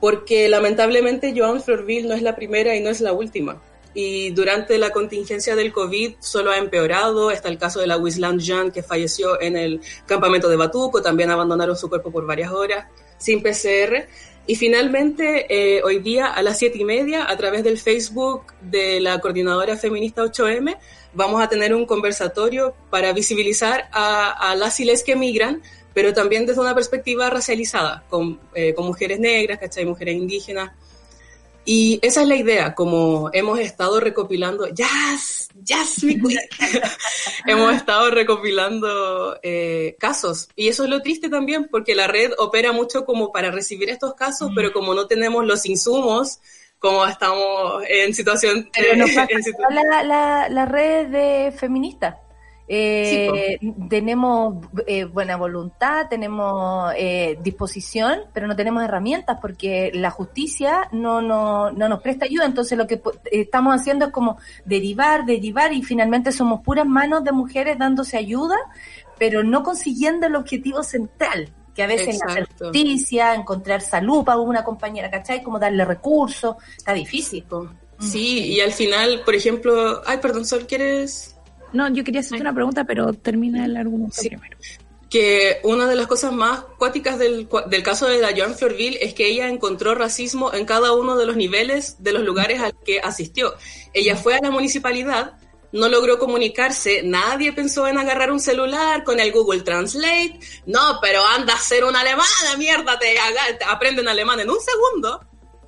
porque 0.00 0.46
lamentablemente 0.50 1.32
Joan 1.34 1.62
Florville 1.62 2.06
no 2.06 2.14
es 2.14 2.20
la 2.20 2.36
primera 2.36 2.76
y 2.76 2.82
no 2.82 2.90
es 2.90 3.00
la 3.00 3.14
última. 3.14 3.62
Y 3.94 4.30
durante 4.30 4.76
la 4.76 4.90
contingencia 4.90 5.56
del 5.56 5.72
COVID 5.72 6.16
solo 6.20 6.50
ha 6.50 6.58
empeorado. 6.58 7.30
Está 7.30 7.48
el 7.48 7.56
caso 7.56 7.80
de 7.80 7.86
la 7.86 7.96
Wisland 7.96 8.40
Jean, 8.40 8.70
que 8.70 8.82
falleció 8.82 9.40
en 9.40 9.56
el 9.56 9.80
campamento 10.04 10.50
de 10.50 10.56
Batuco. 10.56 11.00
También 11.00 11.30
abandonaron 11.30 11.76
su 11.76 11.88
cuerpo 11.88 12.10
por 12.10 12.26
varias 12.26 12.50
horas 12.50 12.88
sin 13.16 13.40
PCR. 13.40 14.08
Y 14.46 14.56
finalmente, 14.56 15.46
eh, 15.48 15.82
hoy 15.82 16.00
día 16.00 16.26
a 16.26 16.42
las 16.42 16.58
siete 16.58 16.78
y 16.78 16.84
media, 16.84 17.30
a 17.30 17.36
través 17.36 17.64
del 17.64 17.78
Facebook 17.78 18.52
de 18.60 19.00
la 19.00 19.18
Coordinadora 19.18 19.78
Feminista 19.78 20.22
8M, 20.22 20.76
vamos 21.14 21.42
a 21.42 21.48
tener 21.48 21.74
un 21.74 21.86
conversatorio 21.86 22.74
para 22.90 23.12
visibilizar 23.14 23.88
a, 23.90 24.54
las 24.56 24.78
y 24.80 25.02
que 25.02 25.12
emigran, 25.12 25.62
pero 25.94 26.12
también 26.12 26.44
desde 26.44 26.60
una 26.60 26.74
perspectiva 26.74 27.30
racializada, 27.30 28.04
con, 28.10 28.38
eh, 28.54 28.74
con 28.74 28.86
mujeres 28.86 29.18
negras, 29.18 29.58
¿cachai? 29.58 29.86
Mujeres 29.86 30.16
indígenas. 30.16 30.72
Y 31.64 31.98
esa 32.02 32.22
es 32.22 32.28
la 32.28 32.36
idea, 32.36 32.74
como 32.74 33.30
hemos 33.32 33.58
estado 33.58 33.98
recopilando, 33.98 34.68
jazz, 34.68 35.48
jazz, 35.62 36.04
mi 36.04 36.18
hemos 37.46 37.74
estado 37.74 38.10
recopilando 38.10 39.38
eh, 39.42 39.96
casos. 39.98 40.48
Y 40.56 40.68
eso 40.68 40.84
es 40.84 40.90
lo 40.90 41.00
triste 41.00 41.30
también, 41.30 41.68
porque 41.70 41.94
la 41.94 42.06
red 42.06 42.32
opera 42.38 42.72
mucho 42.72 43.06
como 43.06 43.32
para 43.32 43.50
recibir 43.50 43.88
estos 43.88 44.14
casos, 44.14 44.50
pero 44.54 44.72
como 44.72 44.94
no 44.94 45.06
tenemos 45.06 45.46
los 45.46 45.64
insumos, 45.64 46.38
como 46.78 47.06
estamos 47.06 47.82
en 47.88 48.12
situación... 48.14 48.68
Pero 48.74 49.06
La, 49.70 50.02
la, 50.02 50.48
la, 50.50 50.66
red 50.66 51.06
de 51.06 51.52
feministas. 51.52 52.16
Eh, 52.66 53.58
tenemos 53.90 54.64
eh, 54.86 55.04
buena 55.04 55.36
voluntad, 55.36 56.06
tenemos 56.08 56.92
eh, 56.96 57.38
disposición, 57.42 58.20
pero 58.32 58.46
no 58.46 58.56
tenemos 58.56 58.82
herramientas 58.82 59.38
porque 59.40 59.90
la 59.92 60.10
justicia 60.10 60.88
no, 60.92 61.20
no, 61.20 61.70
no 61.70 61.88
nos 61.88 62.00
presta 62.00 62.24
ayuda. 62.24 62.46
Entonces 62.46 62.78
lo 62.78 62.86
que 62.86 63.02
estamos 63.30 63.74
haciendo 63.74 64.06
es 64.06 64.12
como 64.12 64.38
derivar, 64.64 65.26
derivar 65.26 65.72
y 65.72 65.82
finalmente 65.82 66.32
somos 66.32 66.62
puras 66.62 66.86
manos 66.86 67.22
de 67.24 67.32
mujeres 67.32 67.78
dándose 67.78 68.16
ayuda, 68.16 68.56
pero 69.18 69.42
no 69.42 69.62
consiguiendo 69.62 70.26
el 70.26 70.36
objetivo 70.36 70.82
central 70.82 71.52
que 71.74 71.82
a 71.82 71.86
veces 71.88 72.22
hacer 72.22 72.48
justicia, 72.56 73.34
encontrar 73.34 73.80
salud 73.80 74.24
para 74.24 74.38
una 74.38 74.62
compañera, 74.62 75.10
¿cachai? 75.10 75.42
Como 75.42 75.58
darle 75.58 75.84
recursos, 75.84 76.56
está 76.76 76.92
difícil. 76.92 77.44
Sí, 77.98 78.54
y 78.54 78.60
al 78.60 78.72
final, 78.72 79.22
por 79.24 79.34
ejemplo, 79.34 80.00
ay, 80.06 80.18
perdón, 80.18 80.46
Sol, 80.46 80.66
¿quieres...? 80.66 81.33
No, 81.74 81.92
yo 81.92 82.04
quería 82.04 82.20
hacerte 82.20 82.40
una 82.40 82.54
pregunta, 82.54 82.84
pero 82.84 83.12
termina 83.12 83.64
el 83.64 83.76
argumento 83.76 84.16
primero. 84.20 84.56
Que 85.10 85.58
una 85.64 85.86
de 85.86 85.96
las 85.96 86.06
cosas 86.06 86.32
más 86.32 86.60
cuáticas 86.78 87.18
del, 87.18 87.48
del 87.66 87.82
caso 87.82 88.06
de 88.06 88.20
la 88.20 88.32
Joan 88.34 88.54
Florville 88.54 88.98
es 89.00 89.12
que 89.12 89.28
ella 89.28 89.48
encontró 89.48 89.94
racismo 89.94 90.52
en 90.54 90.66
cada 90.66 90.92
uno 90.92 91.16
de 91.16 91.26
los 91.26 91.36
niveles 91.36 92.02
de 92.02 92.12
los 92.12 92.22
lugares 92.22 92.60
al 92.60 92.74
que 92.84 93.00
asistió. 93.00 93.54
Ella 93.92 94.16
fue 94.16 94.36
a 94.36 94.40
la 94.40 94.50
municipalidad, 94.50 95.34
no 95.72 95.88
logró 95.88 96.20
comunicarse, 96.20 97.02
nadie 97.02 97.52
pensó 97.52 97.88
en 97.88 97.98
agarrar 97.98 98.30
un 98.30 98.38
celular 98.38 99.02
con 99.02 99.18
el 99.18 99.32
Google 99.32 99.62
Translate, 99.62 100.38
no, 100.66 100.98
pero 101.02 101.26
anda 101.26 101.54
a 101.54 101.58
ser 101.58 101.84
una 101.84 102.00
alemana, 102.00 102.56
mierda, 102.56 102.96
te, 102.98 103.16
te 103.58 103.64
aprenden 103.64 104.06
alemán 104.06 104.38
en 104.38 104.50
un 104.50 104.60
segundo 104.60 105.20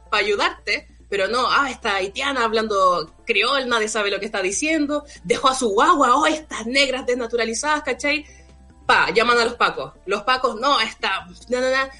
para 0.09 0.24
ayudarte, 0.24 0.87
pero 1.09 1.28
no, 1.28 1.51
ah, 1.51 1.70
está 1.70 1.97
haitiana 1.97 2.45
hablando 2.45 3.15
creol, 3.24 3.69
nadie 3.69 3.89
sabe 3.89 4.11
lo 4.11 4.19
que 4.19 4.27
está 4.27 4.43
diciendo, 4.43 5.05
dejó 5.24 5.49
a 5.49 5.55
su 5.55 5.69
guagua, 5.70 6.16
oh, 6.16 6.27
estas 6.27 6.66
negras 6.66 7.07
desnaturalizadas, 7.07 7.83
¿cachai? 7.83 8.27
Pa, 8.87 9.11
llaman 9.11 9.39
a 9.39 9.45
los 9.45 9.55
pacos, 9.55 9.95
los 10.07 10.23
pacos, 10.23 10.61
no, 10.61 10.81
está, 10.81 11.27
no, 11.49 11.61
no, 11.61 11.70
no 11.70 11.91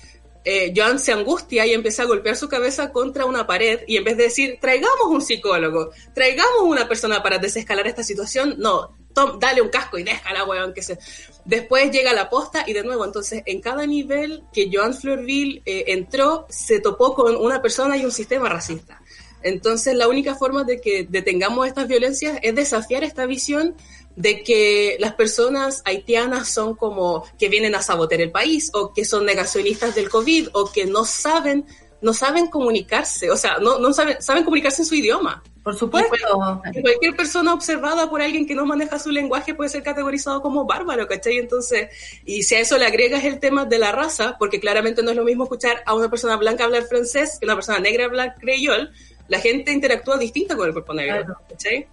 eh, 0.49 0.73
Joan 0.75 1.01
se 1.01 1.13
angustia 1.13 1.67
y 1.67 1.73
empieza 1.75 2.05
a 2.05 2.07
golpear 2.07 2.37
su 2.37 2.49
cabeza 2.49 2.93
contra 2.93 3.25
una 3.25 3.49
pared 3.49 3.81
y 3.89 3.97
en 3.97 4.05
vez 4.05 4.17
de 4.17 4.23
decir, 4.25 4.59
traigamos 4.61 5.07
un 5.09 5.21
psicólogo, 5.21 5.91
traigamos 6.15 6.63
una 6.63 6.87
persona 6.87 7.21
para 7.21 7.39
desescalar 7.39 7.89
esta 7.89 8.05
situación, 8.05 8.55
no, 8.59 8.97
dale 9.39 9.63
un 9.63 9.69
casco 9.69 9.99
y 9.99 10.03
déjala, 10.03 10.45
weón, 10.45 10.73
que 10.73 10.83
se... 10.83 10.99
Después 11.45 11.91
llega 11.91 12.13
la 12.13 12.29
posta 12.29 12.65
y 12.67 12.73
de 12.73 12.83
nuevo, 12.83 13.05
entonces, 13.05 13.43
en 13.47 13.61
cada 13.61 13.87
nivel 13.87 14.43
que 14.53 14.69
Joan 14.73 14.95
Fleurville 14.95 15.63
eh, 15.65 15.85
entró, 15.89 16.47
se 16.49 16.81
topó 16.81 17.15
con 17.15 17.37
una 17.37 17.63
persona 17.63 17.97
y 17.97 18.05
un 18.05 18.13
sistema 18.13 18.49
racista. 18.49 19.01
Entonces, 19.43 19.95
la 19.95 20.09
única 20.09 20.35
forma 20.35 20.65
de 20.65 20.81
que 20.81 21.07
detengamos 21.09 21.67
estas 21.67 21.87
violencias 21.87 22.39
es 22.43 22.55
desafiar 22.55 23.05
esta 23.05 23.27
visión 23.27 23.77
de 24.17 24.43
que 24.43 24.97
las 24.99 25.15
personas 25.15 25.83
haitianas 25.85 26.49
son 26.49 26.75
como 26.75 27.25
que 27.39 27.49
vienen 27.49 27.75
a 27.75 27.83
sabotear 27.83 28.23
el 28.23 28.33
país 28.33 28.71
o 28.73 28.93
que 28.93 29.05
son 29.05 29.27
negacionistas 29.27 29.95
del 29.95 30.09
COVID 30.09 30.49
o 30.55 30.73
que 30.73 30.87
no 30.87 31.05
saben 31.05 31.67
no 32.01 32.13
saben 32.13 32.49
comunicarse, 32.49 33.31
o 33.31 33.37
sea, 33.37 33.59
no, 33.59 33.79
no 33.79 33.93
saben, 33.93 34.21
saben 34.21 34.45
comunicarse 34.45 34.83
en 34.83 34.87
su 34.87 34.95
idioma. 34.95 35.43
Por 35.67 35.75
supuesto. 35.75 36.63
cualquier 36.81 37.17
persona 37.17 37.53
observada 37.53 38.09
por 38.09 38.23
alguien 38.23 38.47
que 38.47 38.55
no 38.55 38.65
maneja 38.65 39.01
su 39.01 39.11
lenguaje 39.11 39.53
puede 39.53 39.69
ser 39.69 39.83
categorizado 39.83 40.41
como 40.41 40.65
bárbaro, 40.65 41.09
¿cachai? 41.09 41.39
Entonces, 41.39 41.89
y 42.25 42.45
si 42.45 42.55
a 42.55 42.61
eso 42.61 42.79
le 42.79 42.87
agregas 42.87 43.25
el 43.25 43.41
tema 43.41 43.65
de 43.65 43.81
la 43.81 43.91
raza, 43.91 44.37
porque 44.39 44.61
claramente 44.61 45.03
no 45.03 45.11
es 45.11 45.17
lo 45.17 45.25
mismo 45.25 45.43
escuchar 45.43 45.83
a 45.85 45.95
una 45.95 46.09
persona 46.09 46.37
blanca 46.37 46.63
hablar 46.63 46.85
francés 46.85 47.39
que 47.41 47.47
una 47.47 47.57
persona 47.57 47.81
negra 47.81 48.05
hablar 48.05 48.37
creyol, 48.39 48.93
la 49.27 49.41
gente 49.41 49.73
interactúa 49.73 50.19
distinta 50.19 50.55
con 50.55 50.69
el 50.69 50.73
cuerpo 50.73 50.95
negro, 50.95 51.37
¿cachai? 51.49 51.89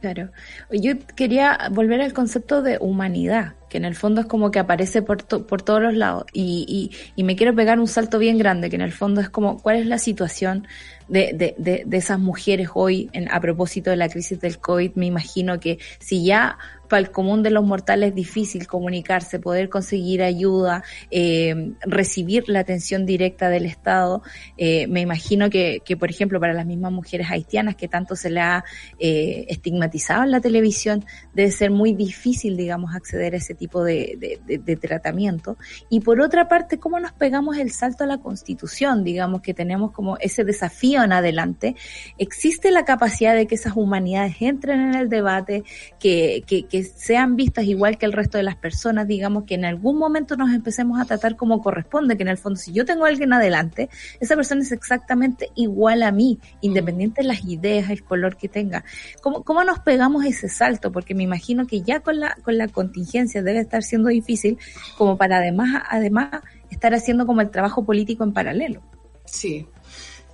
Claro. 0.00 0.30
Yo 0.70 0.94
quería 1.14 1.68
volver 1.70 2.00
al 2.00 2.14
concepto 2.14 2.62
de 2.62 2.78
humanidad, 2.80 3.54
que 3.68 3.78
en 3.78 3.84
el 3.84 3.94
fondo 3.94 4.20
es 4.22 4.26
como 4.26 4.50
que 4.50 4.58
aparece 4.58 5.02
por, 5.02 5.24
por 5.24 5.62
todos 5.62 5.82
los 5.82 5.94
lados. 5.94 6.24
Y, 6.32 6.64
y, 6.68 6.96
y, 7.16 7.24
me 7.24 7.36
quiero 7.36 7.54
pegar 7.54 7.78
un 7.78 7.86
salto 7.86 8.18
bien 8.18 8.38
grande, 8.38 8.70
que 8.70 8.76
en 8.76 8.82
el 8.82 8.92
fondo 8.92 9.20
es 9.20 9.30
como, 9.30 9.62
¿cuál 9.62 9.76
es 9.76 9.86
la 9.86 9.98
situación 9.98 10.66
de, 11.08 11.32
de, 11.34 11.54
de, 11.58 11.82
de 11.86 11.96
esas 11.96 12.18
mujeres 12.18 12.68
hoy 12.74 13.10
en, 13.12 13.30
a 13.30 13.40
propósito 13.40 13.90
de 13.90 13.96
la 13.96 14.08
crisis 14.08 14.40
del 14.40 14.58
COVID? 14.58 14.92
Me 14.94 15.06
imagino 15.06 15.58
que 15.60 15.78
si 15.98 16.24
ya 16.24 16.58
para 16.88 17.00
el 17.00 17.10
común 17.10 17.42
de 17.42 17.50
los 17.50 17.64
mortales 17.64 18.10
es 18.10 18.14
difícil 18.14 18.66
comunicarse, 18.66 19.38
poder 19.38 19.68
conseguir 19.68 20.22
ayuda, 20.22 20.82
eh, 21.10 21.72
recibir 21.82 22.48
la 22.48 22.60
atención 22.60 23.06
directa 23.06 23.48
del 23.50 23.66
Estado. 23.66 24.22
Eh, 24.56 24.86
me 24.88 25.00
imagino 25.00 25.50
que, 25.50 25.80
que, 25.84 25.96
por 25.96 26.10
ejemplo, 26.10 26.40
para 26.40 26.54
las 26.54 26.66
mismas 26.66 26.92
mujeres 26.92 27.28
haitianas 27.30 27.76
que 27.76 27.88
tanto 27.88 28.16
se 28.16 28.30
le 28.30 28.40
ha 28.40 28.64
eh, 28.98 29.46
estigmatizado 29.48 30.24
en 30.24 30.30
la 30.30 30.40
televisión, 30.40 31.04
debe 31.34 31.50
ser 31.50 31.70
muy 31.70 31.92
difícil, 31.92 32.56
digamos, 32.56 32.94
acceder 32.94 33.34
a 33.34 33.36
ese 33.36 33.54
tipo 33.54 33.84
de, 33.84 34.38
de, 34.46 34.58
de, 34.58 34.76
tratamiento. 34.76 35.58
Y 35.90 36.00
por 36.00 36.20
otra 36.20 36.48
parte, 36.48 36.78
¿cómo 36.78 36.98
nos 36.98 37.12
pegamos 37.12 37.58
el 37.58 37.70
salto 37.70 38.04
a 38.04 38.06
la 38.06 38.18
Constitución? 38.18 39.04
Digamos 39.04 39.42
que 39.42 39.52
tenemos 39.52 39.92
como 39.92 40.16
ese 40.18 40.44
desafío 40.44 40.97
en 41.02 41.12
adelante. 41.12 41.76
¿Existe 42.18 42.70
la 42.70 42.84
capacidad 42.84 43.34
de 43.34 43.46
que 43.46 43.54
esas 43.54 43.74
humanidades 43.76 44.36
entren 44.40 44.80
en 44.80 44.94
el 44.94 45.08
debate, 45.08 45.64
que, 45.98 46.42
que, 46.46 46.64
que 46.64 46.84
sean 46.84 47.36
vistas 47.36 47.64
igual 47.64 47.98
que 47.98 48.06
el 48.06 48.12
resto 48.12 48.38
de 48.38 48.44
las 48.44 48.56
personas, 48.56 49.06
digamos 49.06 49.44
que 49.44 49.54
en 49.54 49.64
algún 49.64 49.98
momento 49.98 50.36
nos 50.36 50.52
empecemos 50.52 51.00
a 51.00 51.04
tratar 51.04 51.36
como 51.36 51.60
corresponde, 51.60 52.16
que 52.16 52.22
en 52.22 52.28
el 52.28 52.38
fondo 52.38 52.58
si 52.58 52.72
yo 52.72 52.84
tengo 52.84 53.04
a 53.04 53.08
alguien 53.08 53.32
adelante, 53.32 53.88
esa 54.20 54.36
persona 54.36 54.62
es 54.62 54.72
exactamente 54.72 55.50
igual 55.54 56.02
a 56.02 56.12
mí, 56.12 56.38
independiente 56.60 57.22
de 57.22 57.28
las 57.28 57.44
ideas, 57.44 57.90
el 57.90 58.04
color 58.04 58.36
que 58.36 58.48
tenga. 58.48 58.84
¿Cómo, 59.22 59.42
cómo 59.42 59.64
nos 59.64 59.80
pegamos 59.80 60.24
ese 60.24 60.48
salto? 60.48 60.92
Porque 60.92 61.14
me 61.14 61.22
imagino 61.22 61.66
que 61.66 61.82
ya 61.82 62.00
con 62.00 62.20
la, 62.20 62.36
con 62.42 62.58
la 62.58 62.68
contingencia 62.68 63.42
debe 63.42 63.60
estar 63.60 63.82
siendo 63.82 64.08
difícil 64.08 64.58
como 64.96 65.16
para 65.16 65.38
además, 65.38 65.82
además 65.88 66.42
estar 66.70 66.94
haciendo 66.94 67.26
como 67.26 67.40
el 67.40 67.50
trabajo 67.50 67.84
político 67.84 68.24
en 68.24 68.32
paralelo. 68.32 68.82
Sí, 69.24 69.66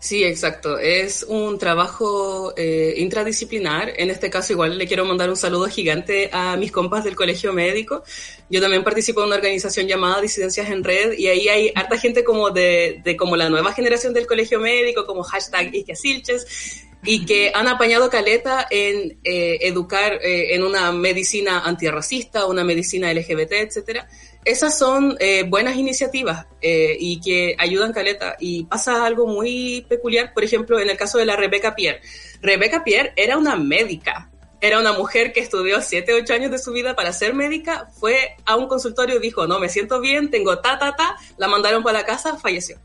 Sí, 0.05 0.22
exacto. 0.22 0.78
Es 0.78 1.24
un 1.26 1.59
trabajo 1.59 2.52
eh, 2.59 2.93
intradisciplinar. 2.98 3.90
En 3.97 4.10
este 4.10 4.28
caso, 4.28 4.52
igual 4.52 4.76
le 4.76 4.86
quiero 4.86 5.06
mandar 5.06 5.31
un 5.31 5.36
saludo 5.36 5.66
gigante 5.66 6.28
a 6.31 6.59
mis 6.59 6.70
compas 6.70 7.05
del 7.05 7.16
Colegio 7.16 7.55
Médico. 7.55 8.02
Yo 8.51 8.60
también 8.60 8.85
participo 8.85 9.22
en 9.22 9.28
una 9.28 9.36
organización 9.36 9.86
llamada 9.86 10.20
Disidencias 10.20 10.68
en 10.68 10.85
Red 10.85 11.14
y 11.16 11.28
ahí 11.28 11.48
hay 11.48 11.72
harta 11.74 11.97
gente 11.97 12.22
como 12.22 12.51
de, 12.51 13.01
de 13.02 13.16
como 13.16 13.35
la 13.35 13.48
nueva 13.48 13.72
generación 13.72 14.12
del 14.12 14.26
Colegio 14.26 14.60
Médico, 14.60 15.06
como 15.06 15.22
hashtag 15.22 15.72
Silches, 15.94 16.85
y 17.02 17.24
que 17.24 17.52
han 17.55 17.66
apañado 17.66 18.10
caleta 18.10 18.66
en 18.70 19.18
eh, 19.24 19.56
educar 19.62 20.20
eh, 20.22 20.55
en 20.55 20.64
una 20.64 20.93
medicina 20.93 21.60
antirracista, 21.60 22.44
una 22.44 22.62
medicina 22.62 23.10
LGBT, 23.10 23.52
etcétera 23.52 24.06
esas 24.45 24.79
son 24.79 25.16
eh, 25.21 25.45
buenas 25.49 25.77
iniciativas 25.77 26.47
eh, 26.61 26.97
y 26.99 27.21
que 27.21 27.57
ayudan 27.59 27.93
Caleta. 27.93 28.37
Y 28.39 28.65
pasa 28.65 29.05
algo 29.07 29.27
muy 29.27 29.87
peculiar, 29.89 30.33
por 30.35 30.45
ejemplo, 30.45 30.79
en 30.79 30.91
el 30.91 30.97
caso 30.97 31.19
de 31.19 31.27
la 31.27 31.37
Rebeca 31.37 31.75
Pierre. 31.75 32.01
Rebeca 32.43 32.85
Pierre 32.85 33.12
era 33.16 33.39
una 33.39 33.57
médica, 33.57 34.31
era 34.61 34.79
una 34.79 34.93
mujer 34.93 35.33
que 35.33 35.41
estudió 35.41 35.81
7, 35.81 36.15
8 36.15 36.35
años 36.35 36.51
de 36.51 36.59
su 36.59 36.73
vida 36.73 36.95
para 36.95 37.12
ser 37.12 37.35
médica, 37.35 37.89
fue 37.99 38.37
a 38.45 38.57
un 38.57 38.69
consultorio, 38.69 39.19
dijo, 39.19 39.47
no, 39.47 39.59
me 39.59 39.69
siento 39.69 40.01
bien, 40.01 40.31
tengo 40.31 40.59
ta, 40.59 40.79
ta, 40.79 40.95
ta, 40.97 41.16
la 41.39 41.49
mandaron 41.49 41.83
para 41.83 42.01
la 42.01 42.07
casa, 42.07 42.39
falleció. 42.39 42.79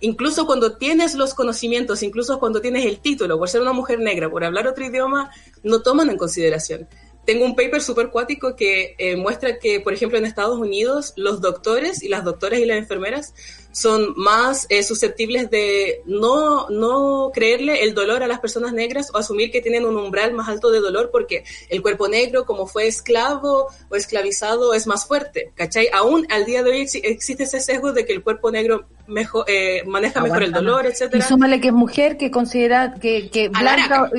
Incluso 0.00 0.46
cuando 0.46 0.76
tienes 0.76 1.14
los 1.14 1.34
conocimientos, 1.34 2.02
incluso 2.02 2.38
cuando 2.38 2.60
tienes 2.60 2.86
el 2.86 3.00
título, 3.00 3.36
por 3.38 3.48
ser 3.48 3.62
una 3.62 3.72
mujer 3.72 3.98
negra, 3.98 4.30
por 4.30 4.44
hablar 4.44 4.66
otro 4.68 4.84
idioma, 4.84 5.30
no 5.62 5.82
toman 5.82 6.08
en 6.10 6.16
consideración 6.16 6.88
tengo 7.28 7.44
un 7.44 7.54
paper 7.54 7.82
súper 7.82 8.08
cuático 8.08 8.56
que 8.56 8.94
eh, 8.96 9.14
muestra 9.14 9.58
que, 9.58 9.80
por 9.80 9.92
ejemplo, 9.92 10.16
en 10.16 10.24
Estados 10.24 10.58
Unidos, 10.58 11.12
los 11.14 11.42
doctores 11.42 12.02
y 12.02 12.08
las 12.08 12.24
doctoras 12.24 12.58
y 12.58 12.64
las 12.64 12.78
enfermeras 12.78 13.34
son 13.70 14.14
más 14.16 14.64
eh, 14.70 14.82
susceptibles 14.82 15.50
de 15.50 16.00
no, 16.06 16.70
no 16.70 17.30
creerle 17.34 17.84
el 17.84 17.92
dolor 17.92 18.22
a 18.22 18.28
las 18.28 18.40
personas 18.40 18.72
negras 18.72 19.10
o 19.12 19.18
asumir 19.18 19.50
que 19.50 19.60
tienen 19.60 19.84
un 19.84 19.98
umbral 19.98 20.32
más 20.32 20.48
alto 20.48 20.70
de 20.70 20.80
dolor 20.80 21.10
porque 21.12 21.44
el 21.68 21.82
cuerpo 21.82 22.08
negro, 22.08 22.46
como 22.46 22.66
fue 22.66 22.86
esclavo 22.86 23.68
o 23.90 23.94
esclavizado, 23.94 24.72
es 24.72 24.86
más 24.86 25.06
fuerte, 25.06 25.52
¿cachai? 25.54 25.90
Aún 25.92 26.26
al 26.30 26.46
día 26.46 26.62
de 26.62 26.70
hoy 26.70 26.80
existe 26.80 27.42
ese 27.42 27.60
sesgo 27.60 27.92
de 27.92 28.06
que 28.06 28.14
el 28.14 28.22
cuerpo 28.22 28.50
negro 28.50 28.86
mejor, 29.08 29.44
eh, 29.48 29.82
maneja 29.86 30.20
mejor 30.20 30.44
el 30.44 30.52
dolor, 30.52 30.86
etcétera. 30.86 31.24
Y 31.24 31.26
súmale 31.26 31.60
que 31.60 31.68
es 31.68 31.74
mujer, 31.74 32.16
que 32.16 32.30
considera 32.30 32.94
que, 32.94 33.30
que 33.30 33.48
blanca 33.48 34.10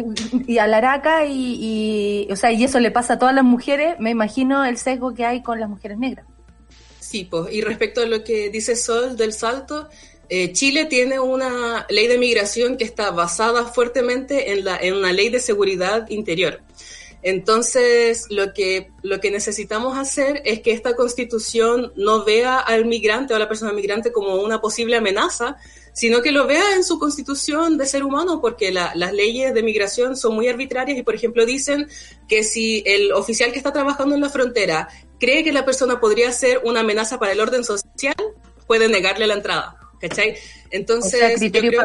y 0.45 0.57
alaraca 0.57 1.26
y, 1.26 2.26
y, 2.28 2.32
o 2.32 2.36
sea, 2.36 2.52
y 2.52 2.64
eso 2.64 2.80
le 2.80 2.91
pasa 2.91 3.14
a 3.14 3.20
todas 3.20 3.34
las 3.34 3.45
mujeres, 3.45 3.95
me 3.99 4.10
imagino 4.10 4.66
el 4.66 4.78
sesgo 4.78 5.14
que 5.14 5.26
hay 5.26 5.41
con 5.41 5.60
las 5.60 5.70
mujeres 5.70 5.98
negras. 5.98 6.26
Sí, 6.99 7.28
pues, 7.30 7.53
y 7.53 7.61
respecto 7.61 8.02
a 8.02 8.06
lo 8.06 8.24
que 8.24 8.49
dice 8.49 8.76
Sol 8.76 9.16
del 9.16 9.34
Salto, 9.34 9.88
eh, 10.28 10.52
Chile 10.53 10.86
tiene 10.86 11.20
una 11.20 11.86
ley 11.90 12.07
de 12.07 12.18
migración 12.18 12.78
que 12.78 12.84
está 12.84 13.10
basada 13.11 13.66
fuertemente 13.66 14.52
en, 14.52 14.66
la, 14.66 14.78
en 14.78 14.95
una 14.95 15.11
ley 15.11 15.30
de 15.30 15.40
seguridad 15.40 16.07
interior. 16.10 16.61
Entonces, 17.22 18.28
lo 18.30 18.54
que, 18.54 18.91
lo 19.02 19.20
que 19.20 19.30
necesitamos 19.30 19.98
hacer 19.98 20.41
es 20.46 20.62
que 20.62 20.72
esta 20.72 20.96
constitución 20.96 21.91
no 21.96 22.24
vea 22.24 22.60
al 22.60 22.86
migrante 22.86 23.34
o 23.34 23.36
a 23.36 23.40
la 23.40 23.50
persona 23.50 23.74
migrante 23.74 24.12
como 24.12 24.36
una 24.36 24.62
posible 24.62 24.96
amenaza, 24.96 25.58
sino 25.91 26.22
que 26.22 26.32
lo 26.32 26.48
vea 26.48 26.76
en 26.76 26.84
su 26.84 26.98
constitución 26.98 27.78
de 27.78 27.86
ser 27.86 28.04
humano, 28.04 28.40
porque 28.40 28.72
la, 28.72 28.94
las 28.96 29.12
leyes 29.12 29.54
de 29.54 29.64
migración 29.64 30.16
son 30.16 30.36
muy 30.36 30.48
arbitrarias 30.48 30.98
y, 30.98 31.04
por 31.04 31.14
ejemplo, 31.14 31.46
dicen 31.46 31.90
que 32.28 32.44
si 32.44 32.84
el 32.86 33.12
oficial 33.12 33.52
que 33.52 33.58
está 33.58 33.74
trabajando 33.74 34.16
en 34.16 34.22
la 34.22 34.30
frontera 34.30 34.88
cree 35.20 35.44
que 35.44 35.52
la 35.52 35.66
persona 35.66 36.00
podría 36.00 36.32
ser 36.32 36.62
una 36.64 36.80
amenaza 36.82 37.20
para 37.20 37.34
el 37.34 37.41
orden 37.41 37.66
social, 37.66 38.16
puede 38.66 38.88
negarle 38.88 39.28
la 39.28 39.34
entrada. 39.34 39.76
¿Cachai? 40.00 40.38
Entonces. 40.72 41.38
criterio. 41.38 41.82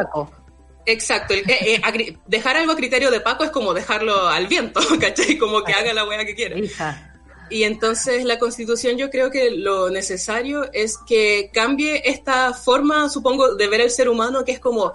Exacto, 0.85 1.33
eh, 1.33 1.43
eh, 1.47 2.17
dejar 2.27 2.57
algo 2.57 2.73
a 2.73 2.75
criterio 2.75 3.09
de 3.09 3.19
Paco 3.19 3.43
es 3.43 3.49
como 3.49 3.73
dejarlo 3.73 4.27
al 4.27 4.47
viento, 4.47 4.79
¿cachai? 4.99 5.37
Como 5.37 5.63
que 5.63 5.73
haga 5.73 5.93
la 5.93 6.05
wea 6.05 6.25
que 6.25 6.35
quiera. 6.35 6.55
Y 7.49 7.63
entonces 7.63 8.23
la 8.23 8.39
constitución 8.39 8.97
yo 8.97 9.09
creo 9.09 9.29
que 9.29 9.51
lo 9.51 9.89
necesario 9.89 10.69
es 10.73 10.97
que 11.07 11.49
cambie 11.53 12.01
esta 12.05 12.53
forma, 12.53 13.09
supongo, 13.09 13.55
de 13.55 13.67
ver 13.67 13.81
el 13.81 13.91
ser 13.91 14.09
humano 14.09 14.43
que 14.43 14.51
es 14.51 14.59
como, 14.59 14.93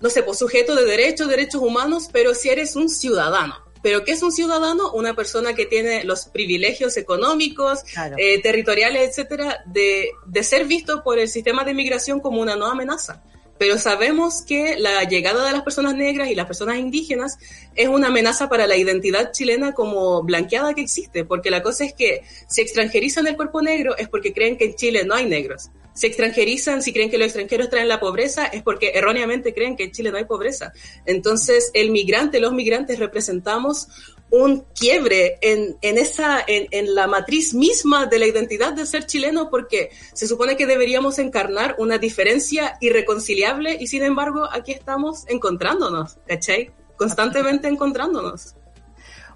no 0.00 0.08
sé, 0.08 0.22
pues 0.22 0.38
sujeto 0.38 0.74
de 0.74 0.84
derechos, 0.84 1.28
derechos 1.28 1.60
humanos, 1.60 2.08
pero 2.12 2.34
si 2.34 2.50
eres 2.50 2.76
un 2.76 2.88
ciudadano. 2.88 3.56
Pero 3.80 4.04
¿qué 4.04 4.12
es 4.12 4.22
un 4.22 4.32
ciudadano? 4.32 4.90
Una 4.92 5.14
persona 5.14 5.54
que 5.54 5.64
tiene 5.64 6.02
los 6.02 6.26
privilegios 6.26 6.96
económicos, 6.96 7.80
eh, 8.16 8.42
territoriales, 8.42 9.08
etcétera, 9.08 9.62
de, 9.66 10.10
de 10.26 10.42
ser 10.42 10.66
visto 10.66 11.04
por 11.04 11.18
el 11.18 11.28
sistema 11.28 11.64
de 11.64 11.74
migración 11.74 12.18
como 12.18 12.40
una 12.40 12.56
no 12.56 12.66
amenaza 12.66 13.22
pero 13.58 13.78
sabemos 13.78 14.42
que 14.42 14.76
la 14.78 15.04
llegada 15.04 15.44
de 15.46 15.52
las 15.52 15.62
personas 15.62 15.94
negras 15.94 16.30
y 16.30 16.34
las 16.34 16.46
personas 16.46 16.78
indígenas 16.78 17.38
es 17.74 17.88
una 17.88 18.08
amenaza 18.08 18.48
para 18.48 18.66
la 18.66 18.76
identidad 18.76 19.32
chilena 19.32 19.72
como 19.72 20.22
blanqueada 20.22 20.74
que 20.74 20.82
existe, 20.82 21.24
porque 21.24 21.50
la 21.50 21.62
cosa 21.62 21.84
es 21.84 21.92
que 21.92 22.22
si 22.46 22.60
extranjerizan 22.60 23.26
el 23.26 23.36
cuerpo 23.36 23.60
negro 23.62 23.96
es 23.96 24.08
porque 24.08 24.32
creen 24.32 24.56
que 24.56 24.66
en 24.66 24.74
Chile 24.74 25.04
no 25.04 25.14
hay 25.14 25.26
negros. 25.26 25.70
Si 25.98 26.06
extranjerizan, 26.06 26.80
si 26.80 26.92
creen 26.92 27.10
que 27.10 27.18
los 27.18 27.26
extranjeros 27.26 27.70
traen 27.70 27.88
la 27.88 27.98
pobreza, 27.98 28.46
es 28.46 28.62
porque 28.62 28.92
erróneamente 28.94 29.52
creen 29.52 29.76
que 29.76 29.82
en 29.82 29.90
Chile 29.90 30.12
no 30.12 30.18
hay 30.18 30.26
pobreza. 30.26 30.72
Entonces, 31.06 31.72
el 31.74 31.90
migrante, 31.90 32.38
los 32.38 32.52
migrantes 32.52 33.00
representamos 33.00 33.88
un 34.30 34.64
quiebre 34.78 35.38
en, 35.40 35.76
en 35.80 35.98
esa, 35.98 36.42
en, 36.46 36.68
en, 36.70 36.94
la 36.94 37.06
matriz 37.06 37.54
misma 37.54 38.06
de 38.06 38.18
la 38.18 38.26
identidad 38.26 38.72
de 38.72 38.86
ser 38.86 39.06
chileno, 39.06 39.48
porque 39.50 39.90
se 40.12 40.26
supone 40.26 40.56
que 40.56 40.66
deberíamos 40.66 41.18
encarnar 41.18 41.76
una 41.78 41.98
diferencia 41.98 42.76
irreconciliable 42.80 43.76
y 43.80 43.86
sin 43.86 44.02
embargo 44.02 44.48
aquí 44.50 44.72
estamos 44.72 45.24
encontrándonos, 45.28 46.18
¿cachai? 46.26 46.72
Constantemente 46.96 47.68
encontrándonos. 47.68 48.54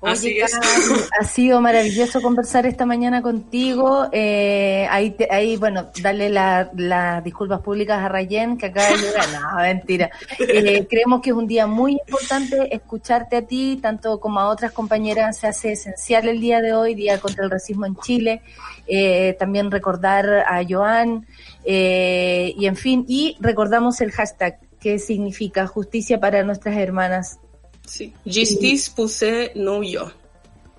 Oye, 0.04 0.42
ha 1.20 1.24
sido 1.24 1.60
maravilloso 1.60 2.20
conversar 2.20 2.66
esta 2.66 2.84
mañana 2.84 3.22
contigo. 3.22 4.08
Eh, 4.10 4.84
ahí, 4.90 5.14
ahí, 5.30 5.56
bueno, 5.56 5.90
darle 6.02 6.28
las 6.28 7.22
disculpas 7.22 7.60
públicas 7.60 8.02
a 8.02 8.08
Rayen, 8.08 8.58
que 8.58 8.66
acaba 8.66 8.88
de 8.88 8.96
llegar. 8.96 9.22
No, 9.32 9.56
mentira. 9.58 10.10
Eh, 10.40 10.86
creemos 10.88 11.22
que 11.22 11.30
es 11.30 11.36
un 11.36 11.46
día 11.46 11.66
muy 11.66 11.92
importante 11.92 12.74
escucharte 12.74 13.36
a 13.36 13.42
ti, 13.42 13.78
tanto 13.80 14.18
como 14.18 14.40
a 14.40 14.48
otras 14.48 14.72
compañeras. 14.72 15.38
Se 15.38 15.46
hace 15.46 15.72
esencial 15.72 16.28
el 16.28 16.40
día 16.40 16.60
de 16.60 16.74
hoy, 16.74 16.94
Día 16.94 17.20
contra 17.20 17.44
el 17.44 17.50
Racismo 17.50 17.86
en 17.86 17.96
Chile. 17.96 18.42
Eh, 18.88 19.36
también 19.38 19.70
recordar 19.70 20.44
a 20.46 20.62
Joan, 20.68 21.26
eh, 21.64 22.52
y 22.56 22.66
en 22.66 22.74
fin, 22.74 23.04
y 23.06 23.36
recordamos 23.40 24.00
el 24.00 24.10
hashtag 24.10 24.58
que 24.80 24.98
significa 24.98 25.68
justicia 25.68 26.18
para 26.18 26.42
nuestras 26.42 26.76
hermanas 26.76 27.38
Sí. 27.86 28.14
Justice 28.24 28.90
Poussé 28.94 29.52
no 29.54 29.82
yo. 29.82 30.10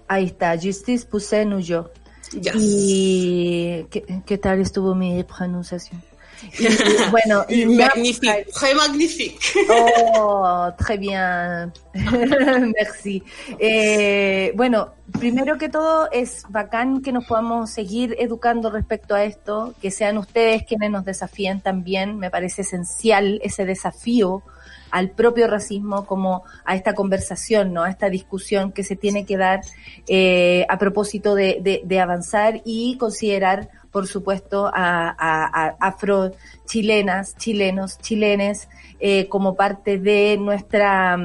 Ahí 0.08 0.26
está, 0.26 0.58
Justice 0.58 1.06
Poussé 1.06 1.46
no 1.46 1.60
yo. 1.60 1.92
Yes. 2.32 2.54
¿Y 2.58 3.86
¿qué, 3.92 4.22
qué, 4.26 4.38
tal 4.38 4.60
estuvo 4.60 4.96
mi 4.96 5.24
pronunciación? 5.24 6.02
Y, 6.60 6.66
bueno, 7.12 7.46
y 7.48 7.66
magnifique, 7.66 8.48
très 8.54 8.76
magnifique. 8.76 9.38
Oh, 9.70 10.70
très 10.78 10.98
bien. 10.98 11.72
Merci. 12.78 13.24
Eh, 13.60 14.52
bueno, 14.56 14.94
primero 15.20 15.58
que 15.58 15.70
todo 15.70 16.10
es 16.12 16.44
bacán 16.50 17.02
que 17.02 17.12
nos 17.12 17.26
podamos 17.26 17.70
seguir 17.70 18.16
educando 18.20 18.70
respecto 18.70 19.16
a 19.16 19.24
esto, 19.24 19.74
que 19.82 19.92
sean 19.92 20.18
ustedes 20.18 20.64
quienes 20.64 20.92
nos 20.92 21.06
desafíen 21.06 21.62
también, 21.62 22.18
me 22.18 22.30
parece 22.30 22.62
esencial 22.62 23.40
ese 23.44 23.66
desafío 23.66 24.44
al 24.94 25.10
propio 25.10 25.48
racismo 25.48 26.06
como 26.06 26.44
a 26.66 26.76
esta 26.76 26.94
conversación, 26.94 27.74
¿no? 27.74 27.82
A 27.82 27.90
esta 27.90 28.12
discusión 28.12 28.72
que 28.72 28.84
se 28.84 28.96
tiene 28.96 29.26
que 29.26 29.38
dar 29.38 29.62
eh, 30.08 30.68
a 30.70 30.78
propósito 30.78 31.34
de, 31.34 31.82
de, 31.84 32.00
avanzar 32.00 32.62
y 32.64 32.96
considerar, 32.98 33.70
por 33.92 34.06
supuesto, 34.06 34.68
a, 34.68 35.10
a, 35.10 35.66
a 35.66 35.76
afro 35.80 36.32
chilenas, 36.66 37.36
chilenos, 37.38 37.98
chilenes, 37.98 38.70
eh, 39.00 39.28
como 39.30 39.56
parte 39.56 39.98
de 39.98 40.38
nuestra 40.40 41.18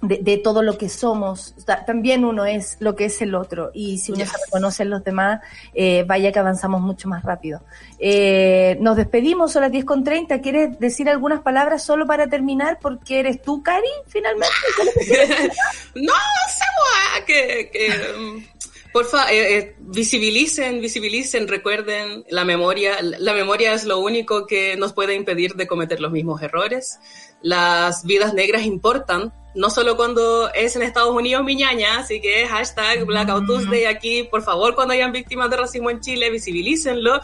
de, 0.00 0.36
todo 0.38 0.62
lo 0.62 0.78
que 0.78 0.88
somos. 0.88 1.54
también 1.86 2.24
uno 2.24 2.44
es 2.44 2.76
lo 2.80 2.94
que 2.94 3.06
es 3.06 3.20
el 3.20 3.34
otro. 3.34 3.70
Y 3.74 3.98
si 3.98 4.12
uno 4.12 4.24
se 4.24 4.36
reconoce 4.44 4.82
en 4.84 4.90
los 4.90 5.04
demás, 5.04 5.40
eh, 5.74 6.04
vaya 6.06 6.32
que 6.32 6.38
avanzamos 6.38 6.80
mucho 6.80 7.08
más 7.08 7.22
rápido. 7.24 7.62
Eh, 7.98 8.76
nos 8.80 8.96
despedimos, 8.96 9.52
son 9.52 9.62
las 9.62 9.72
10 9.72 9.84
con 9.84 10.04
30. 10.04 10.40
¿Quieres 10.40 10.78
decir 10.78 11.08
algunas 11.08 11.40
palabras 11.40 11.82
solo 11.82 12.06
para 12.06 12.28
terminar? 12.28 12.78
Porque 12.80 13.20
eres 13.20 13.42
tú, 13.42 13.62
Cari, 13.62 13.88
finalmente. 14.06 14.54
no, 15.94 16.12
sé, 16.48 17.24
que, 17.26 17.70
que 17.70 17.88
mm, 18.16 18.58
Porfa, 18.92 19.30
eh, 19.30 19.58
eh, 19.58 19.76
visibilicen, 19.78 20.80
visibilicen, 20.80 21.46
recuerden 21.46 22.24
la 22.30 22.44
memoria. 22.44 22.96
La 23.02 23.34
memoria 23.34 23.74
es 23.74 23.84
lo 23.84 23.98
único 23.98 24.46
que 24.46 24.76
nos 24.76 24.92
puede 24.92 25.14
impedir 25.14 25.54
de 25.54 25.66
cometer 25.66 26.00
los 26.00 26.10
mismos 26.10 26.40
errores. 26.42 26.98
Las 27.42 28.04
vidas 28.04 28.32
negras 28.32 28.62
importan, 28.62 29.32
no 29.54 29.70
solo 29.70 29.96
cuando 29.96 30.52
es 30.52 30.76
en 30.76 30.82
Estados 30.82 31.14
Unidos 31.14 31.44
mi 31.44 31.56
ñaña, 31.56 31.98
así 31.98 32.20
que 32.20 32.46
hashtag 32.46 33.04
Blackout 33.04 33.46
Tuesday 33.46 33.86
aquí, 33.86 34.24
por 34.24 34.42
favor, 34.42 34.74
cuando 34.74 34.94
hayan 34.94 35.12
víctimas 35.12 35.50
de 35.50 35.56
racismo 35.56 35.90
en 35.90 36.00
Chile, 36.00 36.30
visibilícenlo. 36.30 37.20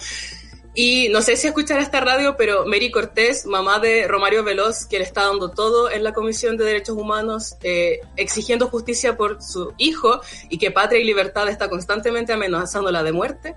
Y 0.76 1.08
no 1.10 1.22
sé 1.22 1.36
si 1.36 1.46
escuchar 1.46 1.78
esta 1.78 2.00
radio, 2.00 2.36
pero 2.36 2.66
Mary 2.66 2.90
Cortés, 2.90 3.46
mamá 3.46 3.78
de 3.78 4.08
Romario 4.08 4.42
Veloz, 4.42 4.86
que 4.86 4.98
le 4.98 5.04
está 5.04 5.22
dando 5.22 5.52
todo 5.52 5.88
en 5.88 6.02
la 6.02 6.12
Comisión 6.12 6.56
de 6.56 6.64
Derechos 6.64 6.96
Humanos, 6.96 7.56
eh, 7.62 8.00
exigiendo 8.16 8.66
justicia 8.66 9.16
por 9.16 9.40
su 9.40 9.72
hijo 9.78 10.20
y 10.48 10.58
que 10.58 10.72
Patria 10.72 11.00
y 11.00 11.04
Libertad 11.04 11.48
está 11.48 11.70
constantemente 11.70 12.32
amenazándola 12.32 13.04
de 13.04 13.12
muerte. 13.12 13.54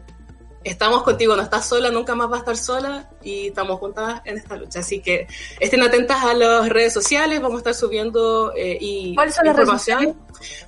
Estamos 0.68 1.03
contigo, 1.03 1.35
no 1.35 1.44
estás 1.44 1.65
sola, 1.65 1.89
nunca 1.91 2.14
más 2.14 2.30
va 2.30 2.35
a 2.35 2.39
estar 2.39 2.57
sola 2.57 3.10
y 3.23 3.48
estamos 3.48 3.80
juntas 3.80 4.22
en 4.26 4.38
esta 4.38 4.57
lucha. 4.57 4.80
Así 4.80 5.02
que 5.02 5.27
estén 5.60 5.81
atentas 5.81 6.23
a 6.23 6.34
las 6.34 6.68
redes 6.68 6.94
sociales, 6.94 7.41
vamos 7.41 7.56
a 7.56 7.60
estar 7.60 7.73
subiendo 7.73 8.53
eh, 8.53 8.77
y 8.80 9.15
información. 9.45 10.18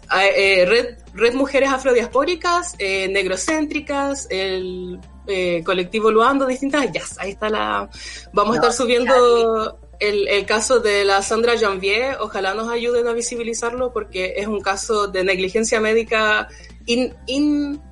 Ah, 0.08 0.26
eh, 0.26 0.66
Red, 0.66 0.98
Red 1.14 1.34
Mujeres 1.34 1.70
Afrodiaspóricas, 1.70 2.76
eh, 2.80 3.10
Negrocéntricas, 3.10 4.28
el 4.30 5.00
eh, 5.28 5.64
colectivo 5.66 6.10
Luando, 6.12 6.48
distintas 6.48 6.92
ya 6.92 7.02
Ahí 7.18 7.32
está 7.32 7.50
la. 7.50 7.90
Vamos 8.32 8.56
a 8.56 8.60
estar 8.60 8.74
subiendo 8.74 9.80
el, 10.00 10.28
el, 10.30 10.46
caso 10.46 10.80
de 10.80 11.04
la 11.04 11.22
Sandra 11.22 11.60
Janvier. 11.60 12.18
Ojalá 12.22 12.54
nos 12.54 12.70
ayuden 12.70 13.08
a 13.08 13.14
visibilizarlo 13.14 13.92
porque 13.92 14.36
es 14.38 14.48
un 14.48 14.62
caso 14.62 15.08
de 15.08 15.24
negligencia 15.26 15.82
médica 15.82 16.48
in. 16.86 17.14
in... 17.28 17.89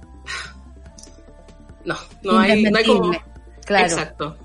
No, 1.88 1.96
no 2.24 2.40
hay, 2.40 2.64
no 2.64 2.78
hay 2.78 2.86
como. 2.86 3.12
Claro. 3.66 3.86
Exacto. 3.86 4.38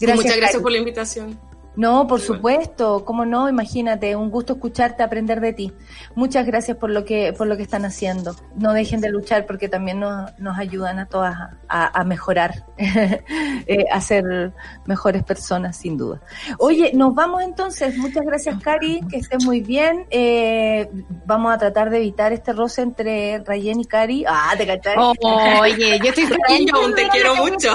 Muchas 0.00 0.36
gracias 0.36 0.62
por 0.62 0.70
la 0.70 0.78
invitación. 0.78 1.38
No, 1.76 2.06
por 2.06 2.20
supuesto, 2.20 3.04
cómo 3.04 3.24
no, 3.24 3.48
imagínate, 3.48 4.16
un 4.16 4.30
gusto 4.30 4.54
escucharte, 4.54 5.02
aprender 5.02 5.40
de 5.40 5.52
ti. 5.52 5.72
Muchas 6.14 6.44
gracias 6.44 6.76
por 6.76 6.90
lo 6.90 7.04
que, 7.04 7.32
por 7.32 7.46
lo 7.46 7.56
que 7.56 7.62
están 7.62 7.84
haciendo. 7.84 8.34
No 8.56 8.72
dejen 8.72 9.00
de 9.00 9.08
luchar 9.08 9.46
porque 9.46 9.68
también 9.68 10.00
nos, 10.00 10.36
nos 10.38 10.58
ayudan 10.58 10.98
a 10.98 11.06
todas 11.06 11.36
a, 11.68 12.00
a, 12.00 12.04
mejorar, 12.04 12.66
eh, 12.76 13.84
a 13.90 14.00
ser 14.00 14.52
mejores 14.84 15.22
personas, 15.22 15.76
sin 15.76 15.96
duda. 15.96 16.20
Oye, 16.58 16.90
nos 16.92 17.14
vamos 17.14 17.42
entonces. 17.42 17.96
Muchas 17.96 18.24
gracias, 18.26 18.60
Cari, 18.60 19.00
que 19.08 19.18
estés 19.18 19.44
muy 19.44 19.60
bien. 19.60 20.06
Eh, 20.10 20.90
vamos 21.24 21.54
a 21.54 21.58
tratar 21.58 21.90
de 21.90 21.98
evitar 21.98 22.32
este 22.32 22.52
roce 22.52 22.82
entre 22.82 23.38
Rayen 23.44 23.80
y 23.80 23.84
Cari. 23.84 24.24
Ah, 24.26 24.54
te 24.58 24.66
cachai. 24.66 24.96
oye, 24.98 26.00
yo 26.02 26.08
estoy 26.08 26.26
feliz, 26.26 26.70
te 26.96 27.08
quiero 27.10 27.36
mucho. 27.36 27.72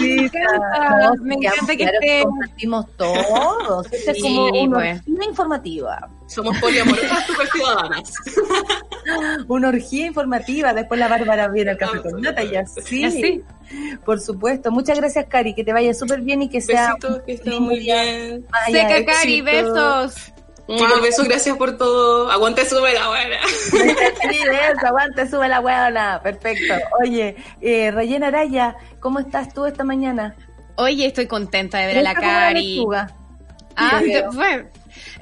me 0.00 0.24
encanta, 0.24 1.12
me 1.22 1.34
encanta 1.34 1.76
que 1.76 1.84
estés 1.84 2.24
todos. 2.96 3.92
es 3.92 4.22
como 4.22 4.46
una 4.48 4.76
pues. 4.76 4.98
orgía 5.00 5.28
informativa. 5.28 6.08
Somos 6.26 6.58
poliamorosas 6.58 7.26
super 7.26 7.48
ciudadanas. 7.48 8.12
una 9.48 9.68
orgía 9.68 10.06
informativa. 10.06 10.72
Después 10.72 11.00
la 11.00 11.08
Bárbara 11.08 11.48
viene 11.48 11.72
al 11.72 11.78
café 11.78 12.00
con 12.02 12.20
nata 12.20 12.42
y 12.42 12.56
así. 12.56 13.42
Por 14.04 14.20
supuesto. 14.20 14.70
Muchas 14.70 14.98
gracias, 14.98 15.26
Cari. 15.28 15.54
Que 15.54 15.64
te 15.64 15.72
vaya 15.72 15.94
súper 15.94 16.20
bien 16.20 16.42
y 16.42 16.48
que 16.48 16.60
sea. 16.60 16.94
Besitos, 16.94 17.22
que 17.22 17.32
esté 17.32 17.60
muy 17.60 17.78
bien. 17.80 18.46
Seca, 18.66 19.04
Cari. 19.04 19.40
Besos. 19.40 20.32
Un 20.66 21.02
beso, 21.02 21.24
gracias 21.24 21.56
por 21.58 21.76
todo. 21.76 22.30
Aguante, 22.30 22.66
sube 22.66 22.94
la 22.94 23.08
buena. 23.08 23.36
aguante, 24.86 25.28
sube 25.28 25.48
la 25.48 25.60
buena. 25.60 26.20
Perfecto. 26.22 26.74
Oye, 27.02 27.36
eh, 27.60 27.90
Rayena 27.90 28.28
Araya, 28.28 28.76
¿cómo 28.98 29.18
estás 29.18 29.52
tú 29.52 29.66
esta 29.66 29.84
mañana? 29.84 30.34
Oye, 30.76 31.06
estoy 31.06 31.26
contenta 31.26 31.78
de 31.78 31.86
ver 31.86 31.98
a 31.98 32.02
la 32.02 32.14
Cari. 32.14 32.84
Ah, 33.76 34.00
bueno, 34.32 34.68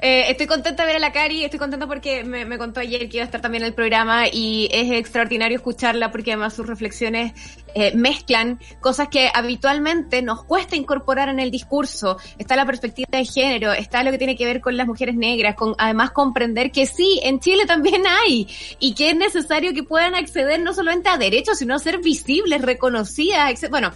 eh, 0.01 0.25
estoy 0.29 0.47
contenta 0.47 0.83
de 0.83 0.87
ver 0.87 0.95
a 0.97 0.99
la 0.99 1.11
Cari, 1.11 1.43
estoy 1.43 1.59
contenta 1.59 1.87
porque 1.87 2.23
me, 2.23 2.57
contó 2.57 2.79
ayer 2.79 3.09
que 3.09 3.17
iba 3.17 3.23
a 3.23 3.25
estar 3.25 3.41
también 3.41 3.63
en 3.63 3.67
el 3.67 3.73
programa 3.73 4.27
y 4.31 4.69
es 4.71 4.91
extraordinario 4.91 5.57
escucharla 5.57 6.11
porque 6.11 6.31
además 6.31 6.53
sus 6.53 6.67
reflexiones 6.67 7.33
eh, 7.75 7.95
mezclan 7.95 8.59
cosas 8.79 9.07
que 9.07 9.29
habitualmente 9.33 10.21
nos 10.21 10.43
cuesta 10.43 10.75
incorporar 10.75 11.29
en 11.29 11.39
el 11.39 11.51
discurso. 11.51 12.17
Está 12.37 12.55
la 12.55 12.65
perspectiva 12.65 13.07
de 13.11 13.25
género, 13.25 13.73
está 13.73 14.03
lo 14.03 14.11
que 14.11 14.17
tiene 14.17 14.35
que 14.35 14.45
ver 14.45 14.61
con 14.61 14.77
las 14.77 14.87
mujeres 14.87 15.15
negras, 15.15 15.55
con 15.55 15.75
además 15.77 16.11
comprender 16.11 16.71
que 16.71 16.85
sí, 16.85 17.19
en 17.23 17.39
Chile 17.39 17.65
también 17.65 18.03
hay 18.07 18.47
y 18.79 18.93
que 18.93 19.09
es 19.09 19.15
necesario 19.15 19.73
que 19.73 19.83
puedan 19.83 20.15
acceder 20.15 20.59
no 20.61 20.73
solamente 20.73 21.09
a 21.09 21.17
derechos, 21.17 21.57
sino 21.57 21.75
a 21.75 21.79
ser 21.79 21.99
visibles, 21.99 22.61
reconocidas, 22.61 23.69
bueno, 23.69 23.91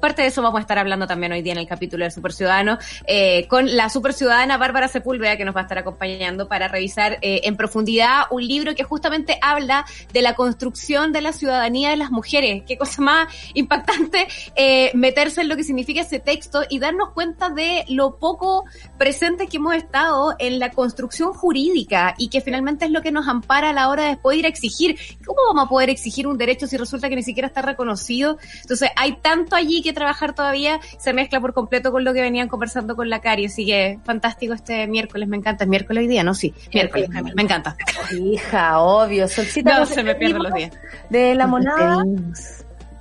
Parte 0.00 0.22
de 0.22 0.28
eso 0.28 0.42
vamos 0.42 0.58
a 0.58 0.60
estar 0.60 0.78
hablando 0.78 1.08
también 1.08 1.32
hoy 1.32 1.42
día 1.42 1.52
en 1.52 1.58
el 1.58 1.66
capítulo 1.66 2.04
del 2.04 2.12
Super 2.12 2.32
Ciudadano, 2.32 2.78
eh, 3.06 3.48
con 3.48 3.76
la 3.76 3.88
Super 3.88 4.12
Ciudadana 4.12 4.56
Bárbara 4.56 4.86
Sepúlveda, 4.86 5.36
que 5.36 5.44
nos 5.44 5.56
va 5.56 5.60
a 5.60 5.62
estar 5.64 5.78
acompañando 5.78 6.46
para 6.46 6.68
revisar 6.68 7.18
eh, 7.20 7.40
en 7.44 7.56
profundidad 7.56 8.22
un 8.30 8.46
libro 8.46 8.76
que 8.76 8.84
justamente 8.84 9.38
habla 9.42 9.84
de 10.12 10.22
la 10.22 10.34
construcción 10.34 11.12
de 11.12 11.20
la 11.20 11.32
ciudadanía 11.32 11.90
de 11.90 11.96
las 11.96 12.12
mujeres. 12.12 12.62
Qué 12.64 12.78
cosa 12.78 13.02
más 13.02 13.34
impactante 13.54 14.28
eh, 14.54 14.92
meterse 14.94 15.40
en 15.40 15.48
lo 15.48 15.56
que 15.56 15.64
significa 15.64 16.02
ese 16.02 16.20
texto 16.20 16.62
y 16.68 16.78
darnos 16.78 17.10
cuenta 17.10 17.50
de 17.50 17.84
lo 17.88 18.18
poco 18.18 18.66
presente 18.98 19.48
que 19.48 19.56
hemos 19.56 19.74
estado 19.74 20.36
en 20.38 20.60
la 20.60 20.70
construcción 20.70 21.32
jurídica 21.32 22.14
y 22.18 22.28
que 22.28 22.40
finalmente 22.40 22.84
es 22.84 22.92
lo 22.92 23.02
que 23.02 23.10
nos 23.10 23.26
ampara 23.26 23.70
a 23.70 23.72
la 23.72 23.88
hora 23.88 24.04
de 24.04 24.16
poder 24.16 24.46
exigir. 24.46 24.96
¿Cómo 25.26 25.40
vamos 25.48 25.66
a 25.66 25.68
poder 25.68 25.90
exigir 25.90 26.28
un 26.28 26.38
derecho 26.38 26.68
si 26.68 26.76
resulta 26.76 27.08
que 27.08 27.16
ni 27.16 27.24
siquiera 27.24 27.48
está 27.48 27.62
reconocido? 27.62 28.38
Entonces, 28.62 28.90
hay 28.94 29.16
tanto 29.16 29.56
allí 29.56 29.82
que 29.82 29.87
trabajar 29.92 30.34
todavía, 30.34 30.80
se 30.98 31.12
mezcla 31.12 31.40
por 31.40 31.54
completo 31.54 31.92
con 31.92 32.04
lo 32.04 32.12
que 32.12 32.20
venían 32.20 32.48
conversando 32.48 32.96
con 32.96 33.10
la 33.10 33.20
Cari, 33.20 33.46
así 33.46 33.66
que 33.66 33.98
fantástico 34.04 34.54
este 34.54 34.86
miércoles, 34.86 35.28
me 35.28 35.36
encanta, 35.36 35.64
¿es 35.64 35.70
miércoles 35.70 36.02
hoy 36.02 36.08
día? 36.08 36.24
No, 36.24 36.34
sí, 36.34 36.54
miércoles, 36.72 37.08
me 37.34 37.42
encanta. 37.42 37.76
Hija, 38.12 38.80
obvio, 38.80 39.28
Solcita. 39.28 39.78
No, 39.78 39.86
se 39.86 40.02
me 40.02 40.14
pierden 40.14 40.42
los 40.42 40.54
días. 40.54 40.72
De 41.10 41.34
la 41.34 41.46
monada. 41.46 42.04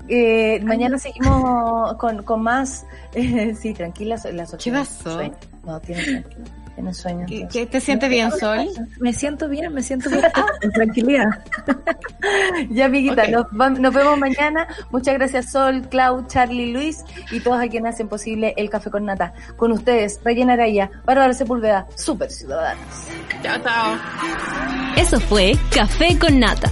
Eh, 0.10 0.62
mañana 0.64 0.98
seguimos 0.98 1.96
con, 1.96 2.24
con 2.24 2.42
más. 2.42 2.86
sí, 3.60 3.74
tranquila, 3.74 4.18
las 4.32 4.54
ocho. 4.54 4.64
¿Qué 4.64 4.72
pasó? 4.72 5.22
No, 5.66 5.80
tiene 5.82 6.04
tranquilo 6.04 6.57
en 6.78 6.94
sueño. 6.94 7.26
¿Qué, 7.28 7.66
te 7.66 7.82
sientes 7.82 8.10
bien, 8.10 8.32
Sol? 8.32 8.68
Me 9.00 9.14
siento 9.14 9.50
bien, 9.50 9.74
me 9.74 9.82
siento 9.82 10.10
bien. 10.10 10.24
en 10.62 10.72
tranquilidad. 10.74 11.44
ya, 12.70 12.86
amiguita, 12.86 13.24
nos, 13.28 13.94
vemos 13.94 14.18
mañana. 14.18 14.68
Muchas 14.92 15.16
gracias, 15.16 15.52
Sol, 15.52 15.88
Clau, 15.90 16.28
Charlie, 16.28 16.72
Luis 16.72 17.04
y 17.32 17.40
todos 17.40 17.60
a 17.60 17.68
quienes 17.68 17.96
hacen 17.96 18.08
posible 18.08 18.54
el 18.58 18.70
Café 18.70 18.92
con 18.92 19.06
Nata. 19.06 19.34
Con 19.56 19.72
ustedes, 19.72 20.20
Rayena 20.24 20.54
Araya, 20.54 20.90
Bárbara 21.06 21.34
Sepúlveda, 21.34 21.88
Super 21.96 22.32
Ciudadanos. 22.32 22.86
Chao, 23.42 23.58
chao. 23.64 23.98
Eso 24.98 25.20
fue 25.20 25.58
Café 25.74 26.18
con 26.20 26.40
Nata. 26.40 26.72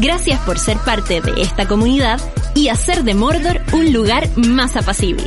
Gracias 0.00 0.38
por 0.40 0.58
ser 0.58 0.76
parte 0.78 1.20
de 1.20 1.40
esta 1.40 1.66
comunidad 1.66 2.20
y 2.54 2.68
hacer 2.68 3.02
de 3.04 3.14
Mordor 3.14 3.60
un 3.72 3.92
lugar 3.92 4.28
más 4.36 4.76
apacible. 4.76 5.24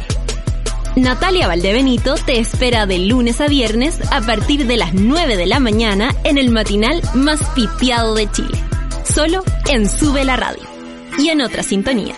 Natalia 0.96 1.48
Valdebenito 1.48 2.16
te 2.16 2.38
espera 2.40 2.86
de 2.86 3.00
lunes 3.00 3.40
a 3.40 3.48
viernes 3.48 4.00
a 4.12 4.20
partir 4.22 4.68
de 4.68 4.76
las 4.76 4.94
9 4.94 5.38
de 5.38 5.46
la 5.46 5.60
mañana 5.60 6.14
en 6.26 6.38
el 6.38 6.52
matinal 6.52 7.02
más 7.14 7.42
piteado 7.56 8.14
de 8.14 8.30
Chile. 8.30 8.62
Solo 9.06 9.44
en 9.70 9.88
Sube 9.88 10.26
la 10.26 10.36
Radio 10.36 10.64
y 11.18 11.30
en 11.30 11.42
otra 11.42 11.64
sintonía. 11.64 12.16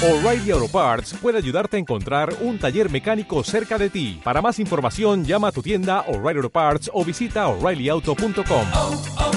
O'Reilly 0.00 0.52
Auto 0.52 0.68
Parts 0.68 1.14
puede 1.20 1.38
ayudarte 1.38 1.76
a 1.76 1.80
encontrar 1.80 2.34
un 2.40 2.58
taller 2.58 2.90
mecánico 2.90 3.42
cerca 3.44 3.78
de 3.78 3.90
ti. 3.90 4.20
Para 4.24 4.40
más 4.40 4.58
información, 4.58 5.24
llama 5.24 5.48
a 5.48 5.52
tu 5.52 5.62
tienda 5.62 6.04
O'Reilly 6.08 6.38
Auto 6.38 6.50
Parts 6.50 6.90
o 6.92 7.04
visita 7.04 7.46
oreillyauto.com. 7.48 8.66
Oh, 8.74 9.02
oh, 9.18 9.32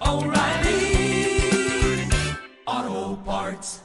oh, 0.00 0.61
Auto 2.66 3.16
Parts. 3.24 3.81